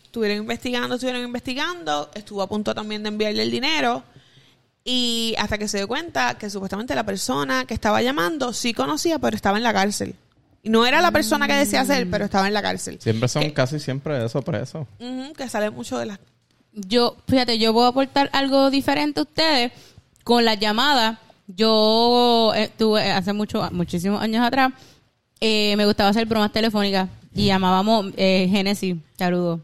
Estuvieron 0.04 0.38
investigando, 0.40 0.96
estuvieron 0.96 1.24
investigando, 1.24 2.10
estuvo 2.16 2.42
a 2.42 2.48
punto 2.48 2.74
también 2.74 3.04
de 3.04 3.10
enviarle 3.10 3.44
el 3.44 3.52
dinero. 3.52 4.04
Y 4.84 5.36
hasta 5.38 5.58
que 5.58 5.68
se 5.68 5.78
dio 5.78 5.88
cuenta 5.88 6.38
que 6.38 6.50
supuestamente 6.50 6.96
la 6.96 7.06
persona 7.06 7.66
que 7.66 7.74
estaba 7.76 8.02
llamando 8.02 8.54
sí 8.54 8.74
conocía, 8.74 9.20
pero 9.20 9.36
estaba 9.36 9.58
en 9.58 9.64
la 9.64 9.74
cárcel. 9.74 10.16
Y 10.64 10.70
no 10.70 10.86
era 10.86 11.00
la 11.02 11.12
persona 11.12 11.48
que 11.48 11.54
decía 11.54 11.86
ser, 11.86 12.10
pero 12.10 12.26
estaba 12.26 12.48
en 12.48 12.54
la 12.54 12.62
cárcel. 12.62 13.00
Siempre 13.00 13.30
son 13.30 13.44
Que- 13.44 13.54
casi 13.54 13.80
siempre 13.80 14.26
eso 14.26 14.42
presos. 14.42 14.88
Que 15.38 15.48
sale 15.48 15.70
mucho 15.70 15.98
de 15.98 16.08
las... 16.08 16.20
Yo, 16.74 17.16
fíjate, 17.28 17.58
yo 17.60 17.72
puedo 17.74 17.88
aportar 17.88 18.30
algo 18.34 18.70
diferente 18.70 19.20
a 19.20 19.24
ustedes 19.24 19.72
con 20.24 20.44
las 20.44 20.60
llamadas. 20.60 21.18
Yo 21.48 22.52
eh, 22.56 22.70
tuve 22.78 23.12
hace 23.12 23.32
mucho, 23.34 23.68
muchísimos 23.72 24.22
años 24.22 24.46
atrás, 24.46 24.72
eh, 25.40 25.76
me 25.78 25.86
gustaba 25.86 26.10
hacer 26.10 26.26
bromas 26.26 26.52
telefónicas 26.52 27.10
y 27.36 27.46
llamábamos 27.48 28.08
eh, 28.18 28.48
Genesis, 28.52 28.96
saludos. 29.18 29.60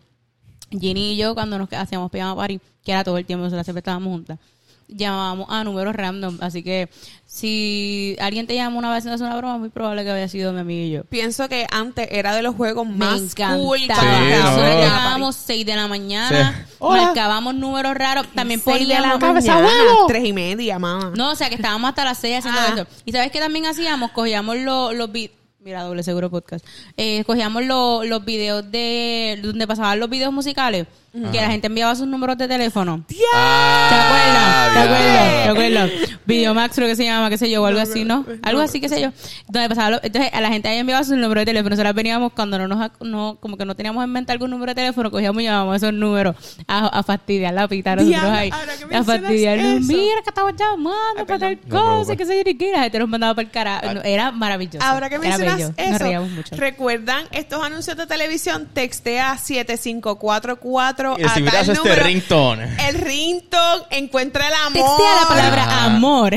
Ginny 0.71 1.13
y 1.13 1.17
yo 1.17 1.33
cuando 1.35 1.57
nos 1.57 1.71
hacíamos 1.73 2.11
pijama 2.11 2.35
party, 2.35 2.59
que 2.83 2.91
era 2.91 3.03
todo 3.03 3.17
el 3.17 3.25
tiempo, 3.25 3.43
nosotras 3.43 3.65
siempre 3.65 3.79
estábamos 3.79 4.09
juntas, 4.11 4.39
llamábamos 4.87 5.47
a 5.49 5.63
números 5.63 5.95
random. 5.95 6.37
Así 6.41 6.63
que 6.63 6.89
si 7.25 8.15
alguien 8.19 8.45
te 8.47 8.55
llama 8.55 8.77
una 8.77 8.91
vez 8.93 9.03
y 9.05 9.07
no 9.07 9.13
hace 9.13 9.23
una 9.23 9.35
broma, 9.37 9.55
es 9.55 9.59
muy 9.59 9.69
probable 9.69 10.03
que 10.03 10.11
haya 10.11 10.27
sido 10.27 10.51
mi 10.53 10.59
amigo 10.59 10.85
y 10.87 10.91
yo. 10.91 11.03
Pienso 11.05 11.47
que 11.47 11.65
antes 11.71 12.07
era 12.11 12.35
de 12.35 12.41
los 12.41 12.55
juegos 12.55 12.87
Me 12.87 12.93
más 12.95 13.35
cool. 13.35 13.79
Sí, 13.79 13.87
no. 13.87 13.95
Nosotros 13.95 14.69
en 14.69 14.79
la 14.79 14.81
llamábamos 14.81 15.35
6 15.35 15.65
de 15.65 15.75
la 15.75 15.87
mañana, 15.87 16.65
Sí. 16.67 16.83
Marcábamos 16.87 17.55
números 17.55 17.95
raros, 17.95 18.27
también 18.35 18.59
de 18.65 18.71
la 18.99 19.17
poníamos... 19.17 19.33
mañana, 19.33 19.69
tres 20.07 20.25
y 20.25 20.33
media, 20.33 20.77
mamá. 20.77 21.11
No, 21.15 21.31
o 21.31 21.35
sea, 21.35 21.49
que 21.49 21.55
estábamos 21.55 21.89
hasta 21.89 22.03
las 22.05 22.17
6 22.19 22.37
haciendo 22.39 22.59
Ah. 22.61 22.73
eso. 22.75 22.87
¿Y 23.05 23.11
sabes 23.11 23.31
qué 23.31 23.39
también 23.39 23.65
hacíamos? 23.65 24.11
Cogíamos 24.11 24.57
los, 24.57 24.93
los 24.93 25.11
vi- 25.11 25.31
Mira, 25.65 25.81
doble 25.81 26.03
seguro 26.03 26.29
podcast. 26.29 26.63
Eh, 26.95 27.23
cogíamos 27.23 27.65
los, 27.65 28.05
los 28.05 28.23
videos 28.23 28.69
de... 28.69 29.39
Donde 29.41 29.65
pasaban 29.65 29.99
los 29.99 30.11
videos 30.11 30.31
musicales. 30.31 30.85
Que 31.31 31.39
la 31.41 31.49
gente 31.49 31.67
enviaba 31.67 31.95
sus 31.95 32.07
números 32.07 32.37
de 32.37 32.47
teléfono. 32.47 33.03
¿Te 33.07 33.15
acuerdas? 33.15 34.73
¿Te 34.73 34.79
acuerdas? 34.79 35.43
¿Te 35.43 35.49
acuerdas? 35.49 35.91
Videomax 36.25 36.75
creo 36.75 36.87
que 36.87 36.95
se 36.95 37.05
llama, 37.05 37.29
qué 37.29 37.37
sé 37.37 37.49
yo, 37.49 37.61
o 37.61 37.65
algo 37.65 37.79
así, 37.79 38.03
¿no? 38.03 38.25
Algo 38.41 38.61
así, 38.61 38.81
qué 38.81 38.89
sé 38.89 38.99
yo. 38.99 39.11
Donde 39.47 39.69
pasaba 39.69 39.91
lo- 39.91 39.99
entonces 40.03 40.31
a 40.33 40.41
la 40.41 40.49
gente 40.49 40.67
ahí 40.67 40.79
enviaba 40.79 41.03
sus 41.03 41.15
números 41.17 41.41
de 41.41 41.45
teléfono. 41.45 41.69
Nosotros 41.69 41.93
veníamos 41.95 42.33
cuando 42.33 42.57
no 42.57 42.67
nos, 42.67 42.91
no, 43.01 43.37
como 43.39 43.57
que 43.57 43.63
no 43.65 43.75
teníamos 43.75 44.03
en 44.03 44.09
mente 44.11 44.31
algún 44.31 44.49
número 44.49 44.71
de 44.71 44.75
teléfono, 44.75 45.11
cogíamos 45.11 45.41
y 45.41 45.45
llamábamos 45.45 45.75
esos 45.77 45.93
números 45.93 46.35
a, 46.67 46.87
a 46.87 47.03
fastidiar 47.03 47.53
la 47.53 47.67
pita 47.67 47.95
nosotros 47.95 48.23
ahí. 48.31 48.49
A 48.51 48.65
eso. 49.75 49.83
Mira 49.93 50.21
que 50.23 50.29
estamos 50.29 50.53
llamando 50.57 51.25
para 51.27 51.39
tal 51.39 51.59
cosa, 51.69 52.15
qué 52.15 52.25
sé 52.25 52.37
yo, 52.37 52.43
ni 52.43 52.55
qué. 52.57 52.71
La 52.71 52.81
gente 52.83 52.99
nos 52.99 53.07
mandaba 53.07 53.35
para 53.35 53.45
el 53.45 53.51
carajo. 53.51 54.01
Era 54.03 54.31
maravilloso. 54.31 54.85
Ahora 54.85 55.09
que 55.09 55.19
mencionas 55.19 55.59
eso, 55.77 55.91
Nos 55.91 55.99
reíamos 56.01 56.31
mucho. 56.31 56.55
¿recuerdan 56.55 57.23
estos 57.31 57.63
anuncios 57.63 57.95
de 57.95 58.07
televisión? 58.07 58.67
Textea 58.73 59.37
7544 59.37 61.04
Y 61.17 61.23
a 61.23 61.27
recibirás 61.27 61.65
tal 61.67 61.75
este 61.75 61.89
número. 61.89 62.03
ringtone. 62.03 62.77
El 62.89 62.95
ringtone 63.01 63.83
encuentra 63.91 64.47
el 64.47 64.53
amor. 64.53 64.73
Textea 64.73 65.15
la 65.21 65.27
palabra 65.27 65.65
Ah. 65.67 65.85
amor. 65.85 66.33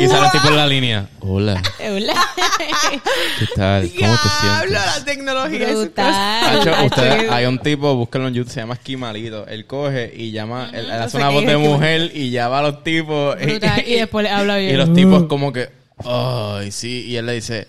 Y 0.00 0.08
sale 0.08 0.28
tipo 0.32 0.48
en 0.48 0.56
la 0.56 0.66
línea. 0.74 1.06
Hola, 1.20 1.62
Hola. 1.80 2.14
¿qué 3.38 3.46
tal? 3.54 3.82
¿Cómo 3.98 4.16
te 4.16 4.28
Diablo, 4.42 4.66
sientes? 4.66 4.96
la 4.96 5.04
tecnología. 5.04 5.68
Brutal. 5.68 6.90
Que- 6.94 7.28
hay 7.30 7.46
un 7.46 7.58
tipo, 7.60 7.94
búsquenlo 7.94 8.28
en 8.28 8.34
YouTube, 8.34 8.52
se 8.52 8.60
llama 8.60 8.74
Esquimalito. 8.74 9.46
Él 9.46 9.66
coge 9.66 10.12
y 10.16 10.32
llama, 10.32 10.70
él, 10.72 10.86
él 10.90 10.98
no 10.98 11.04
hace 11.04 11.16
una 11.16 11.28
voz 11.30 11.46
de 11.46 11.56
mujer 11.56 12.10
y 12.14 12.30
llama 12.30 12.58
a 12.58 12.62
los 12.62 12.82
tipos. 12.84 13.36
Brutal. 13.40 13.82
Y 13.86 13.94
después 13.94 14.24
le 14.24 14.30
habla 14.30 14.56
bien. 14.56 14.74
Y 14.74 14.76
los 14.76 14.92
tipos 14.94 15.24
como 15.24 15.52
que, 15.52 15.68
ay, 16.04 16.70
sí. 16.72 17.04
Y 17.08 17.16
él 17.16 17.26
le 17.26 17.34
dice, 17.34 17.68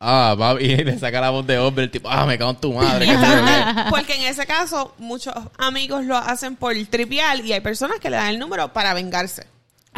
ah, 0.00 0.36
va, 0.38 0.60
y 0.60 0.76
le 0.84 0.98
saca 0.98 1.20
la 1.20 1.30
voz 1.30 1.46
de 1.46 1.58
hombre. 1.58 1.84
El 1.84 1.90
tipo, 1.90 2.08
ah, 2.08 2.26
me 2.26 2.38
cago 2.38 2.50
en 2.50 2.56
tu 2.56 2.72
madre. 2.72 3.06
Porque 3.90 4.14
en 4.14 4.22
ese 4.22 4.46
caso, 4.46 4.94
muchos 4.98 5.34
amigos 5.58 6.04
lo 6.04 6.16
hacen 6.16 6.56
por 6.56 6.74
trivial 6.88 7.44
y 7.44 7.52
hay 7.52 7.60
personas 7.60 7.98
que 8.00 8.10
le 8.10 8.16
dan 8.16 8.28
el 8.28 8.38
número 8.38 8.72
para 8.72 8.94
vengarse. 8.94 9.46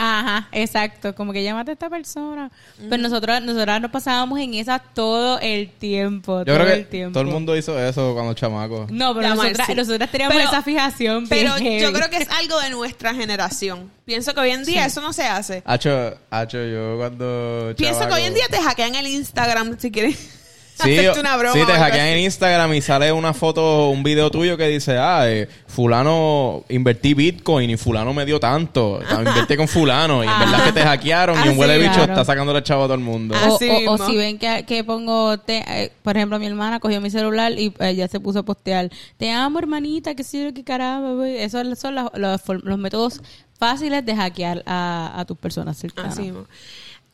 Ajá, 0.01 0.49
exacto. 0.53 1.13
Como 1.13 1.33
que 1.33 1.43
llámate 1.43 1.73
a 1.73 1.75
esta 1.75 1.91
persona. 1.91 2.53
Pero 2.89 3.03
nosotros, 3.03 3.43
nosotras 3.43 3.81
nos 3.81 3.91
pasábamos 3.91 4.39
en 4.39 4.55
esas 4.55 4.81
todo 4.95 5.41
el 5.41 5.71
tiempo. 5.73 6.39
Yo 6.39 6.45
todo 6.45 6.55
creo 6.55 6.67
que 6.67 6.73
el 6.75 6.87
tiempo. 6.87 7.13
todo 7.15 7.25
el 7.25 7.31
mundo 7.31 7.57
hizo 7.57 7.77
eso 7.77 8.15
cuando 8.15 8.33
chamaco. 8.35 8.87
No, 8.91 9.13
pero 9.13 9.31
nosotras, 9.35 9.69
nosotras 9.75 10.09
teníamos 10.13 10.37
Pero- 10.37 10.49
esa 10.49 10.63
fijación. 10.63 11.27
Pero 11.29 11.57
bien 11.57 11.81
yo 11.81 11.93
creo 11.93 12.09
que 12.11 12.19
es 12.19 12.31
algo 12.31 12.61
de 12.61 12.71
nuestra 12.71 13.13
generación. 13.13 13.91
Pienso 14.05 14.33
que 14.35 14.41
hoy 14.41 14.51
en 14.51 14.65
día 14.65 14.87
eso 14.87 15.01
no 15.01 15.13
se 15.13 15.25
hace. 15.25 15.65
Hacho, 15.67 16.17
hacho, 16.31 16.65
yo 16.65 16.97
cuando 16.97 17.75
Pienso 17.77 18.07
que 18.07 18.15
hoy 18.15 18.23
en 18.23 18.35
día 18.35 18.47
te 18.49 18.59
hackean 18.59 18.95
el 18.95 19.09
Instagram 19.09 19.79
si 19.81 19.91
quieres. 19.91 20.38
Sí, 20.85 20.99
hacerte 20.99 21.21
una 21.21 21.37
broma 21.37 21.55
sí, 21.55 21.61
te 21.67 21.73
hackean 21.73 22.07
en 22.09 22.19
Instagram 22.21 22.73
y 22.75 22.81
sale 22.83 23.11
una 23.13 23.35
foto, 23.35 23.89
un 23.91 24.03
video 24.03 24.31
tuyo 24.31 24.57
que 24.57 24.69
dice, 24.69 24.97
ah, 24.99 25.23
eh, 25.31 25.49
fulano, 25.67 26.65
invertí 26.69 27.15
Bitcoin 27.15 27.71
y 27.71 27.77
fulano 27.77 28.13
me 28.15 28.25
dio 28.25 28.39
tanto. 28.39 29.01
Invertí 29.11 29.57
con 29.57 29.67
fulano 29.69 30.23
y 30.23 30.27
en 30.29 30.39
verdad 30.39 30.65
que 30.65 30.73
te 30.73 30.83
hackearon 30.83 31.37
y 31.45 31.49
Ah, 31.49 31.51
un 31.53 31.59
huele 31.59 31.79
bicho 31.79 31.95
claro. 31.95 32.13
está 32.13 32.25
sacándole 32.25 32.63
chavo 32.63 32.83
a 32.85 32.87
todo 32.87 32.95
el 32.95 33.01
mundo. 33.01 33.35
Ah, 33.37 33.49
O, 33.89 33.99
si 33.99 34.17
ven 34.17 34.39
que, 34.39 34.65
que 34.67 34.85
pongo, 34.85 35.39
te- 35.39 35.65
eh, 35.67 35.93
por 36.03 36.17
ejemplo, 36.17 36.39
mi 36.39 36.47
hermana 36.47 36.79
cogió 36.81 37.01
mi 37.01 37.11
celular 37.11 37.53
y 37.53 37.73
ella 37.81 38.07
se 38.09 38.21
puso 38.21 38.41
a 38.41 38.43
postear, 38.45 38.91
te 39.17 39.31
amo 39.33 39.59
hermanita, 39.59 40.15
que 40.15 40.25
sé 40.25 40.45
yo, 40.45 40.55
qué 40.55 40.63
caramba, 40.65 41.13
güey". 41.15 41.39
esos 41.39 41.79
son 41.79 41.95
los, 41.95 42.11
los, 42.15 42.41
los 42.65 42.79
métodos 42.79 43.21
fáciles 43.59 44.05
de 44.07 44.15
hackear 44.15 44.63
a, 44.67 45.13
a 45.17 45.25
tus 45.25 45.37
personas 45.37 45.77
cercanas. 45.77 46.13
Así. 46.19 46.33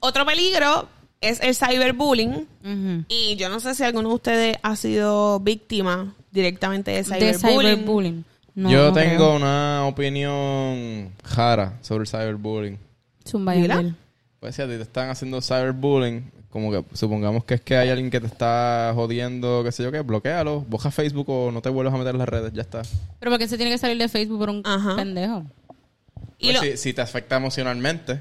Otro 0.00 0.26
peligro 0.26 0.86
es 1.28 1.40
el 1.40 1.54
cyberbullying. 1.54 2.46
Y 3.08 3.36
yo 3.36 3.48
no 3.48 3.60
sé 3.60 3.74
si 3.74 3.82
alguno 3.82 4.08
de 4.10 4.14
ustedes 4.14 4.56
ha 4.62 4.76
sido 4.76 5.40
víctima 5.40 6.14
directamente 6.30 6.90
de 6.90 7.02
De 7.02 7.34
cyberbullying. 7.34 8.24
No, 8.56 8.70
Yo 8.70 8.84
no 8.88 8.92
tengo 8.92 9.16
creo. 9.16 9.36
una 9.36 9.84
opinión 9.86 11.10
rara 11.34 11.78
sobre 11.82 12.02
el 12.02 12.08
cyberbullying. 12.08 12.78
Zumba. 13.26 13.54
Pues 14.40 14.54
si 14.54 14.62
a 14.62 14.66
ti 14.66 14.72
te 14.76 14.82
están 14.82 15.08
haciendo 15.10 15.40
cyberbullying, 15.40 16.30
como 16.50 16.70
que 16.70 16.84
supongamos 16.94 17.44
que 17.44 17.54
es 17.54 17.60
que 17.62 17.76
hay 17.76 17.88
alguien 17.88 18.10
que 18.10 18.20
te 18.20 18.26
está 18.26 18.92
jodiendo, 18.94 19.62
qué 19.64 19.72
sé 19.72 19.82
yo 19.82 19.90
qué, 19.90 20.02
bloquealo, 20.02 20.60
boja 20.68 20.90
Facebook 20.92 21.28
o 21.30 21.50
no 21.50 21.62
te 21.62 21.68
vuelvas 21.68 21.94
a 21.94 21.98
meter 21.98 22.14
en 22.14 22.18
las 22.20 22.28
redes, 22.28 22.52
ya 22.52 22.62
está. 22.62 22.82
Pero 23.18 23.32
porque 23.32 23.48
se 23.48 23.56
tiene 23.56 23.72
que 23.72 23.78
salir 23.78 23.98
de 23.98 24.08
Facebook 24.08 24.38
por 24.38 24.50
un 24.50 24.62
Ajá. 24.64 24.94
pendejo. 24.94 25.42
Y 26.38 26.52
Pues 26.52 26.54
lo- 26.54 26.60
si, 26.62 26.76
si 26.76 26.92
te 26.92 27.00
afecta 27.00 27.36
emocionalmente 27.36 28.20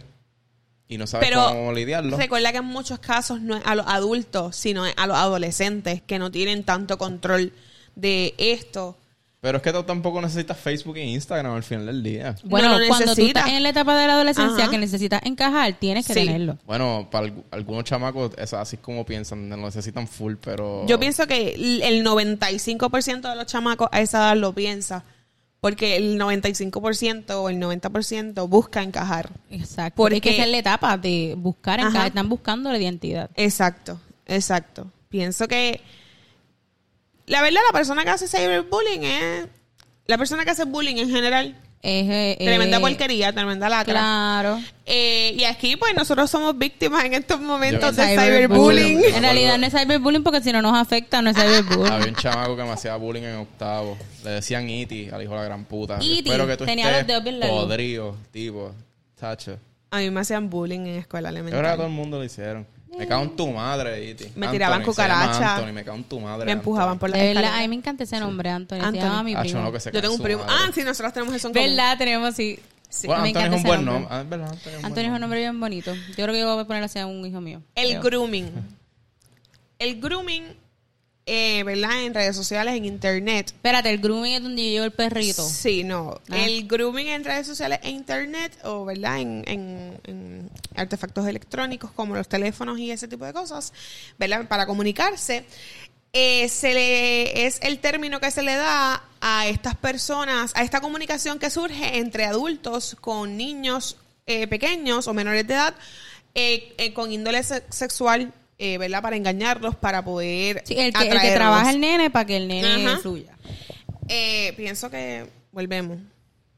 y 0.94 0.98
no 0.98 1.08
sabes 1.08 1.28
Pero 1.28 1.46
cómo 1.48 1.74
lidiarlo. 1.74 2.18
recuerda 2.18 2.52
que 2.52 2.60
en 2.60 2.66
muchos 2.66 3.00
casos 3.00 3.42
no 3.42 3.56
es 3.58 3.64
a 3.66 3.76
los 3.76 3.86
adultos, 3.88 4.56
sino 4.56 4.86
es 4.86 4.94
a 4.98 5.08
los 5.08 5.18
adolescentes 5.18 6.02
que 6.02 6.20
no 6.20 6.32
tienen 6.32 6.64
tanto 6.64 6.98
control 6.98 7.52
de 7.96 8.34
esto. 8.38 8.98
Pero 9.42 9.58
es 9.58 9.62
que 9.64 9.74
tú 9.74 9.84
tampoco 9.84 10.22
necesitas 10.22 10.58
Facebook 10.58 10.96
e 10.96 11.04
Instagram 11.04 11.54
al 11.56 11.64
final 11.64 11.86
del 11.88 12.02
día. 12.02 12.34
Bueno, 12.46 12.78
cuando 12.88 13.14
tú 13.14 13.26
estás 13.26 13.50
en 13.50 13.62
la 13.62 13.70
etapa 13.70 14.00
de 14.00 14.08
la 14.08 14.14
adolescencia 14.14 14.64
Ajá. 14.64 14.72
que 14.72 14.78
necesitas 14.78 15.22
encajar, 15.26 15.74
tienes 15.78 16.08
que 16.08 16.14
Sí. 16.14 16.22
tenerlo. 16.22 16.58
Bueno, 16.66 17.10
para 17.12 17.28
algu- 17.28 17.44
algunos 17.52 17.84
chamacos 17.84 18.32
es 18.38 18.54
así 18.54 18.78
como 18.78 19.06
piensan, 19.06 19.50
lo 19.50 19.58
necesitan 19.58 20.08
full, 20.08 20.36
pero... 20.42 20.86
Yo 20.88 20.98
pienso 20.98 21.28
que 21.28 21.56
el 21.84 22.04
95% 22.06 23.30
de 23.30 23.36
los 23.36 23.46
chamacos 23.46 23.90
a 23.92 24.00
esa 24.00 24.20
edad 24.20 24.38
lo 24.38 24.54
piensa. 24.54 25.04
Porque 25.64 25.96
el 25.96 26.20
95% 26.20 27.32
o 27.42 27.48
el 27.48 27.58
90% 27.58 28.50
busca 28.50 28.84
encajar. 28.84 29.30
Exacto. 29.50 29.96
Porque- 29.96 30.16
Porque 30.18 30.30
que 30.32 30.36
esa 30.36 30.44
es 30.44 30.52
la 30.52 30.58
etapa 30.58 30.98
de 30.98 31.36
buscar, 31.38 31.80
Ajá. 31.80 31.88
encajar. 31.88 32.08
están 32.10 32.28
buscando 32.28 32.70
la 32.70 32.78
identidad. 32.78 33.30
Exacto, 33.38 33.98
exacto. 34.26 34.92
Pienso 35.08 35.48
que 35.48 35.80
la 37.28 37.42
verdad 37.42 37.62
la 37.66 37.78
persona 37.78 38.04
que 38.04 38.10
hace 38.10 38.28
cyberbullying 38.28 39.04
es 39.06 39.48
la 40.06 40.18
persona 40.18 40.44
que 40.44 40.52
hace 40.52 40.66
bullying 40.66 40.98
en 40.98 41.10
general. 41.10 41.58
Es, 41.86 42.10
eh, 42.10 42.38
Tremenda 42.40 42.78
eh, 42.78 42.80
porquería, 42.80 43.34
tremenda 43.34 43.68
lacra. 43.68 43.94
Claro. 43.94 44.58
Eh, 44.86 45.36
y 45.38 45.44
aquí 45.44 45.76
pues 45.76 45.94
nosotros 45.94 46.32
somos 46.32 46.58
víctimas 46.58 47.04
en 47.04 47.14
estos 47.14 47.42
momentos 47.42 47.94
de 47.98 48.04
Cyberbullying. 48.04 49.00
cyberbullying. 49.02 49.16
En 49.16 49.22
realidad 49.22 49.58
no 49.58 49.68
es 49.68 49.74
cyberbullying 49.74 50.24
porque 50.24 50.42
si 50.42 50.54
no 50.54 50.62
nos 50.62 50.78
afecta, 50.78 51.22
no 51.22 51.32
es 51.32 51.36
cyberbullying. 51.36 51.92
Había 51.92 52.08
un 52.08 52.16
chamaco 52.16 52.56
que 52.56 52.64
me 52.64 52.72
hacía 52.72 52.96
bullying 52.96 53.24
en 53.24 53.36
octavo. 53.36 53.98
Le 54.24 54.30
decían 54.32 54.70
Iti 54.70 55.10
al 55.12 55.22
hijo 55.24 55.34
de 55.34 55.40
la 55.40 55.44
gran 55.44 55.66
puta. 55.66 55.98
Iti, 56.02 56.30
Espero 56.30 56.48
que 56.48 56.56
tú 56.56 56.64
tenía 56.66 56.86
estés 56.86 57.00
los 57.02 57.08
dedos 57.08 57.24
bien 57.26 57.40
largos. 57.42 57.66
podrido, 57.66 58.18
tipo. 58.32 58.72
Tacho. 59.20 59.60
A 59.92 59.98
mí 59.98 60.10
me 60.10 60.22
hacían 60.22 60.50
bullying 60.50 60.80
en 60.80 60.96
escuela 61.00 61.32
Yo 61.32 61.44
creo 61.44 61.46
que 61.46 61.52
a 61.52 61.60
todo 61.60 61.60
elemental. 61.60 61.86
el 61.88 61.92
mundo 61.92 62.18
lo 62.18 62.24
hicieron. 62.24 62.66
Me 62.98 63.08
cago 63.08 63.24
en 63.24 63.36
tu 63.36 63.48
madre, 63.52 64.10
Iti. 64.10 64.26
Me 64.36 64.48
tiraban 64.50 64.80
Anthony, 64.82 64.94
se 64.94 65.02
llama 65.02 65.16
cucaracha. 65.26 65.56
Anthony, 65.56 65.74
me 65.74 65.84
cago 65.84 65.98
en 65.98 66.04
tu 66.04 66.20
madre. 66.20 66.46
Me 66.46 66.52
empujaban 66.52 67.00
por 67.00 67.10
la 67.10 67.18
De 67.18 67.34
verdad, 67.34 67.56
a 67.56 67.60
mí 67.62 67.68
me 67.68 67.76
encanta 67.76 68.04
ese 68.04 68.20
nombre, 68.20 68.50
Anthony. 68.50 68.78
Se 68.80 68.86
Anthony. 68.86 69.00
llama 69.02 69.24
mi 69.24 69.34
Acho, 69.34 69.42
primo. 69.44 69.62
no, 69.62 69.72
que 69.72 69.80
se 69.80 69.90
Yo 69.90 69.94
cae 69.94 70.02
tengo 70.02 70.14
un 70.14 70.18
su 70.18 70.24
primo. 70.24 70.44
madre. 70.44 70.56
Ah, 70.60 70.72
sí, 70.74 70.84
nosotros 70.84 71.14
tenemos 71.14 71.36
eso 71.36 71.48
en 71.48 71.54
común. 71.54 71.70
¿Verdad? 71.70 71.98
Tenemos, 71.98 72.36
sí. 72.36 72.60
Sí. 72.90 73.08
Bueno, 73.08 73.24
me 73.24 73.30
Anthony 73.30 73.40
es 73.42 73.46
encanta 73.48 73.56
un 73.56 73.60
ese 73.60 73.68
buen 73.68 73.86
nombre. 73.86 74.02
nombre. 74.02 74.18
Ah, 74.18 74.22
es 74.22 74.30
verdad, 74.30 74.50
Anthony 74.52 74.70
es 74.70 74.78
un 74.80 74.86
Anthony 74.86 74.94
buen 74.94 75.06
es 75.06 75.06
un 75.06 75.12
nombre. 75.12 75.20
nombre 75.22 75.40
bien 75.40 75.60
bonito. 75.60 75.94
Yo 75.96 76.14
creo 76.16 76.28
que 76.34 76.40
yo 76.40 76.54
voy 76.54 76.64
a 76.64 76.68
poner 76.68 76.84
así 76.84 77.00
a 77.00 77.06
un 77.08 77.26
hijo 77.26 77.42
mío. 77.42 77.62
El 77.76 77.88
Creo. 77.90 78.02
grooming. 78.04 78.52
El 79.80 80.00
grooming, 80.00 80.44
eh, 81.26 81.64
¿verdad? 81.64 82.04
En 82.04 82.14
redes 82.14 82.36
sociales, 82.36 82.76
en 82.76 82.86
internet. 82.86 83.48
Espérate, 83.48 83.90
el 83.90 84.00
grooming 84.00 84.34
es 84.34 84.44
donde 84.44 84.64
yo 84.64 84.70
llevo 84.72 84.86
el 84.86 84.92
perrito. 84.92 85.48
Sí, 85.48 85.84
no. 85.84 86.20
Ah. 86.30 86.38
El 86.46 86.68
grooming 86.68 87.08
en 87.08 87.24
redes 87.24 87.48
sociales 87.48 87.80
e 87.84 87.90
internet 87.92 88.58
o, 88.66 88.84
¿verdad? 88.86 89.20
En, 89.20 89.44
en- 89.48 90.00
en 90.06 90.50
artefactos 90.76 91.26
electrónicos 91.28 91.92
como 91.92 92.16
los 92.16 92.28
teléfonos 92.28 92.78
y 92.80 92.92
ese 92.92 93.08
tipo 93.08 93.26
de 93.26 93.34
cosas, 93.34 93.72
¿verdad? 94.20 94.48
Para 94.48 94.66
comunicarse. 94.66 95.46
eh, 96.16 96.48
se 96.50 96.74
le, 96.76 97.46
es 97.48 97.60
el 97.64 97.80
término 97.80 98.20
que 98.20 98.30
se 98.30 98.44
le 98.44 98.56
da 98.56 99.04
a 99.20 99.48
estas 99.48 99.76
personas, 99.76 100.52
a 100.56 100.62
esta 100.64 100.80
comunicación 100.82 101.40
que 101.40 101.50
surge 101.50 101.98
entre 101.98 102.26
adultos 102.26 102.96
con 103.02 103.36
niños 103.38 103.98
eh, 104.28 104.46
pequeños 104.48 105.08
o 105.08 105.14
menores 105.14 105.48
de 105.48 105.54
edad 105.56 105.74
con 106.94 107.12
índole 107.12 107.42
se- 107.44 107.64
sexual, 107.70 108.32
eh, 108.58 108.78
¿verdad? 108.78 109.02
Para 109.02 109.16
engañarlos, 109.16 109.76
para 109.76 110.04
poder 110.04 110.64
Sí, 110.66 110.76
el, 110.78 110.94
que, 110.94 111.08
el 111.10 111.20
que 111.22 111.32
trabaja 111.32 111.72
el 111.72 111.80
nene 111.80 112.10
para 112.10 112.26
que 112.26 112.38
el 112.38 112.48
nene 112.48 112.88
Ajá. 112.88 112.98
fluya. 113.00 113.36
Eh, 114.08 114.54
pienso 114.58 114.90
que, 114.90 115.28
volvemos, 115.52 115.98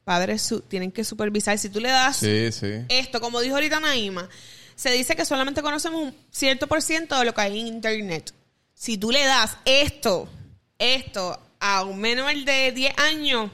padres 0.04 0.42
su- 0.42 0.62
tienen 0.62 0.92
que 0.92 1.04
supervisar. 1.04 1.58
Si 1.58 1.70
tú 1.70 1.80
le 1.80 1.90
das 1.90 2.18
Sí, 2.18 2.52
sí. 2.52 2.72
esto, 2.90 3.20
como 3.22 3.40
dijo 3.42 3.56
ahorita 3.56 3.80
Naima, 3.80 4.28
se 4.76 4.92
dice 4.92 5.16
que 5.16 5.26
solamente 5.26 5.62
conocemos 5.62 6.02
un 6.04 6.16
cierto 6.32 6.68
por 6.68 6.82
ciento 6.82 7.18
de 7.18 7.26
lo 7.26 7.34
que 7.34 7.42
hay 7.42 7.60
en 7.60 7.68
Internet. 7.68 8.34
Si 8.74 8.98
tú 8.98 9.10
le 9.12 9.24
das 9.26 9.58
esto, 9.66 10.28
esto 10.78 11.40
a 11.60 11.84
un 11.86 12.00
menor 12.00 12.34
de 12.44 12.72
10 12.74 12.94
años, 12.98 13.50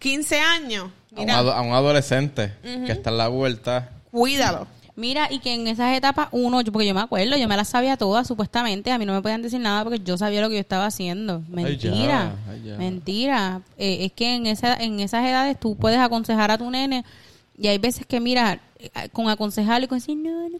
15 0.00 0.40
años, 0.40 0.90
un, 1.12 1.30
a 1.30 1.60
un 1.60 1.72
adolescente 1.72 2.52
que 2.62 2.92
está 2.92 3.10
en 3.10 3.18
la 3.18 3.28
vuelta. 3.28 3.90
cuídalo. 4.10 4.66
Mira, 4.96 5.28
y 5.30 5.38
que 5.40 5.52
en 5.54 5.66
esas 5.66 5.94
etapas 5.96 6.28
uno, 6.32 6.60
yo- 6.62 6.72
porque 6.72 6.86
yo 6.86 6.94
me 6.94 7.00
acuerdo, 7.02 7.36
yo 7.36 7.46
me 7.48 7.56
las 7.56 7.68
sabía 7.68 7.96
todas 7.96 8.26
supuestamente, 8.26 8.90
a 8.90 8.98
mí 8.98 9.04
no 9.04 9.12
me 9.12 9.20
podían 9.22 9.42
decir 9.42 9.60
nada 9.60 9.84
porque 9.84 10.00
yo 10.02 10.16
sabía 10.16 10.40
lo 10.40 10.48
que 10.48 10.54
yo 10.54 10.60
estaba 10.60 10.86
haciendo. 10.86 11.42
Mentira, 11.48 11.84
ya, 11.92 12.36
ay, 12.50 12.62
ya. 12.64 12.76
mentira. 12.78 13.60
Eh, 13.78 14.06
es 14.06 14.12
que 14.12 14.34
en, 14.34 14.46
esa, 14.46 14.74
en 14.74 15.00
esas 15.00 15.24
edades 15.26 15.60
tú 15.60 15.76
puedes 15.76 15.98
aconsejar 15.98 16.50
a 16.50 16.58
tu 16.58 16.70
nene 16.70 17.04
y 17.58 17.68
hay 17.68 17.78
veces 17.78 18.06
que, 18.06 18.20
mira, 18.20 18.60
eh, 18.78 18.90
con 19.12 19.28
aconsejarle 19.28 19.84
y 19.84 19.88
con 19.88 19.98
decir, 19.98 20.16
no, 20.16 20.48
no 20.48 20.58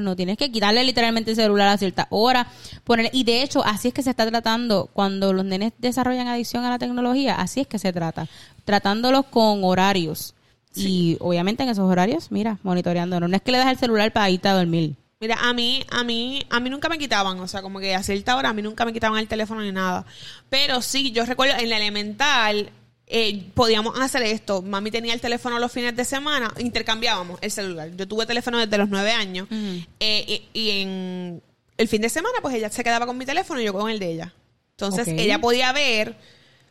no, 0.00 0.14
tienes 0.14 0.36
que 0.38 0.50
quitarle 0.52 0.84
literalmente 0.84 1.30
el 1.32 1.36
celular 1.36 1.66
a 1.68 1.76
cierta 1.76 2.06
hora. 2.10 2.46
Ponerle, 2.84 3.10
y 3.12 3.24
de 3.24 3.42
hecho, 3.42 3.64
así 3.64 3.88
es 3.88 3.94
que 3.94 4.02
se 4.02 4.10
está 4.10 4.24
tratando 4.28 4.88
cuando 4.92 5.32
los 5.32 5.44
nenes 5.44 5.72
desarrollan 5.78 6.28
adicción 6.28 6.64
a 6.64 6.70
la 6.70 6.78
tecnología, 6.78 7.34
así 7.34 7.60
es 7.60 7.66
que 7.66 7.78
se 7.80 7.92
trata, 7.92 8.28
tratándolos 8.64 9.26
con 9.26 9.64
horarios. 9.64 10.34
Y 10.74 11.16
obviamente 11.20 11.62
en 11.62 11.68
esos 11.68 11.90
horarios, 11.90 12.30
mira, 12.30 12.58
monitoreándonos. 12.62 13.28
No 13.28 13.36
es 13.36 13.42
que 13.42 13.52
le 13.52 13.58
das 13.58 13.70
el 13.70 13.78
celular 13.78 14.12
para 14.12 14.30
irte 14.30 14.48
a 14.48 14.54
dormir. 14.54 14.94
Mira, 15.20 15.36
a 15.40 15.52
mí, 15.52 15.84
a 15.90 16.02
mí, 16.04 16.46
a 16.48 16.60
mí 16.60 16.70
nunca 16.70 16.88
me 16.88 16.98
quitaban, 16.98 17.38
o 17.40 17.48
sea, 17.48 17.60
como 17.60 17.78
que 17.78 17.94
a 17.94 18.02
cierta 18.02 18.36
hora 18.36 18.50
a 18.50 18.52
mí 18.54 18.62
nunca 18.62 18.86
me 18.86 18.92
quitaban 18.92 19.18
el 19.18 19.28
teléfono 19.28 19.60
ni 19.60 19.72
nada. 19.72 20.06
Pero 20.48 20.80
sí, 20.80 21.10
yo 21.12 21.26
recuerdo 21.26 21.58
en 21.58 21.68
la 21.68 21.76
elemental 21.76 22.70
eh, 23.06 23.50
podíamos 23.54 23.98
hacer 23.98 24.22
esto. 24.22 24.62
Mami 24.62 24.90
tenía 24.90 25.12
el 25.12 25.20
teléfono 25.20 25.58
los 25.58 25.72
fines 25.72 25.94
de 25.96 26.04
semana, 26.04 26.54
intercambiábamos 26.58 27.38
el 27.42 27.50
celular. 27.50 27.90
Yo 27.96 28.06
tuve 28.06 28.24
teléfono 28.24 28.58
desde 28.58 28.78
los 28.78 28.88
nueve 28.88 29.10
años 29.10 29.48
eh, 29.50 30.48
y, 30.54 30.58
y 30.58 30.70
en 30.70 31.42
el 31.76 31.88
fin 31.88 32.00
de 32.00 32.08
semana, 32.08 32.38
pues 32.40 32.54
ella 32.54 32.70
se 32.70 32.84
quedaba 32.84 33.06
con 33.06 33.18
mi 33.18 33.26
teléfono 33.26 33.60
y 33.60 33.64
yo 33.64 33.72
con 33.72 33.90
el 33.90 33.98
de 33.98 34.12
ella. 34.12 34.32
Entonces 34.72 35.08
ella 35.08 35.40
podía 35.40 35.72
ver 35.72 36.16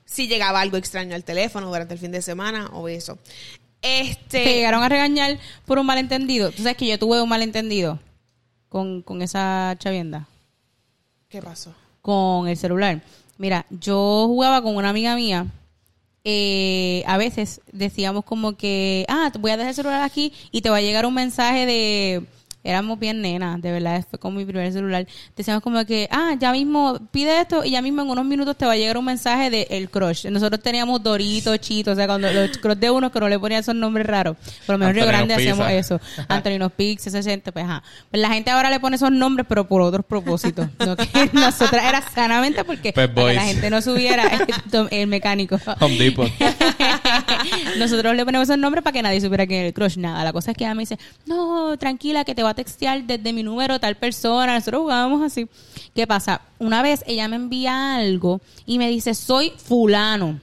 si 0.05 0.27
llegaba 0.27 0.61
algo 0.61 0.77
extraño 0.77 1.13
al 1.13 1.23
teléfono 1.23 1.67
durante 1.67 1.93
el 1.93 1.99
fin 1.99 2.11
de 2.11 2.21
semana 2.21 2.67
o 2.73 2.87
eso. 2.87 3.19
Este, 3.81 4.43
Te 4.43 4.53
llegaron 4.55 4.83
a 4.83 4.89
regañar 4.89 5.37
por 5.65 5.79
un 5.79 5.85
malentendido. 5.85 6.51
Tú 6.51 6.57
sabes 6.63 6.77
que 6.77 6.87
yo 6.87 6.99
tuve 6.99 7.21
un 7.21 7.29
malentendido 7.29 7.99
con, 8.67 9.01
con 9.01 9.21
esa 9.21 9.75
chavienda, 9.79 10.27
¿Qué 11.29 11.41
pasó? 11.41 11.73
con 12.01 12.47
el 12.47 12.57
celular. 12.57 13.01
Mira, 13.37 13.65
yo 13.69 14.25
jugaba 14.27 14.61
con 14.61 14.75
una 14.75 14.89
amiga 14.89 15.15
mía. 15.15 15.45
eh, 16.25 17.03
a 17.07 17.17
veces 17.17 17.61
decíamos 17.71 18.25
como 18.25 18.57
que, 18.57 19.05
ah, 19.07 19.29
te 19.31 19.39
voy 19.39 19.51
a 19.51 19.57
dejar 19.57 19.69
el 19.69 19.75
celular 19.75 20.01
aquí 20.03 20.33
y 20.51 20.61
te 20.61 20.69
va 20.69 20.77
a 20.77 20.81
llegar 20.81 21.05
un 21.05 21.13
mensaje 21.13 21.65
de... 21.65 22.25
Éramos 22.69 22.99
bien 22.99 23.21
nenas, 23.21 23.61
de 23.61 23.71
verdad, 23.71 24.05
fue 24.09 24.19
con 24.19 24.35
mi 24.35 24.45
primer 24.45 24.71
celular. 24.71 25.07
Decíamos 25.35 25.63
como 25.63 25.83
que, 25.85 26.07
ah, 26.11 26.35
ya 26.39 26.51
mismo 26.51 26.99
pide 27.11 27.41
esto 27.41 27.65
y 27.65 27.71
ya 27.71 27.81
mismo 27.81 28.03
en 28.03 28.09
unos 28.09 28.25
minutos 28.25 28.55
te 28.57 28.65
va 28.65 28.73
a 28.73 28.75
llegar 28.75 28.97
un 28.97 29.05
mensaje 29.05 29.49
de 29.49 29.67
el 29.71 29.89
crush. 29.89 30.27
Nosotros 30.27 30.61
teníamos 30.61 31.01
Dorito, 31.01 31.55
Chito, 31.57 31.91
o 31.91 31.95
sea, 31.95 32.05
cuando 32.05 32.31
los 32.31 32.57
crush 32.57 32.77
de 32.77 32.91
uno 32.91 33.11
que 33.11 33.19
no 33.19 33.27
le 33.27 33.39
ponían 33.39 33.61
esos 33.61 33.75
nombres 33.75 34.05
raros. 34.05 34.37
Por 34.65 34.75
lo 34.75 34.79
menos 34.79 34.91
en 34.91 34.95
Río 34.95 35.07
Grande 35.07 35.33
hacíamos 35.33 35.69
eso. 35.71 35.99
Antonio 36.27 36.69
Pix, 36.69 37.03
60, 37.03 37.51
pues 37.51 37.65
ajá. 37.65 37.83
Pues 38.11 38.21
la 38.21 38.29
gente 38.29 38.51
ahora 38.51 38.69
le 38.69 38.79
pone 38.79 38.95
esos 38.95 39.11
nombres, 39.11 39.45
pero 39.49 39.67
por 39.67 39.81
otros 39.81 40.05
propósitos. 40.05 40.67
No 40.79 40.95
que 40.95 41.29
nosotras 41.33 41.83
era 41.85 42.01
sanamente 42.01 42.63
porque 42.63 42.93
para 42.93 43.13
que 43.13 43.33
la 43.33 43.43
gente 43.43 43.69
no 43.69 43.81
subiera 43.81 44.23
el, 44.71 44.87
el 44.91 45.07
mecánico. 45.07 45.59
Home 45.79 45.97
Depot. 45.97 46.31
Nosotros 47.77 48.15
le 48.15 48.25
ponemos 48.25 48.47
esos 48.47 48.57
nombres 48.57 48.83
para 48.83 48.93
que 48.93 49.01
nadie 49.01 49.21
supiera 49.21 49.43
era 49.43 49.67
el 49.67 49.73
crush. 49.73 49.97
Nada, 49.97 50.23
la 50.23 50.33
cosa 50.33 50.51
es 50.51 50.57
que 50.57 50.63
ella 50.63 50.73
me 50.73 50.83
dice, 50.83 50.97
no, 51.25 51.77
tranquila, 51.77 52.23
que 52.23 52.35
te 52.35 52.43
va 52.43 52.51
a 52.51 52.55
textear 52.59 53.05
desde 53.05 53.31
mi 53.31 53.41
número 53.41 53.79
tal 53.79 53.95
persona. 53.95 54.53
Nosotros 54.53 54.81
jugábamos 54.81 55.23
así. 55.23 55.47
¿Qué 55.95 56.05
pasa? 56.05 56.41
Una 56.59 56.81
vez 56.81 57.05
ella 57.07 57.29
me 57.29 57.37
envía 57.37 57.95
algo 57.95 58.41
y 58.65 58.77
me 58.77 58.89
dice, 58.89 59.13
soy 59.13 59.53
fulano. 59.55 60.41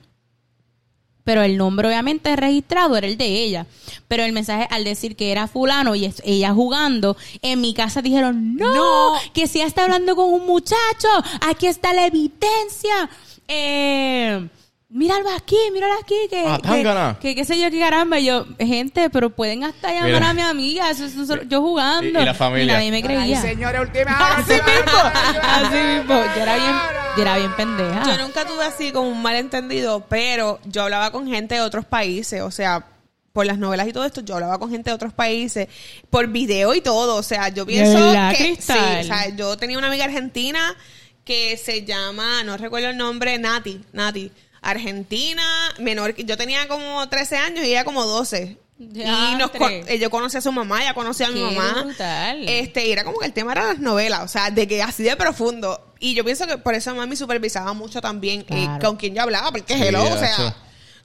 Pero 1.25 1.43
el 1.43 1.59
nombre 1.59 1.89
obviamente 1.89 2.35
registrado 2.35 2.97
era 2.97 3.07
el 3.07 3.19
de 3.19 3.27
ella. 3.27 3.67
Pero 4.09 4.23
el 4.23 4.33
mensaje 4.33 4.67
al 4.71 4.85
decir 4.85 5.15
que 5.15 5.31
era 5.31 5.47
fulano 5.47 5.95
y 5.95 6.11
ella 6.25 6.55
jugando, 6.55 7.19
en 7.43 7.61
mi 7.61 7.75
casa 7.75 8.01
dijeron, 8.01 8.57
no, 8.57 9.13
que 9.35 9.47
si 9.47 9.59
ella 9.59 9.67
está 9.67 9.85
hablando 9.85 10.17
con 10.17 10.33
un 10.33 10.47
muchacho, 10.47 11.09
aquí 11.43 11.67
está 11.67 11.93
la 11.93 12.07
evidencia. 12.07 13.11
Eh, 13.47 14.49
míralo 14.97 15.31
aquí, 15.31 15.57
míralo 15.73 15.93
aquí, 16.01 16.15
que, 16.31 16.45
Ah, 16.47 16.59
que, 16.63 17.29
que 17.29 17.35
qué 17.35 17.45
sé 17.45 17.61
yo, 17.61 17.71
qué 17.71 17.79
caramba. 17.81 18.19
Y 18.19 18.25
yo, 18.27 18.47
gente, 18.59 19.11
pero 19.11 19.31
pueden 19.31 19.63
hasta 19.65 19.89
llamar 19.93 20.11
Mira. 20.13 20.31
a 20.31 20.35
mi 20.35 20.41
amiga, 20.43 20.91
eso, 20.91 21.05
eso- 21.05 21.23
eso- 21.23 21.43
yo 21.43 21.61
jugando. 21.61 22.19
Y- 22.19 22.23
y 22.23 22.25
la 22.25 22.35
familia. 22.35 22.75
nadie 22.75 22.91
me 22.91 23.03
creía. 23.03 23.41
Señores, 23.41 23.81
última 23.83 24.17
hora. 24.17 24.37
Así 24.39 24.53
mismo, 24.55 24.99
así 25.43 25.77
mismo. 25.77 26.15
Yo 26.37 26.43
era 26.43 26.55
bien, 26.57 26.77
yo 27.17 27.23
era 27.23 27.37
bien 27.37 27.57
pendeja. 27.57 28.05
Yo 28.17 28.23
nunca 28.23 28.45
tuve 28.47 28.65
así 28.65 28.91
como 28.93 29.09
un 29.11 29.21
malentendido, 29.23 30.05
pero 30.09 30.59
yo 30.65 30.83
hablaba 30.85 31.11
con 31.13 31.27
gente 31.29 31.55
de 31.57 31.61
otros 31.61 31.85
países, 31.85 32.41
o 32.43 32.51
sea, 32.51 32.87
por 33.33 33.45
las 33.45 33.59
novelas 33.59 33.87
y 33.87 33.93
todo 33.93 34.07
esto, 34.07 34.23
yo 34.23 34.35
hablaba 34.37 34.59
con 34.59 34.71
gente 34.71 34.89
de 34.89 34.95
otros 34.95 35.13
países, 35.13 35.69
por 36.09 36.27
video 36.29 36.73
y 36.75 36.81
todo, 36.81 37.17
o 37.17 37.23
sea, 37.23 37.51
yo 37.51 37.67
pienso 37.67 37.99
que 38.33 38.37
Cristal? 38.55 38.79
sí, 38.79 39.11
o 39.11 39.15
sea, 39.15 39.29
yo 39.37 39.57
tenía 39.59 39.77
una 39.77 39.89
amiga 39.89 40.07
argentina 40.07 40.75
que 41.23 41.57
se 41.59 41.85
llama, 41.85 42.43
no 42.45 42.57
recuerdo 42.57 42.89
el 42.89 42.97
nombre, 42.97 43.37
Nati, 43.39 43.83
Nati, 43.93 44.31
argentina, 44.71 45.43
menor, 45.79 46.15
que- 46.15 46.25
yo 46.25 46.37
tenía 46.37 46.67
como 46.69 47.09
13 47.09 47.37
años 47.37 47.65
y 47.65 47.71
ella 47.71 47.85
como 47.85 48.05
12. 48.05 48.59
Y 48.79 49.35
nos, 49.39 49.51
eh, 49.55 49.99
yo 49.99 50.11
conocí 50.11 50.37
a 50.37 50.43
su 50.43 50.53
mamá, 50.53 50.83
ella 50.83 50.93
conocía 50.93 51.29
a 51.29 51.31
mi 51.31 51.41
mamá. 51.41 51.83
brutal. 51.83 52.47
Este, 52.47 52.87
y 52.87 52.93
era 52.93 53.05
como 53.05 53.19
que 53.19 53.25
el 53.27 53.33
tema 53.33 53.53
era 53.53 53.65
las 53.69 53.79
novelas, 53.79 54.21
o 54.23 54.29
sea, 54.29 54.51
de 54.51 54.69
que 54.69 54.83
así 54.83 55.03
de 55.03 55.17
profundo. 55.17 55.95
Y 55.99 56.15
yo 56.15 56.25
pienso 56.25 56.47
que 56.47 56.59
por 56.59 56.75
eso 56.75 56.95
mami 56.95 57.17
supervisaba 57.17 57.73
mucho 57.73 58.03
también 58.03 58.41
eh, 58.43 58.65
Claro. 58.67 58.87
con 58.87 58.97
quien 58.99 59.15
yo 59.15 59.23
hablaba, 59.23 59.51
porque 59.51 59.75
Sí, 59.75 59.83
hello, 59.83 60.03
o 60.05 60.19
sea, 60.19 60.55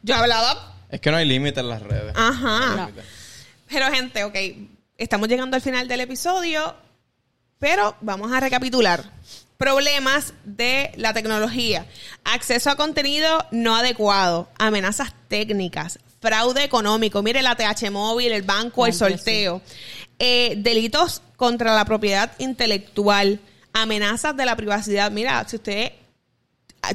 yo 0.03 0.15
hablaba, 0.15 0.75
Es 0.89 0.99
que 0.99 1.11
no 1.11 1.17
hay 1.17 1.25
límite 1.25 1.61
en 1.61 1.69
las 1.69 1.81
redes. 1.81 2.13
ajá. 2.13 2.89
Pero 3.69 3.85
gente, 3.89 4.25
ok, 4.25 4.35
estamos 4.97 5.29
llegando 5.29 5.55
al 5.55 5.61
final 5.61 5.87
del 5.87 6.01
episodio, 6.01 6.75
pero 7.57 7.95
vamos 8.01 8.33
a 8.33 8.41
recapitular. 8.41 9.01
Problemas 9.61 10.33
de 10.43 10.91
la 10.95 11.13
tecnología, 11.13 11.85
acceso 12.23 12.71
a 12.71 12.75
contenido 12.75 13.45
no 13.51 13.75
adecuado, 13.75 14.49
amenazas 14.57 15.13
técnicas, 15.27 15.99
fraude 16.19 16.63
económico, 16.63 17.21
mire 17.21 17.43
la 17.43 17.55
TH 17.55 17.91
móvil, 17.91 18.31
el 18.31 18.41
banco, 18.41 18.87
el 18.87 18.93
sorteo, 18.95 19.61
eh, 20.17 20.55
delitos 20.57 21.21
contra 21.35 21.75
la 21.75 21.85
propiedad 21.85 22.31
intelectual, 22.39 23.39
amenazas 23.71 24.35
de 24.35 24.47
la 24.47 24.55
privacidad. 24.55 25.11
Mira, 25.11 25.47
si 25.47 25.57
usted 25.57 25.91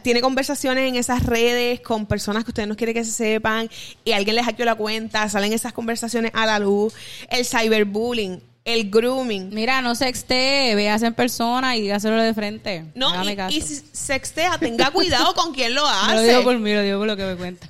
tiene 0.03 0.21
conversaciones 0.21 0.89
en 0.89 0.97
esas 0.97 1.25
redes 1.25 1.79
con 1.83 2.07
personas 2.07 2.43
que 2.43 2.51
usted 2.51 2.67
no 2.67 2.75
quiere 2.75 2.93
que 2.93 3.05
se 3.05 3.13
sepan 3.13 3.71
y 4.05 4.11
alguien 4.11 4.35
les 4.35 4.45
hackeó 4.45 4.65
la 4.65 4.75
cuenta, 4.75 5.29
salen 5.29 5.53
esas 5.53 5.73
conversaciones 5.73 6.33
a 6.35 6.47
la 6.47 6.59
luz, 6.59 6.95
el 7.31 7.45
cyberbullying, 7.45 8.43
el 8.67 8.91
grooming. 8.91 9.49
Mira, 9.55 9.81
no 9.81 9.95
sexte, 9.95 10.75
veas 10.75 11.03
en 11.03 11.15
persona 11.15 11.77
y 11.77 11.83
dígaselo 11.83 12.21
de 12.21 12.35
frente. 12.35 12.85
No, 12.95 13.09
Hágame 13.11 13.37
y, 13.51 13.57
y 13.59 13.61
si 13.63 13.81
sextea, 13.93 14.59
tenga 14.59 14.91
cuidado 14.91 15.35
con 15.35 15.55
quién 15.55 15.75
lo 15.75 15.83
No 15.85 15.89
hace. 15.89 16.15
lo 16.17 16.23
digo 16.23 16.43
por 16.43 16.59
mí, 16.59 16.75
lo 16.75 16.83
digo 16.83 16.99
por 16.99 17.07
lo 17.07 17.17
que 17.17 17.25
me 17.25 17.37
cuenta. 17.37 17.69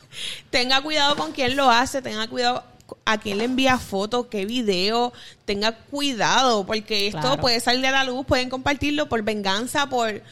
Tenga 0.50 0.80
cuidado 0.80 1.14
con 1.16 1.32
quién 1.32 1.54
lo 1.54 1.70
hace, 1.70 2.00
tenga 2.02 2.26
cuidado 2.28 2.64
a 3.04 3.18
quién 3.18 3.38
le 3.38 3.44
envía 3.44 3.78
fotos, 3.78 4.26
qué 4.30 4.46
video, 4.46 5.12
tenga 5.44 5.72
cuidado, 5.76 6.64
porque 6.64 7.08
esto 7.08 7.20
Claro. 7.20 7.40
puede 7.42 7.60
salir 7.60 7.84
a 7.86 7.90
la 7.90 8.04
luz, 8.04 8.24
pueden 8.24 8.48
compartirlo 8.48 9.08
por 9.08 9.22
venganza, 9.22 9.88
por 9.88 10.22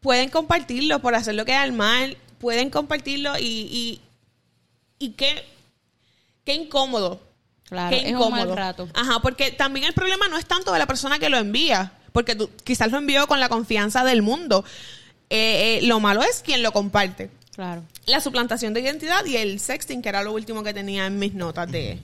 pueden 0.00 0.28
compartirlo 0.28 1.00
por 1.00 1.14
hacer 1.16 1.34
lo 1.34 1.44
que 1.44 1.60
es 1.60 1.72
mal, 1.72 2.16
pueden 2.38 2.70
compartirlo 2.70 3.36
y, 3.38 3.42
y, 3.44 4.00
y 5.00 5.10
qué, 5.14 5.44
qué 6.44 6.54
incómodo. 6.54 7.20
Claro, 7.68 7.90
qué 7.90 7.96
es 7.96 8.04
un 8.04 8.10
incómodo. 8.10 8.30
mal 8.46 8.56
rato. 8.56 8.88
Ajá, 8.94 9.18
porque 9.20 9.50
también 9.52 9.86
el 9.86 9.92
problema 9.92 10.28
no 10.28 10.36
es 10.38 10.46
tanto 10.46 10.72
de 10.72 10.78
la 10.78 10.86
persona 10.86 11.18
que 11.18 11.28
lo 11.28 11.36
envía, 11.38 11.92
porque 12.12 12.34
tú 12.36 12.48
quizás 12.64 12.90
lo 12.92 12.98
envió 12.98 13.26
con 13.26 13.40
la 13.40 13.48
confianza 13.48 14.04
del 14.04 14.22
mundo. 14.22 14.64
Eh, 15.30 15.78
eh, 15.78 15.86
lo 15.86 15.98
malo 16.00 16.22
es 16.22 16.40
quien 16.44 16.62
lo 16.62 16.72
comparte 16.72 17.30
Claro. 17.54 17.82
la 18.06 18.20
suplantación 18.20 18.72
de 18.74 18.80
identidad 18.80 19.24
y 19.24 19.36
el 19.36 19.58
sexting, 19.58 20.00
que 20.02 20.08
era 20.10 20.22
lo 20.22 20.32
último 20.32 20.62
que 20.62 20.72
tenía 20.72 21.06
en 21.06 21.18
mis 21.18 21.34
notas 21.34 21.70
de, 21.72 21.98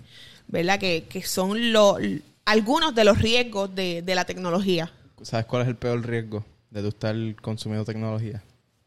¿verdad? 0.49 0.79
Que, 0.81 1.05
que 1.09 1.23
son 1.23 1.73
lo, 1.73 1.99
algunos 2.45 2.95
de 2.95 3.05
los 3.05 3.19
riesgos 3.19 3.73
de, 3.75 4.03
de 4.03 4.15
la 4.17 4.25
tecnología. 4.25 4.91
¿Sabes 5.23 5.47
cuál 5.47 5.63
es 5.63 5.69
el 5.69 5.77
peor 5.77 6.05
riesgo 6.05 6.45
de 6.71 6.83
tú 6.83 6.89
estar 6.89 7.15
consumiendo 7.41 7.85
tecnología? 7.85 8.43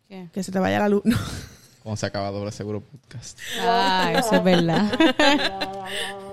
¿Qué? 0.10 0.28
Que 0.34 0.44
se 0.44 0.52
te 0.52 0.60
vaya 0.60 0.80
la 0.80 0.90
luz. 0.90 1.02
No. 1.06 1.18
Cuando 1.84 1.98
se 1.98 2.06
acaba 2.08 2.32
doble 2.32 2.52
seguro 2.52 2.82
podcast. 2.82 3.40
Ah, 3.62 4.12
eso 4.18 4.36
es 4.36 4.44
verdad. 4.44 4.92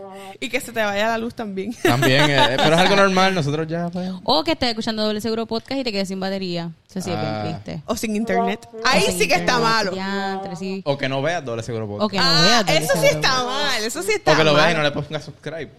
y 0.45 0.49
que 0.49 0.61
se 0.61 0.73
te 0.73 0.83
vaya 0.83 1.07
la 1.09 1.19
luz 1.19 1.35
también. 1.35 1.73
También, 1.83 2.29
eh, 2.31 2.55
pero 2.57 2.75
es 2.75 2.81
algo 2.81 2.97
normal. 2.97 3.35
Nosotros 3.35 3.67
ya, 3.69 3.89
pues, 3.91 4.11
o 4.25 4.43
que 4.45 4.53
estés 4.53 4.71
escuchando 4.71 5.05
Doble 5.05 5.21
Seguro 5.21 5.47
Podcast 5.47 5.81
y 5.81 5.85
te 5.85 5.93
quedes 5.93 6.09
sin 6.09 6.19
batería. 6.21 6.71
Eso 6.91 7.01
sí 7.01 7.11
es 7.11 7.17
Ah. 7.19 7.43
triste. 7.45 7.83
o 7.87 7.97
sin 7.97 8.17
internet. 8.17 8.69
Ahí 8.85 9.03
sin 9.03 9.19
sí 9.19 9.29
que 9.29 9.35
está 9.37 9.59
malo. 9.59 9.93
diantre, 9.93 10.57
sí. 10.57 10.83
O 10.85 10.99
que 10.99 11.09
no 11.09 11.23
veas 11.23 11.45
doble 11.45 11.63
seguro 11.63 11.87
podcast. 11.87 12.05
O 12.05 12.09
que 12.09 12.17
no 12.19 12.25
Ah, 12.27 12.43
veas 12.43 12.67
Doble 12.67 12.79
eso 12.85 12.93
sí 13.01 13.07
está 13.07 13.45
mal. 13.45 13.83
Eso 13.85 14.03
sí 14.03 14.13
está 14.13 14.33
O 14.33 14.37
que 14.37 14.45
lo 14.45 14.53
mal. 14.53 14.63
veas 14.63 14.75
y 14.75 14.77
no 14.77 14.83
le 14.83 14.91
pongas 14.91 15.25
subscribe. 15.25 15.71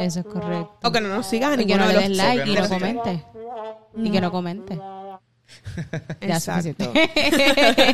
Eso 0.00 0.20
es 0.20 0.26
correcto. 0.26 0.72
O 0.82 0.92
que 0.92 1.00
no 1.00 1.08
nos 1.08 1.26
sigas 1.26 1.54
Y 1.54 1.58
que 1.58 1.64
ninguno 1.64 1.84
no 1.84 1.88
de 1.88 1.94
le 1.94 2.00
los 2.00 2.08
des 2.08 2.16
like 2.18 2.44
que 2.44 2.50
y 2.50 2.54
no 2.54 2.60
no 2.60 2.68
lo 2.68 2.74
sigas. 2.74 2.80
comente. 2.94 3.24
Y 3.96 4.10
que 4.10 4.20
no 4.20 4.30
comente. 4.32 4.78
Ya 6.20 6.34
Exacto. 6.36 6.62
suficiente. 6.84 7.10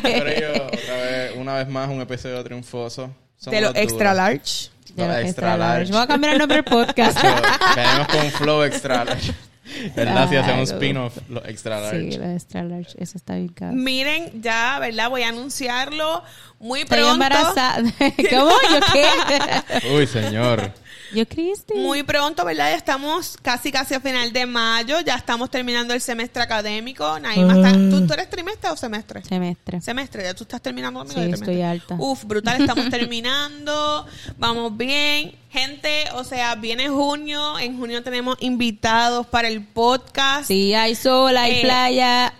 Pero 0.03 0.29
yo, 0.57 0.65
otra 0.65 0.95
vez, 0.97 1.31
una 1.37 1.53
vez 1.55 1.67
más, 1.69 1.89
un 1.89 2.01
episodio 2.01 2.43
triunfoso. 2.43 3.09
Somos 3.37 3.51
De 3.55 3.61
los 3.61 3.73
los 3.73 3.81
extra 3.83 4.11
duros. 4.11 4.15
large. 4.17 4.69
De 4.95 5.07
los 5.07 5.15
extra 5.17 5.29
extra 5.29 5.57
large. 5.57 5.77
large. 5.77 5.91
Voy 5.93 6.01
a 6.01 6.07
cambiar 6.07 6.33
el 6.33 6.39
nombre 6.39 6.55
del 6.57 6.65
podcast. 6.65 7.17
Venimos 7.75 8.07
con 8.07 8.31
flow 8.31 8.63
extra 8.63 9.03
large. 9.03 9.33
¿Verdad? 9.95 10.29
Si 10.29 10.35
hacemos 10.35 10.69
no. 10.69 10.75
spin-off, 10.75 11.17
los 11.27 11.43
extra 11.45 11.79
large. 11.81 12.11
Sí, 12.11 12.17
los 12.17 12.27
extra 12.27 12.63
large. 12.63 12.91
Eso 12.97 13.17
está 13.17 13.33
bien 13.35 13.47
caro. 13.49 13.73
Miren, 13.73 14.41
ya, 14.41 14.77
¿verdad? 14.79 15.09
Voy 15.09 15.23
a 15.23 15.29
anunciarlo 15.29 16.23
muy 16.59 16.81
Estoy 16.81 16.99
pronto. 16.99 17.13
embarazada. 17.13 17.77
¿Cómo? 18.29 18.51
¿Yo 18.51 18.79
qué? 18.93 19.89
Uy, 19.95 20.07
señor. 20.07 20.71
Yo, 21.13 21.27
Cristi. 21.27 21.73
Muy 21.75 22.03
pronto, 22.03 22.43
¿verdad? 22.45 22.69
Ya 22.71 22.75
estamos 22.77 23.37
casi, 23.41 23.71
casi 23.71 23.93
a 23.93 23.99
final 23.99 24.31
de 24.33 24.45
mayo. 24.45 24.99
Ya 25.01 25.15
estamos 25.15 25.49
terminando 25.51 25.93
el 25.93 26.01
semestre 26.01 26.41
académico. 26.43 27.19
Naima, 27.19 27.55
está- 27.55 27.71
¿tú, 27.73 28.05
tú 28.07 28.13
eres 28.13 28.29
trimestre 28.29 28.69
o 28.71 28.77
semestre? 28.77 29.23
Semestre. 29.23 29.81
Semestre, 29.81 30.23
ya 30.23 30.33
tú 30.33 30.43
estás 30.43 30.61
terminando 30.61 30.99
conmigo 30.99 31.21
Sí, 31.21 31.31
estoy 31.31 31.61
alta. 31.61 31.95
Uf, 31.99 32.23
brutal, 32.25 32.61
estamos 32.61 32.89
terminando. 32.89 34.05
Vamos 34.37 34.75
bien. 34.77 35.35
Gente, 35.51 36.05
o 36.15 36.23
sea, 36.23 36.55
viene 36.55 36.89
junio. 36.89 37.57
En 37.59 37.77
junio 37.77 38.03
tenemos 38.03 38.35
invitados 38.41 39.25
para 39.27 39.47
el 39.47 39.63
podcast. 39.65 40.45
Si 40.47 40.73
hay 40.73 40.95
sol, 40.95 41.37
hay 41.37 41.59
Eh, 41.59 41.61
playa. 41.61 42.33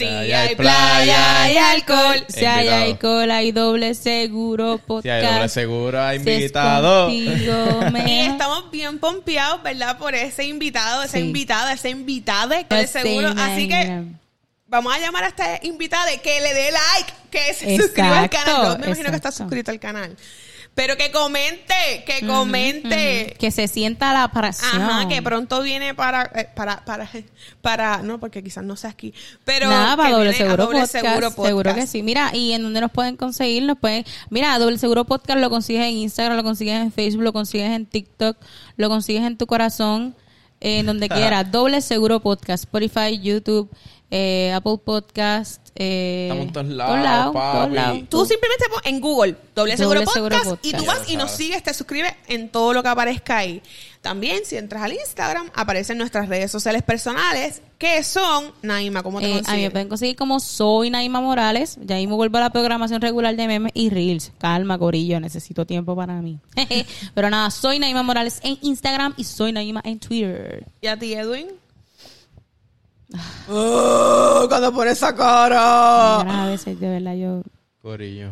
Sí, 0.00 0.14
Hay 0.14 0.32
hay, 0.32 0.54
playa, 0.56 1.42
hay 1.42 1.56
alcohol. 1.56 2.24
Si 2.28 2.44
hay 2.44 2.66
Invitado. 2.66 2.84
alcohol, 2.84 3.30
hay 3.30 3.52
doble 3.52 3.94
seguro 3.94 4.78
podcast. 4.78 5.02
Si 5.04 5.10
hay 5.26 5.34
doble 5.34 5.48
seguro, 5.48 6.02
hay 6.02 6.18
Si 6.20 6.30
es 6.30 6.36
invitado. 6.38 7.06
contigo, 7.06 7.80
Y 7.86 7.90
me- 7.92 8.26
estamos 8.26 8.70
bien 8.70 8.98
pompeados, 8.98 9.62
¿verdad? 9.62 9.98
Por 9.98 10.14
ese 10.14 10.44
invitado, 10.44 11.02
esa 11.02 11.18
Sí. 11.18 11.24
invitada, 11.24 11.72
ese 11.72 11.90
invitado 11.90 12.50
que 12.50 12.56
de 12.56 12.64
Pues 12.64 12.90
seguro. 12.90 13.32
se 13.34 13.40
Así 13.40 13.68
que 13.68 14.02
vamos 14.66 14.94
a 14.94 14.98
llamar 14.98 15.24
a 15.24 15.28
esta 15.28 15.58
invitada 15.62 16.06
que 16.22 16.40
le 16.40 16.54
dé 16.54 16.70
like, 16.70 17.12
que 17.30 17.54
se 17.54 17.76
suscriba 17.76 18.20
al 18.20 18.30
canal. 18.30 18.62
Yo 18.72 18.78
me 18.78 18.86
imagino 18.86 19.10
que 19.10 19.16
está 19.16 19.32
suscrito 19.32 19.70
al 19.70 19.80
canal. 19.80 20.16
Pero 20.74 20.96
que 20.96 21.10
comente, 21.10 22.04
que 22.06 22.26
comente. 22.26 23.36
Que 23.38 23.50
se 23.50 23.68
sienta 23.68 24.12
la 24.12 24.30
presión. 24.30 24.80
Ajá, 24.80 25.08
que 25.08 25.20
pronto 25.20 25.62
viene 25.62 25.94
para, 25.94 26.30
eh, 26.34 26.48
para, 26.54 26.84
para, 26.84 27.10
para, 27.60 27.98
no, 28.02 28.18
porque 28.18 28.42
quizás 28.42 28.64
no 28.64 28.76
sea 28.76 28.90
aquí, 28.90 29.12
pero 29.44 29.68
Nada, 29.68 29.96
para 29.96 30.10
Doble 30.10 30.32
Seguro, 30.32 30.64
Doble 30.64 30.80
podcast, 30.80 30.92
Seguro 30.92 31.30
Seguro 31.30 31.70
Podcast. 31.70 31.78
que 31.78 31.86
sí. 31.86 32.02
Mira, 32.02 32.30
¿y 32.34 32.52
en 32.52 32.62
dónde 32.62 32.80
nos 32.80 32.92
pueden 32.92 33.16
conseguir? 33.16 33.64
Nos 33.64 33.78
pueden... 33.78 34.04
Mira, 34.30 34.58
Doble 34.58 34.78
Seguro 34.78 35.04
Podcast 35.04 35.40
lo 35.40 35.50
consigues 35.50 35.82
en 35.82 35.94
Instagram, 35.96 36.36
lo 36.36 36.44
consigues 36.44 36.80
en 36.80 36.92
Facebook, 36.92 37.22
lo 37.24 37.32
consigues 37.32 37.70
en 37.70 37.86
TikTok, 37.86 38.36
lo 38.76 38.88
consigues 38.88 39.24
en 39.24 39.36
tu 39.36 39.46
corazón, 39.46 40.14
en 40.60 40.86
donde 40.86 41.08
quieras. 41.10 41.50
Doble 41.50 41.80
Seguro 41.82 42.20
Podcast, 42.20 42.64
Spotify, 42.64 43.18
YouTube, 43.18 43.68
eh, 44.10 44.52
Apple 44.52 44.78
Podcast. 44.84 45.68
Eh, 45.76 46.24
Estamos 46.24 46.46
en 46.46 46.52
todos 46.52 46.66
todos 46.66 46.76
lados, 46.76 47.04
lados, 47.04 47.34
papi. 47.34 47.56
todos 47.58 47.72
lados. 47.72 47.98
Tú 48.10 48.26
simplemente 48.26 48.64
pon 48.70 48.80
en 48.84 49.00
Google 49.00 49.36
doble 49.54 49.76
seguro, 49.76 50.00
Doble 50.00 50.12
Seguro 50.12 50.36
podcast, 50.36 50.64
y 50.66 50.72
tú 50.72 50.78
Podcast. 50.78 50.98
vas 51.00 51.10
y 51.10 51.16
nos 51.16 51.30
sigues, 51.30 51.62
te 51.62 51.72
suscribes 51.72 52.12
en 52.26 52.48
todo 52.50 52.72
lo 52.72 52.82
que 52.82 52.88
aparezca 52.88 53.38
ahí. 53.38 53.62
También, 54.00 54.44
si 54.46 54.56
entras 54.56 54.82
al 54.82 54.94
Instagram, 54.94 55.50
aparecen 55.54 55.98
nuestras 55.98 56.28
redes 56.28 56.50
sociales 56.50 56.82
personales, 56.82 57.60
que 57.76 58.02
son, 58.02 58.50
Naima, 58.62 59.02
¿cómo 59.02 59.20
te 59.20 59.30
Eh, 59.30 59.42
a 59.46 59.54
mí 59.56 59.62
me 59.62 59.70
pueden 59.70 59.88
conseguir 59.88 60.16
como 60.16 60.40
soy 60.40 60.88
Naima 60.90 61.20
Morales. 61.20 61.78
Ya 61.82 61.96
mismo 61.96 62.16
vuelvo 62.16 62.38
a 62.38 62.40
la 62.40 62.50
programación 62.50 63.00
regular 63.02 63.36
de 63.36 63.46
memes 63.46 63.72
y 63.74 63.90
reels. 63.90 64.32
Calma, 64.38 64.78
Corillo, 64.78 65.20
necesito 65.20 65.66
tiempo 65.66 65.94
para 65.94 66.14
mí. 66.22 66.38
Pero 67.14 67.28
nada, 67.30 67.50
soy 67.50 67.78
Naima 67.78 68.02
Morales 68.02 68.40
en 68.42 68.58
Instagram 68.62 69.12
y 69.18 69.24
soy 69.24 69.52
Naima 69.52 69.82
en 69.84 69.98
Twitter. 69.98 70.66
¿Y 70.80 70.86
a 70.86 70.98
ti, 70.98 71.12
Edwin? 71.12 71.48
Oh, 73.48 74.46
cuando 74.48 74.72
pone 74.72 74.92
esa 74.92 75.14
cara. 75.14 76.20
A 76.20 76.46
veces, 76.46 76.78
de 76.78 76.88
verdad, 76.88 77.14
yo... 77.14 77.42
Corillo. 77.82 78.30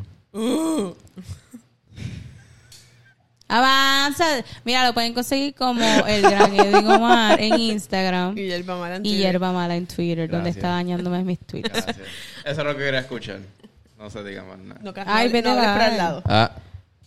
Avanza. 3.49 4.25
Mira, 4.65 4.87
lo 4.87 4.93
pueden 4.93 5.15
conseguir 5.15 5.55
como 5.55 5.83
el 6.07 6.23
gran 6.23 6.55
Edwin 6.55 6.87
Omar 6.87 7.41
en 7.41 7.59
Instagram. 7.59 8.37
Y 8.37 8.47
Yerba 8.47 8.79
Mala 8.79 8.97
en 8.97 9.07
Y 9.07 9.09
Twitter. 9.09 9.33
Yerba 9.33 9.53
Mala 9.53 9.77
en 9.77 9.87
Twitter, 9.87 10.31
donde 10.31 10.51
está 10.51 10.69
dañándome 10.69 11.25
mis 11.25 11.39
tweets. 11.41 11.71
Gracias. 11.73 11.97
Eso 12.45 12.61
es 12.61 12.67
lo 12.67 12.77
que 12.77 12.85
quería 12.85 13.01
escuchar. 13.01 13.41
No 13.99 14.11
se 14.11 14.23
diga 14.23 14.45
más 14.45 14.59
nada. 14.59 14.81
No, 14.83 14.93
Ay, 15.07 15.29
no, 15.29 15.33
vete 15.33 15.49
no 15.49 15.57
para 15.57 15.89
el 15.89 15.97
lado. 15.97 16.23
Ah, 16.27 16.53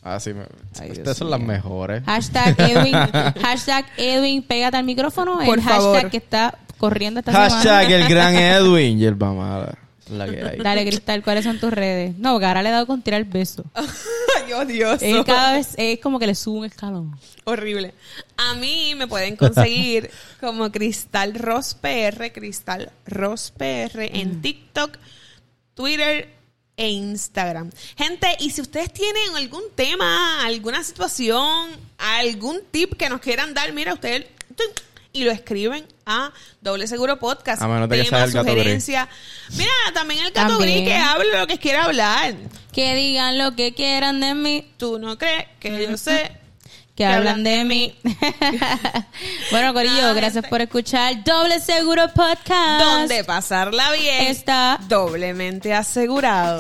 ah 0.02 0.20
sí. 0.20 0.34
Estas 0.82 1.18
son 1.18 1.30
las 1.30 1.40
mejores. 1.40 2.04
Hashtag 2.06 2.60
Edwin, 2.60 2.94
hashtag 3.42 3.86
Edwin, 3.96 4.44
pégate 4.44 4.78
al 4.78 4.84
micrófono. 4.84 5.40
Por 5.46 5.60
el 5.60 5.64
hashtag 5.64 5.94
favor. 5.94 6.10
que 6.10 6.18
está 6.18 6.58
corriendo 6.82 7.20
esta 7.20 7.32
Hashtag 7.32 7.86
semana. 7.88 7.96
el 8.06 8.08
gran 8.10 8.36
Edwin. 8.56 9.00
Yerba 9.00 9.34
mala. 9.34 9.78
La 10.10 10.28
que 10.28 10.44
hay. 10.44 10.58
Dale, 10.58 10.86
Cristal, 10.86 11.24
¿cuáles 11.24 11.46
son 11.46 11.58
tus 11.60 11.72
redes? 11.72 12.18
No, 12.18 12.34
porque 12.34 12.46
ahora 12.48 12.62
le 12.64 12.70
he 12.70 12.72
dado 12.74 12.86
con 12.88 13.02
tirar 13.02 13.22
el 13.22 13.26
beso. 13.28 13.64
Ay, 13.76 14.52
odioso. 14.52 15.06
Él 15.06 15.24
cada 15.24 15.54
vez 15.54 15.70
es 15.78 16.00
como 16.00 16.20
que 16.20 16.28
le 16.28 16.36
sube 16.36 16.60
un 16.60 16.66
escalón. 16.66 17.18
Horrible. 17.46 17.94
A 18.36 18.56
mí 18.56 18.94
me 18.96 19.08
pueden 19.08 19.38
conseguir 19.38 20.10
como 20.42 20.70
Cristal 20.72 21.36
Ross 21.36 21.76
PR, 21.76 22.32
Cristal 22.34 22.92
Ross 23.06 23.54
PR 23.56 24.02
en 24.02 24.42
TikTok, 24.42 24.98
Twitter 25.76 26.30
e 26.76 26.90
Instagram. 26.90 27.70
Gente, 27.96 28.28
y 28.40 28.50
si 28.50 28.60
ustedes 28.62 28.92
tienen 28.92 29.36
algún 29.38 29.64
tema, 29.76 30.44
alguna 30.46 30.84
situación, 30.84 31.70
algún 31.98 32.60
tip 32.72 32.96
que 32.98 33.08
nos 33.08 33.22
quieran 33.22 33.54
dar, 33.54 33.72
mira, 33.72 33.94
ustedes 33.94 34.26
y 35.14 35.24
lo 35.24 35.32
escriben 35.32 35.86
a 36.06 36.32
Doble 36.62 36.88
Seguro 36.88 37.20
Podcast. 37.20 37.62
A 37.62 37.68
menos 37.68 37.90
de 37.90 37.98
que 37.98 38.04
Tema, 38.06 38.18
sea 38.18 38.26
el 38.26 38.32
gato 38.32 38.46
gris. 38.46 38.58
sugerencia. 38.64 39.10
Mira, 39.58 39.72
también 39.94 40.22
el 40.26 40.32
gato 40.32 40.58
También. 40.58 40.84
gris 40.84 40.88
que 40.90 40.96
hable 40.96 41.38
lo 41.38 41.48
que 41.48 41.58
quiera 41.58 41.84
hablar. 41.86 42.36
Que 42.72 42.96
digan 42.96 43.38
lo 43.38 43.56
que 43.56 43.74
quieran 43.74 44.20
de 44.22 44.34
mí, 44.34 44.72
Tú 44.78 44.98
no 45.00 45.18
crees 45.18 45.46
que 45.60 45.86
yo 45.88 45.98
sé. 45.98 46.32
Que 46.96 47.06
hablan 47.06 47.44
de 47.44 47.64
mí. 47.64 48.00
bueno, 49.52 49.74
Corillo, 49.74 50.14
gracias 50.14 50.46
por 50.48 50.62
escuchar 50.62 51.24
Doble 51.24 51.60
Seguro 51.60 52.08
Podcast. 52.14 52.80
Donde 52.84 53.24
pasarla 53.24 53.92
bien 53.94 54.28
Está- 54.28 54.78
doblemente 54.88 55.74
asegurado. 55.74 56.60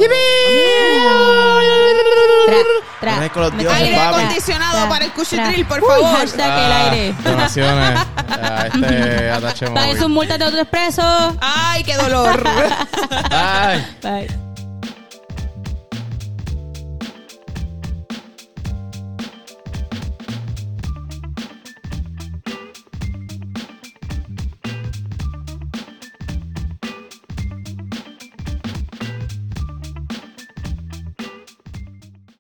Tra, 2.99 3.15
tra. 3.17 3.29
Con 3.29 3.41
los 3.43 3.57
dioses, 3.57 3.79
Aire 3.81 3.95
papi. 3.97 4.15
acondicionado 4.21 4.77
Tra, 4.79 4.89
para 4.89 5.05
el 5.05 5.11
cuchitril, 5.11 5.65
por 5.65 5.81
favor. 5.81 6.17
hashtag 6.17 6.65
el 6.65 6.71
aire. 6.71 7.15
Ah, 7.17 7.21
Donaciones 7.29 7.99
a 8.29 8.67
este 8.67 9.29
atache 9.31 9.67
Pague 9.71 9.97
sus 9.97 10.09
multas 10.09 10.39
de 10.39 10.45
autoexpreso. 10.45 11.37
Ay, 11.41 11.83
qué 11.83 11.95
dolor. 11.95 12.43
Ay. 13.31 13.85
Bye. 14.01 14.50